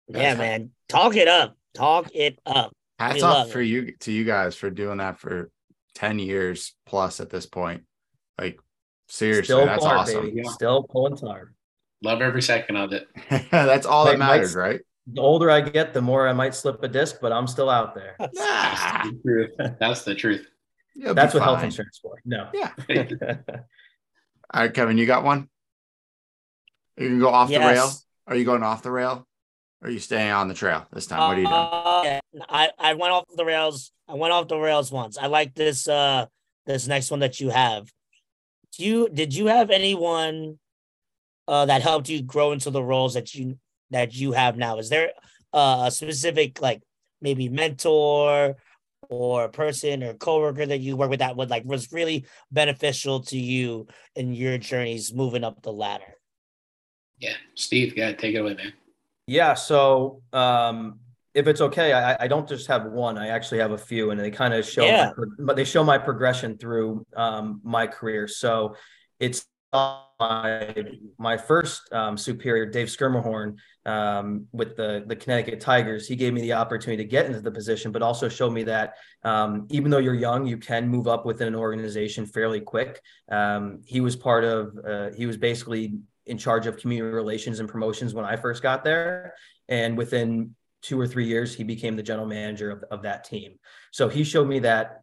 Yeah, 0.10 0.36
man, 0.36 0.72
talk 0.89 1.16
it 1.16 1.28
up, 1.28 1.58
talk 1.74 2.10
it 2.14 2.39
up. 2.45 2.74
Hats 2.99 3.16
we 3.16 3.22
off 3.22 3.49
for 3.49 3.62
it. 3.62 3.68
you 3.68 3.95
to 4.01 4.12
you 4.12 4.24
guys 4.24 4.56
for 4.56 4.70
doing 4.70 4.97
that 4.97 5.20
for 5.20 5.49
10 5.95 6.20
years 6.20 6.76
plus 6.86 7.20
at 7.20 7.30
this 7.30 7.45
point. 7.45 7.84
Like 8.38 8.60
Seriously, 9.14 9.43
Still 9.43 9.68
that's 9.68 9.86
hard, 9.86 9.99
awesome. 9.99 10.26
Baby. 10.26 10.43
Still 10.45 10.82
pulling 10.82 11.16
hard. 11.18 11.53
Love 12.01 12.24
every 12.24 12.41
second 12.41 12.78
of 12.78 12.93
it. 12.93 13.07
that's 13.51 13.86
all 13.86 14.05
that 14.05 14.18
matters, 14.18 14.55
right? 14.55 14.82
The 15.05 15.22
older 15.22 15.51
I 15.51 15.61
get, 15.61 15.93
the 15.93 16.01
more 16.01 16.28
I 16.28 16.34
might 16.34 16.55
slip 16.55 16.82
a 16.82 16.88
disc, 16.88 17.18
but 17.22 17.32
I'm 17.32 17.45
still 17.45 17.70
out 17.70 17.93
there. 17.93 18.16
That's 18.18 18.34
the 19.03 19.20
truth. 19.24 19.51
That's 19.80 20.01
the 20.01 20.16
truth. 20.16 20.47
That's 20.95 21.36
what 21.36 21.41
fine. 21.41 21.47
health 21.47 21.64
insurance 21.64 21.99
for. 22.01 22.20
No. 22.26 22.49
Yeah. 22.55 22.72
all 24.51 24.61
right, 24.61 24.74
Kevin, 24.74 24.97
you 24.97 25.05
got 25.05 25.24
one? 25.24 25.47
You 26.97 27.09
can 27.09 27.20
go 27.20 27.30
off 27.30 27.51
yes. 27.51 27.61
the 27.61 27.72
rail. 27.72 27.91
Are 28.26 28.36
you 28.36 28.45
going 28.45 28.64
off 28.64 28.82
the 28.82 28.89
rail? 28.89 29.28
Or 29.84 29.89
are 29.89 29.91
you 29.91 29.99
staying 29.99 30.32
on 30.32 30.47
the 30.47 30.55
trail 30.55 30.88
this 30.91 31.05
time? 31.05 31.20
What 31.20 31.38
are 31.38 31.39
you 31.39 31.45
doing? 31.45 31.55
Uh, 31.55 32.45
I, 32.49 32.72
I 32.80 32.93
went 32.95 33.14
off 33.14 33.26
the 33.36 33.45
rails. 33.45 33.91
I 34.07 34.16
went 34.16 34.34
off 34.34 34.47
the 34.47 34.57
rails 34.57 34.91
once. 34.91 35.20
I 35.20 35.28
like 35.28 35.53
this 35.53 35.88
uh 35.88 36.26
this 36.66 36.88
next 36.88 37.11
one 37.11 37.20
that 37.20 37.39
you 37.39 37.51
have 37.51 37.91
do 38.78 38.86
you 38.86 39.10
did 39.10 39.34
you 39.34 39.48
have 39.48 39.70
anyone 39.70 40.58
uh, 41.48 41.66
that 41.66 41.82
helped 41.82 42.10
you 42.10 42.22
grow 42.22 42.52
into 42.52 42.70
the 42.70 42.84
roles 42.84 43.14
that 43.14 43.34
you 43.34 43.58
that 43.92 44.14
you 44.14 44.32
have 44.32 44.58
now? 44.58 44.78
Is 44.78 44.90
there 44.90 45.12
uh, 45.54 45.84
a 45.88 45.92
specific 45.92 46.62
like 46.62 46.82
maybe 47.22 47.50
mentor 47.50 48.56
or 49.10 49.50
person 49.50 50.04
or 50.04 50.14
coworker 50.14 50.66
that 50.66 50.80
you 50.80 50.96
work 50.96 51.10
with 51.10 51.20
that 51.20 51.36
would 51.36 51.50
like 51.50 51.66
was 51.66 51.92
really 51.92 52.26
beneficial 52.52 53.22
to 53.22 53.38
you 53.38 53.88
in 54.16 54.34
your 54.34 54.58
journeys 54.58 55.14
moving 55.14 55.44
up 55.44 55.62
the 55.62 55.72
ladder? 55.72 56.18
Yeah, 57.20 57.36
Steve, 57.56 57.94
yeah, 57.96 58.12
take 58.14 58.36
it 58.36 58.40
away, 58.40 58.56
man. 58.56 58.74
Yeah, 59.28 59.54
so 59.54 60.22
um, 60.34 61.00
if 61.34 61.48
it's 61.48 61.62
okay, 61.62 61.94
I, 61.94 62.16
I 62.20 62.28
don't 62.28 62.48
just 62.48 62.68
have 62.68 62.86
one. 62.86 63.18
I 63.18 63.30
actually 63.30 63.60
have 63.60 63.72
a 63.72 63.78
few, 63.78 64.12
and 64.12 64.20
they 64.20 64.32
kind 64.32 64.54
of 64.54 64.66
show, 64.66 64.86
yeah. 64.86 65.12
but 65.40 65.56
they 65.56 65.64
show 65.64 65.84
my 65.84 65.98
progression 65.98 66.58
through 66.58 67.06
um, 67.16 67.60
my 67.64 67.88
career. 67.88 68.28
So 68.28 68.76
it's 69.20 69.46
my 69.74 70.86
my 71.18 71.36
first 71.36 71.92
um, 71.92 72.18
superior, 72.18 72.68
Dave 72.68 72.88
Schermerhorn, 72.88 73.56
um, 73.86 74.46
with 74.52 74.76
the 74.76 75.04
the 75.08 75.16
Connecticut 75.16 75.60
Tigers. 75.60 76.08
He 76.08 76.16
gave 76.16 76.34
me 76.34 76.42
the 76.42 76.54
opportunity 76.54 77.04
to 77.04 77.10
get 77.10 77.26
into 77.26 77.42
the 77.42 77.52
position, 77.52 77.92
but 77.92 78.04
also 78.04 78.30
showed 78.30 78.54
me 78.54 78.64
that 78.64 78.94
um, 79.24 79.68
even 79.72 79.90
though 79.90 79.98
you're 79.98 80.14
young, 80.14 80.46
you 80.46 80.58
can 80.58 80.88
move 80.88 81.08
up 81.08 81.26
within 81.26 81.48
an 81.48 81.56
organization 81.56 82.28
fairly 82.28 82.62
quick. 82.62 83.02
Um, 83.30 83.82
he 83.86 84.02
was 84.02 84.16
part 84.16 84.44
of. 84.44 84.78
Uh, 84.88 85.10
he 85.16 85.26
was 85.26 85.38
basically 85.38 85.96
in 86.26 86.38
charge 86.38 86.68
of 86.68 86.78
community 86.78 87.12
relations 87.14 87.60
and 87.60 87.68
promotions 87.68 88.14
when 88.14 88.24
I 88.24 88.36
first 88.36 88.62
got 88.62 88.84
there, 88.84 89.34
and 89.68 89.98
within 89.98 90.56
two 90.84 91.00
or 91.00 91.08
three 91.08 91.26
years, 91.26 91.56
he 91.56 91.64
became 91.64 91.96
the 91.96 92.04
general 92.04 92.28
manager 92.28 92.70
of, 92.70 92.84
of 92.92 93.02
that 93.02 93.24
team. 93.24 93.58
So 93.92 94.08
he 94.10 94.24
showed 94.24 94.48
me 94.48 94.60
that 94.60 95.02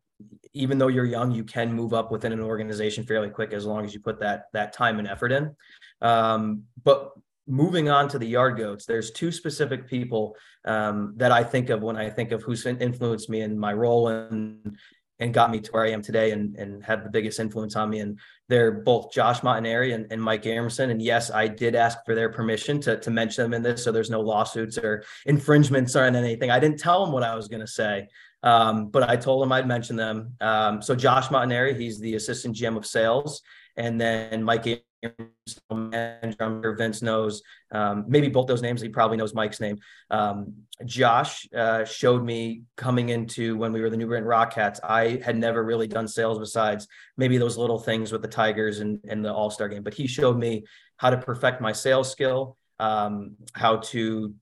even 0.53 0.79
though 0.79 0.89
you're 0.89 1.07
young, 1.07 1.33
you 1.33 1.43
can 1.43 1.73
move 1.73 1.95
up 1.95 2.13
within 2.13 2.33
an 2.33 2.41
organization 2.41 3.05
fairly 3.05 3.31
quick 3.31 3.53
as 3.53 3.65
long 3.65 3.85
as 3.85 3.95
you 3.95 4.01
put 4.01 4.21
that 4.21 4.45
that 4.53 4.73
time 4.73 4.99
and 4.99 5.09
effort 5.09 5.33
in. 5.33 5.57
Um, 6.03 6.65
but 6.85 7.13
moving 7.47 7.89
on 7.89 8.09
to 8.09 8.19
the 8.19 8.27
yard 8.27 8.57
goats, 8.59 8.85
there's 8.87 9.11
two 9.11 9.33
specific 9.33 9.89
people 9.89 10.37
um, 10.67 11.15
that 11.17 11.33
I 11.33 11.43
think 11.43 11.71
of 11.71 11.83
when 11.83 11.97
I 11.97 12.11
think 12.11 12.33
of 12.33 12.43
who's 12.43 12.65
influenced 12.67 13.31
me 13.31 13.41
in 13.41 13.59
my 13.59 13.73
role 13.73 14.09
and 14.09 14.77
and 15.21 15.35
got 15.35 15.51
me 15.51 15.61
to 15.61 15.71
where 15.71 15.85
I 15.85 15.91
am 15.91 16.03
today 16.03 16.33
and, 16.33 16.57
and 16.57 16.83
had 16.83 17.05
the 17.05 17.11
biggest 17.11 17.39
influence 17.39 17.77
on 17.77 17.91
me. 17.91 18.01
And 18.01 18.19
they're 18.49 18.73
both 18.73 19.13
Josh 19.13 19.41
Montanari 19.41 19.95
and, 19.95 20.07
and 20.11 20.21
Mike 20.21 20.45
Abramson. 20.45 20.91
And 20.91 21.01
yes, 21.01 21.31
I 21.31 21.47
did 21.47 21.75
ask 21.75 21.99
for 22.05 22.15
their 22.15 22.31
permission 22.31 22.81
to, 22.81 22.99
to 22.99 23.11
mention 23.11 23.45
them 23.45 23.55
in 23.55 23.63
this. 23.63 23.85
So 23.85 23.93
there's 23.93 24.11
no 24.11 24.21
lawsuits 24.21 24.79
or 24.79 25.05
infringements 25.27 25.95
or 25.95 26.05
anything. 26.05 26.51
I 26.51 26.59
didn't 26.59 26.81
tell 26.81 27.05
them 27.05 27.13
what 27.13 27.23
I 27.23 27.35
was 27.35 27.49
going 27.49 27.61
to 27.61 27.67
say, 27.67 28.09
um, 28.43 28.89
but 28.89 29.09
I 29.09 29.17
told 29.17 29.43
them 29.43 29.53
I'd 29.53 29.69
mention 29.69 29.97
them. 29.97 30.35
Um, 30.41 30.83
so 30.83 30.97
Josh 30.97 31.29
Montanari, 31.29 31.79
he's 31.79 32.01
the 32.01 32.15
assistant 32.15 32.57
GM 32.57 32.77
of 32.77 32.87
sales. 32.87 33.43
And 33.77 34.01
then 34.01 34.43
Mike 34.43 34.85
manager, 35.71 36.37
I'm 36.41 36.63
sure 36.63 36.77
Vince 36.77 37.03
knows 37.03 37.43
um, 37.73 38.05
maybe 38.09 38.29
both 38.29 38.47
those 38.47 38.63
names. 38.63 38.81
He 38.81 38.89
probably 38.89 39.17
knows 39.17 39.35
Mike's 39.35 39.61
name. 39.61 39.79
Um, 40.11 40.55
Josh 40.85 41.49
uh, 41.55 41.85
showed 41.85 42.25
me 42.25 42.63
coming 42.77 43.11
into 43.11 43.57
when 43.57 43.73
we 43.73 43.81
were 43.81 43.91
the 43.91 43.97
New 43.97 44.07
Britain 44.07 44.29
Rockcats. 44.29 44.81
I 44.83 45.21
had 45.25 45.37
never 45.37 45.65
really 45.65 45.87
done 45.87 46.09
sales 46.09 46.39
besides 46.39 46.87
maybe 47.17 47.39
those 47.39 47.57
little 47.57 47.79
things 47.79 48.13
with 48.13 48.23
the 48.23 48.29
Tigers 48.29 48.81
and, 48.81 49.01
and 49.09 49.25
the 49.25 49.33
All 49.33 49.51
Star 49.51 49.69
game, 49.69 49.83
but 49.83 49.95
he 49.95 50.07
showed 50.07 50.39
me 50.39 50.65
how 50.97 51.11
to 51.11 51.17
perfect 51.17 51.61
my 51.61 51.73
sales 51.73 52.11
skill, 52.11 52.57
um, 52.79 53.37
how 53.55 53.77
to 53.77 54.35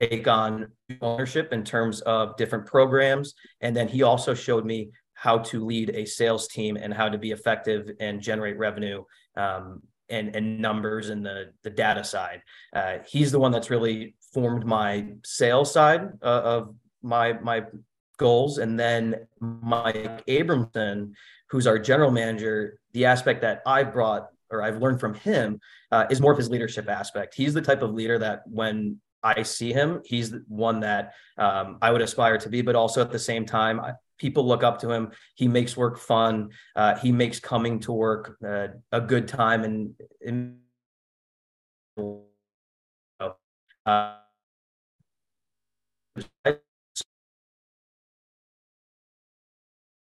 take 0.00 0.28
on 0.28 0.70
ownership 1.00 1.52
in 1.52 1.64
terms 1.64 2.00
of 2.02 2.36
different 2.36 2.66
programs. 2.66 3.34
And 3.60 3.74
then 3.74 3.88
he 3.88 4.02
also 4.02 4.34
showed 4.34 4.64
me 4.64 4.90
how 5.16 5.38
to 5.38 5.64
lead 5.64 5.90
a 5.90 6.04
sales 6.04 6.46
team 6.46 6.76
and 6.76 6.92
how 6.92 7.08
to 7.08 7.18
be 7.18 7.32
effective 7.32 7.90
and 8.00 8.20
generate 8.20 8.58
revenue 8.58 9.02
um, 9.36 9.82
and, 10.08 10.36
and 10.36 10.60
numbers 10.60 11.08
and 11.08 11.24
the, 11.24 11.52
the 11.64 11.70
data 11.70 12.04
side. 12.04 12.42
Uh, 12.74 12.98
he's 13.08 13.32
the 13.32 13.38
one 13.38 13.50
that's 13.50 13.70
really 13.70 14.14
formed 14.32 14.64
my 14.64 15.06
sales 15.24 15.72
side 15.72 16.02
uh, 16.22 16.42
of 16.44 16.74
my 17.02 17.32
my 17.32 17.64
goals. 18.18 18.58
And 18.58 18.78
then 18.78 19.26
Mike 19.40 20.24
Abramson, 20.26 21.12
who's 21.50 21.66
our 21.66 21.78
general 21.78 22.10
manager, 22.10 22.78
the 22.92 23.06
aspect 23.06 23.40
that 23.42 23.62
I 23.66 23.82
brought 23.82 24.28
or 24.50 24.62
I've 24.62 24.80
learned 24.80 25.00
from 25.00 25.14
him 25.14 25.60
uh, 25.90 26.06
is 26.10 26.20
more 26.20 26.32
of 26.32 26.38
his 26.38 26.50
leadership 26.50 26.88
aspect. 26.88 27.34
He's 27.34 27.54
the 27.54 27.62
type 27.62 27.82
of 27.82 27.92
leader 27.92 28.18
that 28.18 28.42
when 28.46 29.00
I 29.22 29.42
see 29.42 29.72
him, 29.72 30.02
he's 30.04 30.32
one 30.46 30.80
that 30.80 31.14
um, 31.36 31.78
I 31.82 31.90
would 31.90 32.02
aspire 32.02 32.38
to 32.38 32.48
be, 32.48 32.62
but 32.62 32.76
also 32.76 33.00
at 33.00 33.10
the 33.10 33.18
same 33.18 33.44
time, 33.44 33.80
people 34.18 34.46
look 34.46 34.62
up 34.62 34.78
to 34.80 34.90
him. 34.90 35.12
He 35.34 35.48
makes 35.48 35.76
work 35.76 35.98
fun. 35.98 36.50
Uh, 36.74 36.96
he 36.96 37.12
makes 37.12 37.40
coming 37.40 37.80
to 37.80 37.92
work 37.92 38.36
uh, 38.46 38.68
a 38.92 39.00
good 39.00 39.28
time 39.28 39.64
and, 39.64 39.94
and 40.24 40.58
uh, 43.86 44.14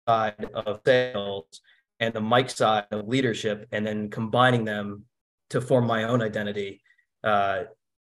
side 0.06 0.46
of 0.54 0.80
sales 0.86 1.60
and 1.98 2.14
the 2.14 2.20
Mike 2.20 2.50
side 2.50 2.86
of 2.90 3.08
leadership, 3.08 3.66
and 3.72 3.86
then 3.86 4.10
combining 4.10 4.64
them 4.64 5.04
to 5.50 5.60
form 5.60 5.86
my 5.86 6.04
own 6.04 6.22
identity 6.22 6.82
uh, 7.24 7.62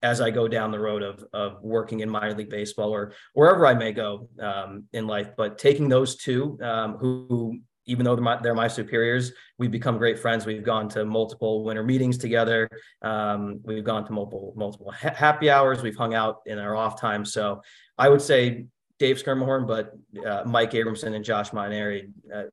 as 0.04 0.20
I 0.20 0.30
go 0.30 0.46
down 0.46 0.70
the 0.70 0.78
road 0.78 1.02
of 1.02 1.24
of 1.32 1.62
working 1.62 2.00
in 2.00 2.10
minor 2.10 2.34
league 2.34 2.50
baseball 2.50 2.90
or 2.90 3.12
wherever 3.32 3.66
I 3.66 3.74
may 3.74 3.92
go 3.92 4.28
um, 4.38 4.84
in 4.92 5.06
life. 5.06 5.30
But 5.36 5.58
taking 5.58 5.88
those 5.88 6.16
two, 6.16 6.58
um, 6.62 6.98
who, 6.98 7.26
who, 7.28 7.58
even 7.86 8.04
though 8.04 8.14
they're 8.14 8.24
my, 8.24 8.36
they're 8.42 8.54
my, 8.54 8.68
superiors, 8.68 9.32
we've 9.58 9.70
become 9.70 9.96
great 9.96 10.18
friends. 10.18 10.44
We've 10.44 10.62
gone 10.62 10.88
to 10.90 11.04
multiple 11.06 11.64
winter 11.64 11.82
meetings 11.82 12.18
together. 12.18 12.68
Um, 13.02 13.60
we've 13.64 13.82
gone 13.82 14.04
to 14.04 14.12
multiple 14.12 14.52
multiple 14.56 14.92
ha- 14.92 15.14
happy 15.14 15.48
hours. 15.50 15.82
We've 15.82 15.96
hung 15.96 16.14
out 16.14 16.42
in 16.44 16.58
our 16.58 16.76
off 16.76 17.00
time. 17.00 17.24
So 17.24 17.62
I 17.96 18.10
would 18.10 18.22
say 18.22 18.66
Dave 18.98 19.22
Schermerhorn, 19.22 19.66
but 19.66 19.92
uh, 20.24 20.42
Mike 20.44 20.72
Abramson 20.72 21.14
and 21.14 21.24
Josh 21.24 21.50
Montanari, 21.50 22.12
uh, 22.32 22.44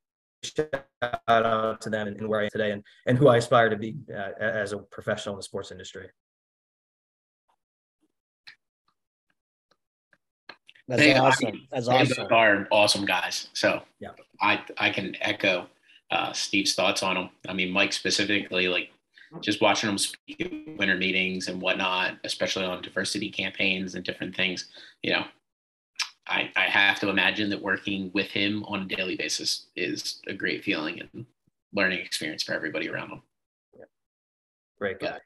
shout 0.44 0.86
out 1.28 1.82
to 1.82 1.90
them 1.90 2.08
and, 2.08 2.18
and 2.18 2.30
where 2.30 2.40
I 2.40 2.44
am 2.46 2.50
today 2.50 2.72
and, 2.72 2.84
and 3.06 3.18
who 3.18 3.28
I 3.28 3.38
aspire 3.38 3.70
to 3.70 3.78
be 3.78 3.98
uh, 4.14 4.32
as 4.40 4.72
a 4.72 4.78
professional 4.78 5.36
in 5.36 5.40
the 5.40 5.44
sports 5.44 5.72
industry. 5.72 6.08
That's 10.88 11.02
They- 11.02 11.14
I 11.14 11.20
awesome. 11.20 11.52
mean, 11.52 11.68
That's 11.72 11.88
They 11.88 11.94
awesome. 11.94 12.24
both 12.24 12.32
are 12.32 12.68
awesome 12.72 13.06
guys. 13.06 13.50
So 13.54 13.86
Yeah. 14.00 14.12
I 14.42 14.64
I 14.78 14.90
can 14.90 15.16
echo 15.22 15.70
uh, 16.10 16.34
Steve's 16.34 16.74
thoughts 16.76 17.04
on 17.04 17.16
them. 17.16 17.30
I 17.48 17.54
mean, 17.54 17.72
Mike 17.72 17.94
specifically, 17.94 18.68
like 18.68 18.92
just 19.40 19.62
watching 19.62 19.90
him 19.90 19.98
speak 19.98 20.42
at 20.42 20.52
winter 20.78 20.98
meetings 20.98 21.48
and 21.48 21.62
whatnot, 21.62 22.18
especially 22.26 22.66
on 22.66 22.82
diversity 22.82 23.30
campaigns 23.30 23.96
and 23.96 24.04
different 24.04 24.36
things. 24.36 24.70
You 25.04 25.14
know, 25.14 25.28
I 26.28 26.52
I 26.58 26.64
have 26.66 27.00
to 27.00 27.10
imagine 27.10 27.50
that 27.52 27.62
working 27.62 28.12
with 28.14 28.30
him 28.32 28.64
on 28.66 28.82
a 28.82 28.86
daily 28.96 29.16
basis 29.16 29.68
is 29.78 30.22
a 30.28 30.34
great 30.34 30.64
feeling 30.66 31.00
and 31.00 31.26
learning 31.74 32.00
experience 32.00 32.44
for 32.44 32.54
everybody 32.54 32.90
around 32.90 33.12
him. 33.12 33.22
Yeah. 33.78 33.86
Great 34.78 35.00
guy. 35.00 35.20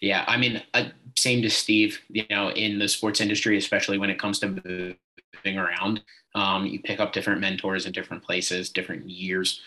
Yeah, 0.00 0.24
I 0.26 0.36
mean, 0.36 0.62
uh, 0.74 0.84
same 1.16 1.42
to 1.42 1.50
Steve. 1.50 2.00
You 2.08 2.24
know, 2.30 2.50
in 2.50 2.78
the 2.78 2.88
sports 2.88 3.20
industry, 3.20 3.56
especially 3.58 3.98
when 3.98 4.10
it 4.10 4.18
comes 4.18 4.38
to 4.40 4.48
moving 4.48 5.58
around, 5.58 6.02
um, 6.34 6.66
you 6.66 6.80
pick 6.80 7.00
up 7.00 7.12
different 7.12 7.40
mentors 7.40 7.86
in 7.86 7.92
different 7.92 8.22
places, 8.22 8.70
different 8.70 9.08
years. 9.08 9.60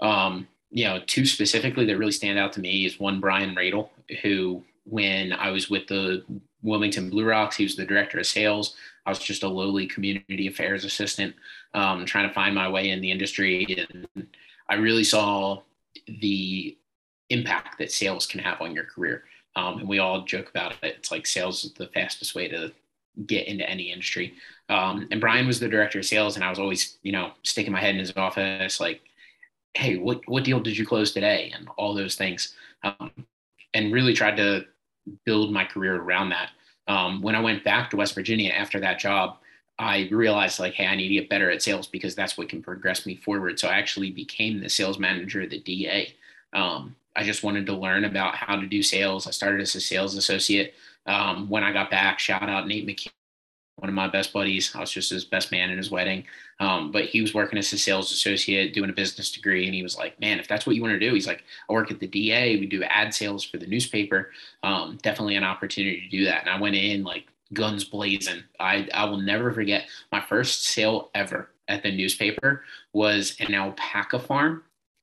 Um, 0.00 0.48
you 0.70 0.84
know, 0.84 1.00
two 1.06 1.26
specifically 1.26 1.84
that 1.86 1.98
really 1.98 2.12
stand 2.12 2.38
out 2.38 2.52
to 2.54 2.60
me 2.60 2.86
is 2.86 3.00
one 3.00 3.20
Brian 3.20 3.54
Radel, 3.54 3.90
who 4.22 4.62
when 4.84 5.32
I 5.32 5.50
was 5.50 5.68
with 5.68 5.86
the 5.86 6.24
Wilmington 6.62 7.10
Blue 7.10 7.24
Rocks, 7.24 7.56
he 7.56 7.64
was 7.64 7.76
the 7.76 7.84
director 7.84 8.18
of 8.18 8.26
sales. 8.26 8.76
I 9.06 9.10
was 9.10 9.18
just 9.18 9.42
a 9.42 9.48
lowly 9.48 9.86
community 9.86 10.46
affairs 10.46 10.84
assistant, 10.84 11.34
um, 11.74 12.04
trying 12.04 12.28
to 12.28 12.34
find 12.34 12.54
my 12.54 12.68
way 12.68 12.90
in 12.90 13.00
the 13.00 13.10
industry, 13.10 13.86
and 14.14 14.26
I 14.68 14.74
really 14.74 15.04
saw 15.04 15.62
the 16.20 16.76
impact 17.30 17.78
that 17.78 17.92
sales 17.92 18.26
can 18.26 18.40
have 18.40 18.60
on 18.60 18.74
your 18.74 18.84
career. 18.84 19.24
Um, 19.56 19.80
and 19.80 19.88
we 19.88 19.98
all 19.98 20.24
joke 20.24 20.48
about 20.48 20.72
it. 20.82 20.94
It's 20.98 21.10
like 21.10 21.26
sales 21.26 21.64
is 21.64 21.72
the 21.72 21.88
fastest 21.88 22.34
way 22.34 22.48
to 22.48 22.72
get 23.26 23.48
into 23.48 23.68
any 23.68 23.90
industry. 23.90 24.34
Um, 24.68 25.08
and 25.10 25.20
Brian 25.20 25.46
was 25.46 25.60
the 25.60 25.68
director 25.68 25.98
of 25.98 26.06
sales, 26.06 26.36
and 26.36 26.44
I 26.44 26.50
was 26.50 26.58
always, 26.58 26.98
you 27.02 27.12
know, 27.12 27.32
sticking 27.42 27.72
my 27.72 27.80
head 27.80 27.94
in 27.94 28.00
his 28.00 28.16
office, 28.16 28.80
like, 28.80 29.00
"Hey, 29.74 29.96
what 29.96 30.26
what 30.28 30.44
deal 30.44 30.60
did 30.60 30.78
you 30.78 30.86
close 30.86 31.12
today?" 31.12 31.52
and 31.54 31.68
all 31.76 31.94
those 31.94 32.14
things, 32.14 32.54
um, 32.84 33.10
and 33.74 33.92
really 33.92 34.14
tried 34.14 34.36
to 34.36 34.66
build 35.24 35.52
my 35.52 35.64
career 35.64 35.96
around 35.96 36.30
that. 36.30 36.50
Um, 36.86 37.22
when 37.22 37.34
I 37.34 37.40
went 37.40 37.64
back 37.64 37.90
to 37.90 37.96
West 37.96 38.14
Virginia 38.14 38.50
after 38.50 38.80
that 38.80 38.98
job, 38.98 39.38
I 39.78 40.08
realized 40.10 40.60
like, 40.60 40.74
hey, 40.74 40.86
I 40.86 40.94
need 40.94 41.08
to 41.08 41.14
get 41.14 41.30
better 41.30 41.50
at 41.50 41.62
sales 41.62 41.86
because 41.86 42.14
that's 42.14 42.36
what 42.36 42.50
can 42.50 42.62
progress 42.62 43.06
me 43.06 43.16
forward. 43.16 43.58
So 43.58 43.68
I 43.68 43.78
actually 43.78 44.10
became 44.10 44.60
the 44.60 44.68
sales 44.68 44.98
manager 44.98 45.40
of 45.42 45.50
the 45.50 45.60
DA. 45.60 46.14
Um, 46.52 46.94
I 47.16 47.24
just 47.24 47.42
wanted 47.42 47.66
to 47.66 47.74
learn 47.74 48.04
about 48.04 48.34
how 48.34 48.56
to 48.56 48.66
do 48.66 48.82
sales. 48.82 49.26
I 49.26 49.30
started 49.30 49.60
as 49.60 49.74
a 49.74 49.80
sales 49.80 50.16
associate. 50.16 50.74
Um, 51.06 51.48
when 51.48 51.64
I 51.64 51.72
got 51.72 51.90
back, 51.90 52.18
shout 52.18 52.48
out 52.48 52.68
Nate 52.68 52.86
McKee, 52.86 53.10
one 53.76 53.88
of 53.88 53.94
my 53.94 54.08
best 54.08 54.32
buddies. 54.32 54.74
I 54.74 54.80
was 54.80 54.90
just 54.90 55.10
his 55.10 55.24
best 55.24 55.50
man 55.50 55.70
in 55.70 55.78
his 55.78 55.90
wedding. 55.90 56.24
Um, 56.60 56.92
but 56.92 57.06
he 57.06 57.20
was 57.20 57.34
working 57.34 57.58
as 57.58 57.72
a 57.72 57.78
sales 57.78 58.12
associate, 58.12 58.74
doing 58.74 58.90
a 58.90 58.92
business 58.94 59.32
degree. 59.32 59.66
And 59.66 59.74
he 59.74 59.82
was 59.82 59.96
like, 59.96 60.20
man, 60.20 60.38
if 60.38 60.46
that's 60.46 60.66
what 60.66 60.76
you 60.76 60.82
want 60.82 60.92
to 60.92 61.00
do, 61.00 61.14
he's 61.14 61.26
like, 61.26 61.42
I 61.68 61.72
work 61.72 61.90
at 61.90 61.98
the 61.98 62.06
DA. 62.06 62.58
We 62.58 62.66
do 62.66 62.82
ad 62.84 63.14
sales 63.14 63.44
for 63.44 63.56
the 63.56 63.66
newspaper. 63.66 64.30
Um, 64.62 64.98
definitely 65.02 65.36
an 65.36 65.44
opportunity 65.44 66.02
to 66.02 66.08
do 66.08 66.24
that. 66.26 66.42
And 66.42 66.50
I 66.50 66.60
went 66.60 66.76
in 66.76 67.02
like 67.02 67.26
guns 67.52 67.84
blazing. 67.84 68.44
I, 68.60 68.88
I 68.94 69.04
will 69.06 69.20
never 69.20 69.52
forget 69.52 69.88
my 70.12 70.20
first 70.20 70.64
sale 70.64 71.10
ever 71.14 71.50
at 71.66 71.82
the 71.82 71.90
newspaper 71.90 72.64
was 72.92 73.36
an 73.40 73.54
alpaca 73.54 74.18
farm 74.18 74.62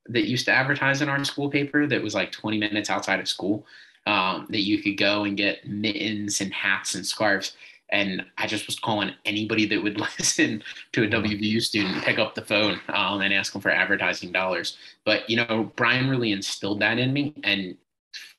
that 0.10 0.28
used 0.28 0.46
to 0.46 0.52
advertise 0.52 1.02
in 1.02 1.10
our 1.10 1.24
school 1.24 1.50
paper 1.50 1.88
that 1.88 2.02
was 2.02 2.16
like 2.16 2.32
20 2.32 2.58
minutes 2.58 2.90
outside 2.90 3.20
of 3.20 3.28
school 3.28 3.66
um, 4.06 4.48
that 4.50 4.62
you 4.62 4.82
could 4.82 4.98
go 4.98 5.26
and 5.26 5.36
get 5.36 5.68
mittens 5.68 6.42
and 6.42 6.54
hats 6.54 6.96
and 6.96 7.06
scarves. 7.06 7.56
And 7.90 8.26
I 8.38 8.48
just 8.48 8.66
was 8.68 8.80
calling 8.80 9.12
anybody 9.26 9.66
that 9.68 9.82
would 9.82 10.00
listen 10.20 10.64
to 10.94 11.04
a 11.04 11.08
WVU 11.08 11.62
student 11.62 12.04
pick 12.04 12.20
up 12.20 12.36
the 12.36 12.42
phone 12.42 12.80
um, 12.90 13.22
and 13.22 13.34
ask 13.34 13.54
them 13.54 13.62
for 13.62 13.70
advertising 13.70 14.32
dollars. 14.32 14.78
But, 15.06 15.30
you 15.30 15.38
know, 15.38 15.72
Brian 15.76 16.10
really 16.10 16.32
instilled 16.32 16.80
that 16.82 16.98
in 16.98 17.14
me 17.14 17.34
and 17.44 17.78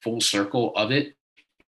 full 0.03 0.21
circle 0.21 0.73
of 0.75 0.91
it. 0.91 1.15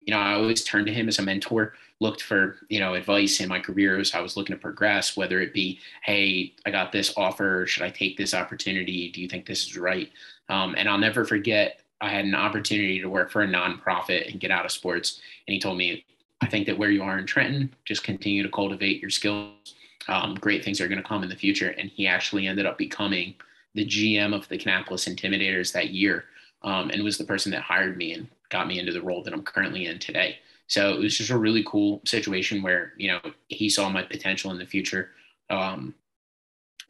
You 0.02 0.14
know, 0.14 0.20
I 0.20 0.34
always 0.34 0.64
turned 0.64 0.86
to 0.86 0.94
him 0.94 1.08
as 1.08 1.18
a 1.18 1.22
mentor, 1.22 1.74
looked 2.00 2.22
for, 2.22 2.56
you 2.68 2.80
know, 2.80 2.94
advice 2.94 3.40
in 3.40 3.48
my 3.48 3.60
career 3.60 3.98
as 3.98 4.14
I 4.14 4.20
was 4.20 4.36
looking 4.36 4.56
to 4.56 4.60
progress, 4.60 5.16
whether 5.16 5.40
it 5.40 5.52
be, 5.52 5.78
hey, 6.02 6.54
I 6.64 6.70
got 6.70 6.92
this 6.92 7.12
offer. 7.16 7.66
Should 7.66 7.82
I 7.82 7.90
take 7.90 8.16
this 8.16 8.34
opportunity? 8.34 9.10
Do 9.12 9.20
you 9.20 9.28
think 9.28 9.46
this 9.46 9.66
is 9.66 9.76
right? 9.76 10.10
Um, 10.48 10.74
and 10.76 10.88
I'll 10.88 10.98
never 10.98 11.24
forget, 11.24 11.80
I 12.00 12.08
had 12.08 12.24
an 12.24 12.34
opportunity 12.34 13.00
to 13.00 13.08
work 13.08 13.30
for 13.30 13.42
a 13.42 13.46
nonprofit 13.46 14.30
and 14.30 14.40
get 14.40 14.50
out 14.50 14.64
of 14.64 14.72
sports. 14.72 15.20
And 15.46 15.52
he 15.54 15.60
told 15.60 15.76
me, 15.76 16.04
I 16.40 16.46
think 16.46 16.66
that 16.66 16.78
where 16.78 16.90
you 16.90 17.02
are 17.02 17.18
in 17.18 17.26
Trenton, 17.26 17.74
just 17.84 18.02
continue 18.02 18.42
to 18.42 18.48
cultivate 18.48 19.02
your 19.02 19.10
skills. 19.10 19.74
Um, 20.08 20.34
great 20.36 20.64
things 20.64 20.80
are 20.80 20.88
going 20.88 21.02
to 21.02 21.06
come 21.06 21.22
in 21.22 21.28
the 21.28 21.36
future. 21.36 21.74
And 21.76 21.90
he 21.90 22.06
actually 22.06 22.46
ended 22.46 22.64
up 22.64 22.78
becoming 22.78 23.34
the 23.74 23.84
GM 23.84 24.34
of 24.34 24.48
the 24.48 24.56
Kannapolis 24.56 25.06
Intimidators 25.06 25.72
that 25.72 25.90
year 25.90 26.24
um, 26.62 26.90
and 26.90 27.04
was 27.04 27.18
the 27.18 27.24
person 27.24 27.52
that 27.52 27.62
hired 27.62 27.98
me 27.98 28.14
and 28.14 28.26
got 28.48 28.66
me 28.66 28.78
into 28.78 28.92
the 28.92 29.02
role 29.02 29.22
that 29.22 29.34
I'm 29.34 29.42
currently 29.42 29.86
in 29.86 29.98
today. 29.98 30.38
So 30.70 30.94
it 30.94 31.00
was 31.00 31.18
just 31.18 31.30
a 31.30 31.36
really 31.36 31.64
cool 31.64 32.00
situation 32.06 32.62
where, 32.62 32.92
you 32.96 33.08
know, 33.08 33.20
he 33.48 33.68
saw 33.68 33.88
my 33.88 34.04
potential 34.04 34.52
in 34.52 34.58
the 34.58 34.64
future, 34.64 35.10
um, 35.50 35.96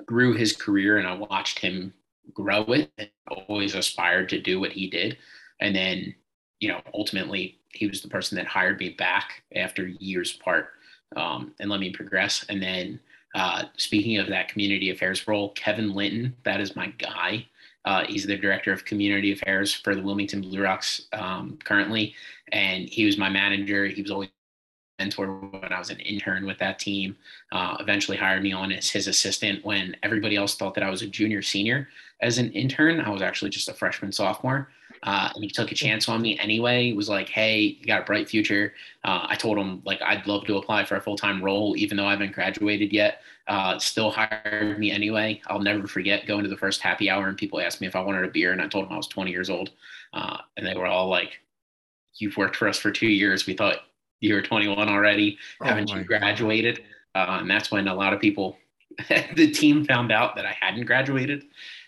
grew 0.05 0.35
his 0.35 0.55
career, 0.55 0.98
and 0.98 1.09
I 1.09 1.15
watched 1.15 1.59
him 1.59 1.94
grow 2.35 2.62
it 2.65 2.93
and 2.98 3.09
always 3.27 3.74
aspired 3.74 4.28
to 4.28 4.40
do 4.40 4.61
what 4.61 4.73
he 4.73 4.90
did. 4.90 5.16
And 5.61 5.74
then, 5.74 6.15
you 6.59 6.69
know, 6.69 6.82
ultimately 6.93 7.59
he 7.70 7.86
was 7.86 8.02
the 8.02 8.09
person 8.09 8.36
that 8.36 8.47
hired 8.47 8.78
me 8.78 8.90
back 8.90 9.44
after 9.57 9.86
years 9.86 10.36
apart 10.39 10.73
um, 11.16 11.55
and 11.59 11.70
let 11.70 11.81
me 11.81 11.90
progress. 11.90 12.44
And 12.51 12.62
then, 12.62 13.01
uh, 13.35 13.65
speaking 13.78 14.19
of 14.19 14.27
that 14.27 14.48
community 14.48 14.90
affairs 14.90 15.27
role, 15.27 15.52
Kevin 15.52 15.94
Linton, 15.94 16.36
that 16.44 16.61
is 16.61 16.77
my 16.77 16.89
guy. 16.98 17.47
Uh, 17.85 18.05
he's 18.07 18.27
the 18.27 18.36
director 18.36 18.73
of 18.73 18.85
community 18.85 19.32
affairs 19.32 19.74
for 19.74 19.94
the 19.94 20.02
Wilmington 20.02 20.43
Blue 20.43 20.62
Rocks 20.62 21.09
um, 21.12 21.59
currently, 21.65 22.15
and 22.52 22.89
he 22.89 23.05
was 23.05 23.16
my 23.16 23.28
manager. 23.28 23.86
He 23.86 24.02
was 24.02 24.11
always 24.11 24.31
mentor 25.01 25.28
when 25.40 25.73
I 25.73 25.78
was 25.78 25.90
an 25.90 25.98
intern 26.01 26.47
with 26.47 26.59
that 26.59 26.78
team. 26.78 27.16
Uh, 27.52 27.77
eventually 27.81 28.19
hired 28.19 28.43
me 28.43 28.52
on 28.52 28.70
as 28.70 28.90
his 28.90 29.07
assistant 29.09 29.65
when 29.65 29.97
everybody 30.02 30.36
else 30.36 30.55
thought 30.55 30.74
that 30.74 30.85
I 30.85 30.90
was 30.90 31.02
a 31.02 31.07
junior 31.07 31.43
senior 31.43 31.89
as 32.20 32.36
an 32.39 32.52
intern. 32.52 33.01
I 33.01 33.09
was 33.09 33.23
actually 33.23 33.51
just 33.51 33.69
a 33.69 33.74
freshman 33.74 34.12
sophomore. 34.12 34.69
Uh, 35.02 35.31
and 35.35 35.43
he 35.43 35.48
took 35.48 35.73
a 35.73 35.74
chance 35.74 36.11
on 36.11 36.20
me 36.20 36.39
anyway. 36.39 36.85
He 36.85 36.93
was 36.93 37.09
like, 37.09 37.31
"Hey, 37.31 37.78
you 37.81 37.86
got 37.86 38.02
a 38.02 38.05
bright 38.05 38.28
future." 38.28 38.74
Uh, 39.02 39.27
I 39.27 39.35
told 39.35 39.57
him 39.57 39.81
like 39.86 40.02
I'd 40.02 40.27
love 40.27 40.44
to 40.44 40.59
apply 40.59 40.85
for 40.85 40.97
a 40.97 41.01
full 41.01 41.16
time 41.16 41.43
role, 41.43 41.74
even 41.77 41.97
though 41.97 42.05
I 42.05 42.11
haven't 42.11 42.32
graduated 42.32 42.93
yet. 42.93 43.23
Uh, 43.51 43.77
still 43.81 44.12
hired 44.12 44.78
me 44.78 44.93
anyway. 44.93 45.43
I'll 45.48 45.59
never 45.59 45.89
forget 45.89 46.24
going 46.24 46.44
to 46.44 46.48
the 46.48 46.56
first 46.56 46.81
happy 46.81 47.10
hour 47.10 47.27
and 47.27 47.36
people 47.36 47.60
asked 47.60 47.81
me 47.81 47.89
if 47.89 47.97
I 47.97 48.01
wanted 48.01 48.24
a 48.24 48.28
beer, 48.28 48.52
and 48.52 48.62
I 48.62 48.68
told 48.68 48.85
them 48.85 48.93
I 48.93 48.97
was 48.97 49.09
20 49.09 49.32
years 49.32 49.51
old, 49.51 49.72
uh, 50.14 50.36
and 50.56 50.64
they 50.64 50.74
were 50.74 50.86
all 50.86 51.09
like, 51.09 51.40
"You've 52.14 52.36
worked 52.36 52.55
for 52.55 52.68
us 52.68 52.78
for 52.78 52.93
two 52.93 53.09
years. 53.09 53.48
We 53.48 53.55
thought 53.55 53.81
you 54.20 54.35
were 54.35 54.40
21 54.40 54.89
already. 54.89 55.36
Oh 55.60 55.64
Haven't 55.64 55.90
you 55.90 56.05
graduated?" 56.05 56.85
Uh, 57.16 57.39
and 57.40 57.51
that's 57.51 57.72
when 57.72 57.89
a 57.89 57.94
lot 57.94 58.12
of 58.12 58.20
people, 58.20 58.56
the 59.09 59.51
team, 59.51 59.85
found 59.85 60.12
out 60.12 60.36
that 60.36 60.47
I 60.47 60.52
hadn't 60.52 60.86
graduated. 60.86 61.47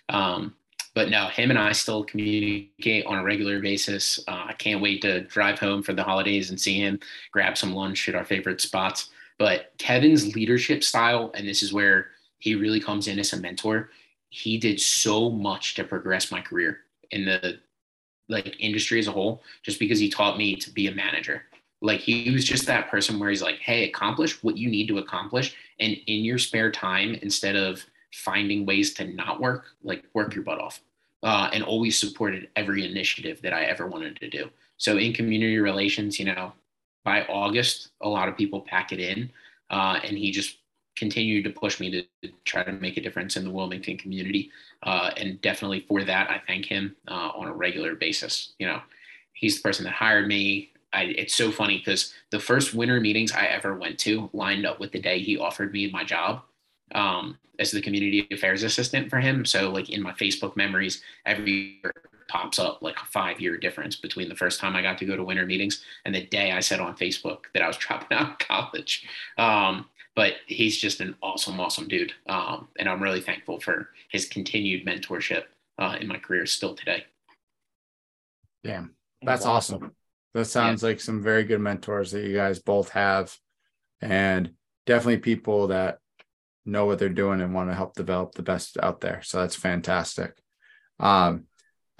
Um, 0.09 0.57
but 0.97 1.11
no, 1.11 1.29
him 1.29 1.51
and 1.51 1.59
I 1.61 1.71
still 1.71 2.03
communicate 2.03 3.07
on 3.07 3.19
a 3.19 3.23
regular 3.23 3.61
basis. 3.61 4.19
Uh, 4.27 4.47
I 4.49 4.55
can't 4.55 4.83
wait 4.83 5.01
to 5.03 5.21
drive 5.21 5.61
home 5.61 5.85
for 5.85 5.93
the 5.93 6.03
holidays 6.03 6.51
and 6.51 6.61
see 6.61 6.81
him, 6.81 6.99
grab 7.31 7.57
some 7.57 7.73
lunch 7.73 8.09
at 8.09 8.17
our 8.17 8.25
favorite 8.25 8.61
spots. 8.61 9.11
But 9.39 9.73
Kevin's 9.79 10.35
leadership 10.35 10.85
style, 10.85 11.33
and 11.35 11.47
this 11.47 11.63
is 11.63 11.73
where 11.73 12.09
he 12.39 12.55
really 12.55 12.81
comes 12.81 13.09
in 13.09 13.19
as 13.19 13.33
a 13.33 13.37
mentor. 13.37 13.91
He 14.31 14.59
did 14.59 14.81
so 14.81 15.31
much 15.31 15.75
to 15.75 15.85
progress 15.85 16.31
my 16.31 16.41
career 16.41 16.81
in 17.11 17.25
the 17.25 17.61
like 18.29 18.57
industry 18.61 18.99
as 18.99 19.09
a 19.09 19.13
whole, 19.13 19.43
just 19.63 19.79
because 19.79 19.99
he 19.99 20.09
taught 20.09 20.39
me 20.39 20.57
to 20.57 20.71
be 20.71 20.87
a 20.87 20.95
manager. 20.95 21.45
Like 21.81 22.01
he 22.01 22.31
was 22.31 22.45
just 22.45 22.67
that 22.67 22.89
person 22.91 23.19
where 23.19 23.31
he's 23.31 23.43
like, 23.43 23.59
"Hey, 23.59 23.89
accomplish 23.89 24.43
what 24.43 24.57
you 24.57 24.71
need 24.71 24.89
to 24.89 24.99
accomplish, 24.99 25.55
and 25.81 25.97
in 26.07 26.25
your 26.25 26.39
spare 26.39 26.71
time, 26.71 27.15
instead 27.23 27.57
of 27.57 27.85
finding 28.13 28.65
ways 28.67 28.95
to 28.95 29.05
not 29.05 29.41
work, 29.41 29.67
like 29.83 30.05
work 30.15 30.35
your 30.35 30.45
butt 30.45 30.61
off." 30.61 30.81
Uh, 31.23 31.49
and 31.53 31.63
always 31.63 31.97
supported 31.97 32.49
every 32.57 32.85
initiative 32.85 33.41
that 33.43 33.53
I 33.53 33.65
ever 33.65 33.87
wanted 33.87 34.17
to 34.21 34.29
do. 34.29 34.51
So 34.77 34.97
in 34.97 35.13
community 35.13 35.59
relations, 35.59 36.19
you 36.19 36.25
know, 36.25 36.53
by 37.05 37.23
August, 37.25 37.91
a 38.01 38.09
lot 38.09 38.29
of 38.29 38.37
people 38.37 38.61
pack 38.61 38.93
it 38.93 39.01
in, 39.01 39.31
uh, 39.71 39.99
and 40.05 40.17
he 40.17 40.31
just 40.31 40.59
continued 40.95 41.45
to 41.45 41.51
push 41.51 41.81
me 41.81 41.91
to, 41.91 42.03
to 42.23 42.33
try 42.45 42.63
to 42.63 42.73
make 42.73 42.97
a 42.97 43.01
difference 43.01 43.37
in 43.37 43.45
the 43.45 43.51
Wilmington 43.51 43.97
community. 43.97 44.51
Uh, 44.83 45.11
and 45.17 45.41
definitely 45.41 45.81
for 45.89 46.05
that, 46.05 46.31
I 46.31 46.41
thank 46.47 46.67
him 46.67 46.95
uh, 47.09 47.31
on 47.35 47.49
a 47.49 47.53
regular 47.53 47.95
basis. 47.95 48.53
You 48.59 48.67
know, 48.67 48.81
he's 49.33 49.57
the 49.57 49.63
person 49.63 49.85
that 49.85 49.95
hired 49.95 50.29
me. 50.29 50.71
I, 50.93 51.05
it's 51.05 51.35
so 51.35 51.51
funny 51.51 51.79
because 51.79 52.13
the 52.31 52.39
first 52.39 52.75
winter 52.75 53.01
meetings 53.01 53.33
I 53.33 53.47
ever 53.47 53.75
went 53.75 53.99
to 54.01 54.29
lined 54.35 54.67
up 54.67 54.79
with 54.79 54.93
the 54.93 55.01
day 55.01 55.19
he 55.21 55.39
offered 55.39 55.73
me 55.73 55.91
my 55.91 56.05
job. 56.05 56.43
um, 56.95 57.39
as 57.59 57.71
the 57.71 57.81
community 57.81 58.27
affairs 58.33 58.63
assistant 58.63 59.11
for 59.11 59.21
him. 59.21 59.45
So 59.45 59.71
like 59.71 59.91
in 59.91 60.03
my 60.03 60.13
Facebook 60.13 60.57
memories, 60.57 61.03
every 61.27 61.81
year 61.83 61.93
pops 62.33 62.59
up 62.59 62.81
like 62.81 62.97
a 62.97 63.05
five 63.05 63.41
year 63.41 63.59
difference 63.59 63.95
between 63.95 64.29
the 64.31 64.35
first 64.35 64.59
time 64.59 64.75
I 64.75 64.81
got 64.81 64.97
to 64.99 65.05
go 65.05 65.17
to 65.17 65.23
winter 65.23 65.45
meetings 65.45 65.85
and 66.07 66.15
the 66.15 66.25
day 66.25 66.51
I 66.51 66.61
said 66.61 66.81
on 66.81 66.97
Facebook 66.97 67.45
that 67.53 67.63
I 67.63 67.67
was 67.67 67.77
dropping 67.79 68.17
out 68.17 68.33
of 68.33 68.39
college. 68.39 69.07
Um, 69.37 69.87
but 70.17 70.35
he's 70.47 70.79
just 70.79 71.01
an 71.01 71.15
awesome, 71.23 71.61
awesome 71.61 71.89
dude. 71.89 72.13
Um, 72.29 72.69
and 72.79 72.89
I'm 72.89 73.03
really 73.03 73.21
thankful 73.21 73.61
for 73.61 73.91
his 74.11 74.27
continued 74.27 74.87
mentorship 74.87 75.45
uh, 75.79 75.97
in 76.01 76.09
my 76.09 76.19
career 76.19 76.47
still 76.47 76.75
today. 76.75 77.05
Damn, 78.65 78.95
that's 79.23 79.47
awesome. 79.47 79.93
That 80.35 80.47
sounds 80.47 80.83
yeah. 80.83 80.91
like 80.91 81.01
some 81.01 81.23
very 81.23 81.45
good 81.45 81.61
mentors 81.61 82.13
that 82.13 82.25
you 82.25 82.35
guys 82.35 82.59
both 82.59 82.91
have, 82.91 83.37
and 84.01 84.53
definitely 84.87 85.19
people 85.19 85.69
that 85.69 85.99
know 86.65 86.87
what 86.87 86.99
they're 86.99 87.09
doing 87.09 87.41
and 87.41 87.55
want 87.55 87.71
to 87.71 87.75
help 87.75 87.95
develop 87.95 88.35
the 88.35 88.43
best 88.43 88.79
out 88.83 89.01
there. 89.01 89.21
So 89.23 89.41
that's 89.41 89.57
fantastic. 89.57 90.37
Um, 91.01 91.47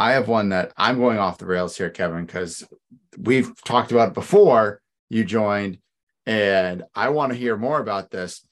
I 0.03 0.15
have 0.15 0.27
one 0.27 0.49
that 0.49 0.73
I'm 0.77 0.99
going 0.99 1.19
off 1.19 1.39
the 1.39 1.47
rails 1.47 1.77
here, 1.77 1.89
Kevin, 1.89 2.27
because 2.27 2.65
we've 3.17 3.53
talked 3.63 3.93
about 3.93 4.09
it 4.09 4.15
before 4.15 4.81
you 5.09 5.23
joined, 5.23 5.79
and 6.27 6.83
I 6.93 7.11
want 7.11 7.31
to 7.31 7.39
hear 7.39 7.57
more 7.57 7.79
about 7.81 8.11
this. 8.11 8.45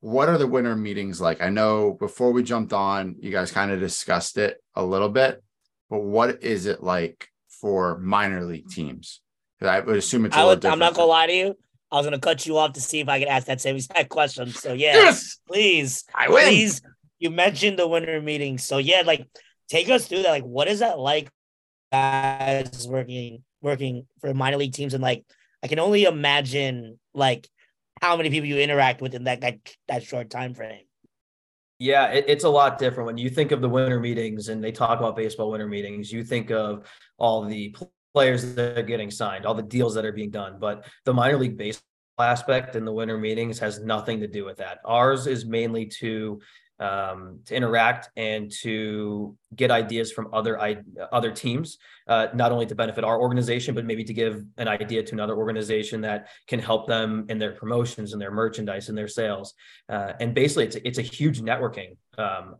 What 0.00 0.28
are 0.28 0.36
the 0.36 0.46
winter 0.46 0.76
meetings 0.76 1.22
like? 1.22 1.40
I 1.40 1.48
know 1.48 1.96
before 1.98 2.32
we 2.32 2.42
jumped 2.42 2.74
on, 2.74 3.16
you 3.20 3.30
guys 3.30 3.50
kind 3.50 3.70
of 3.70 3.80
discussed 3.80 4.36
it 4.36 4.62
a 4.74 4.84
little 4.84 5.08
bit, 5.08 5.42
but 5.88 6.00
what 6.00 6.42
is 6.42 6.66
it 6.66 6.82
like 6.82 7.30
for 7.48 7.96
minor 7.96 8.44
league 8.44 8.68
teams? 8.68 9.22
I 9.58 9.80
would 9.80 9.96
assume 9.96 10.26
it's. 10.26 10.36
I 10.36 10.44
would, 10.44 10.62
I'm 10.66 10.78
not 10.78 10.92
gonna 10.92 11.06
lie 11.06 11.28
to 11.28 11.32
you. 11.32 11.54
I 11.90 11.96
was 11.96 12.04
gonna 12.04 12.18
cut 12.18 12.44
you 12.44 12.58
off 12.58 12.74
to 12.74 12.82
see 12.82 13.00
if 13.00 13.08
I 13.08 13.20
could 13.20 13.28
ask 13.28 13.46
that 13.46 13.62
same 13.62 13.76
exact 13.76 14.10
question. 14.10 14.48
So 14.50 14.74
yeah, 14.74 14.92
yes! 14.92 15.38
please, 15.48 16.04
I 16.14 16.28
win. 16.28 16.44
Please, 16.44 16.82
you 17.18 17.30
mentioned 17.30 17.78
the 17.78 17.88
winter 17.88 18.20
meeting, 18.20 18.58
so 18.58 18.76
yeah, 18.76 19.02
like 19.06 19.26
take 19.68 19.88
us 19.88 20.06
through 20.06 20.22
that. 20.22 20.30
Like, 20.30 20.44
what 20.44 20.68
is 20.68 20.80
that 20.80 20.98
like? 20.98 21.30
Guys 21.92 22.88
working 22.88 23.44
working 23.60 24.06
for 24.20 24.32
minor 24.32 24.56
league 24.56 24.72
teams, 24.72 24.94
and 24.94 25.02
like, 25.02 25.24
I 25.62 25.68
can 25.68 25.78
only 25.78 26.04
imagine 26.04 26.98
like 27.14 27.48
how 28.00 28.16
many 28.16 28.30
people 28.30 28.48
you 28.48 28.58
interact 28.58 29.00
with 29.02 29.14
in 29.14 29.24
that 29.24 29.42
that, 29.42 29.58
that 29.88 30.02
short 30.02 30.30
time 30.30 30.54
frame. 30.54 30.84
Yeah, 31.78 32.12
it, 32.12 32.24
it's 32.28 32.44
a 32.44 32.48
lot 32.48 32.78
different 32.78 33.06
when 33.06 33.18
you 33.18 33.28
think 33.28 33.52
of 33.52 33.60
the 33.60 33.68
winter 33.68 34.00
meetings 34.00 34.48
and 34.48 34.62
they 34.62 34.72
talk 34.72 35.00
about 35.00 35.16
baseball 35.16 35.50
winter 35.50 35.66
meetings. 35.66 36.12
You 36.12 36.22
think 36.24 36.50
of 36.50 36.86
all 37.18 37.44
the 37.44 37.74
players 38.14 38.54
that 38.54 38.78
are 38.78 38.82
getting 38.82 39.10
signed, 39.10 39.46
all 39.46 39.54
the 39.54 39.62
deals 39.62 39.94
that 39.94 40.04
are 40.04 40.12
being 40.12 40.30
done. 40.30 40.58
But 40.60 40.86
the 41.04 41.12
minor 41.12 41.38
league 41.38 41.56
baseball 41.56 41.84
aspect 42.20 42.76
in 42.76 42.84
the 42.84 42.92
winter 42.92 43.18
meetings 43.18 43.58
has 43.58 43.80
nothing 43.80 44.20
to 44.20 44.28
do 44.28 44.44
with 44.44 44.58
that. 44.58 44.78
Ours 44.84 45.26
is 45.26 45.44
mainly 45.44 45.86
to 45.86 46.40
um, 46.82 47.40
to 47.46 47.54
interact 47.54 48.10
and 48.16 48.50
to 48.62 49.36
get 49.54 49.70
ideas 49.70 50.10
from 50.10 50.28
other 50.32 50.58
other 51.12 51.30
teams, 51.30 51.78
uh, 52.08 52.26
not 52.34 52.50
only 52.52 52.66
to 52.66 52.74
benefit 52.74 53.04
our 53.04 53.18
organization, 53.20 53.74
but 53.74 53.84
maybe 53.84 54.04
to 54.04 54.14
give 54.14 54.44
an 54.56 54.68
idea 54.68 55.02
to 55.02 55.12
another 55.12 55.36
organization 55.36 56.00
that 56.00 56.28
can 56.46 56.58
help 56.58 56.86
them 56.86 57.26
in 57.28 57.38
their 57.38 57.52
promotions 57.52 58.12
and 58.12 58.20
their 58.20 58.32
merchandise 58.32 58.88
and 58.88 58.98
their 58.98 59.08
sales. 59.08 59.54
Uh, 59.88 60.12
and 60.20 60.34
basically, 60.34 60.64
it's 60.64 60.76
it's 60.76 60.98
a 60.98 61.02
huge 61.02 61.40
networking 61.40 61.96
um, 62.18 62.56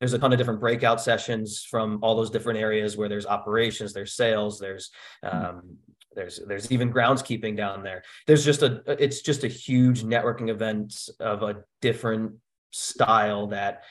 there's 0.00 0.12
a 0.12 0.18
ton 0.18 0.32
of 0.32 0.38
different 0.38 0.58
breakout 0.58 1.00
sessions 1.00 1.64
from 1.70 2.00
all 2.02 2.16
those 2.16 2.30
different 2.30 2.58
areas 2.58 2.96
where 2.96 3.08
there's 3.08 3.24
operations 3.24 3.92
there's 3.92 4.14
sales 4.14 4.58
there's 4.58 4.90
um, 5.22 5.78
there's 6.14 6.40
there's 6.46 6.70
even 6.70 6.92
groundskeeping 6.92 7.56
down 7.56 7.82
there. 7.82 8.02
There's 8.26 8.44
just 8.44 8.62
a 8.62 8.82
it's 8.86 9.22
just 9.22 9.44
a 9.44 9.48
huge 9.48 10.02
networking 10.02 10.48
event 10.50 11.08
of 11.20 11.42
a 11.42 11.64
different 11.80 12.34
style 12.72 13.46
that 13.48 13.84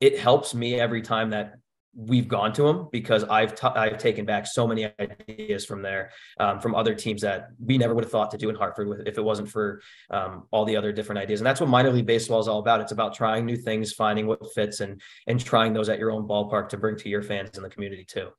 it 0.00 0.18
helps 0.18 0.54
me 0.54 0.80
every 0.80 1.02
time 1.02 1.30
that 1.30 1.54
we've 1.94 2.28
gone 2.28 2.52
to 2.54 2.62
them 2.62 2.88
because 2.90 3.22
I've 3.24 3.54
t- 3.54 3.66
I've 3.66 3.98
taken 3.98 4.24
back 4.24 4.46
so 4.46 4.66
many 4.66 4.90
ideas 4.98 5.66
from 5.66 5.82
there 5.82 6.10
um, 6.40 6.58
from 6.58 6.74
other 6.74 6.94
teams 6.94 7.20
that 7.22 7.48
we 7.62 7.76
never 7.76 7.94
would 7.94 8.04
have 8.04 8.10
thought 8.10 8.30
to 8.30 8.38
do 8.38 8.48
in 8.48 8.56
Hartford 8.56 8.88
with 8.88 9.06
if 9.06 9.18
it 9.18 9.22
wasn't 9.22 9.50
for 9.50 9.82
um, 10.10 10.44
all 10.50 10.64
the 10.64 10.76
other 10.76 10.90
different 10.90 11.18
ideas. 11.18 11.40
And 11.40 11.46
that's 11.46 11.60
what 11.60 11.68
minor 11.68 11.90
league 11.90 12.06
baseball 12.06 12.40
is 12.40 12.48
all 12.48 12.60
about. 12.60 12.80
It's 12.80 12.92
about 12.92 13.14
trying 13.14 13.44
new 13.44 13.56
things 13.56 13.92
finding 13.92 14.26
what 14.26 14.40
fits 14.54 14.80
and 14.80 15.00
and 15.26 15.38
trying 15.38 15.74
those 15.74 15.90
at 15.90 15.98
your 15.98 16.10
own 16.10 16.26
ballpark 16.26 16.70
to 16.70 16.78
bring 16.78 16.96
to 16.96 17.08
your 17.08 17.22
fans 17.22 17.56
in 17.56 17.62
the 17.62 17.70
community 17.70 18.04
too. 18.04 18.30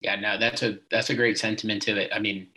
Yeah 0.00 0.16
no 0.16 0.38
that's 0.38 0.62
a 0.62 0.78
that's 0.90 1.10
a 1.10 1.14
great 1.14 1.38
sentiment 1.38 1.82
to 1.82 1.96
it. 1.96 2.10
I 2.14 2.18
mean 2.18 2.48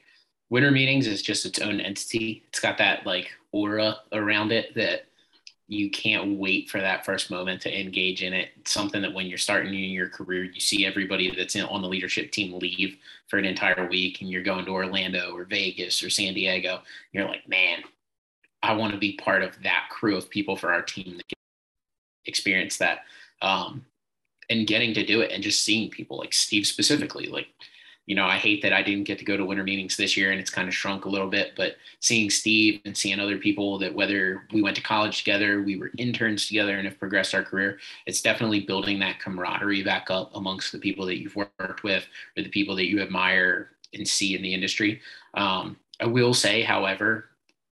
winter 0.52 0.70
meetings 0.70 1.08
is 1.08 1.24
just 1.24 1.48
its 1.48 1.60
own 1.60 1.82
entity 1.82 2.44
it's 2.50 2.60
got 2.60 2.78
that 2.78 3.04
like 3.06 3.32
aura 3.52 3.98
around 4.12 4.52
it 4.52 4.76
that 4.76 5.06
you 5.72 5.90
can't 5.90 6.38
wait 6.38 6.70
for 6.70 6.82
that 6.82 7.06
first 7.06 7.32
moment 7.32 7.62
to 7.62 7.80
engage 7.80 8.24
in 8.24 8.34
it. 8.34 8.50
It's 8.60 8.74
something 8.74 9.02
that 9.04 9.14
when 9.14 9.28
you're 9.28 9.38
starting 9.38 9.74
in 9.74 9.92
your 9.92 10.10
career, 10.10 10.44
you 10.44 10.60
see 10.60 10.86
everybody 10.86 11.34
that's 11.34 11.56
in, 11.56 11.64
on 11.64 11.82
the 11.82 11.88
leadership 11.88 12.32
team 12.32 12.60
leave 12.60 12.98
for 13.30 13.40
an 13.40 13.46
entire 13.46 13.88
week 13.88 14.20
and 14.20 14.30
you're 14.30 14.44
going 14.44 14.66
to 14.66 14.72
Orlando 14.72 15.34
or 15.34 15.46
Vegas 15.46 16.04
or 16.04 16.10
San 16.10 16.34
Diego. 16.34 16.82
You're 17.14 17.26
like, 17.26 17.48
man, 17.48 17.84
I 18.62 18.74
want 18.74 18.92
to 18.92 19.00
be 19.00 19.14
part 19.14 19.44
of 19.44 19.56
that 19.64 19.88
crew 19.90 20.18
of 20.18 20.30
people 20.30 20.58
for 20.58 20.74
our 20.74 20.82
team 20.82 21.16
that 21.16 21.26
experience 22.26 22.78
that. 22.78 23.06
Um, 23.42 23.86
and 24.50 24.68
getting 24.68 24.94
to 24.96 25.06
do 25.06 25.22
it 25.22 25.32
and 25.32 25.42
just 25.42 25.64
seeing 25.64 25.90
people 25.90 26.18
like 26.18 26.34
Steve 26.34 26.68
specifically, 26.68 27.28
like 27.28 27.48
you 28.08 28.16
know, 28.16 28.26
I 28.26 28.38
hate 28.38 28.62
that 28.64 28.74
I 28.74 28.82
didn't 28.82 29.06
get 29.06 29.20
to 29.20 29.26
go 29.26 29.38
to 29.38 29.46
winter 29.46 29.64
meetings 29.64 29.96
this 29.96 30.18
year 30.18 30.32
and 30.32 30.40
it's 30.40 30.50
kind 30.50 30.68
of 30.68 30.74
shrunk 30.74 31.06
a 31.06 31.10
little 31.10 31.30
bit, 31.30 31.54
but 31.56 31.76
seeing 32.00 32.30
Steve 32.30 32.82
and 32.84 32.98
seeing 32.98 33.20
other 33.20 33.38
people 33.38 33.78
that 33.80 33.94
whether 33.94 34.48
we 34.52 34.62
went 34.62 34.76
to 34.78 34.82
college 34.82 35.20
together, 35.20 35.62
we 35.62 35.78
were 35.78 35.92
interns 35.98 36.48
together 36.48 36.78
and 36.78 36.88
have 36.88 37.00
progressed 37.00 37.36
our 37.36 37.44
career, 37.44 37.80
it's 38.08 38.22
definitely 38.22 38.62
building 38.62 39.00
that 39.00 39.20
camaraderie 39.20 39.84
back 39.84 40.10
up 40.10 40.32
amongst 40.36 40.72
the 40.72 40.80
people 40.80 41.06
that 41.06 41.22
you've 41.22 41.36
worked 41.36 41.84
with 41.84 42.06
or 42.38 42.44
the 42.44 42.50
people 42.50 42.76
that 42.76 42.90
you 42.90 43.02
admire 43.02 43.72
and 43.94 44.08
see 44.08 44.36
in 44.36 44.42
the 44.42 44.54
industry. 44.54 45.00
Um, 45.36 45.78
I 46.00 46.08
will 46.08 46.34
say, 46.34 46.64
however, 46.64 47.30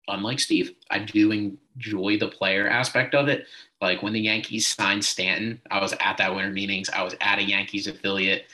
unlike 0.08 0.40
Steve, 0.40 0.74
I 0.90 1.00
do 1.00 1.32
enjoy 1.32 2.18
the 2.18 2.30
player 2.30 2.68
aspect 2.68 3.14
of 3.14 3.28
it. 3.28 3.46
Like 3.82 4.02
when 4.02 4.14
the 4.14 4.22
Yankees 4.22 4.68
signed 4.68 5.04
Stanton, 5.04 5.62
I 5.70 5.82
was 5.82 5.94
at 6.00 6.18
that 6.18 6.34
winter 6.34 6.52
meetings. 6.52 6.90
I 6.90 7.04
was 7.04 7.16
at 7.20 7.40
a 7.40 7.44
Yankees 7.44 7.88
affiliate 7.88 8.46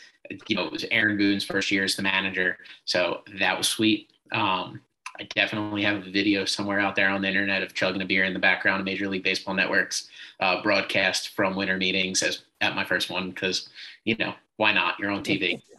you 0.47 0.55
know, 0.55 0.65
it 0.65 0.71
was 0.71 0.85
Aaron 0.91 1.17
Boone's 1.17 1.43
first 1.43 1.71
year 1.71 1.83
as 1.83 1.95
the 1.95 2.01
manager. 2.01 2.57
So 2.85 3.21
that 3.39 3.57
was 3.57 3.67
sweet. 3.67 4.11
Um, 4.31 4.81
I 5.19 5.23
definitely 5.35 5.83
have 5.83 6.07
a 6.07 6.11
video 6.11 6.45
somewhere 6.45 6.79
out 6.79 6.95
there 6.95 7.09
on 7.09 7.21
the 7.21 7.27
internet 7.27 7.61
of 7.61 7.73
chugging 7.73 8.01
a 8.01 8.05
beer 8.05 8.23
in 8.23 8.33
the 8.33 8.39
background 8.39 8.79
of 8.79 8.85
Major 8.85 9.09
League 9.09 9.23
Baseball 9.23 9.53
Network's 9.53 10.07
uh, 10.39 10.61
broadcast 10.61 11.29
from 11.29 11.55
winter 11.55 11.77
meetings 11.77 12.23
as 12.23 12.43
at 12.61 12.75
my 12.75 12.85
first 12.85 13.09
one 13.09 13.29
because 13.29 13.69
you 14.05 14.15
know 14.17 14.33
why 14.57 14.71
not? 14.73 14.99
You're 14.99 15.11
on 15.11 15.23
TV. 15.23 15.61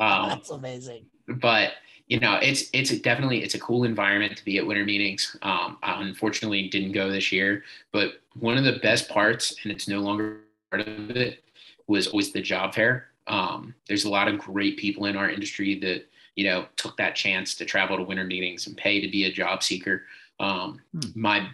Um, 0.00 0.30
That's 0.30 0.48
amazing. 0.48 1.04
But 1.26 1.72
you 2.06 2.18
know, 2.20 2.38
it's 2.40 2.70
it's 2.72 2.90
definitely 3.00 3.42
it's 3.42 3.54
a 3.54 3.60
cool 3.60 3.84
environment 3.84 4.34
to 4.38 4.44
be 4.46 4.56
at 4.56 4.66
winter 4.66 4.84
meetings. 4.84 5.36
Um, 5.42 5.76
I 5.82 6.00
unfortunately 6.02 6.68
didn't 6.68 6.92
go 6.92 7.10
this 7.10 7.30
year, 7.30 7.64
but 7.92 8.22
one 8.40 8.56
of 8.56 8.64
the 8.64 8.78
best 8.82 9.10
parts, 9.10 9.54
and 9.62 9.70
it's 9.70 9.86
no 9.86 10.00
longer 10.00 10.40
part 10.70 10.88
of 10.88 11.10
it, 11.10 11.44
was 11.86 12.06
always 12.06 12.32
the 12.32 12.40
job 12.40 12.74
fair. 12.74 13.07
Um, 13.28 13.74
there's 13.86 14.04
a 14.04 14.10
lot 14.10 14.28
of 14.28 14.38
great 14.38 14.76
people 14.78 15.06
in 15.06 15.16
our 15.16 15.30
industry 15.30 15.78
that 15.80 16.06
you 16.34 16.44
know 16.44 16.66
took 16.76 16.96
that 16.96 17.14
chance 17.14 17.54
to 17.56 17.64
travel 17.64 17.96
to 17.96 18.02
winter 18.02 18.24
meetings 18.24 18.66
and 18.66 18.76
pay 18.76 19.00
to 19.00 19.08
be 19.08 19.24
a 19.24 19.32
job 19.32 19.62
seeker. 19.62 20.02
Um, 20.40 20.80
hmm. 20.92 21.20
My 21.20 21.48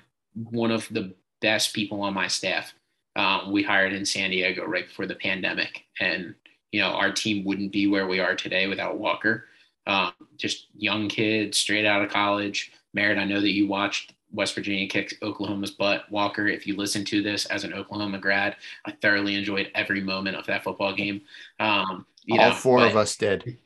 one 0.51 0.71
of 0.71 0.89
the 0.91 1.15
best 1.41 1.75
people 1.75 2.01
on 2.03 2.15
my 2.15 2.29
staff 2.29 2.73
um, 3.17 3.53
we 3.53 3.63
hired 3.63 3.93
in 3.93 4.05
San 4.05 4.31
Diego 4.31 4.65
right 4.65 4.89
before 4.89 5.07
the 5.07 5.15
pandemic, 5.15 5.85
and 6.01 6.35
you 6.73 6.81
know 6.81 6.89
our 6.89 7.13
team 7.13 7.45
wouldn't 7.45 7.73
be 7.73 7.87
where 7.87 8.09
we 8.09 8.21
are 8.21 8.35
today 8.35 8.67
without 8.67 8.99
Walker. 8.99 9.47
Um, 9.87 10.13
just 10.37 10.69
young 10.77 11.09
kid, 11.09 11.55
straight 11.55 11.87
out 11.87 12.03
of 12.03 12.11
college. 12.11 12.73
Merritt, 12.95 13.19
I 13.19 13.25
know 13.25 13.41
that 13.41 13.53
you 13.53 13.67
watched 13.67 14.15
West 14.35 14.55
Virginia 14.55 14.87
kicked 14.89 15.15
Oklahoma's 15.23 15.71
butt. 15.71 16.11
Walker, 16.11 16.47
if 16.49 16.67
you 16.67 16.77
listen 16.77 17.05
to 17.07 17.23
this 17.23 17.47
as 17.47 17.65
an 17.65 17.73
Oklahoma 17.73 18.19
grad, 18.19 18.57
I 18.85 18.91
thoroughly 18.91 19.37
enjoyed 19.37 19.71
every 19.75 20.01
moment 20.01 20.37
of 20.37 20.47
that 20.47 20.65
football 20.65 20.95
game. 20.95 21.23
Um, 21.61 22.05
All 22.31 22.37
know, 22.37 22.53
four 22.53 22.79
but, 22.79 22.91
of 22.91 22.97
us 22.97 23.17
did. 23.17 23.59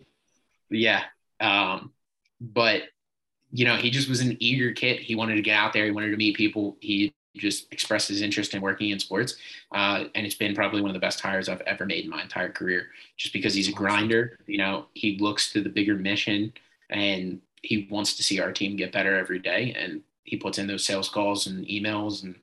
Yeah. 0.70 1.04
Um, 1.40 1.92
but, 2.40 2.82
you 3.50 3.64
know, 3.64 3.76
he 3.76 3.90
just 3.90 4.08
was 4.08 4.20
an 4.20 4.36
eager 4.40 4.72
kid. 4.72 5.00
He 5.00 5.14
wanted 5.14 5.36
to 5.36 5.42
get 5.42 5.56
out 5.56 5.72
there. 5.72 5.86
He 5.86 5.90
wanted 5.90 6.10
to 6.10 6.16
meet 6.16 6.36
people. 6.36 6.76
He 6.80 7.14
just 7.36 7.72
expressed 7.72 8.08
his 8.08 8.20
interest 8.20 8.52
in 8.54 8.60
working 8.60 8.90
in 8.90 8.98
sports. 8.98 9.36
Uh, 9.72 10.04
and 10.14 10.26
it's 10.26 10.34
been 10.34 10.54
probably 10.54 10.80
one 10.80 10.90
of 10.90 10.94
the 10.94 11.00
best 11.00 11.20
hires 11.20 11.48
I've 11.48 11.60
ever 11.62 11.86
made 11.86 12.04
in 12.04 12.10
my 12.10 12.22
entire 12.22 12.50
career, 12.50 12.88
just 13.16 13.32
because 13.32 13.54
he's 13.54 13.68
a 13.68 13.72
grinder. 13.72 14.38
You 14.46 14.58
know, 14.58 14.86
he 14.94 15.16
looks 15.18 15.52
to 15.52 15.62
the 15.62 15.68
bigger 15.68 15.94
mission 15.94 16.52
and 16.90 17.40
he 17.62 17.88
wants 17.90 18.14
to 18.16 18.22
see 18.22 18.40
our 18.40 18.52
team 18.52 18.76
get 18.76 18.92
better 18.92 19.16
every 19.16 19.38
day. 19.38 19.74
And 19.78 20.02
he 20.28 20.36
puts 20.36 20.58
in 20.58 20.66
those 20.66 20.84
sales 20.84 21.08
calls 21.08 21.46
and 21.46 21.66
emails 21.66 22.22
and 22.22 22.34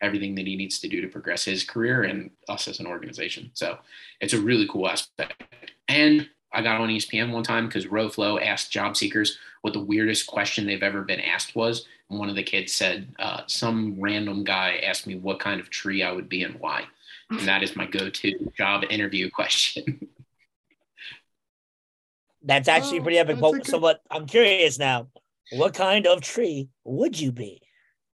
everything 0.00 0.34
that 0.34 0.46
he 0.46 0.56
needs 0.56 0.80
to 0.80 0.88
do 0.88 1.00
to 1.00 1.08
progress 1.08 1.44
his 1.44 1.64
career 1.64 2.02
and 2.02 2.30
us 2.48 2.66
as 2.68 2.80
an 2.80 2.86
organization. 2.86 3.50
So 3.54 3.78
it's 4.20 4.32
a 4.32 4.40
really 4.40 4.66
cool 4.68 4.88
aspect. 4.88 5.44
And 5.88 6.28
I 6.52 6.62
got 6.62 6.80
on 6.80 6.88
ESPN 6.88 7.32
one 7.32 7.44
time 7.44 7.66
because 7.66 7.86
Roflo 7.86 8.44
asked 8.44 8.72
job 8.72 8.96
seekers 8.96 9.38
what 9.62 9.72
the 9.72 9.80
weirdest 9.80 10.26
question 10.26 10.66
they've 10.66 10.82
ever 10.82 11.02
been 11.02 11.20
asked 11.20 11.54
was. 11.54 11.86
And 12.10 12.18
one 12.18 12.28
of 12.28 12.36
the 12.36 12.42
kids 12.42 12.72
said, 12.72 13.14
uh, 13.18 13.42
Some 13.46 13.96
random 13.98 14.44
guy 14.44 14.80
asked 14.84 15.06
me 15.06 15.16
what 15.16 15.40
kind 15.40 15.60
of 15.60 15.70
tree 15.70 16.02
I 16.02 16.12
would 16.12 16.28
be 16.28 16.42
and 16.42 16.58
why. 16.60 16.84
And 17.30 17.48
that 17.48 17.62
is 17.62 17.74
my 17.76 17.86
go 17.86 18.10
to 18.10 18.52
job 18.56 18.84
interview 18.90 19.30
question. 19.34 20.08
That's 22.42 22.68
actually 22.68 23.00
oh, 23.00 23.02
pretty 23.02 23.18
epic. 23.18 23.38
But 23.40 23.52
good... 23.52 23.66
so, 23.66 23.78
what 23.78 24.02
I'm 24.10 24.26
curious 24.26 24.78
now, 24.78 25.08
what 25.52 25.74
kind 25.74 26.06
of 26.06 26.20
tree 26.20 26.68
would 26.84 27.18
you 27.18 27.32
be? 27.32 27.60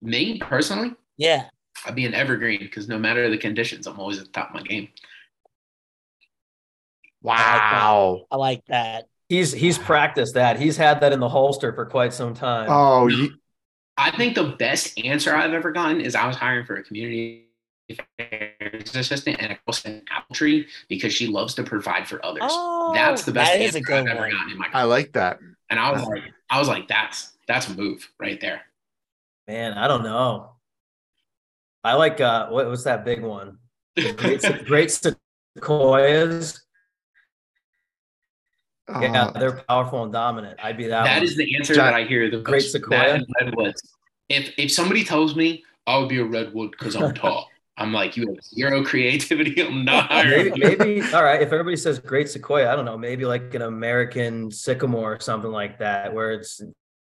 Me 0.03 0.39
personally? 0.39 0.95
Yeah. 1.17 1.45
I'd 1.85 1.95
be 1.95 2.07
an 2.07 2.15
evergreen 2.15 2.61
because 2.61 2.89
no 2.89 2.99
matter 2.99 3.29
the 3.29 3.39
conditions, 3.39 3.87
I'm 3.87 3.99
always 3.99 4.19
at 4.19 4.27
the 4.27 4.33
top 4.33 4.51
of 4.51 4.55
my 4.55 4.63
game. 4.63 4.89
Wow. 7.23 8.27
I 8.31 8.37
like 8.37 8.65
that. 8.67 9.09
He's 9.29 9.53
he's 9.53 9.77
practiced 9.77 10.35
that. 10.35 10.61
He's 10.61 10.77
had 10.77 11.01
that 11.01 11.13
in 11.13 11.19
the 11.19 11.29
holster 11.29 11.73
for 11.73 11.85
quite 11.85 12.13
some 12.13 12.35
time. 12.35 12.69
Oh, 12.71 13.09
you... 13.09 13.35
I 13.97 14.11
think 14.13 14.35
the 14.37 14.55
best 14.59 14.99
answer 15.05 15.35
I've 15.35 15.53
ever 15.53 15.73
gotten 15.73 16.01
is 16.01 16.15
I 16.15 16.27
was 16.27 16.37
hiring 16.37 16.65
for 16.65 16.77
a 16.77 16.85
community 16.85 17.47
affairs 17.89 18.95
assistant 18.95 19.37
and 19.41 19.53
a 19.53 19.59
girl 19.67 20.01
apple 20.11 20.35
tree 20.35 20.67
because 20.89 21.13
she 21.13 21.27
loves 21.27 21.55
to 21.55 21.63
provide 21.63 22.07
for 22.07 22.25
others. 22.25 22.43
Oh, 22.45 22.93
That's 22.95 23.25
the 23.25 23.33
best 23.33 23.53
answer 23.53 23.79
I've 23.79 24.05
one. 24.05 24.09
ever 24.09 24.31
gotten 24.31 24.53
in 24.53 24.59
my 24.59 24.67
career. 24.67 24.75
I 24.75 24.85
like 24.85 25.13
that. 25.13 25.39
And 25.71 25.81
I 25.81 25.91
was 25.93 26.03
like, 26.05 26.23
I 26.51 26.59
was 26.59 26.69
like, 26.69 26.89
that's 26.89 27.33
that's 27.47 27.69
a 27.69 27.75
move 27.75 28.09
right 28.19 28.41
there. 28.41 28.63
Man, 29.49 29.73
I 29.75 29.89
don't 29.89 30.03
know. 30.03 30.51
I 31.85 31.95
like 31.95 32.21
uh 32.21 32.49
what 32.49 32.67
was 32.67 32.85
that 32.85 33.05
big 33.05 33.23
one? 33.23 33.59
great, 34.17 34.43
great 34.67 34.91
sequoias. 34.91 36.63
Uh, 38.89 39.01
yeah, 39.01 39.31
they're 39.33 39.65
powerful 39.69 40.05
and 40.05 40.13
dominant. 40.13 40.61
I'd 40.63 40.77
be 40.77 40.87
that. 40.87 41.05
That 41.05 41.17
one. 41.17 41.25
is 41.25 41.37
the 41.37 41.57
answer 41.57 41.75
that 41.75 41.95
I 41.95 42.05
hear. 42.05 42.31
The 42.31 42.39
great 42.39 42.63
sequoia. 42.63 43.21
redwoods. 43.41 43.83
If 44.29 44.53
if 44.57 44.71
somebody 44.71 45.03
tells 45.05 45.35
me 45.35 45.65
I 45.87 45.99
would 45.99 46.09
be 46.09 46.19
a 46.19 46.25
redwood 46.25 46.73
because 46.73 46.95
I'm 46.95 47.15
tall, 47.15 47.51
I'm 47.78 47.93
like, 47.93 48.16
you 48.16 48.27
have 48.28 48.43
zero 48.43 48.85
creativity. 48.90 49.61
I'm 49.62 49.85
not. 49.85 50.11
maybe, 50.11 50.53
maybe 50.57 51.03
all 51.12 51.23
right. 51.23 51.43
If 51.43 51.53
everybody 51.53 51.77
says 51.77 51.98
great 51.98 52.28
sequoia, 52.28 52.73
I 52.73 52.77
don't 52.77 52.85
know. 52.85 52.97
Maybe 52.97 53.24
like 53.24 53.55
an 53.55 53.62
American 53.62 54.51
sycamore 54.51 55.15
or 55.15 55.20
something 55.20 55.51
like 55.51 55.78
that, 55.78 56.12
where 56.15 56.32
it's 56.32 56.62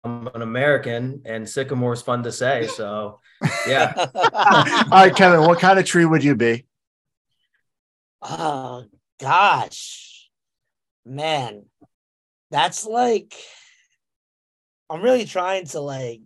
I'm 0.05 0.29
an 0.29 0.43
American 0.43 1.23
and 1.25 1.49
sycamore 1.49 1.93
is 1.93 2.03
fun 2.03 2.23
to 2.23 2.33
say. 2.33 2.67
So 2.67 3.21
yeah. 3.67 3.93
All 4.15 4.85
right, 4.91 5.15
Kevin, 5.15 5.41
what 5.41 5.59
kind 5.59 5.79
of 5.79 5.85
tree 5.85 6.05
would 6.05 6.23
you 6.23 6.37
be? 6.37 6.67
Oh 8.23 8.85
gosh. 9.21 10.29
Man. 11.05 11.65
That's 12.51 12.87
like 12.87 13.35
I'm 14.89 15.03
really 15.03 15.27
trying 15.27 15.67
to 15.67 15.81
like 15.81 16.23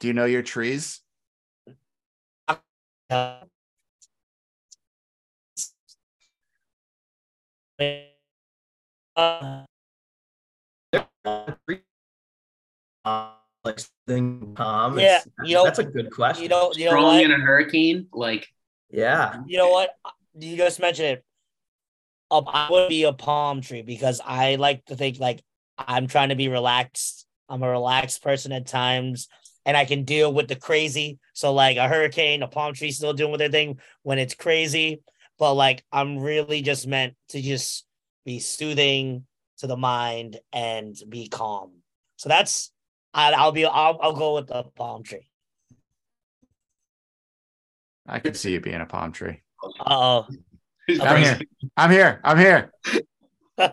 Do 0.00 0.08
you 0.08 0.12
know 0.12 0.24
your 0.24 0.42
trees? 0.42 1.00
Uh, 3.10 3.40
like 13.64 13.78
something 13.78 14.54
calm? 14.54 14.98
Yeah, 14.98 15.22
you 15.44 15.54
know, 15.54 15.64
that's 15.64 15.78
a 15.78 15.84
good 15.84 16.10
question. 16.10 16.44
You 16.44 16.48
know, 16.48 16.72
you 16.74 16.86
know 16.86 16.90
Strong 16.92 17.20
in 17.20 17.32
a 17.32 17.38
hurricane, 17.38 18.06
like 18.12 18.48
yeah. 18.90 19.40
You 19.46 19.58
know 19.58 19.70
what? 19.70 19.90
You 20.38 20.56
just 20.56 20.80
mentioned 20.80 21.08
it. 21.08 21.24
I 22.30 22.68
would 22.70 22.88
be 22.88 23.04
a 23.04 23.12
palm 23.12 23.60
tree 23.60 23.82
because 23.82 24.20
I 24.24 24.56
like 24.56 24.86
to 24.86 24.96
think 24.96 25.20
like 25.20 25.42
I'm 25.78 26.06
trying 26.06 26.30
to 26.30 26.36
be 26.36 26.48
relaxed. 26.48 27.26
I'm 27.48 27.62
a 27.62 27.70
relaxed 27.70 28.22
person 28.22 28.52
at 28.52 28.66
times, 28.66 29.28
and 29.66 29.76
I 29.76 29.84
can 29.84 30.04
deal 30.04 30.32
with 30.32 30.48
the 30.48 30.56
crazy. 30.56 31.18
So 31.32 31.52
like 31.52 31.76
a 31.76 31.88
hurricane, 31.88 32.42
a 32.42 32.48
palm 32.48 32.74
tree 32.74 32.90
still 32.90 33.12
doing 33.12 33.30
with 33.32 33.38
their 33.38 33.50
thing 33.50 33.78
when 34.02 34.18
it's 34.18 34.34
crazy, 34.34 35.02
but 35.38 35.54
like 35.54 35.84
I'm 35.92 36.18
really 36.18 36.62
just 36.62 36.86
meant 36.86 37.14
to 37.30 37.40
just 37.40 37.86
be 38.24 38.40
soothing 38.40 39.26
to 39.58 39.66
the 39.66 39.76
mind 39.76 40.38
and 40.52 40.96
be 41.08 41.28
calm. 41.28 41.72
So 42.16 42.28
that's 42.28 42.70
I'll, 43.12 43.34
I'll 43.34 43.52
be 43.52 43.64
I'll, 43.64 43.98
I'll 44.00 44.12
go 44.14 44.34
with 44.34 44.48
the 44.48 44.64
palm 44.76 45.02
tree. 45.02 45.28
I 48.06 48.18
could 48.18 48.36
see 48.36 48.52
you 48.52 48.60
being 48.60 48.80
a 48.80 48.86
palm 48.86 49.12
tree. 49.12 49.42
oh. 49.86 50.26
I'm 51.00 51.22
here. 51.22 51.40
I'm 51.78 51.90
here. 51.90 52.20
I'm 52.22 52.38
here. 52.38 52.70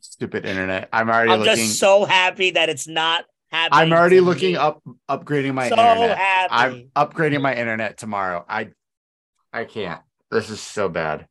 Stupid 0.00 0.44
internet. 0.44 0.90
I'm 0.92 1.08
already 1.08 1.32
I'm 1.32 1.40
looking. 1.40 1.56
just 1.56 1.78
so 1.78 2.04
happy 2.04 2.50
that 2.50 2.68
it's 2.68 2.86
not 2.86 3.24
happening. 3.52 3.92
I'm 3.92 3.92
already 3.92 4.20
looking 4.20 4.52
me. 4.52 4.58
up 4.58 4.82
upgrading 5.08 5.54
my 5.54 5.68
so 5.68 5.78
internet. 5.78 6.18
Happy. 6.18 6.90
I'm 6.96 7.06
upgrading 7.06 7.42
my 7.42 7.54
internet 7.54 7.98
tomorrow. 7.98 8.44
I 8.48 8.70
I 9.52 9.64
can't. 9.64 10.00
This 10.30 10.50
is 10.50 10.60
so 10.60 10.88
bad. 10.88 11.26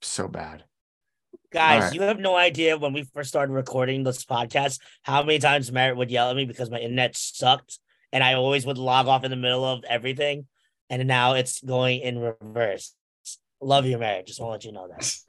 So 0.00 0.28
bad. 0.28 0.64
Guys, 1.52 1.82
right. 1.82 1.94
you 1.94 2.02
have 2.02 2.18
no 2.18 2.34
idea 2.34 2.78
when 2.78 2.94
we 2.94 3.02
first 3.02 3.28
started 3.28 3.52
recording 3.52 4.04
this 4.04 4.24
podcast 4.24 4.78
how 5.02 5.22
many 5.22 5.38
times 5.38 5.70
Merritt 5.70 5.98
would 5.98 6.10
yell 6.10 6.30
at 6.30 6.36
me 6.36 6.46
because 6.46 6.70
my 6.70 6.78
internet 6.78 7.14
sucked 7.14 7.78
and 8.10 8.24
I 8.24 8.34
always 8.34 8.64
would 8.64 8.78
log 8.78 9.06
off 9.06 9.24
in 9.24 9.30
the 9.30 9.36
middle 9.36 9.64
of 9.64 9.84
everything. 9.84 10.46
And 10.88 11.06
now 11.06 11.34
it's 11.34 11.62
going 11.62 12.00
in 12.00 12.18
reverse. 12.18 12.94
Love 13.60 13.86
you, 13.86 13.98
Merritt. 13.98 14.26
Just 14.26 14.40
want 14.40 14.60
to 14.60 14.68
let 14.68 14.72
you 14.72 14.72
know 14.72 14.88
that. 14.88 15.14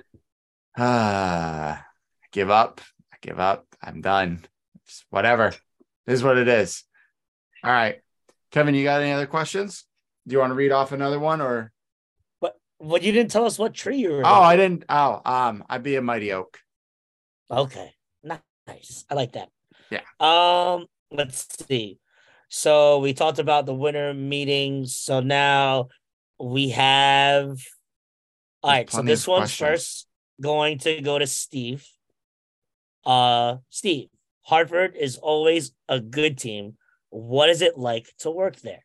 Ah, 0.76 1.86
give 2.32 2.50
up. 2.50 2.82
I 3.14 3.18
give 3.22 3.40
up. 3.40 3.68
I'm 3.80 4.02
done. 4.02 4.44
Whatever. 5.10 5.54
Is 6.06 6.24
what 6.24 6.38
it 6.38 6.48
is. 6.48 6.84
All 7.64 7.72
right. 7.72 8.02
Kevin, 8.52 8.76
you 8.76 8.84
got 8.84 9.02
any 9.02 9.12
other 9.12 9.26
questions? 9.26 9.86
Do 10.28 10.34
you 10.34 10.40
want 10.40 10.52
to 10.52 10.56
read 10.56 10.72
off 10.72 10.92
another 10.92 11.20
one 11.20 11.42
or? 11.42 11.72
Well, 12.80 13.02
you 13.02 13.14
didn't 13.14 13.32
tell 13.32 13.46
us 13.46 13.58
what 13.58 13.74
tree 13.74 13.98
you 13.98 14.12
were. 14.12 14.26
Oh, 14.26 14.42
I 14.42 14.58
didn't. 14.58 14.84
Oh, 14.90 15.22
um, 15.24 15.64
I'd 15.70 15.84
be 15.84 15.96
a 15.96 16.02
mighty 16.02 16.34
oak. 16.34 16.60
Okay, 17.50 17.94
nice. 18.24 19.06
I 19.10 19.14
like 19.14 19.34
that. 19.34 19.50
Yeah. 19.90 20.02
Um, 20.20 20.88
let's 21.10 21.48
see. 21.66 22.00
So 22.50 23.00
we 23.00 23.14
talked 23.14 23.40
about 23.40 23.66
the 23.66 23.74
winter 23.74 24.14
meetings. 24.14 24.96
So 24.96 25.22
now 25.22 25.90
we 26.40 26.70
have. 26.70 27.58
All 28.62 28.72
right. 28.72 28.90
So 28.90 29.02
this 29.02 29.28
one's 29.28 29.56
questions. 29.56 29.70
first 29.70 30.08
going 30.42 30.80
to 30.80 31.00
go 31.02 31.18
to 31.18 31.28
Steve. 31.28 31.88
Uh, 33.06 33.58
Steve, 33.70 34.10
Hartford 34.44 34.96
is 34.96 35.18
always 35.18 35.72
a 35.88 36.00
good 36.00 36.38
team. 36.38 36.76
What 37.10 37.50
is 37.50 37.62
it 37.62 37.78
like 37.78 38.08
to 38.20 38.32
work 38.32 38.58
there? 38.58 38.84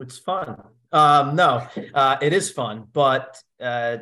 It's 0.00 0.18
fun. 0.18 0.56
Um, 0.92 1.36
no, 1.36 1.66
uh, 1.92 2.16
it 2.22 2.32
is 2.32 2.50
fun, 2.50 2.86
but 2.92 3.42
uh, 3.60 3.98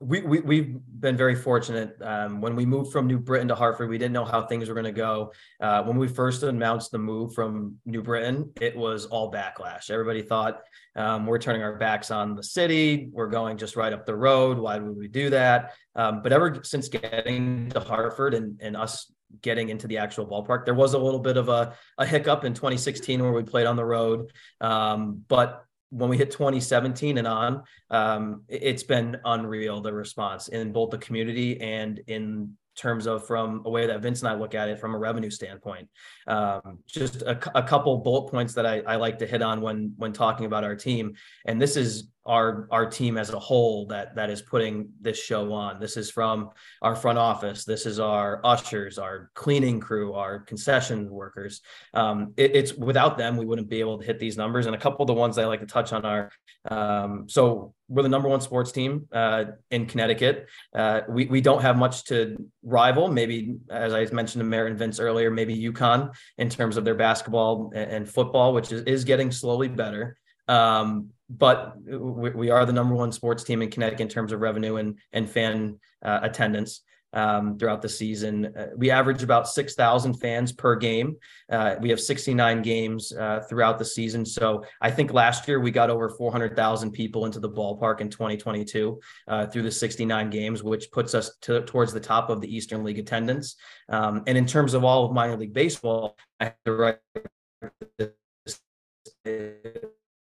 we, 0.00 0.20
we 0.20 0.40
we've 0.40 0.76
been 1.00 1.16
very 1.16 1.34
fortunate. 1.34 1.96
Um, 2.02 2.42
when 2.42 2.54
we 2.54 2.66
moved 2.66 2.92
from 2.92 3.06
New 3.06 3.18
Britain 3.18 3.48
to 3.48 3.54
Hartford, 3.54 3.88
we 3.88 3.96
didn't 3.96 4.12
know 4.12 4.26
how 4.26 4.42
things 4.42 4.68
were 4.68 4.74
going 4.74 4.84
to 4.84 4.92
go. 4.92 5.32
Uh, 5.60 5.82
when 5.84 5.96
we 5.96 6.06
first 6.06 6.42
announced 6.42 6.90
the 6.90 6.98
move 6.98 7.32
from 7.32 7.76
New 7.86 8.02
Britain, 8.02 8.52
it 8.60 8.76
was 8.76 9.06
all 9.06 9.32
backlash. 9.32 9.90
Everybody 9.90 10.20
thought 10.20 10.60
um, 10.96 11.26
we're 11.26 11.38
turning 11.38 11.62
our 11.62 11.76
backs 11.76 12.10
on 12.10 12.34
the 12.34 12.42
city. 12.42 13.08
We're 13.10 13.28
going 13.28 13.56
just 13.56 13.74
right 13.74 13.92
up 13.92 14.04
the 14.04 14.16
road. 14.16 14.58
Why 14.58 14.78
would 14.78 14.96
we 14.96 15.08
do 15.08 15.30
that? 15.30 15.72
Um, 15.94 16.20
but 16.22 16.32
ever 16.32 16.60
since 16.62 16.88
getting 16.88 17.70
to 17.70 17.80
Hartford 17.80 18.34
and, 18.34 18.60
and 18.60 18.76
us 18.76 19.10
getting 19.40 19.70
into 19.70 19.86
the 19.86 19.98
actual 19.98 20.26
ballpark, 20.26 20.66
there 20.66 20.74
was 20.74 20.92
a 20.92 20.98
little 20.98 21.20
bit 21.20 21.38
of 21.38 21.48
a, 21.48 21.74
a 21.96 22.06
hiccup 22.06 22.44
in 22.44 22.52
2016 22.52 23.22
where 23.22 23.32
we 23.32 23.42
played 23.42 23.66
on 23.66 23.76
the 23.76 23.84
road. 23.84 24.30
Um, 24.60 25.24
but 25.28 25.65
when 25.90 26.10
we 26.10 26.16
hit 26.16 26.30
2017 26.30 27.18
and 27.18 27.26
on, 27.26 27.62
um, 27.90 28.42
it's 28.48 28.82
been 28.82 29.18
unreal 29.24 29.80
the 29.80 29.92
response 29.92 30.48
in 30.48 30.72
both 30.72 30.90
the 30.90 30.98
community 30.98 31.60
and 31.60 32.00
in 32.06 32.56
terms 32.76 33.06
of 33.06 33.26
from 33.26 33.62
a 33.64 33.70
way 33.70 33.86
that 33.86 34.00
Vince 34.02 34.20
and 34.20 34.28
I 34.28 34.34
look 34.34 34.54
at 34.54 34.68
it 34.68 34.78
from 34.78 34.94
a 34.94 34.98
revenue 34.98 35.30
standpoint. 35.30 35.88
Um, 36.26 36.78
just 36.86 37.22
a, 37.22 37.38
a, 37.58 37.62
couple 37.62 37.96
bullet 37.98 38.30
points 38.30 38.52
that 38.54 38.66
I, 38.66 38.80
I, 38.80 38.96
like 38.96 39.18
to 39.20 39.26
hit 39.26 39.40
on 39.42 39.62
when 39.62 39.94
when 39.96 40.12
talking 40.12 40.44
about 40.44 40.62
our 40.62 40.76
team, 40.76 41.14
and 41.46 41.60
this 41.60 41.76
is 41.76 42.08
our 42.26 42.68
our 42.70 42.86
team 42.86 43.16
as 43.16 43.30
a 43.30 43.38
whole 43.38 43.86
that 43.86 44.14
that 44.16 44.30
is 44.30 44.42
putting 44.42 44.90
this 45.00 45.18
show 45.18 45.52
on. 45.52 45.80
This 45.80 45.96
is 45.96 46.10
from 46.10 46.50
our 46.82 46.96
front 46.96 47.18
office. 47.18 47.64
This 47.64 47.86
is 47.86 48.00
our 48.00 48.40
ushers, 48.44 48.98
our 48.98 49.30
cleaning 49.34 49.80
crew, 49.80 50.14
our 50.14 50.40
concession 50.40 51.08
workers. 51.08 51.60
Um, 51.94 52.34
it, 52.36 52.54
it's 52.54 52.74
without 52.74 53.16
them 53.16 53.36
we 53.36 53.46
wouldn't 53.46 53.68
be 53.68 53.80
able 53.80 53.98
to 53.98 54.04
hit 54.04 54.18
these 54.18 54.36
numbers. 54.36 54.66
And 54.66 54.74
a 54.74 54.78
couple 54.78 55.02
of 55.02 55.06
the 55.06 55.14
ones 55.14 55.38
I 55.38 55.46
like 55.46 55.60
to 55.60 55.66
touch 55.66 55.92
on 55.92 56.04
are 56.04 56.30
um, 56.68 57.28
so 57.28 57.74
we're 57.88 58.02
the 58.02 58.08
number 58.08 58.28
one 58.28 58.40
sports 58.40 58.72
team 58.72 59.06
uh, 59.12 59.44
in 59.70 59.86
Connecticut. 59.86 60.48
Uh, 60.74 61.02
we 61.08 61.26
we 61.26 61.40
don't 61.40 61.62
have 61.62 61.76
much 61.76 62.04
to 62.04 62.36
rival. 62.62 63.08
Maybe 63.08 63.56
as 63.70 63.92
I 63.94 64.04
mentioned 64.06 64.40
to 64.40 64.44
Merritt 64.44 64.72
and 64.72 64.78
Vince 64.78 64.98
earlier, 64.98 65.30
maybe 65.30 65.56
UConn 65.56 66.12
in 66.38 66.48
terms 66.48 66.76
of 66.76 66.84
their 66.84 66.96
basketball 66.96 67.70
and, 67.74 67.90
and 67.90 68.08
football, 68.08 68.52
which 68.52 68.72
is, 68.72 68.82
is 68.82 69.04
getting 69.04 69.30
slowly 69.30 69.68
better. 69.68 70.18
Um, 70.48 71.10
but 71.28 71.76
we, 71.82 72.30
we, 72.30 72.50
are 72.50 72.64
the 72.64 72.72
number 72.72 72.94
one 72.94 73.10
sports 73.10 73.42
team 73.42 73.62
in 73.62 73.70
Connecticut 73.70 74.00
in 74.00 74.08
terms 74.08 74.32
of 74.32 74.40
revenue 74.40 74.76
and 74.76 74.98
and 75.12 75.28
fan 75.28 75.80
uh, 76.04 76.20
attendance 76.22 76.82
um, 77.16 77.58
throughout 77.58 77.82
the 77.82 77.88
season. 77.88 78.52
Uh, 78.56 78.66
we 78.76 78.90
average 78.90 79.22
about 79.22 79.48
6,000 79.48 80.14
fans 80.14 80.52
per 80.52 80.76
game. 80.76 81.16
Uh, 81.50 81.76
we 81.80 81.88
have 81.88 82.00
69 82.00 82.62
games 82.62 83.12
uh, 83.12 83.40
throughout 83.48 83.78
the 83.78 83.84
season. 83.84 84.24
So 84.24 84.64
I 84.80 84.90
think 84.90 85.12
last 85.12 85.48
year 85.48 85.58
we 85.58 85.70
got 85.70 85.90
over 85.90 86.10
400,000 86.10 86.92
people 86.92 87.24
into 87.24 87.40
the 87.40 87.48
ballpark 87.48 88.00
in 88.00 88.10
2022 88.10 89.00
uh, 89.28 89.46
through 89.46 89.62
the 89.62 89.70
69 89.70 90.30
games, 90.30 90.62
which 90.62 90.90
puts 90.90 91.14
us 91.14 91.36
to, 91.42 91.62
towards 91.62 91.92
the 91.92 92.00
top 92.00 92.28
of 92.28 92.40
the 92.40 92.54
Eastern 92.54 92.84
League 92.84 92.98
attendance. 92.98 93.56
Um, 93.88 94.22
and 94.26 94.36
in 94.36 94.46
terms 94.46 94.74
of 94.74 94.84
all 94.84 95.06
of 95.06 95.12
minor 95.12 95.36
league 95.36 95.54
baseball, 95.54 96.16
I 96.38 96.44
have 96.44 96.54
the 96.64 96.72
right 96.72 96.98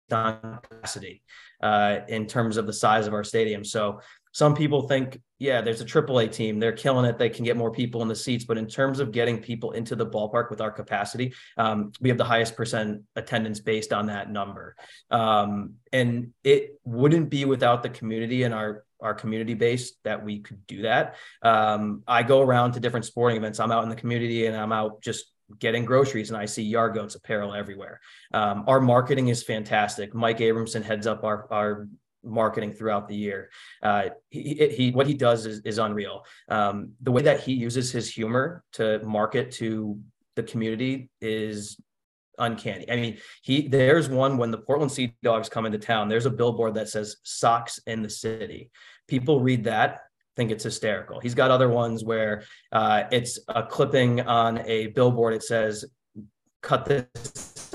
capacity 0.08 1.22
uh, 1.62 1.98
in 2.08 2.26
terms 2.26 2.56
of 2.56 2.66
the 2.66 2.72
size 2.72 3.06
of 3.06 3.14
our 3.14 3.24
stadium. 3.24 3.64
So 3.64 4.00
some 4.32 4.54
people 4.54 4.82
think, 4.86 5.18
yeah, 5.38 5.62
there's 5.62 5.80
a 5.80 5.84
AAA 5.86 6.30
team. 6.30 6.60
They're 6.60 6.72
killing 6.72 7.06
it. 7.06 7.18
They 7.18 7.30
can 7.30 7.44
get 7.44 7.56
more 7.56 7.70
people 7.70 8.02
in 8.02 8.08
the 8.08 8.14
seats. 8.14 8.44
But 8.44 8.58
in 8.58 8.66
terms 8.66 9.00
of 9.00 9.10
getting 9.10 9.38
people 9.38 9.72
into 9.72 9.96
the 9.96 10.06
ballpark 10.06 10.50
with 10.50 10.60
our 10.60 10.70
capacity, 10.70 11.32
um, 11.56 11.92
we 12.02 12.10
have 12.10 12.18
the 12.18 12.24
highest 12.24 12.54
percent 12.54 13.02
attendance 13.16 13.60
based 13.60 13.94
on 13.94 14.06
that 14.06 14.30
number. 14.30 14.76
Um, 15.10 15.76
and 15.90 16.34
it 16.44 16.78
wouldn't 16.84 17.30
be 17.30 17.46
without 17.46 17.82
the 17.82 17.88
community 17.88 18.42
and 18.42 18.52
our 18.52 18.84
our 19.00 19.14
community 19.14 19.54
base 19.54 19.92
that 20.04 20.24
we 20.24 20.40
could 20.40 20.66
do 20.66 20.82
that. 20.82 21.16
Um, 21.42 22.02
I 22.06 22.22
go 22.22 22.40
around 22.40 22.72
to 22.72 22.80
different 22.80 23.04
sporting 23.04 23.36
events. 23.36 23.60
I'm 23.60 23.70
out 23.70 23.82
in 23.82 23.90
the 23.90 23.96
community 23.96 24.46
and 24.46 24.56
I'm 24.56 24.72
out 24.72 25.02
just 25.02 25.32
getting 25.58 25.84
groceries 25.84 26.30
and 26.30 26.36
I 26.36 26.46
see 26.46 26.62
Yard 26.62 26.94
Goats 26.94 27.14
apparel 27.14 27.54
everywhere. 27.54 28.00
Um, 28.32 28.64
our 28.66 28.80
marketing 28.80 29.28
is 29.28 29.42
fantastic. 29.42 30.14
Mike 30.14 30.38
Abramson 30.38 30.82
heads 30.82 31.06
up 31.06 31.24
our, 31.24 31.46
our 31.52 31.88
marketing 32.24 32.72
throughout 32.72 33.08
the 33.08 33.16
year. 33.16 33.50
Uh, 33.82 34.10
he, 34.30 34.68
he, 34.76 34.90
what 34.90 35.06
he 35.06 35.14
does 35.14 35.46
is, 35.46 35.60
is 35.60 35.78
unreal. 35.78 36.24
Um, 36.48 36.92
the 37.00 37.12
way 37.12 37.22
that 37.22 37.40
he 37.40 37.52
uses 37.52 37.92
his 37.92 38.12
humor 38.12 38.64
to 38.72 38.98
market 39.04 39.52
to 39.52 39.98
the 40.34 40.42
community 40.42 41.08
is 41.20 41.80
uncanny. 42.38 42.90
I 42.90 42.96
mean, 42.96 43.18
he 43.42 43.68
there's 43.68 44.08
one 44.08 44.36
when 44.36 44.50
the 44.50 44.58
Portland 44.58 44.92
Sea 44.92 45.14
Dogs 45.22 45.48
come 45.48 45.66
into 45.66 45.78
town. 45.78 46.08
There's 46.08 46.26
a 46.26 46.30
billboard 46.30 46.74
that 46.74 46.88
says 46.88 47.16
"Socks 47.22 47.80
in 47.86 48.02
the 48.02 48.10
City." 48.10 48.70
People 49.08 49.40
read 49.40 49.64
that, 49.64 50.00
think 50.36 50.50
it's 50.50 50.64
hysterical. 50.64 51.20
He's 51.20 51.34
got 51.34 51.50
other 51.50 51.68
ones 51.68 52.04
where 52.04 52.44
uh, 52.72 53.04
it's 53.10 53.38
a 53.48 53.62
clipping 53.62 54.20
on 54.20 54.58
a 54.66 54.88
billboard. 54.88 55.34
It 55.34 55.42
says, 55.42 55.84
"Cut 56.62 56.84
this 56.84 57.66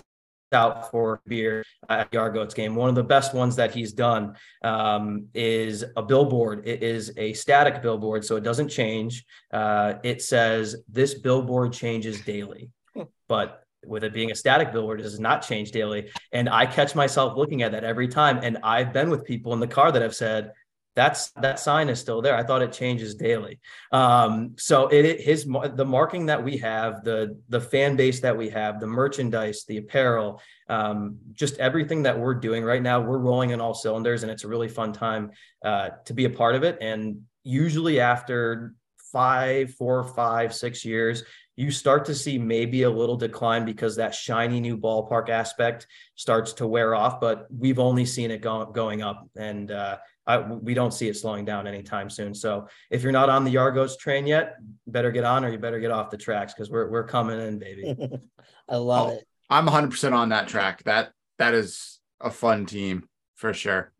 out 0.53 0.91
for 0.91 1.21
beer 1.27 1.63
at 1.89 2.11
the 2.11 2.17
Yard 2.17 2.33
Goats 2.33 2.53
game. 2.53 2.75
One 2.75 2.89
of 2.89 2.95
the 2.95 3.03
best 3.03 3.33
ones 3.33 3.55
that 3.55 3.73
he's 3.73 3.93
done 3.93 4.35
um, 4.63 5.27
is 5.33 5.83
a 5.95 6.03
billboard. 6.03 6.67
It 6.67 6.83
is 6.83 7.13
a 7.17 7.33
static 7.33 7.81
billboard, 7.81 8.25
so 8.25 8.35
it 8.35 8.43
doesn't 8.43 8.69
change. 8.69 9.25
Uh, 9.51 9.93
it 10.03 10.21
says 10.21 10.75
this 10.89 11.13
billboard 11.15 11.73
changes 11.73 12.21
daily, 12.21 12.69
hmm. 12.93 13.03
but 13.27 13.63
with 13.85 14.03
it 14.03 14.13
being 14.13 14.31
a 14.31 14.35
static 14.35 14.71
billboard, 14.71 14.99
it 14.99 15.03
does 15.03 15.19
not 15.19 15.41
change 15.41 15.71
daily. 15.71 16.11
And 16.31 16.47
I 16.47 16.65
catch 16.65 16.93
myself 16.93 17.35
looking 17.35 17.63
at 17.63 17.71
that 17.71 17.83
every 17.83 18.07
time. 18.07 18.39
And 18.43 18.59
I've 18.63 18.93
been 18.93 19.09
with 19.09 19.25
people 19.25 19.53
in 19.53 19.59
the 19.59 19.67
car 19.67 19.91
that 19.91 20.01
have 20.01 20.15
said, 20.15 20.51
that's 20.95 21.31
that 21.31 21.59
sign 21.59 21.88
is 21.89 21.99
still 21.99 22.22
there. 22.22 22.35
I 22.35 22.43
thought 22.43 22.61
it 22.61 22.73
changes 22.73 23.15
daily. 23.15 23.59
Um, 23.91 24.55
so 24.57 24.88
it 24.88 25.22
his 25.22 25.45
the 25.45 25.85
marking 25.85 26.26
that 26.26 26.43
we 26.43 26.57
have, 26.57 27.03
the 27.03 27.39
the 27.49 27.61
fan 27.61 27.95
base 27.95 28.19
that 28.22 28.38
we 28.38 28.49
have, 28.49 28.80
the 28.80 28.88
merchandise, 28.88 29.63
the 29.68 29.77
apparel, 29.77 30.41
um, 30.68 31.18
just 31.31 31.57
everything 31.59 32.03
that 32.03 32.19
we're 32.19 32.34
doing 32.34 32.63
right 32.63 32.81
now, 32.81 32.99
we're 32.99 33.19
rolling 33.19 33.51
in 33.51 33.61
all 33.61 33.73
cylinders, 33.73 34.23
and 34.23 34.31
it's 34.31 34.43
a 34.43 34.47
really 34.47 34.68
fun 34.68 34.91
time 34.91 35.31
uh, 35.63 35.89
to 36.05 36.13
be 36.13 36.26
a 36.26 36.30
part 36.30 36.55
of 36.55 36.63
it. 36.63 36.77
And 36.81 37.22
usually 37.43 37.99
after 37.99 38.73
five, 39.11 39.73
four, 39.76 40.03
five, 40.03 40.53
six 40.53 40.85
years, 40.85 41.23
you 41.55 41.72
start 41.72 42.05
to 42.05 42.15
see 42.15 42.38
maybe 42.38 42.84
a 42.84 42.89
little 42.89 43.18
decline 43.18 43.65
because 43.65 43.95
that 43.97 44.15
shiny 44.15 44.59
new 44.59 44.77
ballpark 44.77 45.30
aspect 45.30 45.88
starts 46.15 46.53
to 46.53 46.68
wear 46.68 46.95
off. 46.95 47.19
But 47.19 47.47
we've 47.55 47.80
only 47.80 48.05
seen 48.05 48.31
it 48.31 48.41
go, 48.41 48.65
going 48.65 49.01
up, 49.01 49.30
and 49.35 49.72
uh, 49.72 49.97
I, 50.27 50.39
we 50.39 50.73
don't 50.73 50.93
see 50.93 51.07
it 51.07 51.18
slowing 51.18 51.45
down 51.45 51.68
anytime 51.68 52.10
soon. 52.10 52.34
So 52.34 52.68
if 52.89 53.02
you're 53.02 53.11
not 53.11 53.30
on 53.30 53.43
the 53.43 53.52
Yard 53.52 53.73
Goats 53.73 53.98
train 53.98 54.27
yet, 54.27 54.57
better 54.88 55.11
get 55.11 55.23
on 55.23 55.43
or 55.43 55.49
you 55.49 55.57
better 55.57 55.80
get 55.80 55.91
off 55.91 56.10
the 56.10 56.18
tracks 56.18 56.53
because 56.53 56.69
we're 56.69 56.89
we're 56.89 57.06
coming 57.06 57.39
in, 57.39 57.57
baby. 57.57 57.95
I 58.69 58.76
love 58.76 59.10
oh, 59.10 59.14
it. 59.14 59.27
I'm 59.49 59.65
100 59.65 59.89
percent 59.89 60.14
on 60.14 60.30
that 60.30 60.48
track. 60.48 60.84
That 60.84 61.11
that 61.39 61.53
is 61.53 61.99
a 62.19 62.30
fun 62.30 62.65
team 62.65 63.07
for 63.35 63.53
sure. 63.53 63.91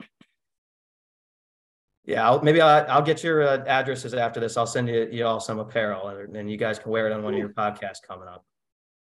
Yeah, 2.06 2.28
I'll, 2.28 2.42
maybe 2.42 2.62
I'll, 2.62 2.86
I'll 2.90 3.02
get 3.02 3.24
your 3.24 3.44
uh, 3.44 3.64
addresses 3.66 4.14
after 4.14 4.40
this. 4.40 4.58
I'll 4.58 4.68
send 4.68 4.90
you 4.90 5.08
you 5.12 5.26
all 5.26 5.40
some 5.40 5.60
apparel, 5.60 6.08
and, 6.08 6.36
and 6.36 6.52
you 6.52 6.58
guys 6.58 6.80
can 6.80 6.92
wear 6.92 7.08
it 7.08 7.14
on 7.14 7.24
one 7.24 7.34
of 7.34 7.40
your 7.40 7.50
podcasts 7.50 8.02
coming 8.06 8.28
up. 8.28 8.46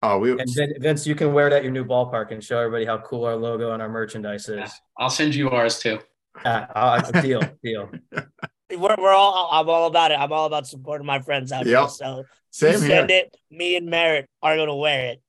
Oh, 0.03 0.19
we 0.19 0.33
and 0.33 0.49
Vince, 0.79 1.07
you 1.07 1.15
can 1.15 1.33
wear 1.33 1.47
it 1.47 1.53
at 1.53 1.63
your 1.63 1.73
new 1.73 1.85
ballpark 1.85 2.31
and 2.31 2.43
show 2.43 2.59
everybody 2.59 2.85
how 2.85 2.99
cool 2.99 3.25
our 3.25 3.37
logo 3.37 3.73
and 3.73 3.83
our 3.83 3.89
merchandise 3.89 4.49
is. 4.49 4.71
I'll 4.99 5.11
send 5.11 5.35
you 5.35 5.51
ours 5.51 5.79
too. 5.79 5.99
Uh, 6.45 6.67
uh, 6.75 7.21
deal, 7.21 7.43
deal. 7.63 7.91
We're, 8.71 8.97
we're 8.99 9.13
all 9.13 9.49
I'm 9.53 9.69
all 9.69 9.87
about 9.87 10.11
it. 10.11 10.19
I'm 10.19 10.33
all 10.33 10.47
about 10.47 10.67
supporting 10.67 11.07
my 11.07 11.21
friends 11.21 11.53
out 11.53 11.67
yep. 11.67 11.79
here. 11.79 11.89
So 11.89 12.25
Same 12.51 12.79
send 12.79 13.11
here. 13.11 13.21
it. 13.21 13.37
Me 13.49 13.77
and 13.77 13.87
Merritt 13.87 14.29
are 14.43 14.57
gonna 14.57 14.75
wear 14.75 15.13
it. 15.13 15.23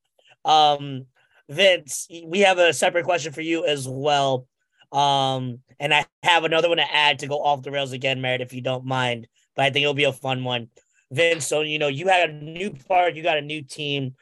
Um, 0.43 1.05
Vince, 1.47 2.07
we 2.25 2.39
have 2.39 2.57
a 2.57 2.73
separate 2.73 3.05
question 3.05 3.31
for 3.33 3.41
you 3.41 3.63
as 3.63 3.87
well. 3.87 4.47
Um, 4.91 5.59
and 5.79 5.93
I 5.93 6.05
have 6.23 6.45
another 6.45 6.67
one 6.67 6.77
to 6.77 6.95
add 6.95 7.19
to 7.19 7.27
go 7.27 7.41
off 7.43 7.61
the 7.61 7.71
rails 7.71 7.91
again, 7.91 8.21
Merritt, 8.21 8.41
if 8.41 8.53
you 8.53 8.61
don't 8.61 8.85
mind. 8.85 9.27
But 9.55 9.65
I 9.65 9.69
think 9.69 9.83
it'll 9.83 9.93
be 9.93 10.05
a 10.05 10.13
fun 10.13 10.43
one. 10.43 10.69
Vince, 11.11 11.47
so 11.47 11.61
you 11.61 11.79
know, 11.79 11.87
you 11.87 12.07
had 12.07 12.29
a 12.29 12.33
new 12.33 12.71
part, 12.71 13.15
you 13.15 13.23
got 13.23 13.37
a 13.37 13.41
new 13.41 13.61
team. 13.61 14.15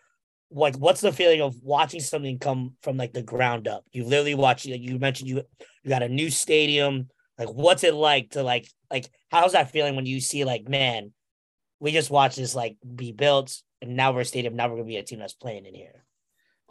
Like, 0.51 0.75
what's 0.77 1.01
the 1.01 1.11
feeling 1.11 1.41
of 1.41 1.55
watching 1.63 1.99
something 1.99 2.37
come 2.37 2.75
from 2.81 2.97
like 2.97 3.13
the 3.13 3.23
ground 3.23 3.67
up? 3.67 3.83
You 3.91 4.03
literally 4.03 4.35
watch. 4.35 4.67
Like 4.67 4.81
you 4.81 4.99
mentioned, 4.99 5.29
you 5.29 5.43
you 5.85 5.89
got 5.89 6.03
a 6.03 6.09
new 6.09 6.29
stadium. 6.29 7.09
Like, 7.37 7.49
what's 7.49 7.83
it 7.83 7.93
like 7.93 8.31
to 8.31 8.43
like 8.43 8.67
like 8.89 9.09
how's 9.31 9.53
that 9.53 9.71
feeling 9.71 9.95
when 9.95 10.05
you 10.05 10.19
see 10.19 10.43
like, 10.43 10.67
man, 10.67 11.13
we 11.79 11.91
just 11.91 12.09
watched 12.09 12.37
this 12.37 12.55
like 12.55 12.75
be 12.95 13.11
built, 13.11 13.61
and 13.81 13.95
now 13.95 14.11
we're 14.11 14.21
a 14.21 14.25
stadium. 14.25 14.55
Now 14.55 14.67
we're 14.67 14.77
gonna 14.77 14.87
be 14.87 14.97
a 14.97 15.03
team 15.03 15.19
that's 15.19 15.33
playing 15.33 15.65
in 15.65 15.75
here. 15.75 16.03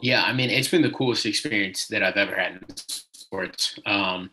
Yeah, 0.01 0.23
I 0.23 0.33
mean, 0.33 0.49
it's 0.49 0.67
been 0.67 0.81
the 0.81 0.91
coolest 0.91 1.25
experience 1.25 1.87
that 1.87 2.03
I've 2.03 2.17
ever 2.17 2.35
had 2.35 2.53
in 2.53 2.63
sports. 3.13 3.79
Um, 3.85 4.29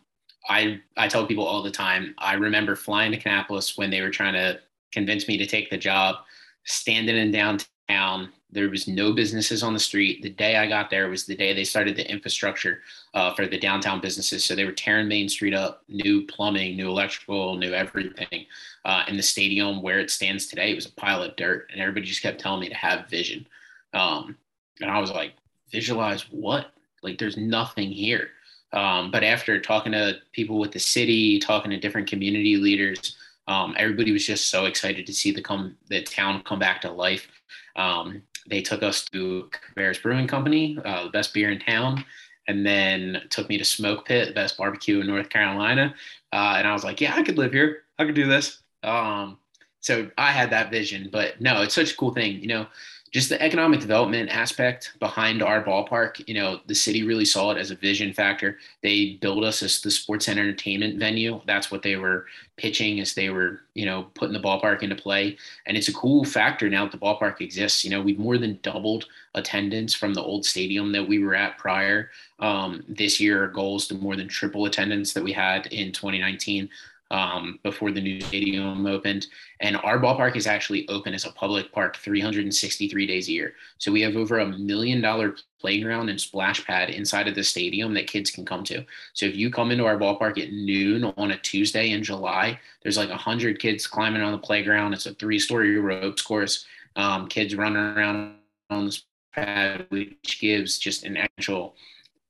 I 0.49 0.81
I 0.97 1.07
tell 1.07 1.25
people 1.25 1.45
all 1.45 1.63
the 1.63 1.71
time. 1.71 2.13
I 2.17 2.33
remember 2.33 2.75
flying 2.75 3.13
to 3.13 3.19
Kannapolis 3.19 3.77
when 3.77 3.89
they 3.89 4.01
were 4.01 4.11
trying 4.11 4.33
to 4.33 4.59
convince 4.91 5.27
me 5.29 5.37
to 5.37 5.45
take 5.45 5.69
the 5.69 5.77
job, 5.77 6.17
standing 6.65 7.15
in 7.15 7.31
downtown, 7.31 8.33
there 8.53 8.69
was 8.69 8.87
no 8.87 9.13
businesses 9.13 9.63
on 9.63 9.73
the 9.73 9.79
street. 9.79 10.21
The 10.21 10.29
day 10.29 10.57
I 10.57 10.67
got 10.67 10.89
there 10.89 11.09
was 11.09 11.25
the 11.25 11.35
day 11.35 11.53
they 11.53 11.63
started 11.63 11.95
the 11.95 12.09
infrastructure 12.09 12.81
uh, 13.13 13.33
for 13.33 13.47
the 13.47 13.57
downtown 13.57 13.99
businesses. 13.99 14.45
So 14.45 14.55
they 14.55 14.65
were 14.65 14.71
tearing 14.71 15.07
Main 15.07 15.27
Street 15.27 15.53
up, 15.53 15.83
new 15.87 16.25
plumbing, 16.27 16.77
new 16.77 16.87
electrical, 16.87 17.55
new 17.55 17.73
everything. 17.73 18.45
Uh, 18.85 19.03
in 19.07 19.17
the 19.17 19.23
stadium 19.23 19.81
where 19.81 19.99
it 19.99 20.11
stands 20.11 20.47
today, 20.47 20.71
it 20.71 20.75
was 20.75 20.85
a 20.85 20.91
pile 20.93 21.23
of 21.23 21.35
dirt, 21.35 21.69
and 21.71 21.81
everybody 21.81 22.05
just 22.05 22.21
kept 22.21 22.39
telling 22.39 22.59
me 22.59 22.69
to 22.69 22.75
have 22.75 23.09
vision. 23.09 23.47
Um, 23.93 24.37
and 24.81 24.91
I 24.91 24.99
was 24.99 25.11
like, 25.11 25.33
visualize 25.71 26.23
what? 26.31 26.73
Like, 27.01 27.17
there's 27.17 27.37
nothing 27.37 27.91
here. 27.91 28.29
Um, 28.73 29.11
but 29.11 29.23
after 29.23 29.59
talking 29.59 29.91
to 29.93 30.17
people 30.31 30.59
with 30.59 30.71
the 30.71 30.79
city, 30.79 31.39
talking 31.39 31.71
to 31.71 31.79
different 31.79 32.09
community 32.09 32.57
leaders, 32.57 33.15
um, 33.47 33.75
everybody 33.77 34.11
was 34.11 34.25
just 34.25 34.49
so 34.49 34.65
excited 34.65 35.05
to 35.05 35.13
see 35.13 35.31
the 35.31 35.41
come 35.41 35.75
the 35.89 36.01
town 36.01 36.43
come 36.43 36.59
back 36.59 36.81
to 36.81 36.91
life. 36.91 37.27
Um, 37.75 38.23
they 38.47 38.61
took 38.61 38.83
us 38.83 39.05
to 39.11 39.49
Cabarrus 39.51 40.01
Brewing 40.01 40.27
Company, 40.27 40.77
uh, 40.83 41.05
the 41.05 41.09
best 41.09 41.33
beer 41.33 41.51
in 41.51 41.59
town, 41.59 42.03
and 42.47 42.65
then 42.65 43.21
took 43.29 43.49
me 43.49 43.57
to 43.57 43.65
Smoke 43.65 44.05
Pit, 44.05 44.27
the 44.27 44.33
best 44.33 44.57
barbecue 44.57 44.99
in 44.99 45.07
North 45.07 45.29
Carolina. 45.29 45.93
Uh, 46.31 46.55
and 46.57 46.67
I 46.67 46.73
was 46.73 46.83
like, 46.83 46.99
yeah, 46.99 47.15
I 47.15 47.23
could 47.23 47.37
live 47.37 47.53
here. 47.53 47.83
I 47.99 48.05
could 48.05 48.15
do 48.15 48.27
this. 48.27 48.59
Um, 48.83 49.37
so 49.79 50.09
I 50.17 50.31
had 50.31 50.49
that 50.51 50.71
vision, 50.71 51.09
but 51.11 51.39
no, 51.41 51.61
it's 51.61 51.75
such 51.75 51.91
a 51.91 51.97
cool 51.97 52.13
thing. 52.13 52.41
You 52.41 52.47
know, 52.47 52.67
just 53.13 53.29
the 53.29 53.39
economic 53.41 53.79
development 53.79 54.27
aspect 54.31 54.93
behind 54.99 55.43
our 55.43 55.63
ballpark, 55.63 56.27
you 56.27 56.33
know, 56.33 56.59
the 56.65 56.73
city 56.73 57.03
really 57.03 57.25
saw 57.25 57.51
it 57.51 57.59
as 57.59 57.69
a 57.69 57.75
vision 57.75 58.11
factor. 58.11 58.57
They 58.81 59.19
built 59.21 59.43
us 59.43 59.61
as 59.61 59.81
the 59.81 59.91
sports 59.91 60.27
and 60.27 60.39
entertainment 60.39 60.97
venue. 60.97 61.39
That's 61.45 61.69
what 61.69 61.83
they 61.83 61.95
were 61.95 62.25
pitching 62.57 62.99
as 62.99 63.13
they 63.13 63.29
were, 63.29 63.61
you 63.75 63.85
know, 63.85 64.07
putting 64.15 64.33
the 64.33 64.39
ballpark 64.39 64.81
into 64.81 64.95
play. 64.95 65.37
And 65.67 65.77
it's 65.77 65.89
a 65.89 65.93
cool 65.93 66.25
factor 66.25 66.67
now 66.69 66.85
that 66.85 66.91
the 66.91 66.97
ballpark 66.97 67.39
exists. 67.39 67.85
You 67.85 67.91
know, 67.91 68.01
we've 68.01 68.17
more 68.17 68.39
than 68.39 68.57
doubled 68.63 69.05
attendance 69.35 69.93
from 69.93 70.15
the 70.15 70.23
old 70.23 70.43
stadium 70.43 70.91
that 70.93 71.07
we 71.07 71.23
were 71.23 71.35
at 71.35 71.59
prior. 71.59 72.09
Um, 72.39 72.83
this 72.89 73.19
year, 73.19 73.43
our 73.43 73.47
goal 73.47 73.77
is 73.77 73.87
to 73.87 73.95
more 73.95 74.15
than 74.15 74.27
triple 74.27 74.65
attendance 74.65 75.13
that 75.13 75.23
we 75.23 75.33
had 75.33 75.67
in 75.67 75.91
2019. 75.91 76.67
Um, 77.13 77.59
before 77.61 77.91
the 77.91 78.01
new 78.01 78.19
stadium 78.19 78.85
opened. 78.87 79.27
And 79.59 79.77
our 79.77 79.99
ballpark 79.99 80.35
is 80.35 80.47
actually 80.47 80.89
open 80.89 81.13
as 81.13 81.25
a 81.25 81.31
public 81.31 81.71
park 81.71 81.95
363 81.97 83.05
days 83.05 83.29
a 83.29 83.31
year. 83.31 83.53
So 83.77 83.91
we 83.91 84.01
have 84.01 84.15
over 84.15 84.39
a 84.39 84.47
million 84.47 84.99
dollar 84.99 85.35
playground 85.61 86.09
and 86.09 86.19
splash 86.19 86.65
pad 86.65 86.89
inside 86.89 87.27
of 87.27 87.35
the 87.35 87.43
stadium 87.43 87.93
that 87.93 88.07
kids 88.07 88.31
can 88.31 88.45
come 88.45 88.63
to. 88.65 88.83
So 89.13 89.27
if 89.27 89.35
you 89.35 89.51
come 89.51 89.69
into 89.69 89.85
our 89.85 89.97
ballpark 89.97 90.41
at 90.41 90.51
noon 90.51 91.13
on 91.15 91.31
a 91.31 91.37
Tuesday 91.37 91.91
in 91.91 92.03
July, 92.03 92.59
there's 92.81 92.97
like 92.97 93.09
100 93.09 93.59
kids 93.59 93.85
climbing 93.85 94.23
on 94.23 94.31
the 94.31 94.39
playground. 94.39 94.93
It's 94.93 95.05
a 95.05 95.13
three 95.13 95.39
story 95.39 95.77
ropes 95.77 96.23
course. 96.23 96.65
Um, 96.95 97.27
kids 97.27 97.55
running 97.55 97.77
around 97.77 98.37
on 98.71 98.87
the 98.87 98.99
pad, 99.33 99.85
which 99.89 100.39
gives 100.41 100.79
just 100.79 101.03
an 101.03 101.17
actual 101.17 101.75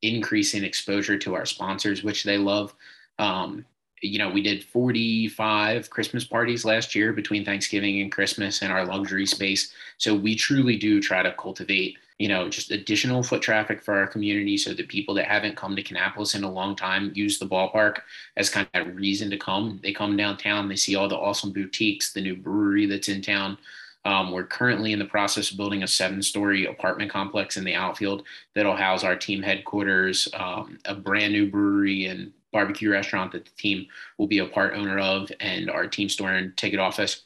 increase 0.01 0.53
in 0.53 0.65
exposure 0.65 1.17
to 1.19 1.35
our 1.35 1.45
sponsors, 1.45 2.03
which 2.03 2.25
they 2.25 2.37
love. 2.37 2.75
Um, 3.17 3.65
you 4.03 4.19
know, 4.19 4.29
we 4.29 4.41
did 4.41 4.63
45 4.63 5.89
Christmas 5.89 6.25
parties 6.25 6.65
last 6.65 6.93
year 6.93 7.13
between 7.13 7.45
Thanksgiving 7.45 8.01
and 8.01 8.11
Christmas 8.11 8.61
in 8.61 8.69
our 8.69 8.85
luxury 8.85 9.25
space. 9.25 9.73
So 9.97 10.13
we 10.13 10.35
truly 10.35 10.77
do 10.77 11.01
try 11.01 11.23
to 11.23 11.31
cultivate, 11.33 11.97
you 12.19 12.27
know, 12.27 12.49
just 12.49 12.71
additional 12.71 13.23
foot 13.23 13.41
traffic 13.41 13.81
for 13.81 13.95
our 13.95 14.07
community 14.07 14.57
so 14.57 14.73
that 14.73 14.89
people 14.89 15.15
that 15.15 15.25
haven't 15.25 15.55
come 15.55 15.75
to 15.75 15.83
Kannapolis 15.83 16.35
in 16.35 16.43
a 16.43 16.51
long 16.51 16.75
time 16.75 17.11
use 17.15 17.39
the 17.39 17.47
ballpark 17.47 18.01
as 18.35 18.49
kind 18.49 18.67
of 18.73 18.87
a 18.87 18.91
reason 18.91 19.29
to 19.29 19.37
come. 19.37 19.79
They 19.81 19.93
come 19.93 20.17
downtown, 20.17 20.67
they 20.67 20.75
see 20.75 20.95
all 20.95 21.07
the 21.07 21.17
awesome 21.17 21.53
boutiques, 21.53 22.11
the 22.11 22.21
new 22.21 22.35
brewery 22.35 22.85
that's 22.85 23.09
in 23.09 23.21
town. 23.21 23.57
Um, 24.05 24.31
we're 24.31 24.43
currently 24.43 24.91
in 24.91 24.99
the 24.99 25.05
process 25.05 25.51
of 25.51 25.55
building 25.55 25.83
a 25.83 25.87
seven 25.87 26.21
story 26.21 26.65
apartment 26.65 27.09
complex 27.09 27.55
in 27.55 27.63
the 27.63 27.73
outfield 27.73 28.23
that'll 28.53 28.75
house 28.75 29.05
our 29.05 29.15
team 29.15 29.41
headquarters, 29.41 30.27
um, 30.33 30.77
a 30.83 30.93
brand 30.93 31.31
new 31.31 31.49
brewery 31.49 32.07
and 32.07 32.33
barbecue 32.53 32.89
restaurant 32.89 33.33
that 33.33 33.45
the 33.45 33.51
team 33.57 33.87
will 34.17 34.27
be 34.27 34.39
a 34.39 34.45
part 34.45 34.75
owner 34.75 34.99
of 34.99 35.29
and 35.41 35.69
our 35.69 35.87
team 35.87 36.07
store 36.07 36.31
and 36.31 36.55
ticket 36.55 36.79
office 36.79 37.23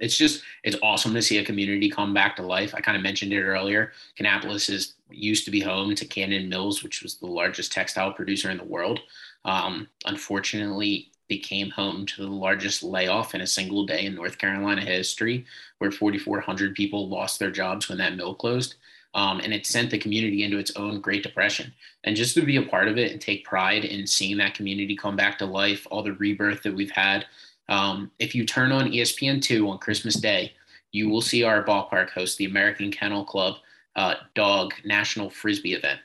it's 0.00 0.16
just 0.16 0.42
it's 0.62 0.76
awesome 0.82 1.14
to 1.14 1.22
see 1.22 1.38
a 1.38 1.44
community 1.44 1.88
come 1.88 2.12
back 2.12 2.36
to 2.36 2.42
life. 2.42 2.74
I 2.74 2.80
kind 2.80 2.96
of 2.96 3.02
mentioned 3.02 3.32
it 3.32 3.42
earlier. 3.42 3.92
Kannapolis 4.18 4.68
is 4.70 4.94
used 5.10 5.44
to 5.44 5.50
be 5.50 5.60
home 5.60 5.94
to 5.94 6.04
Cannon 6.04 6.48
Mills, 6.48 6.82
which 6.82 7.02
was 7.02 7.16
the 7.16 7.26
largest 7.26 7.72
textile 7.72 8.12
producer 8.12 8.50
in 8.50 8.58
the 8.58 8.64
world. 8.64 9.00
Um, 9.44 9.88
unfortunately, 10.06 11.10
became 11.28 11.70
home 11.70 12.06
to 12.06 12.22
the 12.22 12.28
largest 12.28 12.82
layoff 12.82 13.34
in 13.34 13.40
a 13.40 13.46
single 13.46 13.86
day 13.86 14.04
in 14.04 14.14
North 14.14 14.36
Carolina 14.38 14.82
history, 14.82 15.46
where 15.78 15.90
4,400 15.90 16.74
people 16.74 17.08
lost 17.08 17.38
their 17.38 17.50
jobs 17.50 17.88
when 17.88 17.98
that 17.98 18.16
mill 18.16 18.34
closed. 18.34 18.74
Um, 19.14 19.40
and 19.40 19.54
it 19.54 19.66
sent 19.66 19.90
the 19.90 19.98
community 19.98 20.42
into 20.42 20.58
its 20.58 20.74
own 20.76 21.00
Great 21.00 21.22
Depression. 21.22 21.72
And 22.02 22.16
just 22.16 22.34
to 22.34 22.42
be 22.42 22.56
a 22.56 22.62
part 22.62 22.88
of 22.88 22.98
it 22.98 23.12
and 23.12 23.20
take 23.20 23.44
pride 23.44 23.84
in 23.84 24.06
seeing 24.06 24.36
that 24.38 24.54
community 24.54 24.96
come 24.96 25.16
back 25.16 25.38
to 25.38 25.46
life, 25.46 25.86
all 25.90 26.02
the 26.02 26.14
rebirth 26.14 26.62
that 26.64 26.74
we've 26.74 26.90
had. 26.90 27.26
Um, 27.68 28.10
if 28.18 28.34
you 28.34 28.44
turn 28.44 28.72
on 28.72 28.90
ESPN2 28.90 29.68
on 29.70 29.78
Christmas 29.78 30.16
Day, 30.16 30.52
you 30.92 31.08
will 31.08 31.20
see 31.20 31.42
our 31.42 31.64
ballpark 31.64 32.10
host 32.10 32.38
the 32.38 32.44
American 32.44 32.90
Kennel 32.90 33.24
Club 33.24 33.56
uh, 33.96 34.14
Dog 34.34 34.74
National 34.84 35.30
Frisbee 35.30 35.74
event 35.74 36.00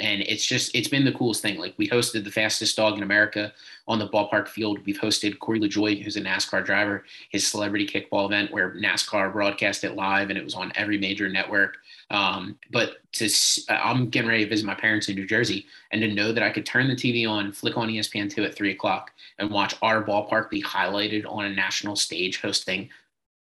and 0.00 0.22
it's 0.22 0.44
just 0.44 0.74
it's 0.74 0.88
been 0.88 1.04
the 1.04 1.12
coolest 1.12 1.42
thing. 1.42 1.58
Like 1.58 1.74
we 1.76 1.88
hosted 1.88 2.24
the 2.24 2.30
fastest 2.30 2.76
dog 2.76 2.96
in 2.96 3.02
America 3.02 3.52
on 3.86 3.98
the 3.98 4.08
ballpark 4.08 4.48
field. 4.48 4.78
We've 4.84 4.98
hosted 4.98 5.38
Corey 5.38 5.60
LaJoie, 5.60 6.02
who's 6.02 6.16
a 6.16 6.22
NASCAR 6.22 6.64
driver, 6.64 7.04
his 7.30 7.46
celebrity 7.46 7.86
kickball 7.86 8.26
event 8.26 8.50
where 8.50 8.74
NASCAR 8.74 9.32
broadcast 9.32 9.84
it 9.84 9.94
live 9.94 10.30
and 10.30 10.38
it 10.38 10.44
was 10.44 10.54
on 10.54 10.72
every 10.74 10.98
major 10.98 11.28
network. 11.28 11.76
Um, 12.10 12.58
but 12.72 12.96
to 13.12 13.30
I'm 13.68 14.08
getting 14.08 14.28
ready 14.28 14.44
to 14.44 14.50
visit 14.50 14.66
my 14.66 14.74
parents 14.74 15.08
in 15.08 15.14
New 15.14 15.26
Jersey, 15.26 15.66
and 15.92 16.00
to 16.00 16.12
know 16.12 16.32
that 16.32 16.42
I 16.42 16.50
could 16.50 16.66
turn 16.66 16.88
the 16.88 16.96
TV 16.96 17.28
on, 17.28 17.52
flick 17.52 17.76
on 17.76 17.88
ESPN 17.88 18.30
two 18.32 18.44
at 18.44 18.54
three 18.54 18.72
o'clock, 18.72 19.12
and 19.38 19.50
watch 19.50 19.74
our 19.82 20.02
ballpark 20.02 20.50
be 20.50 20.62
highlighted 20.62 21.24
on 21.26 21.44
a 21.44 21.50
national 21.50 21.96
stage 21.96 22.40
hosting 22.40 22.88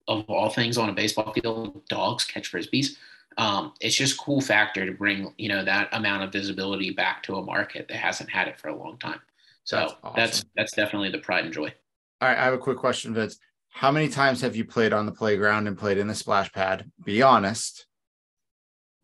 of 0.09 0.25
all 0.29 0.51
things 0.51 0.79
on 0.79 0.89
a 0.89 0.93
baseball 0.93 1.33
field, 1.33 1.83
dogs 1.89 2.25
catch 2.25 2.53
frisbees 2.53 2.97
um, 3.39 3.73
it's 3.81 3.95
just 3.95 4.19
cool 4.19 4.41
factor 4.41 4.87
to 4.87 4.93
bring 4.93 5.33
you 5.37 5.49
know 5.49 5.65
that 5.65 5.89
amount 5.93 6.23
of 6.23 6.33
visibility 6.33 6.91
back 6.91 7.23
to 7.25 7.37
a 7.37 7.43
market 7.43 7.89
that 7.89 7.97
hasn't 7.97 8.31
had 8.31 8.49
it 8.49 8.59
for 8.59 8.69
a 8.69 8.77
long 8.77 8.99
time. 8.99 9.21
So 9.65 9.77
that's 9.77 9.95
awesome. 10.03 10.17
that's, 10.17 10.45
that's 10.57 10.73
definitely 10.77 11.11
the 11.11 11.19
pride 11.19 11.45
and 11.45 11.53
joy. 11.53 11.73
All 12.21 12.29
right, 12.29 12.39
I 12.39 12.45
have 12.45 12.55
a 12.55 12.59
quick 12.59 12.79
question, 12.79 13.13
Vince. 13.13 13.39
How 13.69 13.91
many 13.91 14.09
times 14.09 14.41
have 14.41 14.57
you 14.57 14.65
played 14.65 14.93
on 14.93 15.05
the 15.05 15.13
playground 15.13 15.67
and 15.67 15.77
played 15.77 15.99
in 15.99 16.07
the 16.07 16.15
splash 16.15 16.51
pad? 16.53 16.91
Be 17.05 17.21
honest. 17.21 17.87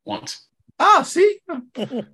Once. 0.04 0.46
Oh, 0.78 1.02
see, 1.04 1.38
there 1.74 2.06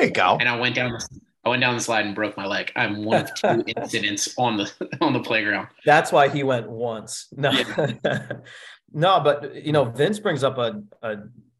you 0.00 0.10
go. 0.10 0.36
And 0.38 0.48
I 0.48 0.58
went 0.58 0.74
down. 0.74 0.96
I 1.44 1.50
went 1.50 1.62
down 1.62 1.74
the 1.74 1.80
slide 1.80 2.04
and 2.04 2.14
broke 2.14 2.36
my 2.36 2.46
leg. 2.46 2.70
I'm 2.76 3.04
one 3.04 3.22
of 3.22 3.34
two 3.34 3.64
incidents 3.76 4.34
on 4.36 4.56
the 4.56 4.70
on 5.00 5.12
the 5.12 5.20
playground. 5.20 5.68
That's 5.84 6.12
why 6.12 6.28
he 6.28 6.42
went 6.42 6.68
once. 6.68 7.28
No, 7.36 7.50
yeah. 7.50 8.32
No, 8.92 9.20
but 9.20 9.54
you 9.54 9.72
know, 9.72 9.84
Vince 9.84 10.18
brings 10.18 10.42
up 10.42 10.56
a, 10.58 10.82
a 11.02 11.16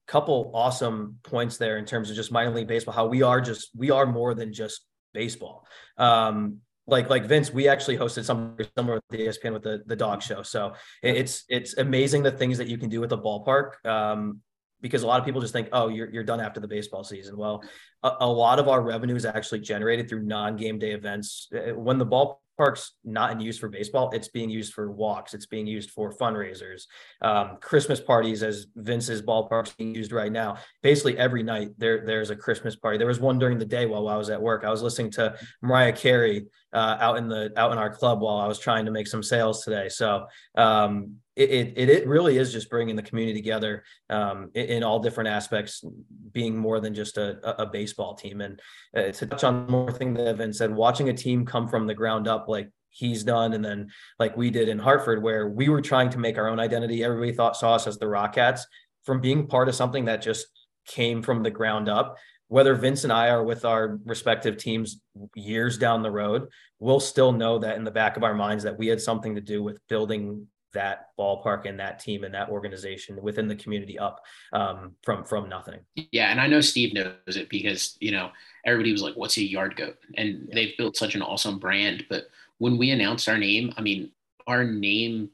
couple 0.06 0.50
awesome 0.54 1.18
points 1.22 1.58
there 1.58 1.76
in 1.76 1.84
terms 1.84 2.08
of 2.10 2.16
just 2.16 2.32
minor 2.32 2.50
league 2.50 2.66
baseball, 2.66 2.94
how 2.94 3.06
we 3.06 3.22
are 3.22 3.40
just 3.40 3.70
we 3.76 3.90
are 3.90 4.06
more 4.06 4.34
than 4.34 4.52
just 4.52 4.80
baseball. 5.12 5.66
Um, 5.98 6.58
like 6.86 7.10
like 7.10 7.26
Vince, 7.26 7.52
we 7.52 7.68
actually 7.68 7.98
hosted 7.98 8.24
something 8.24 8.66
similar 8.76 8.94
with 8.96 9.04
the 9.10 9.26
ESPN 9.26 9.52
with 9.52 9.62
the 9.62 9.82
the 9.86 9.96
dog 9.96 10.22
show. 10.22 10.42
So 10.42 10.72
it's 11.02 11.44
it's 11.48 11.76
amazing 11.76 12.22
the 12.22 12.30
things 12.30 12.56
that 12.58 12.68
you 12.68 12.78
can 12.78 12.88
do 12.88 13.00
with 13.00 13.10
the 13.10 13.18
ballpark. 13.18 13.84
Um, 13.84 14.40
because 14.80 15.02
a 15.02 15.06
lot 15.06 15.18
of 15.18 15.26
people 15.26 15.40
just 15.40 15.52
think, 15.52 15.68
oh, 15.72 15.88
you're, 15.88 16.10
you're 16.10 16.24
done 16.24 16.40
after 16.40 16.60
the 16.60 16.68
baseball 16.68 17.04
season. 17.04 17.36
Well, 17.36 17.62
a, 18.02 18.12
a 18.20 18.26
lot 18.26 18.58
of 18.58 18.68
our 18.68 18.82
revenue 18.82 19.16
is 19.16 19.24
actually 19.24 19.60
generated 19.60 20.08
through 20.08 20.22
non-game 20.22 20.78
day 20.78 20.92
events. 20.92 21.48
Uh, 21.54 21.74
when 21.74 21.98
the 21.98 22.06
ballpark's 22.06 22.92
not 23.04 23.30
in 23.30 23.40
use 23.40 23.58
for 23.58 23.68
baseball. 23.68 24.10
It's 24.10 24.28
being 24.28 24.50
used 24.50 24.72
for 24.72 24.90
walks. 24.90 25.32
It's 25.34 25.46
being 25.46 25.66
used 25.66 25.90
for 25.90 26.12
fundraisers, 26.12 26.82
um, 27.22 27.58
Christmas 27.60 28.00
parties, 28.00 28.42
as 28.42 28.66
Vince's 28.74 29.22
ballpark's 29.22 29.72
being 29.72 29.94
used 29.94 30.12
right 30.12 30.32
now. 30.32 30.56
Basically, 30.82 31.16
every 31.16 31.42
night 31.42 31.68
there 31.78 32.04
there's 32.04 32.30
a 32.30 32.36
Christmas 32.36 32.74
party. 32.76 32.98
There 32.98 33.06
was 33.06 33.20
one 33.20 33.38
during 33.38 33.58
the 33.58 33.64
day 33.64 33.86
while 33.86 34.08
I 34.08 34.16
was 34.16 34.30
at 34.30 34.42
work. 34.42 34.64
I 34.64 34.70
was 34.70 34.82
listening 34.82 35.12
to 35.12 35.36
Mariah 35.62 35.92
Carey 35.92 36.46
uh, 36.72 36.96
out 37.00 37.18
in 37.18 37.28
the 37.28 37.52
out 37.56 37.72
in 37.72 37.78
our 37.78 37.90
club 37.90 38.20
while 38.20 38.38
I 38.38 38.46
was 38.46 38.58
trying 38.58 38.84
to 38.86 38.90
make 38.90 39.06
some 39.06 39.22
sales 39.22 39.64
today. 39.64 39.88
So 39.88 40.26
um, 40.56 41.16
it, 41.38 41.72
it, 41.76 41.88
it 41.88 42.08
really 42.08 42.36
is 42.36 42.52
just 42.52 42.68
bringing 42.68 42.96
the 42.96 43.02
community 43.02 43.38
together 43.38 43.84
um, 44.10 44.50
in, 44.54 44.66
in, 44.66 44.82
all 44.82 44.98
different 44.98 45.28
aspects, 45.28 45.84
being 46.32 46.56
more 46.56 46.80
than 46.80 46.94
just 46.94 47.16
a, 47.16 47.62
a 47.62 47.66
baseball 47.66 48.14
team. 48.14 48.40
And 48.40 48.60
uh, 48.96 49.12
to 49.12 49.26
touch 49.26 49.44
on 49.44 49.70
more 49.70 49.92
thing 49.92 50.14
that 50.14 50.26
Evan 50.26 50.52
said, 50.52 50.74
watching 50.74 51.08
a 51.10 51.12
team 51.12 51.46
come 51.46 51.68
from 51.68 51.86
the 51.86 51.94
ground 51.94 52.26
up 52.26 52.48
like 52.48 52.70
he's 52.90 53.22
done, 53.22 53.52
and 53.52 53.64
then 53.64 53.88
like 54.18 54.36
we 54.36 54.50
did 54.50 54.68
in 54.68 54.80
Hartford, 54.80 55.22
where 55.22 55.48
we 55.48 55.68
were 55.68 55.80
trying 55.80 56.10
to 56.10 56.18
make 56.18 56.38
our 56.38 56.48
own 56.48 56.58
identity. 56.58 57.04
Everybody 57.04 57.32
thought 57.32 57.56
saw 57.56 57.76
us 57.76 57.86
as 57.86 57.98
the 57.98 58.08
Rock 58.08 58.34
Cats 58.34 58.66
from 59.04 59.20
being 59.20 59.46
part 59.46 59.68
of 59.68 59.76
something 59.76 60.06
that 60.06 60.20
just 60.20 60.46
came 60.86 61.22
from 61.22 61.44
the 61.44 61.50
ground 61.50 61.88
up. 61.88 62.16
Whether 62.48 62.74
Vince 62.74 63.04
and 63.04 63.12
I 63.12 63.28
are 63.28 63.44
with 63.44 63.64
our 63.64 64.00
respective 64.04 64.56
teams 64.56 65.00
years 65.36 65.78
down 65.78 66.02
the 66.02 66.10
road, 66.10 66.48
we'll 66.80 66.98
still 66.98 67.30
know 67.30 67.58
that 67.60 67.76
in 67.76 67.84
the 67.84 67.90
back 67.92 68.16
of 68.16 68.24
our 68.24 68.34
minds 68.34 68.64
that 68.64 68.76
we 68.76 68.88
had 68.88 69.00
something 69.00 69.36
to 69.36 69.40
do 69.40 69.62
with 69.62 69.78
building 69.88 70.48
that 70.74 71.10
ballpark 71.18 71.66
and 71.66 71.78
that 71.80 71.98
team 71.98 72.24
and 72.24 72.34
that 72.34 72.50
organization 72.50 73.20
within 73.22 73.48
the 73.48 73.56
community 73.56 73.98
up 73.98 74.24
um, 74.52 74.94
from 75.02 75.24
from 75.24 75.48
nothing. 75.48 75.80
Yeah, 75.94 76.30
and 76.30 76.40
I 76.40 76.46
know 76.46 76.60
Steve 76.60 76.94
knows 76.94 77.36
it 77.36 77.48
because 77.48 77.96
you 78.00 78.12
know 78.12 78.30
everybody 78.64 78.92
was 78.92 79.02
like, 79.02 79.14
"What's 79.16 79.36
a 79.38 79.42
yard 79.42 79.76
goat?" 79.76 79.98
And 80.16 80.46
yeah. 80.48 80.54
they've 80.54 80.76
built 80.76 80.96
such 80.96 81.14
an 81.14 81.22
awesome 81.22 81.58
brand. 81.58 82.04
But 82.08 82.28
when 82.58 82.76
we 82.76 82.90
announced 82.90 83.28
our 83.28 83.38
name, 83.38 83.72
I 83.76 83.82
mean, 83.82 84.10
our 84.46 84.64
name, 84.64 85.30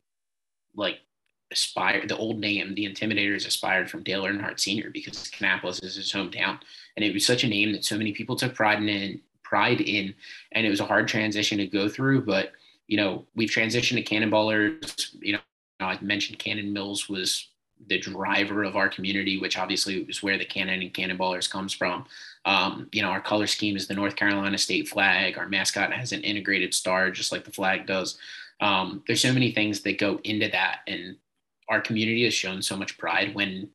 like 0.76 0.98
aspired 1.50 2.08
the 2.08 2.16
old 2.16 2.38
name, 2.38 2.74
the 2.74 2.86
Intimidators, 2.86 3.46
aspired 3.46 3.90
from 3.90 4.02
Dale 4.02 4.24
Earnhardt 4.24 4.60
Sr. 4.60 4.90
because 4.90 5.30
Kannapolis 5.30 5.82
is 5.84 5.96
his 5.96 6.12
hometown, 6.12 6.58
and 6.96 7.04
it 7.04 7.12
was 7.12 7.26
such 7.26 7.44
a 7.44 7.48
name 7.48 7.72
that 7.72 7.84
so 7.84 7.98
many 7.98 8.12
people 8.12 8.36
took 8.36 8.54
pride 8.54 8.82
in. 8.82 9.20
Pride 9.42 9.82
in, 9.82 10.14
and 10.52 10.66
it 10.66 10.70
was 10.70 10.80
a 10.80 10.86
hard 10.86 11.06
transition 11.06 11.58
to 11.58 11.66
go 11.66 11.88
through, 11.88 12.24
but 12.24 12.52
you 12.86 12.96
know, 12.96 13.24
we've 13.34 13.50
transitioned 13.50 13.96
to 13.96 14.02
cannonballers. 14.02 15.14
You 15.20 15.34
know, 15.34 15.38
I 15.80 15.98
mentioned 16.00 16.38
Cannon 16.38 16.72
Mills 16.72 17.08
was 17.08 17.48
the 17.86 17.98
driver 17.98 18.64
of 18.64 18.76
our 18.76 18.88
community, 18.88 19.38
which 19.38 19.58
obviously 19.58 20.02
is 20.02 20.22
where 20.22 20.38
the 20.38 20.44
cannon 20.44 20.80
and 20.80 20.94
cannonballers 20.94 21.50
comes 21.50 21.72
from. 21.72 22.06
Um, 22.44 22.88
you 22.92 23.02
know, 23.02 23.08
our 23.08 23.20
color 23.20 23.46
scheme 23.46 23.76
is 23.76 23.86
the 23.86 23.94
North 23.94 24.16
Carolina 24.16 24.58
state 24.58 24.88
flag. 24.88 25.36
Our 25.36 25.48
mascot 25.48 25.92
has 25.92 26.12
an 26.12 26.22
integrated 26.22 26.74
star, 26.74 27.10
just 27.10 27.32
like 27.32 27.44
the 27.44 27.52
flag 27.52 27.86
does. 27.86 28.18
Um, 28.60 29.02
there's 29.06 29.20
so 29.20 29.32
many 29.32 29.50
things 29.50 29.80
that 29.82 29.98
go 29.98 30.20
into 30.24 30.48
that, 30.50 30.80
and 30.86 31.16
our 31.68 31.80
community 31.80 32.24
has 32.24 32.34
shown 32.34 32.62
so 32.62 32.76
much 32.76 32.96
pride. 32.98 33.34
When 33.34 33.70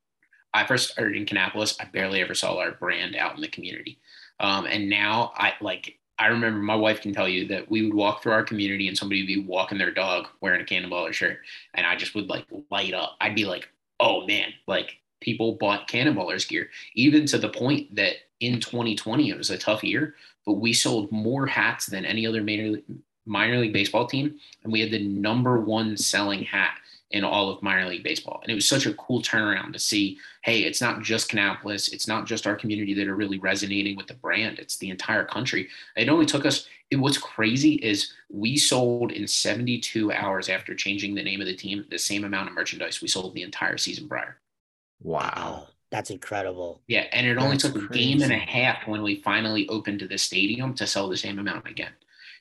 I 0.53 0.65
first 0.65 0.91
started 0.91 1.17
in 1.17 1.25
Kannapolis, 1.25 1.79
I 1.79 1.85
barely 1.85 2.21
ever 2.21 2.33
saw 2.33 2.57
our 2.57 2.71
brand 2.71 3.15
out 3.15 3.35
in 3.35 3.41
the 3.41 3.47
community, 3.47 3.99
um, 4.39 4.65
and 4.65 4.89
now 4.89 5.33
I 5.35 5.53
like 5.61 5.99
I 6.19 6.27
remember 6.27 6.59
my 6.59 6.75
wife 6.75 7.01
can 7.01 7.13
tell 7.13 7.29
you 7.29 7.47
that 7.47 7.71
we 7.71 7.83
would 7.83 7.93
walk 7.93 8.21
through 8.21 8.33
our 8.33 8.43
community 8.43 8.89
and 8.89 8.97
somebody 8.97 9.21
would 9.21 9.27
be 9.27 9.41
walking 9.41 9.77
their 9.77 9.91
dog 9.91 10.27
wearing 10.41 10.61
a 10.61 10.65
cannonballer 10.65 11.13
shirt. 11.13 11.39
And 11.73 11.87
I 11.87 11.95
just 11.95 12.13
would 12.13 12.27
like 12.27 12.45
light 12.69 12.93
up. 12.93 13.15
I'd 13.21 13.35
be 13.35 13.45
like, 13.45 13.69
oh 14.01 14.27
man, 14.27 14.53
like 14.67 14.97
people 15.21 15.53
bought 15.53 15.89
cannonballers 15.89 16.47
gear, 16.47 16.69
even 16.93 17.25
to 17.27 17.37
the 17.37 17.49
point 17.49 17.95
that 17.95 18.15
in 18.41 18.59
2020, 18.59 19.29
it 19.29 19.37
was 19.37 19.49
a 19.49 19.57
tough 19.57 19.83
year, 19.83 20.15
but 20.45 20.53
we 20.53 20.73
sold 20.73 21.11
more 21.11 21.45
hats 21.45 21.85
than 21.85 22.05
any 22.05 22.25
other 22.25 22.41
major, 22.41 22.81
minor 23.25 23.57
league 23.57 23.73
baseball 23.73 24.07
team, 24.07 24.39
and 24.63 24.71
we 24.71 24.81
had 24.81 24.91
the 24.91 25.05
number 25.05 25.59
one 25.59 25.97
selling 25.97 26.43
hat 26.43 26.75
in 27.11 27.23
all 27.23 27.49
of 27.49 27.61
minor 27.63 27.87
league 27.87 28.03
baseball. 28.03 28.39
And 28.43 28.51
it 28.51 28.55
was 28.55 28.67
such 28.67 28.85
a 28.85 28.93
cool 28.93 29.21
turnaround 29.21 29.73
to 29.73 29.79
see, 29.79 30.19
hey, 30.43 30.61
it's 30.61 30.81
not 30.81 31.01
just 31.01 31.31
Kannapolis, 31.31 31.91
it's 31.91 32.07
not 32.07 32.27
just 32.27 32.45
our 32.45 32.55
community 32.55 32.93
that 32.93 33.07
are 33.07 33.15
really 33.15 33.39
resonating 33.39 33.95
with 33.97 34.07
the 34.07 34.13
brand, 34.13 34.59
it's 34.59 34.77
the 34.77 34.89
entire 34.89 35.25
country. 35.25 35.69
It 35.95 36.09
only 36.09 36.25
took 36.25 36.45
us 36.45 36.67
it, 36.91 36.95
what's 36.95 37.17
crazy 37.17 37.73
is 37.75 38.13
we 38.29 38.57
sold 38.57 39.11
in 39.11 39.27
72 39.27 40.11
hours 40.11 40.49
after 40.49 40.73
changing 40.73 41.13
the 41.13 41.23
name 41.23 41.39
of 41.39 41.47
the 41.47 41.55
team 41.55 41.85
the 41.89 41.99
same 41.99 42.23
amount 42.23 42.49
of 42.49 42.55
merchandise 42.55 43.01
we 43.01 43.07
sold 43.07 43.33
the 43.33 43.43
entire 43.43 43.77
season 43.77 44.07
prior. 44.07 44.37
Wow. 45.01 45.67
That's 45.91 46.11
incredible. 46.11 46.81
Yeah, 46.87 47.05
and 47.11 47.25
it 47.25 47.37
only 47.37 47.57
That's 47.57 47.63
took 47.63 47.75
a 47.75 47.93
game 47.93 48.21
and 48.21 48.31
a 48.31 48.37
half 48.37 48.87
when 48.87 49.01
we 49.01 49.21
finally 49.21 49.67
opened 49.69 50.01
the 50.01 50.17
stadium 50.17 50.75
to 50.75 50.85
sell 50.85 51.09
the 51.09 51.17
same 51.17 51.39
amount 51.39 51.67
again. 51.67 51.91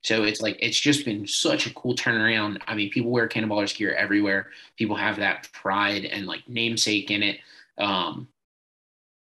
So 0.03 0.25
it's 0.25 0.41
like 0.41 0.57
it's 0.61 0.79
just 0.79 1.05
been 1.05 1.27
such 1.27 1.67
a 1.67 1.75
cool 1.75 1.95
turnaround. 1.95 2.61
I 2.67 2.75
mean, 2.75 2.91
people 2.91 3.11
wear 3.11 3.29
Cannonballers 3.29 3.77
gear 3.77 3.95
everywhere. 3.95 4.49
People 4.77 4.97
have 4.97 5.17
that 5.17 5.49
pride 5.53 6.05
and 6.05 6.27
like 6.27 6.49
namesake 6.49 7.11
in 7.11 7.23
it. 7.23 7.39
Um, 7.79 8.29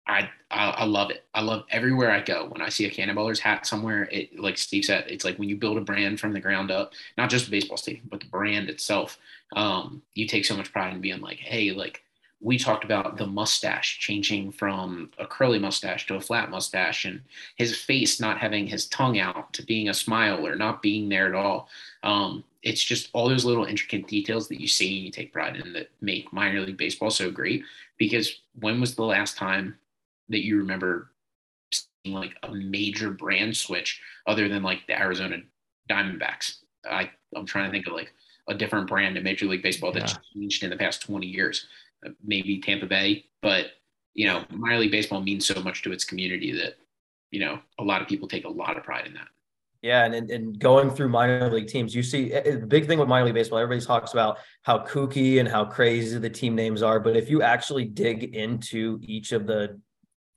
I, 0.07 0.31
I 0.51 0.71
I 0.71 0.85
love 0.85 1.11
it. 1.11 1.25
I 1.35 1.41
love 1.41 1.65
everywhere 1.71 2.11
I 2.11 2.21
go. 2.21 2.47
When 2.47 2.63
I 2.63 2.69
see 2.69 2.85
a 2.85 2.91
Cannonballers 2.91 3.39
hat 3.41 3.67
somewhere, 3.67 4.09
it 4.13 4.39
like 4.39 4.57
Steve 4.59 4.85
said, 4.85 5.07
it's 5.09 5.25
like 5.25 5.39
when 5.39 5.49
you 5.49 5.57
build 5.57 5.79
a 5.79 5.81
brand 5.81 6.21
from 6.21 6.33
the 6.33 6.41
ground 6.41 6.71
up, 6.71 6.93
not 7.19 7.31
just 7.31 7.49
a 7.49 7.51
baseball 7.51 7.77
stadium, 7.77 8.07
but 8.09 8.21
the 8.21 8.27
brand 8.27 8.71
itself. 8.71 9.19
Um, 9.55 10.03
you 10.15 10.27
take 10.27 10.45
so 10.45 10.57
much 10.57 10.73
pride 10.73 10.95
in 10.95 11.01
being 11.01 11.21
like, 11.21 11.39
hey, 11.39 11.73
like 11.73 12.03
we 12.41 12.59
talked 12.59 12.85
about 12.85 13.17
the 13.17 13.27
mustache 13.27 13.99
changing 13.99 14.53
from 14.53 15.11
a 15.19 15.27
curly 15.27 15.59
mustache 15.59 16.07
to 16.07 16.17
a 16.17 16.21
flat 16.21 16.51
mustache 16.51 17.05
and 17.07 17.23
his 17.57 17.77
face 17.77 18.21
not 18.21 18.39
having 18.39 18.67
his 18.67 18.87
tongue 18.89 19.19
out 19.19 19.53
to 19.55 19.63
being 19.65 19.89
a 19.89 19.95
smile 19.95 20.47
or 20.47 20.55
not 20.55 20.83
being 20.83 21.09
there 21.09 21.27
at 21.27 21.35
all. 21.35 21.69
Um, 22.03 22.45
it's 22.63 22.83
just 22.83 23.09
all 23.15 23.29
those 23.29 23.45
little 23.47 23.65
intricate 23.65 24.07
details 24.07 24.49
that 24.49 24.61
you 24.61 24.69
see 24.69 24.97
and 24.97 25.07
you 25.07 25.11
take 25.11 25.33
pride 25.33 25.57
in 25.57 25.73
that 25.73 25.91
make 26.03 26.33
minor 26.33 26.61
league 26.61 26.77
baseball 26.77 27.11
so 27.11 27.31
great. 27.31 27.63
Because 27.97 28.41
when 28.61 28.81
was 28.81 28.95
the 28.95 29.05
last 29.05 29.37
time 29.39 29.77
that 30.29 30.45
you 30.45 30.59
remember 30.59 31.11
seeing 31.73 32.15
like 32.15 32.35
a 32.43 32.53
major 32.53 33.11
brand 33.11 33.57
switch 33.57 34.03
other 34.27 34.47
than 34.49 34.63
like 34.63 34.87
the 34.87 34.99
Arizona 35.01 35.39
Diamondbacks? 35.89 36.59
I, 36.89 37.11
I'm 37.35 37.47
trying 37.47 37.65
to 37.67 37.71
think 37.71 37.87
of 37.87 37.95
like 37.95 38.13
a 38.49 38.55
different 38.55 38.89
brand 38.89 39.17
in 39.17 39.25
Major 39.25 39.47
League 39.47 39.63
Baseball 39.63 39.91
that's 39.91 40.13
Yeah. 40.13 40.19
changed 40.35 40.63
in 40.63 40.71
the 40.71 40.77
past 40.77 41.03
20 41.03 41.27
years. 41.27 41.67
Maybe 42.25 42.61
Tampa 42.61 42.87
Bay, 42.87 43.27
but 43.43 43.67
you 44.15 44.27
know, 44.27 44.45
minor 44.51 44.79
league 44.79 44.91
baseball 44.91 45.21
means 45.21 45.47
so 45.47 45.61
much 45.63 45.83
to 45.83 45.93
its 45.93 46.05
community 46.05 46.53
that 46.53 46.75
you 47.31 47.41
know 47.41 47.59
a 47.79 47.85
lot 47.85 48.03
of 48.03 48.09
people 48.09 48.29
take 48.29 48.45
a 48.45 48.49
lot 48.49 48.77
of 48.77 48.85
pride 48.85 49.07
in 49.07 49.15
that. 49.15 49.29
Yeah, 49.83 50.05
and, 50.05 50.15
and 50.15 50.31
and 50.31 50.59
going 50.59 50.91
through 50.91 51.11
minor 51.11 51.51
league 51.53 51.69
teams, 51.69 51.95
you 51.95 52.03
see 52.03 52.33
eh, 52.33 52.43
eh, 52.45 52.57
the 52.57 52.67
big 52.67 52.87
thing 52.87 52.99
with 52.99 53.09
minor 53.09 53.27
league 53.27 53.35
baseball. 53.35 53.59
Everybody 53.59 53.85
talks 53.87 54.13
about 54.13 54.39
how 54.63 54.79
kooky 54.79 55.39
and 55.39 55.49
how 55.49 55.65
crazy 55.65 56.19
the 56.19 56.31
team 56.31 56.55
names 56.55 56.83
are, 56.83 56.99
but 56.99 57.17
if 57.17 57.29
you 57.31 57.43
actually 57.43 57.85
dig 57.85 58.35
into 58.35 58.99
each 59.03 59.33
of 59.33 59.47
the 59.47 59.81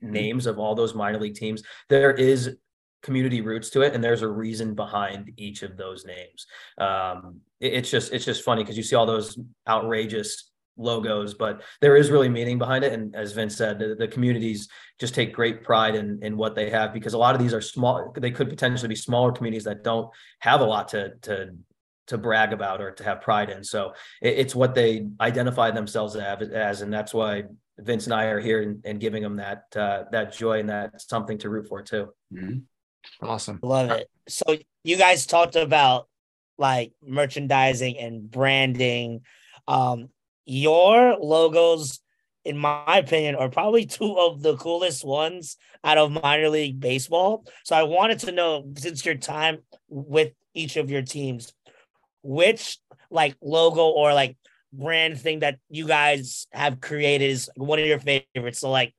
names 0.01 0.45
of 0.45 0.59
all 0.59 0.75
those 0.75 0.93
minor 0.93 1.19
league 1.19 1.35
teams, 1.35 1.63
there 1.89 2.11
is 2.11 2.57
community 3.01 3.39
roots 3.41 3.69
to 3.71 3.81
it, 3.81 3.93
and 3.95 4.03
there's 4.03 4.21
a 4.23 4.27
reason 4.27 4.75
behind 4.75 5.31
each 5.37 5.63
of 5.63 5.77
those 5.77 6.05
names. 6.05 6.45
Um, 6.77 7.39
it- 7.61 7.73
it's 7.73 7.89
just 7.89 8.11
it's 8.13 8.25
just 8.25 8.43
funny 8.43 8.61
because 8.63 8.77
you 8.77 8.83
see 8.83 8.95
all 8.97 9.05
those 9.05 9.39
outrageous 9.67 10.48
logos, 10.79 11.33
but 11.33 11.61
there 11.81 11.95
is 11.95 12.09
really 12.09 12.29
meaning 12.29 12.57
behind 12.57 12.83
it. 12.83 12.93
And 12.93 13.15
as 13.15 13.33
Vince 13.33 13.55
said, 13.55 13.77
the, 13.77 13.95
the 13.95 14.07
communities 14.07 14.69
just 14.99 15.13
take 15.13 15.33
great 15.33 15.63
pride 15.63 15.95
in 15.95 16.19
in 16.23 16.37
what 16.37 16.55
they 16.55 16.69
have 16.69 16.93
because 16.93 17.13
a 17.13 17.17
lot 17.17 17.35
of 17.35 17.41
these 17.41 17.53
are 17.53 17.61
small. 17.61 18.13
They 18.17 18.31
could 18.31 18.49
potentially 18.49 18.87
be 18.87 18.95
smaller 18.95 19.31
communities 19.31 19.65
that 19.65 19.83
don't 19.83 20.09
have 20.39 20.61
a 20.61 20.65
lot 20.65 20.87
to 20.89 21.13
to 21.23 21.55
to 22.07 22.17
brag 22.17 22.53
about 22.53 22.81
or 22.81 22.91
to 22.91 23.03
have 23.03 23.21
pride 23.21 23.51
in. 23.51 23.63
So 23.63 23.93
it, 24.21 24.39
it's 24.39 24.55
what 24.55 24.73
they 24.73 25.07
identify 25.21 25.69
themselves 25.69 26.15
as, 26.15 26.49
as, 26.49 26.81
and 26.81 26.91
that's 26.91 27.13
why 27.13 27.43
Vince 27.77 28.05
and 28.05 28.13
I 28.15 28.25
are 28.25 28.39
here 28.39 28.63
and, 28.63 28.83
and 28.83 28.99
giving 28.99 29.21
them 29.21 29.35
that 29.37 29.65
uh, 29.75 30.05
that 30.11 30.33
joy 30.33 30.59
and 30.59 30.69
that 30.69 31.01
something 31.01 31.37
to 31.39 31.49
root 31.49 31.67
for 31.67 31.81
too. 31.81 32.09
Mhm. 32.33 32.63
Awesome. 33.21 33.59
Love 33.61 33.91
it. 33.91 34.09
So 34.27 34.43
you 34.83 34.97
guys 34.97 35.25
talked 35.25 35.55
about 35.55 36.07
like 36.57 36.91
merchandising 37.05 37.97
and 37.97 38.29
branding. 38.29 39.21
Um, 39.67 40.09
your 40.49 41.15
logos, 41.19 41.99
in 42.43 42.57
my 42.57 42.97
opinion, 42.97 43.35
are 43.35 43.49
probably 43.49 43.85
two 43.85 44.17
of 44.17 44.41
the 44.41 44.57
coolest 44.57 45.05
ones 45.05 45.57
out 45.83 45.97
of 45.97 46.11
minor 46.11 46.49
league 46.49 46.79
baseball. 46.79 47.45
So 47.63 47.75
I 47.75 47.83
wanted 47.83 48.19
to 48.19 48.31
know, 48.31 48.71
since 48.75 49.05
your 49.05 49.15
time 49.15 49.59
with 49.87 50.33
each 50.53 50.75
of 50.75 50.89
your 50.89 51.03
teams, 51.03 51.53
which 52.23 52.79
like 53.11 53.35
logo 53.41 53.87
or 53.89 54.13
like 54.13 54.37
brand 54.73 55.19
thing 55.19 55.39
that 55.39 55.59
you 55.69 55.87
guys 55.87 56.47
have 56.51 56.81
created 56.81 57.29
is 57.29 57.49
one 57.55 57.79
of 57.79 57.85
your 57.85 57.99
favorites. 57.99 58.59
So 58.59 58.71
like 58.71 58.93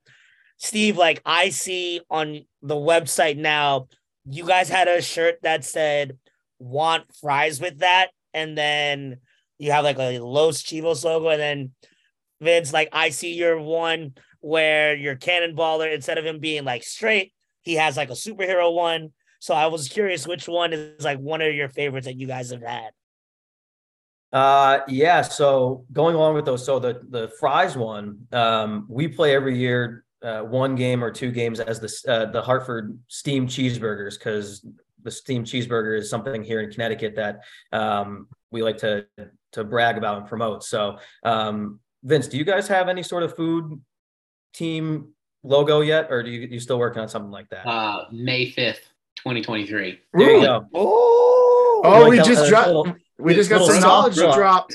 Steve, 0.59 0.97
like 0.97 1.20
I 1.24 1.48
see 1.48 2.01
on 2.10 2.43
the 2.62 2.77
website 2.77 3.36
now, 3.36 3.89
you 4.24 4.47
guys 4.47 4.68
had 4.68 4.89
a 4.89 5.02
shirt 5.02 5.39
that 5.43 5.64
said 5.64 6.18
want 6.59 7.05
fries 7.20 7.60
with 7.60 7.78
that, 7.78 8.10
and 8.35 8.56
then 8.56 9.18
you 9.61 9.73
have 9.73 9.85
like 9.85 9.99
a 9.99 10.19
Los 10.19 10.62
Chivos 10.62 11.05
logo, 11.05 11.28
and 11.28 11.41
then 11.41 11.70
Vince, 12.41 12.73
like 12.73 12.89
I 12.93 13.11
see 13.11 13.35
your 13.35 13.61
one 13.61 14.15
where 14.41 14.97
your 14.97 15.16
cannonballer, 15.16 15.95
instead 15.95 16.16
of 16.16 16.24
him 16.24 16.39
being 16.39 16.65
like 16.65 16.82
straight, 16.82 17.35
he 17.61 17.74
has 17.74 17.95
like 17.97 18.09
a 18.09 18.15
superhero 18.15 18.74
one. 18.74 19.12
So 19.39 19.55
I 19.55 19.66
was 19.66 19.89
curious 19.89 20.27
which 20.27 20.49
one 20.49 20.73
is 20.73 21.05
like 21.05 21.19
one 21.19 21.43
of 21.43 21.55
your 21.55 21.69
favorites 21.69 22.07
that 22.07 22.16
you 22.16 22.27
guys 22.27 22.51
have 22.51 22.62
had. 22.62 22.91
Uh, 24.32 24.81
yeah. 24.89 25.20
So 25.20 25.85
going 25.93 26.15
along 26.15 26.37
with 26.37 26.47
those, 26.47 26.65
so 26.65 26.78
the 26.78 27.03
the 27.11 27.31
fries 27.39 27.77
one, 27.77 28.27
um, 28.32 28.87
we 28.89 29.09
play 29.09 29.35
every 29.35 29.59
year, 29.59 30.05
uh, 30.23 30.41
one 30.41 30.74
game 30.74 31.05
or 31.05 31.11
two 31.11 31.31
games 31.31 31.61
as 31.61 31.81
the 31.81 32.11
uh, 32.11 32.31
the 32.31 32.41
Hartford 32.41 32.99
steamed 33.09 33.49
cheeseburgers 33.49 34.19
because 34.19 34.65
the 35.03 35.11
steamed 35.11 35.47
cheeseburger 35.47 35.99
is 35.99 36.09
something 36.09 36.43
here 36.43 36.61
in 36.61 36.70
Connecticut 36.70 37.16
that 37.16 37.41
um, 37.73 38.27
we 38.51 38.62
like 38.62 38.78
to 38.78 39.07
to 39.52 39.64
brag 39.64 39.98
about 39.98 40.18
and 40.18 40.27
promote. 40.27 40.62
So, 40.64 40.98
um, 41.24 41.81
Vince, 42.02 42.28
do 42.28 42.39
you 42.39 42.44
guys 42.44 42.68
have 42.68 42.89
any 42.89 43.02
sort 43.02 43.22
of 43.22 43.35
food 43.36 43.81
team 44.55 45.09
logo 45.43 45.81
yet, 45.81 46.09
or 46.10 46.22
do 46.22 46.31
you 46.31 46.47
you 46.48 46.60
still 46.60 46.78
working 46.78 47.02
on 47.02 47.09
something 47.09 47.31
like 47.31 47.48
that? 47.51 47.66
Uh, 47.66 48.05
May 48.12 48.47
5th, 48.51 48.81
2023. 49.18 50.01
there 50.14 50.31
you 50.36 50.40
go. 50.43 50.66
Oh, 50.74 51.82
Oh, 51.82 52.01
Like 52.02 52.10
we 52.10 52.18
a- 52.20 52.24
just 52.24 52.44
a 52.44 52.48
dropped. 52.48 52.66
little- 52.66 52.94
We 53.18 53.35
just 53.35 53.48
got 53.48 53.64
some 53.66 53.81
knowledge 53.81 54.14
to 54.16 54.20
drop. 54.20 54.35
drop. 54.36 54.70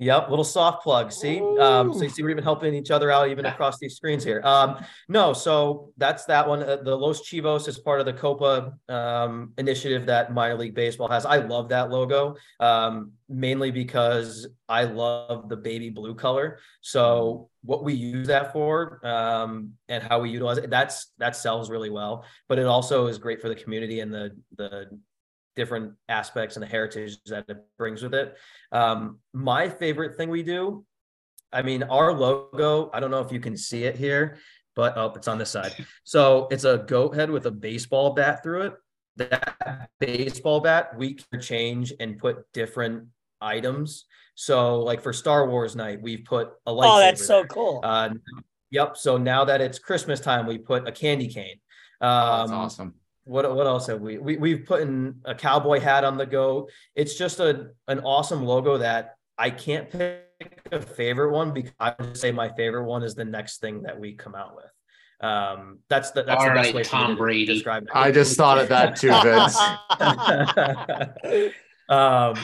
Yep, 0.00 0.30
little 0.30 0.46
soft 0.46 0.82
plug. 0.82 1.12
See, 1.12 1.40
um, 1.58 1.92
so 1.92 2.04
you 2.04 2.08
see, 2.08 2.22
we're 2.22 2.30
even 2.30 2.42
helping 2.42 2.72
each 2.72 2.90
other 2.90 3.10
out 3.10 3.28
even 3.28 3.44
Yeah. 3.44 3.52
across 3.52 3.78
these 3.78 3.96
screens 3.96 4.24
here. 4.24 4.40
Um, 4.42 4.82
no, 5.08 5.34
so 5.34 5.92
that's 5.98 6.24
that 6.24 6.48
one. 6.48 6.62
Uh, 6.62 6.76
the 6.76 6.96
Los 6.96 7.20
Chivos 7.20 7.68
is 7.68 7.78
part 7.78 8.00
of 8.00 8.06
the 8.06 8.14
Copa 8.14 8.72
um, 8.88 9.52
initiative 9.58 10.06
that 10.06 10.32
minor 10.32 10.56
league 10.56 10.74
baseball 10.74 11.08
has. 11.08 11.26
I 11.26 11.36
love 11.36 11.68
that 11.68 11.90
logo, 11.90 12.36
um, 12.60 13.12
mainly 13.28 13.70
because 13.70 14.48
I 14.70 14.84
love 14.84 15.50
the 15.50 15.56
baby 15.58 15.90
blue 15.90 16.14
color. 16.14 16.60
So 16.80 17.50
what 17.62 17.84
we 17.84 17.92
use 17.92 18.28
that 18.28 18.54
for 18.54 19.06
um, 19.06 19.72
and 19.90 20.02
how 20.02 20.20
we 20.20 20.30
utilize 20.30 20.56
it, 20.56 20.70
that's 20.70 21.12
that 21.18 21.36
sells 21.36 21.68
really 21.68 21.90
well. 21.90 22.24
But 22.48 22.58
it 22.58 22.64
also 22.64 23.06
is 23.06 23.18
great 23.18 23.42
for 23.42 23.50
the 23.50 23.54
community 23.54 24.00
and 24.00 24.10
the 24.14 24.34
the 24.56 24.98
different 25.56 25.94
aspects 26.08 26.56
and 26.56 26.62
the 26.62 26.66
heritage 26.66 27.18
that 27.26 27.44
it 27.48 27.58
brings 27.78 28.02
with 28.02 28.14
it. 28.14 28.36
Um, 28.72 29.18
my 29.32 29.68
favorite 29.68 30.16
thing 30.16 30.30
we 30.30 30.42
do, 30.42 30.84
I 31.52 31.62
mean, 31.62 31.82
our 31.84 32.12
logo, 32.12 32.90
I 32.92 33.00
don't 33.00 33.10
know 33.10 33.20
if 33.20 33.32
you 33.32 33.40
can 33.40 33.56
see 33.56 33.84
it 33.84 33.96
here, 33.96 34.38
but 34.76 34.96
oh, 34.96 35.12
it's 35.16 35.28
on 35.28 35.38
this 35.38 35.50
side. 35.50 35.74
So 36.04 36.48
it's 36.50 36.64
a 36.64 36.78
goat 36.78 37.14
head 37.14 37.30
with 37.30 37.46
a 37.46 37.50
baseball 37.50 38.14
bat 38.14 38.42
through 38.42 38.62
it. 38.62 38.74
That 39.16 39.88
baseball 39.98 40.60
bat, 40.60 40.96
we 40.96 41.14
can 41.14 41.40
change 41.40 41.92
and 42.00 42.18
put 42.18 42.50
different 42.52 43.08
items. 43.40 44.06
So, 44.34 44.80
like 44.80 45.02
for 45.02 45.12
Star 45.12 45.48
Wars 45.48 45.76
night, 45.76 46.00
we've 46.00 46.24
put 46.24 46.50
a 46.66 46.72
lightsaber. 46.72 46.96
oh, 46.96 47.00
that's 47.00 47.26
so 47.26 47.38
there. 47.40 47.46
cool. 47.48 47.80
Uh, 47.82 48.10
yep. 48.70 48.96
So 48.96 49.18
now 49.18 49.44
that 49.44 49.60
it's 49.60 49.78
Christmas 49.78 50.20
time, 50.20 50.46
we 50.46 50.58
put 50.58 50.88
a 50.88 50.92
candy 50.92 51.28
cane. 51.28 51.60
Um, 52.00 52.10
Oh, 52.10 52.36
That's 52.38 52.52
awesome. 52.52 52.94
What 53.24 53.54
what 53.54 53.66
else 53.66 53.86
have 53.86 54.00
we? 54.00 54.18
We 54.18 54.36
we've 54.36 54.64
put 54.66 54.82
in 54.82 55.16
a 55.24 55.34
cowboy 55.34 55.80
hat 55.80 56.04
on 56.04 56.16
the 56.16 56.26
go 56.26 56.68
It's 56.94 57.14
just 57.14 57.40
a 57.40 57.70
an 57.88 58.00
awesome 58.00 58.44
logo 58.44 58.78
that 58.78 59.16
I 59.38 59.50
can't 59.50 59.90
pick 59.90 60.26
a 60.72 60.80
favorite 60.80 61.32
one 61.32 61.52
because 61.52 61.72
I 61.78 61.94
would 61.98 62.16
say 62.16 62.32
my 62.32 62.48
favorite 62.50 62.84
one 62.84 63.02
is 63.02 63.14
the 63.14 63.24
next 63.24 63.60
thing 63.60 63.82
that 63.82 63.98
we 63.98 64.14
come 64.14 64.34
out 64.34 64.56
with. 64.56 64.70
Um, 65.20 65.80
that's 65.88 66.12
the 66.12 66.22
that's 66.22 66.42
All 66.42 66.48
the 66.48 66.54
best 66.54 66.66
right, 66.66 66.74
way 66.74 66.82
Tom 66.82 67.10
to 67.10 67.16
Brady. 67.16 67.54
describe 67.54 67.84
it. 67.84 67.90
I 67.92 68.10
just 68.10 68.36
thought 68.36 68.58
of 68.58 68.68
that 68.68 68.96
too, 68.96 69.10
Vince. 69.22 69.56
um, 71.88 72.36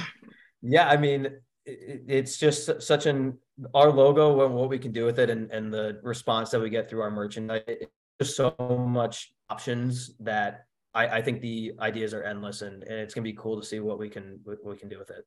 yeah, 0.62 0.88
I 0.88 0.96
mean, 0.96 1.26
it, 1.64 2.02
it's 2.06 2.36
just 2.36 2.82
such 2.82 3.06
an 3.06 3.38
our 3.74 3.90
logo 3.90 4.44
and 4.44 4.54
what 4.54 4.68
we 4.68 4.78
can 4.78 4.92
do 4.92 5.06
with 5.06 5.18
it, 5.18 5.30
and 5.30 5.50
and 5.50 5.72
the 5.72 6.00
response 6.02 6.50
that 6.50 6.60
we 6.60 6.68
get 6.68 6.90
through 6.90 7.00
our 7.00 7.10
merchandise. 7.10 7.62
It's 7.66 7.90
just 8.20 8.36
so 8.36 8.54
much 8.88 9.32
options 9.50 10.12
that 10.20 10.66
I, 10.94 11.18
I 11.18 11.22
think 11.22 11.40
the 11.40 11.72
ideas 11.80 12.14
are 12.14 12.22
endless 12.22 12.62
and, 12.62 12.82
and 12.82 12.94
it's 12.98 13.14
gonna 13.14 13.24
be 13.24 13.34
cool 13.34 13.60
to 13.60 13.66
see 13.66 13.80
what 13.80 13.98
we 13.98 14.08
can 14.08 14.40
what 14.44 14.64
we 14.64 14.76
can 14.76 14.88
do 14.88 14.98
with 14.98 15.10
it. 15.10 15.26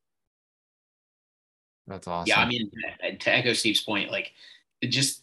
That's 1.86 2.06
awesome. 2.06 2.28
Yeah, 2.28 2.40
I 2.40 2.46
mean, 2.46 2.70
to 3.18 3.34
echo 3.34 3.52
Steve's 3.52 3.80
point, 3.80 4.10
like 4.10 4.32
just 4.84 5.22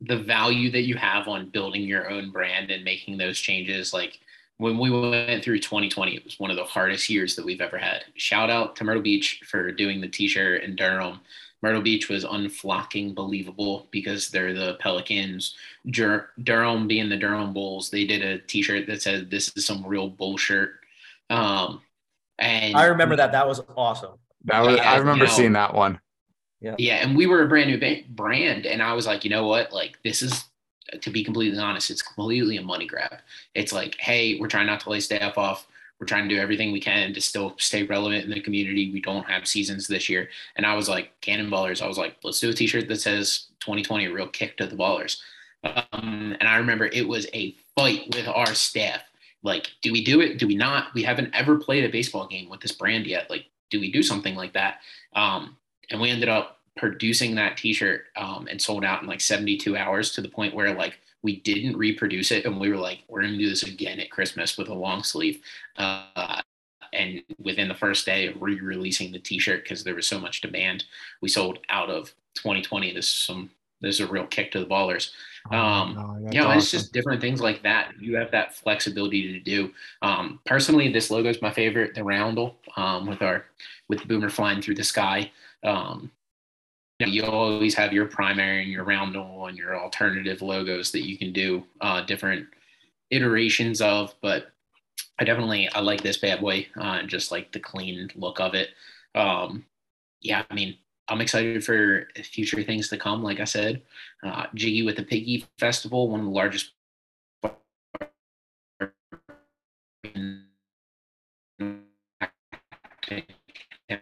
the 0.00 0.18
value 0.18 0.70
that 0.70 0.82
you 0.82 0.96
have 0.96 1.28
on 1.28 1.50
building 1.50 1.82
your 1.82 2.10
own 2.10 2.30
brand 2.30 2.70
and 2.70 2.84
making 2.84 3.18
those 3.18 3.38
changes. 3.38 3.92
Like 3.92 4.18
when 4.58 4.78
we 4.78 4.90
went 4.90 5.44
through 5.44 5.60
2020, 5.60 6.16
it 6.16 6.24
was 6.24 6.40
one 6.40 6.50
of 6.50 6.56
the 6.56 6.64
hardest 6.64 7.08
years 7.08 7.36
that 7.36 7.44
we've 7.44 7.60
ever 7.60 7.78
had. 7.78 8.04
Shout 8.16 8.50
out 8.50 8.74
to 8.76 8.84
Myrtle 8.84 9.02
Beach 9.02 9.42
for 9.46 9.70
doing 9.70 10.00
the 10.00 10.08
t-shirt 10.08 10.64
in 10.64 10.74
Durham. 10.74 11.20
Myrtle 11.62 11.80
Beach 11.80 12.08
was 12.08 12.24
unflocking 12.24 13.14
believable 13.14 13.86
because 13.90 14.28
they're 14.28 14.52
the 14.52 14.74
Pelicans. 14.80 15.54
Dur- 15.86 16.30
Durham 16.42 16.88
being 16.88 17.08
the 17.08 17.16
Durham 17.16 17.52
Bulls, 17.52 17.88
they 17.88 18.04
did 18.04 18.22
a 18.22 18.38
t-shirt 18.38 18.86
that 18.88 19.00
said 19.00 19.30
this 19.30 19.52
is 19.56 19.64
some 19.64 19.86
real 19.86 20.08
bullshit. 20.08 20.70
Um, 21.30 21.80
and 22.38 22.76
I 22.76 22.86
remember 22.86 23.14
that. 23.16 23.32
That 23.32 23.46
was 23.46 23.60
awesome. 23.76 24.18
That 24.44 24.60
was, 24.60 24.76
yeah, 24.76 24.90
I 24.90 24.96
remember 24.96 25.24
you 25.24 25.30
know, 25.30 25.36
seeing 25.36 25.52
that 25.52 25.72
one. 25.72 26.00
Yeah. 26.60 26.74
Yeah. 26.78 26.94
And 26.96 27.16
we 27.16 27.26
were 27.26 27.42
a 27.42 27.48
brand 27.48 27.70
new 27.70 28.04
brand. 28.10 28.66
And 28.66 28.82
I 28.82 28.92
was 28.92 29.06
like, 29.06 29.22
you 29.22 29.30
know 29.30 29.46
what? 29.46 29.72
Like, 29.72 29.98
this 30.02 30.22
is, 30.22 30.44
to 31.00 31.10
be 31.10 31.22
completely 31.22 31.58
honest, 31.58 31.90
it's 31.90 32.02
completely 32.02 32.56
a 32.56 32.62
money 32.62 32.86
grab. 32.86 33.18
It's 33.54 33.72
like, 33.72 33.96
hey, 33.98 34.38
we're 34.40 34.48
trying 34.48 34.66
not 34.66 34.80
to 34.80 34.90
lay 34.90 35.00
staff 35.00 35.38
off. 35.38 35.66
We're 36.02 36.06
trying 36.06 36.28
to 36.28 36.34
do 36.34 36.40
everything 36.40 36.72
we 36.72 36.80
can 36.80 37.14
to 37.14 37.20
still 37.20 37.54
stay 37.58 37.84
relevant 37.84 38.24
in 38.24 38.30
the 38.30 38.40
community. 38.40 38.90
We 38.90 39.00
don't 39.00 39.22
have 39.30 39.46
seasons 39.46 39.86
this 39.86 40.08
year. 40.08 40.30
And 40.56 40.66
I 40.66 40.74
was 40.74 40.88
like, 40.88 41.12
Cannonballers, 41.20 41.80
I 41.80 41.86
was 41.86 41.96
like, 41.96 42.16
let's 42.24 42.40
do 42.40 42.50
a 42.50 42.52
t 42.52 42.66
shirt 42.66 42.88
that 42.88 43.00
says 43.00 43.46
2020, 43.60 44.06
a 44.06 44.12
real 44.12 44.26
kick 44.26 44.56
to 44.56 44.66
the 44.66 44.74
ballers. 44.74 45.20
Um, 45.62 46.34
and 46.40 46.48
I 46.48 46.56
remember 46.56 46.86
it 46.86 47.06
was 47.06 47.28
a 47.32 47.54
fight 47.76 48.12
with 48.16 48.26
our 48.26 48.52
staff. 48.52 49.02
Like, 49.44 49.70
do 49.80 49.92
we 49.92 50.02
do 50.02 50.20
it? 50.20 50.40
Do 50.40 50.48
we 50.48 50.56
not? 50.56 50.92
We 50.92 51.04
haven't 51.04 51.32
ever 51.36 51.56
played 51.56 51.84
a 51.84 51.88
baseball 51.88 52.26
game 52.26 52.48
with 52.48 52.58
this 52.58 52.72
brand 52.72 53.06
yet. 53.06 53.30
Like, 53.30 53.44
do 53.70 53.78
we 53.78 53.92
do 53.92 54.02
something 54.02 54.34
like 54.34 54.54
that? 54.54 54.80
Um, 55.14 55.56
and 55.92 56.00
we 56.00 56.10
ended 56.10 56.28
up 56.28 56.58
producing 56.76 57.36
that 57.36 57.56
t-shirt 57.56 58.06
um, 58.16 58.48
and 58.50 58.60
sold 58.60 58.84
out 58.84 59.02
in 59.02 59.08
like 59.08 59.20
72 59.20 59.76
hours 59.76 60.10
to 60.14 60.20
the 60.20 60.28
point 60.28 60.52
where 60.52 60.74
like 60.74 60.98
we 61.22 61.40
didn't 61.40 61.76
reproduce 61.76 62.30
it 62.30 62.44
and 62.44 62.58
we 62.60 62.70
were 62.70 62.76
like 62.76 63.00
we're 63.08 63.22
going 63.22 63.32
to 63.32 63.38
do 63.38 63.48
this 63.48 63.62
again 63.62 64.00
at 64.00 64.10
christmas 64.10 64.56
with 64.56 64.68
a 64.68 64.74
long 64.74 65.02
sleeve 65.02 65.40
uh, 65.76 66.40
and 66.92 67.22
within 67.38 67.68
the 67.68 67.74
first 67.74 68.04
day 68.04 68.26
of 68.26 68.40
re-releasing 68.40 69.12
the 69.12 69.18
t-shirt 69.18 69.62
because 69.62 69.82
there 69.84 69.94
was 69.94 70.06
so 70.06 70.18
much 70.18 70.40
demand 70.40 70.84
we 71.20 71.28
sold 71.28 71.58
out 71.68 71.90
of 71.90 72.12
2020 72.34 72.92
this 72.92 73.06
is 73.06 73.14
some 73.14 73.50
this 73.82 73.96
is 73.96 74.08
a 74.08 74.10
real 74.10 74.26
kick 74.26 74.52
to 74.52 74.60
the 74.60 74.66
ballers. 74.66 75.10
Um, 75.50 75.98
oh, 75.98 76.18
no, 76.18 76.30
you 76.30 76.40
know 76.40 76.46
awesome. 76.46 76.58
it's 76.58 76.70
just 76.70 76.92
different 76.92 77.20
things 77.20 77.40
like 77.40 77.62
that. 77.64 77.92
You 78.00 78.16
have 78.16 78.30
that 78.30 78.54
flexibility 78.54 79.32
to 79.32 79.40
do. 79.40 79.72
Um, 80.00 80.40
personally 80.46 80.90
this 80.90 81.10
logo 81.10 81.28
is 81.28 81.42
my 81.42 81.50
favorite 81.50 81.94
the 81.94 82.04
roundel 82.04 82.56
um, 82.76 83.06
with 83.06 83.20
our 83.20 83.46
with 83.88 84.00
the 84.00 84.06
boomer 84.06 84.30
flying 84.30 84.62
through 84.62 84.76
the 84.76 84.84
sky. 84.84 85.30
Um, 85.64 86.10
you, 87.06 87.22
know, 87.22 87.26
you 87.28 87.32
always 87.32 87.74
have 87.74 87.92
your 87.92 88.06
primary 88.06 88.62
and 88.62 88.70
your 88.70 88.84
round 88.84 89.14
roundel 89.14 89.46
and 89.46 89.56
your 89.56 89.78
alternative 89.78 90.42
logos 90.42 90.92
that 90.92 91.06
you 91.06 91.18
can 91.18 91.32
do 91.32 91.64
uh, 91.80 92.02
different 92.02 92.46
iterations 93.10 93.80
of. 93.80 94.14
But 94.20 94.52
I 95.18 95.24
definitely 95.24 95.68
I 95.74 95.80
like 95.80 96.02
this 96.02 96.18
bad 96.18 96.40
boy, 96.40 96.66
uh, 96.76 97.02
just 97.02 97.32
like 97.32 97.52
the 97.52 97.60
clean 97.60 98.10
look 98.14 98.40
of 98.40 98.54
it. 98.54 98.70
Um, 99.14 99.64
yeah, 100.20 100.44
I 100.48 100.54
mean, 100.54 100.76
I'm 101.08 101.20
excited 101.20 101.64
for 101.64 102.08
future 102.22 102.62
things 102.62 102.88
to 102.88 102.96
come. 102.96 103.22
Like 103.22 103.40
I 103.40 103.44
said, 103.44 103.82
uh, 104.22 104.46
Jiggy 104.54 104.82
with 104.82 104.96
the 104.96 105.02
Piggy 105.02 105.46
Festival, 105.58 106.08
one 106.08 106.20
of 106.20 106.26
the 106.26 106.32
largest 106.32 106.72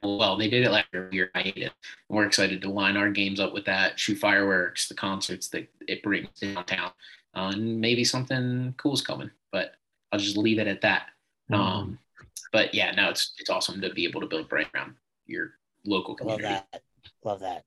well. 0.02 0.36
They 0.36 0.48
did 0.48 0.64
it 0.64 0.70
last 0.70 0.88
year. 1.12 1.30
I 1.34 1.42
hate 1.42 1.56
it. 1.56 1.72
We're 2.08 2.26
excited 2.26 2.62
to 2.62 2.70
line 2.70 2.96
our 2.96 3.10
games 3.10 3.40
up 3.40 3.52
with 3.52 3.64
that, 3.66 3.98
shoot 3.98 4.18
fireworks, 4.18 4.88
the 4.88 4.94
concerts 4.94 5.48
that 5.48 5.68
it 5.88 6.02
brings 6.02 6.28
downtown, 6.40 6.92
uh, 7.34 7.52
and 7.54 7.80
maybe 7.80 8.04
something 8.04 8.74
cool's 8.76 9.02
coming. 9.02 9.30
But 9.52 9.72
I'll 10.12 10.18
just 10.18 10.36
leave 10.36 10.58
it 10.58 10.68
at 10.68 10.80
that. 10.82 11.08
Mm-hmm. 11.50 11.60
Um, 11.60 11.98
but 12.52 12.74
yeah, 12.74 12.92
no, 12.92 13.10
it's 13.10 13.32
it's 13.38 13.50
awesome 13.50 13.80
to 13.80 13.90
be 13.90 14.06
able 14.06 14.20
to 14.20 14.26
build 14.26 14.48
brand 14.48 14.68
around 14.74 14.94
your 15.26 15.52
local 15.86 16.14
community. 16.14 16.44
Love 16.44 16.64
that. 16.72 16.82
Love 17.24 17.40
that. 17.40 17.64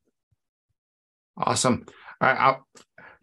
Awesome. 1.38 1.86
All 2.22 2.30
right. 2.30 2.40
I'll, 2.40 2.68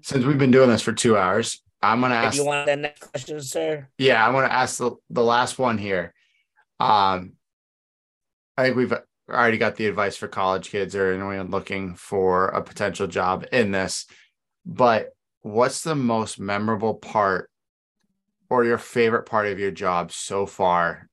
since 0.02 0.24
we've 0.24 0.38
been 0.38 0.50
doing 0.50 0.70
this 0.70 0.82
for 0.82 0.92
two 0.92 1.16
hours, 1.16 1.62
I'm 1.82 2.00
gonna 2.00 2.14
ask. 2.14 2.34
If 2.34 2.40
you 2.40 2.46
want 2.46 2.66
the 2.66 2.76
next 2.76 3.00
question, 3.00 3.40
sir? 3.40 3.88
Yeah, 3.98 4.26
I 4.26 4.30
want 4.30 4.50
to 4.50 4.52
ask 4.52 4.78
the, 4.78 4.92
the 5.10 5.22
last 5.22 5.58
one 5.58 5.78
here. 5.78 6.14
Um, 6.78 7.32
I 8.60 8.64
think 8.64 8.76
we've 8.76 8.92
already 9.30 9.56
got 9.56 9.76
the 9.76 9.86
advice 9.86 10.18
for 10.18 10.28
college 10.28 10.70
kids 10.70 10.94
or 10.94 11.12
anyone 11.12 11.50
looking 11.50 11.94
for 11.94 12.48
a 12.48 12.62
potential 12.62 13.06
job 13.06 13.46
in 13.52 13.70
this. 13.70 14.04
But 14.66 15.14
what's 15.40 15.82
the 15.82 15.94
most 15.94 16.38
memorable 16.38 16.94
part 16.94 17.50
or 18.50 18.66
your 18.66 18.76
favorite 18.76 19.24
part 19.24 19.46
of 19.46 19.58
your 19.58 19.70
job 19.70 20.12
so 20.12 20.44
far 20.44 21.08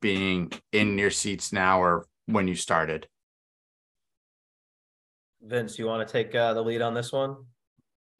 being 0.00 0.52
in 0.70 0.96
your 0.96 1.10
seats 1.10 1.52
now 1.52 1.82
or 1.82 2.06
when 2.26 2.46
you 2.46 2.54
started? 2.54 3.08
Vince, 5.42 5.80
you 5.80 5.86
want 5.86 6.06
to 6.06 6.12
take 6.12 6.32
uh, 6.36 6.54
the 6.54 6.62
lead 6.62 6.82
on 6.82 6.94
this 6.94 7.10
one? 7.10 7.34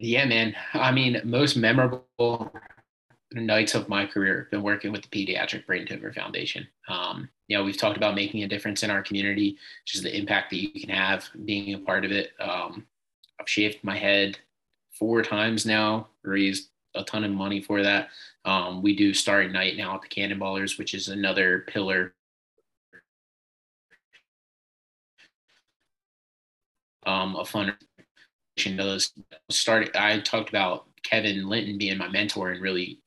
Yeah, 0.01 0.25
man. 0.25 0.57
I 0.75 0.91
mean, 0.91 1.21
most 1.23 1.57
memorable 1.57 2.53
nights 3.41 3.75
of 3.75 3.89
my 3.89 4.07
career 4.07 4.49
been 4.51 4.63
working 4.63 4.93
with 4.93 5.03
the 5.03 5.09
Pediatric 5.09 5.67
Brain 5.67 5.87
Tumor 5.87 6.13
Foundation. 6.13 6.67
Um, 6.89 7.29
you 7.49 7.57
know, 7.57 7.65
we've 7.65 7.77
talked 7.77 7.97
about 7.97 8.15
making 8.15 8.43
a 8.43 8.49
difference 8.49 8.83
in 8.83 8.91
our 8.91 9.03
community, 9.03 9.57
just 9.85 10.03
the 10.03 10.17
impact 10.17 10.51
that 10.51 10.63
you 10.63 10.69
can 10.81 10.91
have 10.91 11.29
being 11.45 11.75
a 11.75 11.79
part 11.79 12.05
of 12.05 12.13
it. 12.13 12.33
Um, 12.41 12.87
I've 13.41 13.49
shaved 13.49 13.83
my 13.83 13.97
head 13.97 14.39
four 14.99 15.23
times 15.23 15.67
now, 15.67 16.09
raised 16.23 16.69
a 16.95 17.05
ton 17.05 17.25
of 17.25 17.31
money 17.31 17.61
for 17.61 17.83
that. 17.83 18.09
Um, 18.45 18.83
we 18.83 18.95
do 18.95 19.15
Starry 19.15 19.49
Night 19.49 19.77
now 19.77 19.95
at 19.95 20.03
the 20.03 20.09
Cannonballers, 20.09 20.79
which 20.79 20.95
is 20.95 21.09
another 21.09 21.65
pillar 21.69 22.15
um, 27.07 27.37
of 27.37 27.49
fun 27.49 27.77
does 28.77 29.13
start 29.51 29.91
I 29.97 30.21
talked 30.21 30.51
about 30.51 30.87
Kevin 31.03 31.49
Linton 31.49 31.79
being 31.79 31.99
my 31.99 32.09
mentor 32.09 32.51
and 32.51 32.63
really 32.63 33.01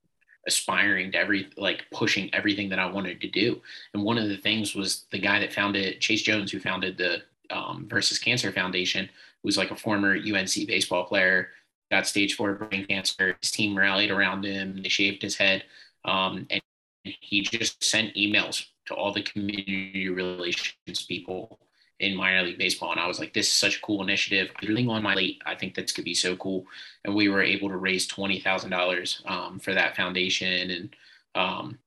aspiring 0.47 1.11
to 1.11 1.17
every 1.17 1.49
like 1.57 1.85
pushing 1.91 2.33
everything 2.33 2.69
that 2.69 2.79
I 2.79 2.85
wanted 2.85 3.21
to 3.21 3.29
do. 3.29 3.61
And 3.93 4.03
one 4.03 4.17
of 4.17 4.29
the 4.29 4.37
things 4.37 4.75
was 4.75 5.05
the 5.11 5.19
guy 5.19 5.39
that 5.39 5.53
founded 5.53 5.99
Chase 5.99 6.21
Jones, 6.21 6.51
who 6.51 6.59
founded 6.59 6.97
the 6.97 7.21
um, 7.49 7.87
Versus 7.89 8.19
Cancer 8.19 8.51
Foundation, 8.51 9.09
was 9.43 9.57
like 9.57 9.71
a 9.71 9.75
former 9.75 10.15
UNC 10.15 10.67
baseball 10.67 11.05
player, 11.05 11.49
got 11.91 12.07
stage 12.07 12.35
four 12.35 12.53
brain 12.53 12.85
cancer. 12.87 13.37
His 13.41 13.51
team 13.51 13.77
rallied 13.77 14.11
around 14.11 14.45
him. 14.45 14.81
They 14.81 14.89
shaved 14.89 15.21
his 15.21 15.35
head, 15.35 15.63
um, 16.03 16.47
and 16.49 16.61
he 17.03 17.41
just 17.41 17.83
sent 17.83 18.15
emails 18.15 18.65
to 18.87 18.93
all 18.93 19.11
the 19.11 19.21
community 19.21 20.09
relations 20.09 21.05
people 21.07 21.59
in 21.99 22.15
minor 22.15 22.43
league 22.43 22.57
baseball. 22.57 22.91
And 22.91 22.99
I 22.99 23.07
was 23.07 23.19
like, 23.19 23.33
this 23.33 23.47
is 23.47 23.53
such 23.53 23.77
a 23.77 23.81
cool 23.81 24.03
initiative. 24.03 24.49
Living 24.61 24.89
on 24.89 25.03
my 25.03 25.15
late, 25.15 25.41
I 25.45 25.55
think 25.55 25.75
that's 25.75 25.91
could 25.91 26.05
be 26.05 26.13
so 26.13 26.35
cool. 26.35 26.65
And 27.03 27.15
we 27.15 27.29
were 27.29 27.43
able 27.43 27.69
to 27.69 27.77
raise 27.77 28.07
twenty 28.07 28.39
thousand 28.39 28.73
um, 28.73 28.79
dollars 28.79 29.21
for 29.61 29.73
that 29.73 29.95
foundation, 29.95 30.71
and 30.71 30.95
um, 31.35 31.79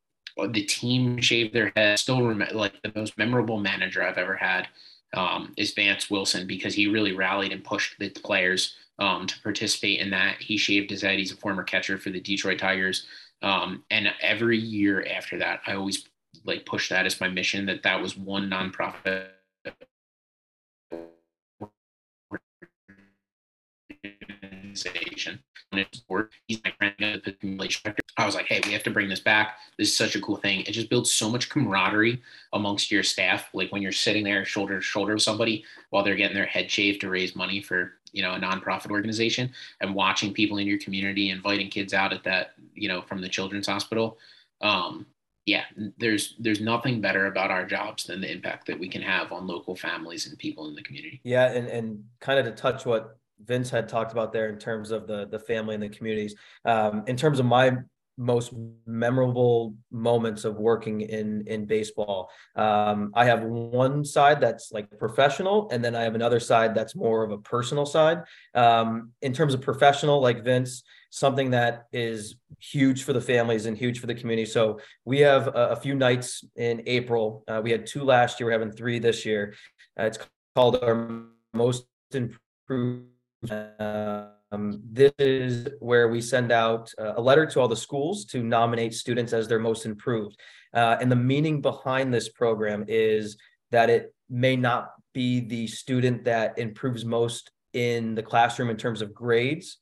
the 0.51 0.65
team 0.65 1.21
shaved 1.21 1.55
their 1.55 1.73
head. 1.77 1.99
Still 1.99 2.23
remember, 2.23 2.55
like 2.55 2.81
the 2.83 2.93
most 2.95 3.19
memorable 3.19 3.59
manager 3.59 4.03
I've 4.03 4.19
ever 4.19 4.37
had 4.37 4.69
um, 5.15 5.53
is 5.57 5.73
Vance 5.75 6.11
Wilson 6.11 6.47
because 6.47 6.75
he 6.75 6.87
really 6.87 7.13
rallied 7.13 7.53
and 7.53 7.65
pushed 7.65 7.99
the 7.99 8.11
players 8.11 8.77
um, 8.99 9.27
to 9.27 9.43
participate 9.43 10.01
in 10.01 10.11
that. 10.11 10.37
He 10.41 10.57
shaved 10.57 10.91
his 10.91 11.03
head. 11.03 11.19
He's 11.19 11.33
a 11.33 11.37
former 11.37 11.63
catcher 11.65 11.99
for 11.99 12.11
the 12.11 12.21
Detroit 12.21 12.59
Tigers. 12.59 13.07
Um, 13.43 13.85
and 13.91 14.09
every 14.21 14.59
year 14.59 15.07
after 15.07 15.39
that, 15.39 15.61
I 15.67 15.75
always 15.75 16.09
like 16.45 16.67
push 16.67 16.89
that 16.89 17.07
as 17.07 17.21
my 17.21 17.29
mission 17.29 17.67
that 17.67 17.83
that 17.83 18.01
was 18.01 18.17
one 18.17 18.51
nonprofit 18.51 19.29
organization. 24.87 25.41
He's 26.47 26.61
my 26.65 26.73
friend 26.79 27.23
I 28.17 28.27
was 28.27 28.35
like, 28.35 28.47
hey, 28.47 28.61
we 28.65 28.73
have 28.73 28.83
to 28.85 28.91
bring 28.91 29.09
this 29.09 29.21
back. 29.21 29.59
This 29.79 29.89
is 29.89 29.97
such 29.97 30.17
a 30.17 30.21
cool 30.21 30.37
thing. 30.37 30.61
It 30.61 30.73
just 30.73 30.91
builds 30.91 31.13
so 31.13 31.31
much 31.31 31.51
camaraderie 31.51 32.21
amongst 32.53 32.91
your 32.91 33.03
staff. 33.03 33.49
Like 33.53 33.71
when 33.71 33.83
you're 33.83 33.93
sitting 33.93 34.25
there 34.25 34.45
shoulder 34.45 34.77
to 34.77 34.83
shoulder 34.83 35.15
with 35.15 35.23
somebody 35.23 35.65
while 35.91 36.03
they're 36.03 36.17
getting 36.17 36.37
their 36.37 36.47
head 36.47 36.71
shaved 36.71 37.03
to 37.03 37.11
raise 37.11 37.37
money 37.37 37.61
for 37.61 37.93
you 38.13 38.23
know 38.23 38.35
a 38.35 38.39
nonprofit 38.39 38.91
organization 38.91 39.51
and 39.81 39.95
watching 39.95 40.33
people 40.33 40.59
in 40.59 40.67
your 40.67 40.79
community 40.79 41.31
inviting 41.31 41.69
kids 41.69 41.93
out 41.93 42.13
at 42.13 42.25
that 42.25 42.53
you 42.75 42.89
know 42.89 43.03
from 43.03 43.21
the 43.21 43.29
children's 43.29 43.67
hospital 43.67 44.17
um, 44.63 45.07
yeah 45.45 45.65
there's 45.99 46.35
there's 46.39 46.61
nothing 46.61 47.01
better 47.01 47.27
about 47.27 47.51
our 47.51 47.67
jobs 47.67 48.05
than 48.05 48.21
the 48.21 48.31
impact 48.31 48.67
that 48.67 48.79
we 48.79 48.89
can 48.89 49.03
have 49.03 49.33
on 49.33 49.47
local 49.47 49.77
families 49.77 50.27
and 50.27 50.39
people 50.39 50.69
in 50.69 50.75
the 50.75 50.83
community 50.83 51.21
yeah 51.25 51.51
and 51.51 51.69
and 51.69 52.05
kind 52.21 52.39
of 52.39 52.47
to 52.47 52.53
touch 52.53 52.87
what 52.87 53.18
Vince 53.45 53.71
had 53.71 53.89
talked 53.89 54.13
about 54.13 54.33
there 54.33 54.49
in 54.49 54.59
terms 54.59 54.91
of 54.91 55.07
the 55.07 55.27
the 55.27 55.39
family 55.39 55.75
and 55.75 55.83
the 55.83 55.89
communities. 55.89 56.35
Um, 56.65 57.05
in 57.07 57.17
terms 57.17 57.39
of 57.39 57.47
my 57.47 57.79
most 58.19 58.53
memorable 58.85 59.77
moments 59.93 60.45
of 60.45 60.57
working 60.57 61.03
in 61.03 61.45
in 61.47 61.65
baseball. 61.65 62.31
Um, 62.57 63.13
I 63.15 63.25
have 63.25 63.45
one 63.45 64.05
side 64.05 64.41
that's 64.41 64.73
like 64.73 64.99
professional, 64.99 65.69
and 65.71 65.83
then 65.83 65.95
I 65.95 66.03
have 66.03 66.17
another 66.17 66.41
side 66.41 66.75
that's 66.75 66.97
more 66.97 67.23
of 67.23 67.31
a 67.31 67.39
personal 67.39 67.87
side. 67.87 68.25
Um, 68.55 69.13
in 69.23 69.33
terms 69.33 69.55
of 69.55 69.61
professional, 69.61 70.21
like 70.21 70.43
Vince, 70.43 70.83
something 71.11 71.51
that 71.53 71.87
is 71.93 72.37
huge 72.59 73.05
for 73.05 73.13
the 73.13 73.21
families 73.21 73.67
and 73.67 73.79
huge 73.79 74.01
for 74.01 74.09
the 74.09 74.15
community. 74.15 74.47
So 74.47 74.81
we 75.05 75.21
have 75.21 75.47
a, 75.47 75.69
a 75.71 75.77
few 75.77 75.95
nights 75.95 76.45
in 76.57 76.83
April. 76.87 77.45
Uh, 77.47 77.61
we 77.63 77.71
had 77.71 77.87
two 77.87 78.03
last 78.03 78.41
year. 78.41 78.49
We're 78.49 78.59
having 78.59 78.73
three 78.73 78.99
this 78.99 79.25
year. 79.25 79.55
Uh, 79.99 80.05
it's 80.05 80.19
called 80.57 80.83
our 80.83 81.27
most 81.55 81.87
improved. 82.13 83.07
Um, 84.51 84.81
this 84.91 85.13
is 85.19 85.69
where 85.81 86.09
we 86.09 86.21
send 86.21 86.51
out 86.51 86.91
uh, 86.99 87.15
a 87.17 87.21
letter 87.21 87.45
to 87.47 87.61
all 87.61 87.69
the 87.69 87.77
schools 87.77 88.25
to 88.27 88.43
nominate 88.43 88.95
students 88.95 89.33
as 89.33 89.47
their 89.47 89.59
most 89.59 89.85
improved. 89.85 90.39
Uh, 90.75 90.97
and 91.01 91.13
the 91.13 91.17
meaning 91.17 91.61
behind 91.61 92.13
this 92.13 92.29
program 92.29 92.85
is 92.89 93.37
that 93.71 93.91
it 93.91 94.15
may 94.31 94.57
not 94.57 94.93
be 95.13 95.41
the 95.41 95.67
student 95.67 96.25
that 96.25 96.59
improves 96.59 97.05
most 97.05 97.51
in 97.73 98.15
the 98.15 98.23
classroom 98.23 98.71
in 98.71 98.77
terms 98.77 99.03
of 99.03 99.15
grades, 99.15 99.79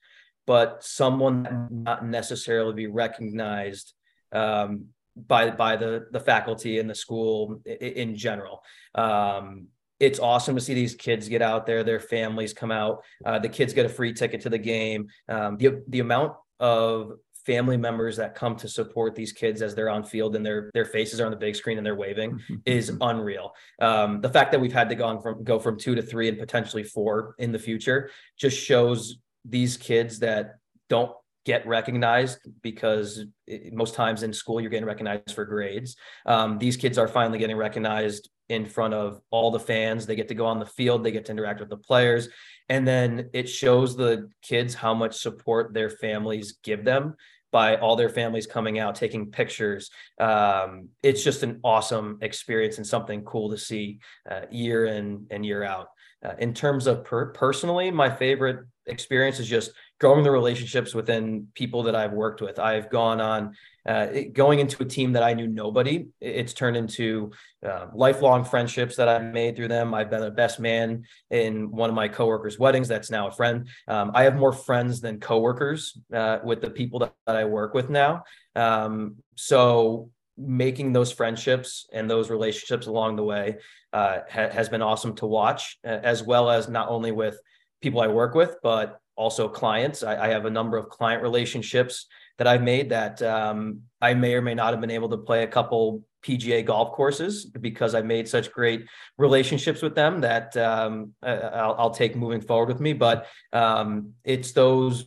but 0.47 0.83
someone 0.83 1.45
that 1.45 1.71
not 1.71 2.05
necessarily 2.05 2.73
be 2.73 2.87
recognized 2.87 3.95
um, 4.33 4.87
by 5.17 5.51
by 5.51 5.77
the 5.77 6.07
the 6.11 6.21
faculty 6.21 6.79
and 6.79 6.91
the 6.91 6.95
school 6.95 7.61
in, 7.65 7.77
in 7.77 8.17
general. 8.17 8.63
Um, 8.95 9.69
it's 9.99 10.19
awesome 10.19 10.55
to 10.55 10.61
see 10.61 10.75
these 10.75 10.95
kids 10.95 11.29
get 11.29 11.43
out 11.43 11.67
there, 11.67 11.83
their 11.83 12.01
families 12.01 12.53
come 12.53 12.71
out. 12.71 13.03
Uh, 13.25 13.39
the 13.39 13.49
kids 13.49 13.73
get 13.73 13.87
a 13.87 13.89
free 13.89 14.13
ticket 14.13 14.41
to 14.43 14.51
the 14.51 14.59
game. 14.59 15.09
Um, 15.29 15.57
the 15.57 15.83
the 15.89 16.01
amount 16.01 16.35
of 16.61 17.13
family 17.47 17.77
members 17.77 18.17
that 18.17 18.35
come 18.35 18.57
to 18.57 18.69
support 18.69 19.15
these 19.15 19.33
kids 19.33 19.63
as 19.63 19.75
they're 19.75 19.89
on 19.89 20.03
field 20.03 20.35
and 20.35 20.45
their 20.45 20.71
their 20.75 20.85
faces 20.85 21.21
are 21.21 21.27
on 21.27 21.31
the 21.31 21.37
big 21.37 21.55
screen 21.55 21.79
and 21.79 21.87
they're 21.87 21.95
waving 21.95 22.41
is 22.67 22.97
unreal. 23.01 23.53
Um, 23.81 24.21
the 24.21 24.29
fact 24.29 24.53
that 24.53 24.61
we've 24.61 24.73
had 24.73 24.89
to 24.89 24.95
go 24.95 25.07
on 25.07 25.23
from 25.23 25.45
go 25.45 25.59
from 25.59 25.79
two 25.79 25.95
to 25.95 26.03
three 26.03 26.29
and 26.29 26.39
potentially 26.39 26.83
four 26.83 27.35
in 27.39 27.53
the 27.53 27.59
future 27.59 28.11
just 28.37 28.59
shows 28.59 29.19
these 29.45 29.77
kids 29.77 30.19
that 30.19 30.57
don't 30.89 31.13
get 31.45 31.65
recognized 31.67 32.41
because 32.61 33.25
it, 33.47 33.73
most 33.73 33.95
times 33.95 34.25
in 34.25 34.33
school 34.33 34.61
you're 34.61 34.69
getting 34.69 34.85
recognized 34.85 35.31
for 35.31 35.45
grades. 35.45 35.97
Um, 36.27 36.59
these 36.59 36.77
kids 36.77 36.99
are 36.99 37.07
finally 37.07 37.39
getting 37.39 37.57
recognized 37.57 38.29
in 38.49 38.65
front 38.67 38.95
of 38.95 39.21
all 39.31 39.51
the 39.51 39.61
fans. 39.61 40.07
They 40.07 40.17
get 40.17 40.29
to 40.29 40.35
go 40.35 40.47
on 40.47 40.59
the 40.59 40.67
field, 40.67 41.05
they 41.05 41.11
get 41.11 41.27
to 41.27 41.33
interact 41.33 41.61
with 41.61 41.71
the 41.71 41.77
players, 41.77 42.29
and 42.69 42.87
then 42.87 43.31
it 43.33 43.49
shows 43.49 43.97
the 43.97 44.29
kids 44.43 44.75
how 44.75 44.95
much 44.95 45.17
support 45.17 45.75
their 45.75 45.91
families 45.91 46.59
give 46.63 46.85
them 46.85 47.17
by 47.53 47.77
all 47.77 47.97
their 47.97 48.09
families 48.09 48.47
coming 48.47 48.79
out, 48.79 48.95
taking 48.95 49.31
pictures. 49.31 49.91
Um, 50.21 50.89
it's 51.03 51.25
just 51.25 51.43
an 51.43 51.61
awesome 51.65 52.19
experience 52.21 52.77
and 52.77 52.87
something 52.87 53.23
cool 53.23 53.51
to 53.51 53.59
see 53.59 54.01
uh, 54.31 54.43
year 54.51 54.87
in 54.87 55.27
and 55.31 55.47
year 55.47 55.65
out. 55.65 55.89
Uh, 56.25 56.35
in 56.39 56.53
terms 56.53 56.87
of 56.87 57.05
per- 57.05 57.33
personally, 57.33 57.91
my 57.91 58.11
favorite 58.11 58.67
experience 58.87 59.39
is 59.39 59.49
just 59.49 59.73
growing 59.99 60.23
the 60.23 60.31
relationships 60.31 60.95
within 60.95 61.49
people 61.55 61.85
that 61.85 61.97
I've 61.97 62.13
worked 62.13 62.43
with. 62.43 62.59
I've 62.59 62.91
gone 62.91 63.21
on 63.21 63.57
uh, 63.87 64.09
going 64.33 64.59
into 64.59 64.83
a 64.83 64.87
team 64.87 65.13
that 65.13 65.23
I 65.23 65.33
knew 65.33 65.47
nobody. 65.47 66.09
It's 66.21 66.53
turned 66.53 66.77
into 66.77 67.33
uh, 67.67 67.87
lifelong 67.95 68.45
friendships 68.45 68.97
that 68.97 69.09
I've 69.09 69.33
made 69.33 69.57
through 69.57 69.69
them. 69.69 69.95
I've 69.95 70.11
been 70.11 70.23
a 70.23 70.31
best 70.31 70.61
man 70.61 71.05
in 71.31 71.71
one 71.71 71.89
of 71.89 71.97
my 71.97 72.09
coworkers' 72.09 72.59
weddings. 72.59 72.89
That's 72.89 73.11
now 73.11 73.29
a 73.29 73.33
friend. 73.33 73.69
Um, 73.89 74.11
I 74.15 74.25
have 74.25 74.37
more 74.37 74.53
friends 74.53 75.01
than 75.01 75.19
coworkers 75.19 75.99
uh, 76.13 76.41
with 76.45 76.61
the 76.61 76.71
people 76.71 76.99
that, 76.99 77.15
that, 77.27 77.37
I 77.37 77.45
work 77.45 77.73
with 77.73 77.89
now. 77.89 78.25
Um, 78.55 79.17
so 79.37 80.11
making 80.37 80.93
those 80.93 81.11
friendships 81.11 81.87
and 81.93 82.11
those 82.11 82.29
relationships 82.29 82.87
along 82.87 83.17
the 83.17 83.25
way 83.25 83.57
uh, 83.95 84.19
ha- 84.31 84.51
has 84.51 84.69
been 84.69 84.83
awesome 84.83 85.15
to 85.17 85.27
watch, 85.27 85.79
as 85.83 86.23
well 86.23 86.51
as 86.51 86.69
not 86.69 86.89
only 86.91 87.13
with 87.13 87.41
people 87.81 88.01
I 88.01 88.09
work 88.09 88.35
with, 88.35 88.57
but 88.63 89.01
also 89.17 89.49
clients. 89.49 90.03
I, 90.03 90.27
I 90.27 90.29
have 90.29 90.45
a 90.45 90.51
number 90.51 90.77
of 90.77 90.89
client 90.89 91.23
relationships 91.23 92.07
that 92.39 92.47
I've 92.47 92.63
made 92.63 92.91
that 92.91 93.23
um, 93.23 93.83
I 94.01 94.15
may 94.15 94.35
or 94.35 94.43
may 94.43 94.55
not 94.55 94.73
have 94.73 94.81
been 94.81 94.91
able 94.91 95.09
to 95.09 95.17
play 95.17 95.43
a 95.43 95.47
couple 95.47 96.03
PGA 96.23 96.65
golf 96.65 96.93
courses 96.93 97.47
because 97.47 97.95
I 97.95 98.03
made 98.03 98.29
such 98.29 98.53
great 98.53 98.87
relationships 99.17 99.81
with 99.81 99.95
them 99.95 100.21
that 100.21 100.57
um, 100.57 101.13
I'll, 101.23 101.77
I'll, 101.79 101.91
take 101.91 102.17
moving 102.17 102.41
forward 102.41 102.69
with 102.69 102.81
me. 102.81 102.93
But 102.93 103.27
um, 103.53 104.13
it's 104.25 104.53
those 104.53 105.07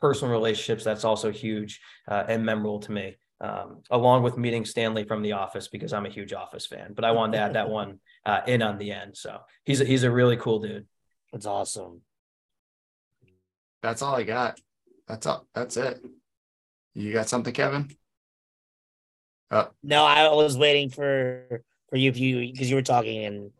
personal 0.00 0.32
relationships 0.32 0.84
that's 0.84 1.04
also 1.04 1.32
huge 1.32 1.80
uh, 2.06 2.24
and 2.28 2.44
memorable 2.44 2.80
to 2.80 2.92
me. 2.92 3.16
Um, 3.40 3.82
along 3.90 4.24
with 4.24 4.36
meeting 4.36 4.64
Stanley 4.64 5.04
from 5.04 5.22
The 5.22 5.32
Office 5.32 5.68
because 5.68 5.92
I'm 5.92 6.06
a 6.06 6.10
huge 6.10 6.32
Office 6.32 6.66
fan. 6.66 6.92
But 6.92 7.04
I 7.04 7.12
wanted 7.12 7.36
to 7.36 7.42
add 7.44 7.54
that 7.54 7.68
one 7.70 8.00
uh, 8.26 8.40
in 8.46 8.62
on 8.62 8.78
the 8.78 8.92
end. 8.92 9.16
So 9.16 9.40
he's 9.64 9.80
a, 9.80 9.84
he's 9.84 10.02
a 10.02 10.10
really 10.10 10.36
cool 10.36 10.58
dude. 10.58 10.86
That's 11.32 11.46
awesome. 11.46 12.02
That's 13.82 14.02
all 14.02 14.14
I 14.14 14.24
got. 14.24 14.60
That's 15.06 15.26
all. 15.26 15.46
That's 15.54 15.76
it. 15.76 16.04
You 16.94 17.12
got 17.12 17.28
something, 17.28 17.54
Kevin? 17.54 17.88
Uh, 19.50 19.66
no, 19.82 20.04
I 20.04 20.28
was 20.34 20.58
waiting 20.58 20.90
for 20.90 21.62
for 21.88 21.96
you 21.96 22.12
because 22.12 22.68
you 22.68 22.76
were 22.76 22.82
talking 22.82 23.24
and 23.24 23.50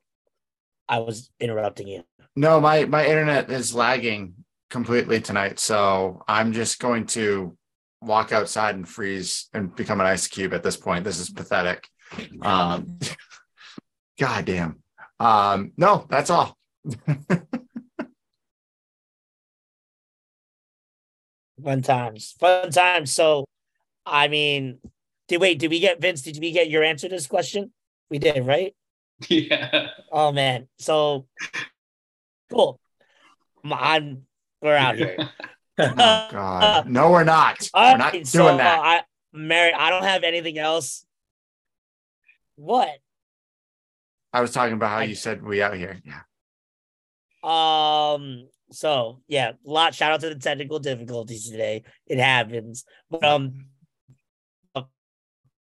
I 0.89 0.99
was 0.99 1.31
interrupting 1.41 1.89
you. 1.89 2.05
No, 2.37 2.61
my 2.61 2.85
my 2.85 3.07
internet 3.07 3.51
is 3.51 3.75
lagging 3.75 4.35
completely 4.71 5.21
tonight, 5.21 5.59
so 5.59 6.23
I'm 6.29 6.53
just 6.53 6.79
going 6.79 7.07
to 7.07 7.57
walk 8.01 8.33
outside 8.33 8.75
and 8.75 8.89
freeze 8.89 9.49
and 9.55 9.75
become 9.75 10.01
an 10.01 10.07
ice 10.07 10.27
cube 10.27 10.55
at 10.55 10.63
this 10.63 10.77
point. 10.77 11.05
This 11.05 11.19
is 11.21 11.31
pathetic. 11.31 11.89
Um, 12.43 12.99
God 14.19 14.45
damn. 14.45 14.83
Um, 15.21 15.73
no, 15.77 16.07
that's 16.09 16.31
all. 16.31 16.57
Fun 21.63 21.83
times. 21.83 22.35
Fun 22.39 22.71
times. 22.71 23.13
So, 23.13 23.45
I 24.07 24.29
mean, 24.29 24.79
did 25.29 25.41
wait, 25.41 25.59
did 25.59 25.71
we 25.71 25.81
get 25.81 26.01
Vince? 26.01 26.23
Did 26.23 26.39
we 26.41 26.53
get 26.53 26.71
your 26.71 26.83
answer 26.83 27.09
to 27.09 27.15
this 27.15 27.27
question? 27.27 27.73
We 28.11 28.19
did, 28.19 28.47
right? 28.47 28.75
Yeah. 29.29 29.89
Oh 30.13 30.31
man. 30.31 30.69
So 30.79 31.27
cool. 32.49 32.79
I'm 33.65 34.27
we're 34.63 34.77
out 34.77 34.97
here. 34.97 35.17
oh 35.79 36.29
God. 36.31 36.89
No, 36.89 37.11
we're 37.11 37.25
not. 37.25 37.69
we're 37.75 37.97
not 37.97 38.13
doing 38.13 38.25
so, 38.25 38.57
that. 38.57 38.79
Uh, 38.79 38.83
I, 38.83 39.03
Mary, 39.33 39.73
I 39.73 39.91
don't 39.91 40.05
have 40.05 40.25
anything 40.25 40.59
else. 40.59 41.05
What? 42.57 42.91
I 44.33 44.41
was 44.41 44.51
talking 44.53 44.75
about 44.75 44.91
how 44.91 44.99
I, 44.99 45.05
you 45.05 45.15
said 45.15 45.43
we 45.43 45.63
out 45.63 45.77
here. 45.77 46.01
Yeah. 46.05 46.21
Um, 47.43 48.49
so 48.71 49.21
yeah, 49.29 49.51
a 49.51 49.71
lot 49.71 49.95
shout 49.95 50.13
out 50.13 50.21
to 50.21 50.29
the 50.29 50.35
technical 50.37 50.79
difficulties 50.79 51.49
today. 51.49 51.85
It 52.07 52.19
happens. 52.19 52.85
But 53.11 53.25
um 53.25 53.67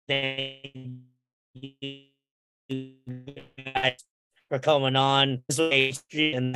thank 0.08 0.76
you 1.56 2.06
for 4.50 4.60
coming 4.60 4.96
on. 4.96 5.44
This 5.48 5.58
was 5.60 6.04
and 6.12 6.56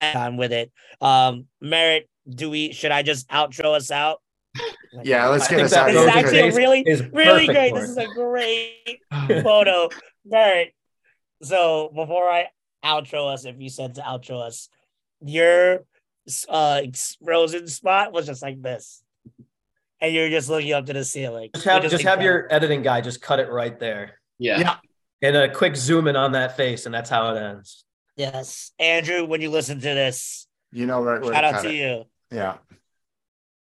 time 0.00 0.36
with 0.36 0.52
it. 0.52 0.70
Um 1.00 1.46
Merritt, 1.60 2.08
do 2.28 2.50
we 2.50 2.72
should 2.72 2.92
I 2.92 3.02
just 3.02 3.28
outro 3.28 3.74
us 3.74 3.90
out? 3.90 4.20
Yeah, 5.02 5.26
let's 5.26 5.48
get 5.48 5.58
us 5.58 5.72
out. 5.72 5.86
This 5.86 6.00
is 6.00 6.06
actually 6.06 6.50
really, 6.52 6.84
really 7.12 7.46
great. 7.46 7.74
This 7.74 7.90
is 7.90 7.96
a 7.96 8.06
great 8.06 9.00
photo. 9.42 9.88
Merritt. 10.24 10.72
So 11.42 11.90
before 11.92 12.30
I 12.30 12.46
outro 12.84 13.32
us, 13.32 13.44
if 13.44 13.56
you 13.58 13.68
said 13.68 13.94
to 13.96 14.02
outro 14.02 14.46
us, 14.46 14.68
your 15.20 15.84
uh 16.48 16.82
frozen 17.22 17.66
spot 17.68 18.12
was 18.12 18.26
just 18.26 18.42
like 18.42 18.60
this. 18.62 19.02
And 20.00 20.14
you're 20.14 20.28
just 20.28 20.50
looking 20.50 20.72
up 20.72 20.86
to 20.86 20.92
the 20.92 21.04
ceiling. 21.04 21.50
Just 21.54 21.66
have, 21.66 21.82
just 21.82 22.04
have 22.04 22.20
your 22.20 22.46
editing 22.52 22.82
guy 22.82 23.00
just 23.00 23.22
cut 23.22 23.38
it 23.38 23.50
right 23.50 23.78
there. 23.78 24.20
Yeah. 24.38 24.58
Yeah. 24.58 24.76
And 25.22 25.36
a 25.36 25.50
quick 25.50 25.76
zoom 25.76 26.08
in 26.08 26.16
on 26.16 26.32
that 26.32 26.56
face, 26.56 26.84
and 26.84 26.94
that's 26.94 27.08
how 27.08 27.34
it 27.34 27.40
ends. 27.40 27.84
Yes. 28.16 28.72
Andrew, 28.78 29.24
when 29.24 29.40
you 29.40 29.50
listen 29.50 29.76
to 29.76 29.82
this, 29.82 30.46
you 30.72 30.84
know 30.84 31.00
where, 31.00 31.20
where 31.20 31.32
shout 31.32 31.44
out 31.44 31.62
to 31.62 31.70
it. 31.70 31.74
you. 31.74 32.04
Yeah. 32.30 32.56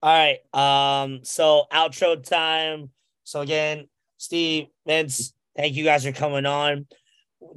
All 0.01 0.37
right. 0.53 1.03
Um, 1.03 1.19
so 1.23 1.65
outro 1.71 2.21
time. 2.21 2.89
So 3.23 3.41
again, 3.41 3.87
Steve, 4.17 4.67
Vince, 4.85 5.33
thank 5.55 5.75
you 5.75 5.83
guys 5.83 6.03
for 6.03 6.11
coming 6.11 6.45
on. 6.45 6.87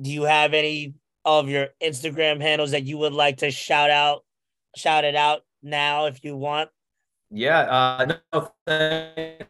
Do 0.00 0.10
you 0.10 0.22
have 0.24 0.54
any 0.54 0.94
of 1.28 1.48
your 1.48 1.68
Instagram 1.82 2.40
handles 2.40 2.70
that 2.70 2.84
you 2.84 2.98
would 2.98 3.12
like 3.12 3.38
to 3.38 3.50
shout 3.50 3.90
out, 3.90 4.24
shout 4.76 5.04
it 5.04 5.14
out 5.14 5.42
now 5.62 6.06
if 6.06 6.24
you 6.24 6.36
want? 6.36 6.70
Yeah, 7.30 7.60
uh, 7.60 8.16
no, 8.32 8.52
thanks 8.66 9.44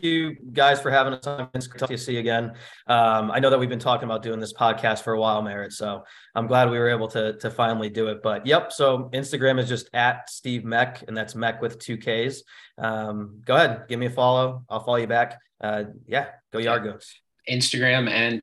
you 0.00 0.36
guys 0.52 0.80
for 0.80 0.90
having 0.90 1.14
us 1.14 1.26
on. 1.26 1.48
It's 1.54 1.66
good 1.66 1.88
to 1.88 1.98
see 1.98 2.14
you 2.14 2.20
again. 2.20 2.52
Um, 2.86 3.30
I 3.30 3.38
know 3.38 3.50
that 3.50 3.58
we've 3.58 3.68
been 3.68 3.78
talking 3.78 4.04
about 4.04 4.22
doing 4.22 4.40
this 4.40 4.52
podcast 4.52 5.02
for 5.02 5.12
a 5.12 5.20
while, 5.20 5.42
Merritt. 5.42 5.72
So 5.72 6.02
I'm 6.34 6.46
glad 6.46 6.70
we 6.70 6.78
were 6.78 6.88
able 6.88 7.08
to 7.08 7.34
to 7.38 7.50
finally 7.50 7.88
do 7.88 8.08
it. 8.08 8.22
But 8.22 8.46
yep, 8.46 8.72
so 8.72 9.10
Instagram 9.12 9.60
is 9.60 9.68
just 9.68 9.88
at 9.94 10.28
Steve 10.28 10.64
Meck, 10.64 11.04
and 11.06 11.16
that's 11.16 11.34
Meck 11.34 11.60
with 11.60 11.78
two 11.78 11.96
Ks. 11.96 12.42
Um, 12.78 13.40
go 13.44 13.56
ahead, 13.56 13.84
give 13.88 13.98
me 13.98 14.06
a 14.06 14.10
follow. 14.10 14.64
I'll 14.68 14.80
follow 14.80 14.96
you 14.96 15.06
back. 15.06 15.38
Uh, 15.60 15.84
yeah, 16.06 16.28
go 16.52 16.58
Yard 16.58 16.84
Goats. 16.84 17.20
Instagram 17.48 18.10
and 18.10 18.42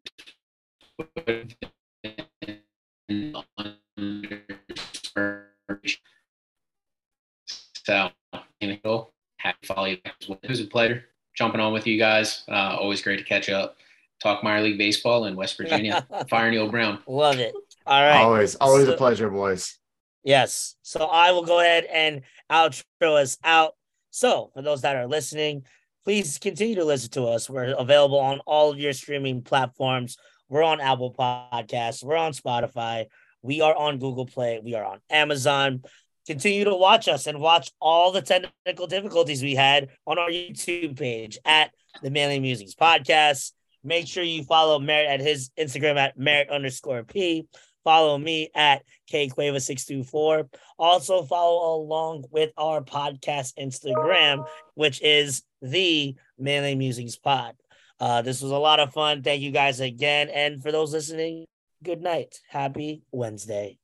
so 7.86 8.12
happy 9.38 9.58
to 9.62 9.68
follow 9.68 9.86
you. 9.88 9.98
It 10.04 10.50
was 10.50 10.62
a 10.62 10.66
pleasure 10.66 11.06
jumping 11.36 11.60
on 11.60 11.74
with 11.74 11.86
you 11.88 11.98
guys. 11.98 12.44
Uh, 12.48 12.78
always 12.80 13.02
great 13.02 13.18
to 13.18 13.26
catch 13.26 13.50
up, 13.50 13.78
talk 14.22 14.44
minor 14.44 14.62
league 14.62 14.78
baseball 14.78 15.26
in 15.26 15.36
West 15.36 15.58
Virginia. 15.58 16.08
Fire 16.30 16.50
Neal 16.50 16.70
Brown. 16.70 17.00
Love 17.08 17.40
it. 17.40 17.54
All 17.86 18.02
right. 18.02 18.22
Always, 18.22 18.56
always 18.56 18.86
so, 18.86 18.94
a 18.94 18.98
pleasure, 18.98 19.30
boys. 19.30 19.78
Yes. 20.24 20.76
So 20.84 21.06
I 21.06 21.32
will 21.32 21.44
go 21.44 21.60
ahead 21.60 21.86
and 21.92 22.22
outro 22.50 23.22
us 23.22 23.38
out. 23.44 23.74
So 24.12 24.52
for 24.54 24.62
those 24.62 24.82
that 24.82 24.96
are 24.96 25.08
listening, 25.08 25.66
please 26.06 26.38
continue 26.38 26.76
to 26.76 26.86
listen 26.86 27.10
to 27.12 27.26
us. 27.26 27.50
We're 27.50 27.74
available 27.74 28.20
on 28.20 28.40
all 28.46 28.72
of 28.72 28.80
your 28.80 28.94
streaming 28.94 29.42
platforms. 29.42 30.18
We're 30.54 30.62
on 30.62 30.80
Apple 30.82 31.16
Podcasts. 31.18 32.04
We're 32.04 32.16
on 32.16 32.32
Spotify. 32.32 33.08
We 33.42 33.62
are 33.62 33.76
on 33.76 33.98
Google 33.98 34.28
Play. 34.28 34.62
We 34.64 34.76
are 34.76 34.86
on 34.86 35.00
Amazon. 35.10 35.82
Continue 36.28 36.66
to 36.66 36.76
watch 36.76 37.08
us 37.08 37.26
and 37.26 37.40
watch 37.40 37.72
all 37.82 38.12
the 38.12 38.22
technical 38.22 38.86
difficulties 38.86 39.42
we 39.42 39.56
had 39.56 39.90
on 40.06 40.20
our 40.20 40.30
YouTube 40.30 40.96
page 40.96 41.40
at 41.44 41.72
the 42.04 42.12
Manly 42.12 42.40
Musings 42.40 42.76
Podcast. 42.76 43.54
Make 43.84 44.06
sure 44.06 44.24
you 44.24 44.44
follow 44.44 44.78
Merritt 44.78 45.10
at 45.10 45.22
his 45.22 45.50
Instagram 45.58 45.98
at 45.98 46.20
Merritt 46.20 46.52
underscore 46.52 47.04
P. 47.04 47.48
Follow 47.84 48.16
me 48.20 48.52
at 48.54 48.84
KQueva624. 49.12 50.50
Also 50.78 51.24
follow 51.24 51.82
along 51.82 52.26
with 52.30 52.52
our 52.60 52.84
podcast 52.84 53.56
Instagram, 53.58 54.46
which 54.76 55.02
is 55.02 55.42
the 55.64 56.16
Manly 56.38 56.76
Musings 56.76 57.18
Pod. 57.18 57.56
Uh, 58.00 58.22
this 58.22 58.42
was 58.42 58.52
a 58.52 58.58
lot 58.58 58.80
of 58.80 58.94
fun. 58.94 59.22
Thank 59.24 59.42
you 59.42 59.52
guys 59.52 59.80
again. 59.80 60.30
And 60.30 60.62
for 60.62 60.72
those 60.72 60.94
listening, 60.94 61.46
good 61.84 62.02
night. 62.02 62.40
Happy 62.50 63.04
Wednesday. 63.12 63.78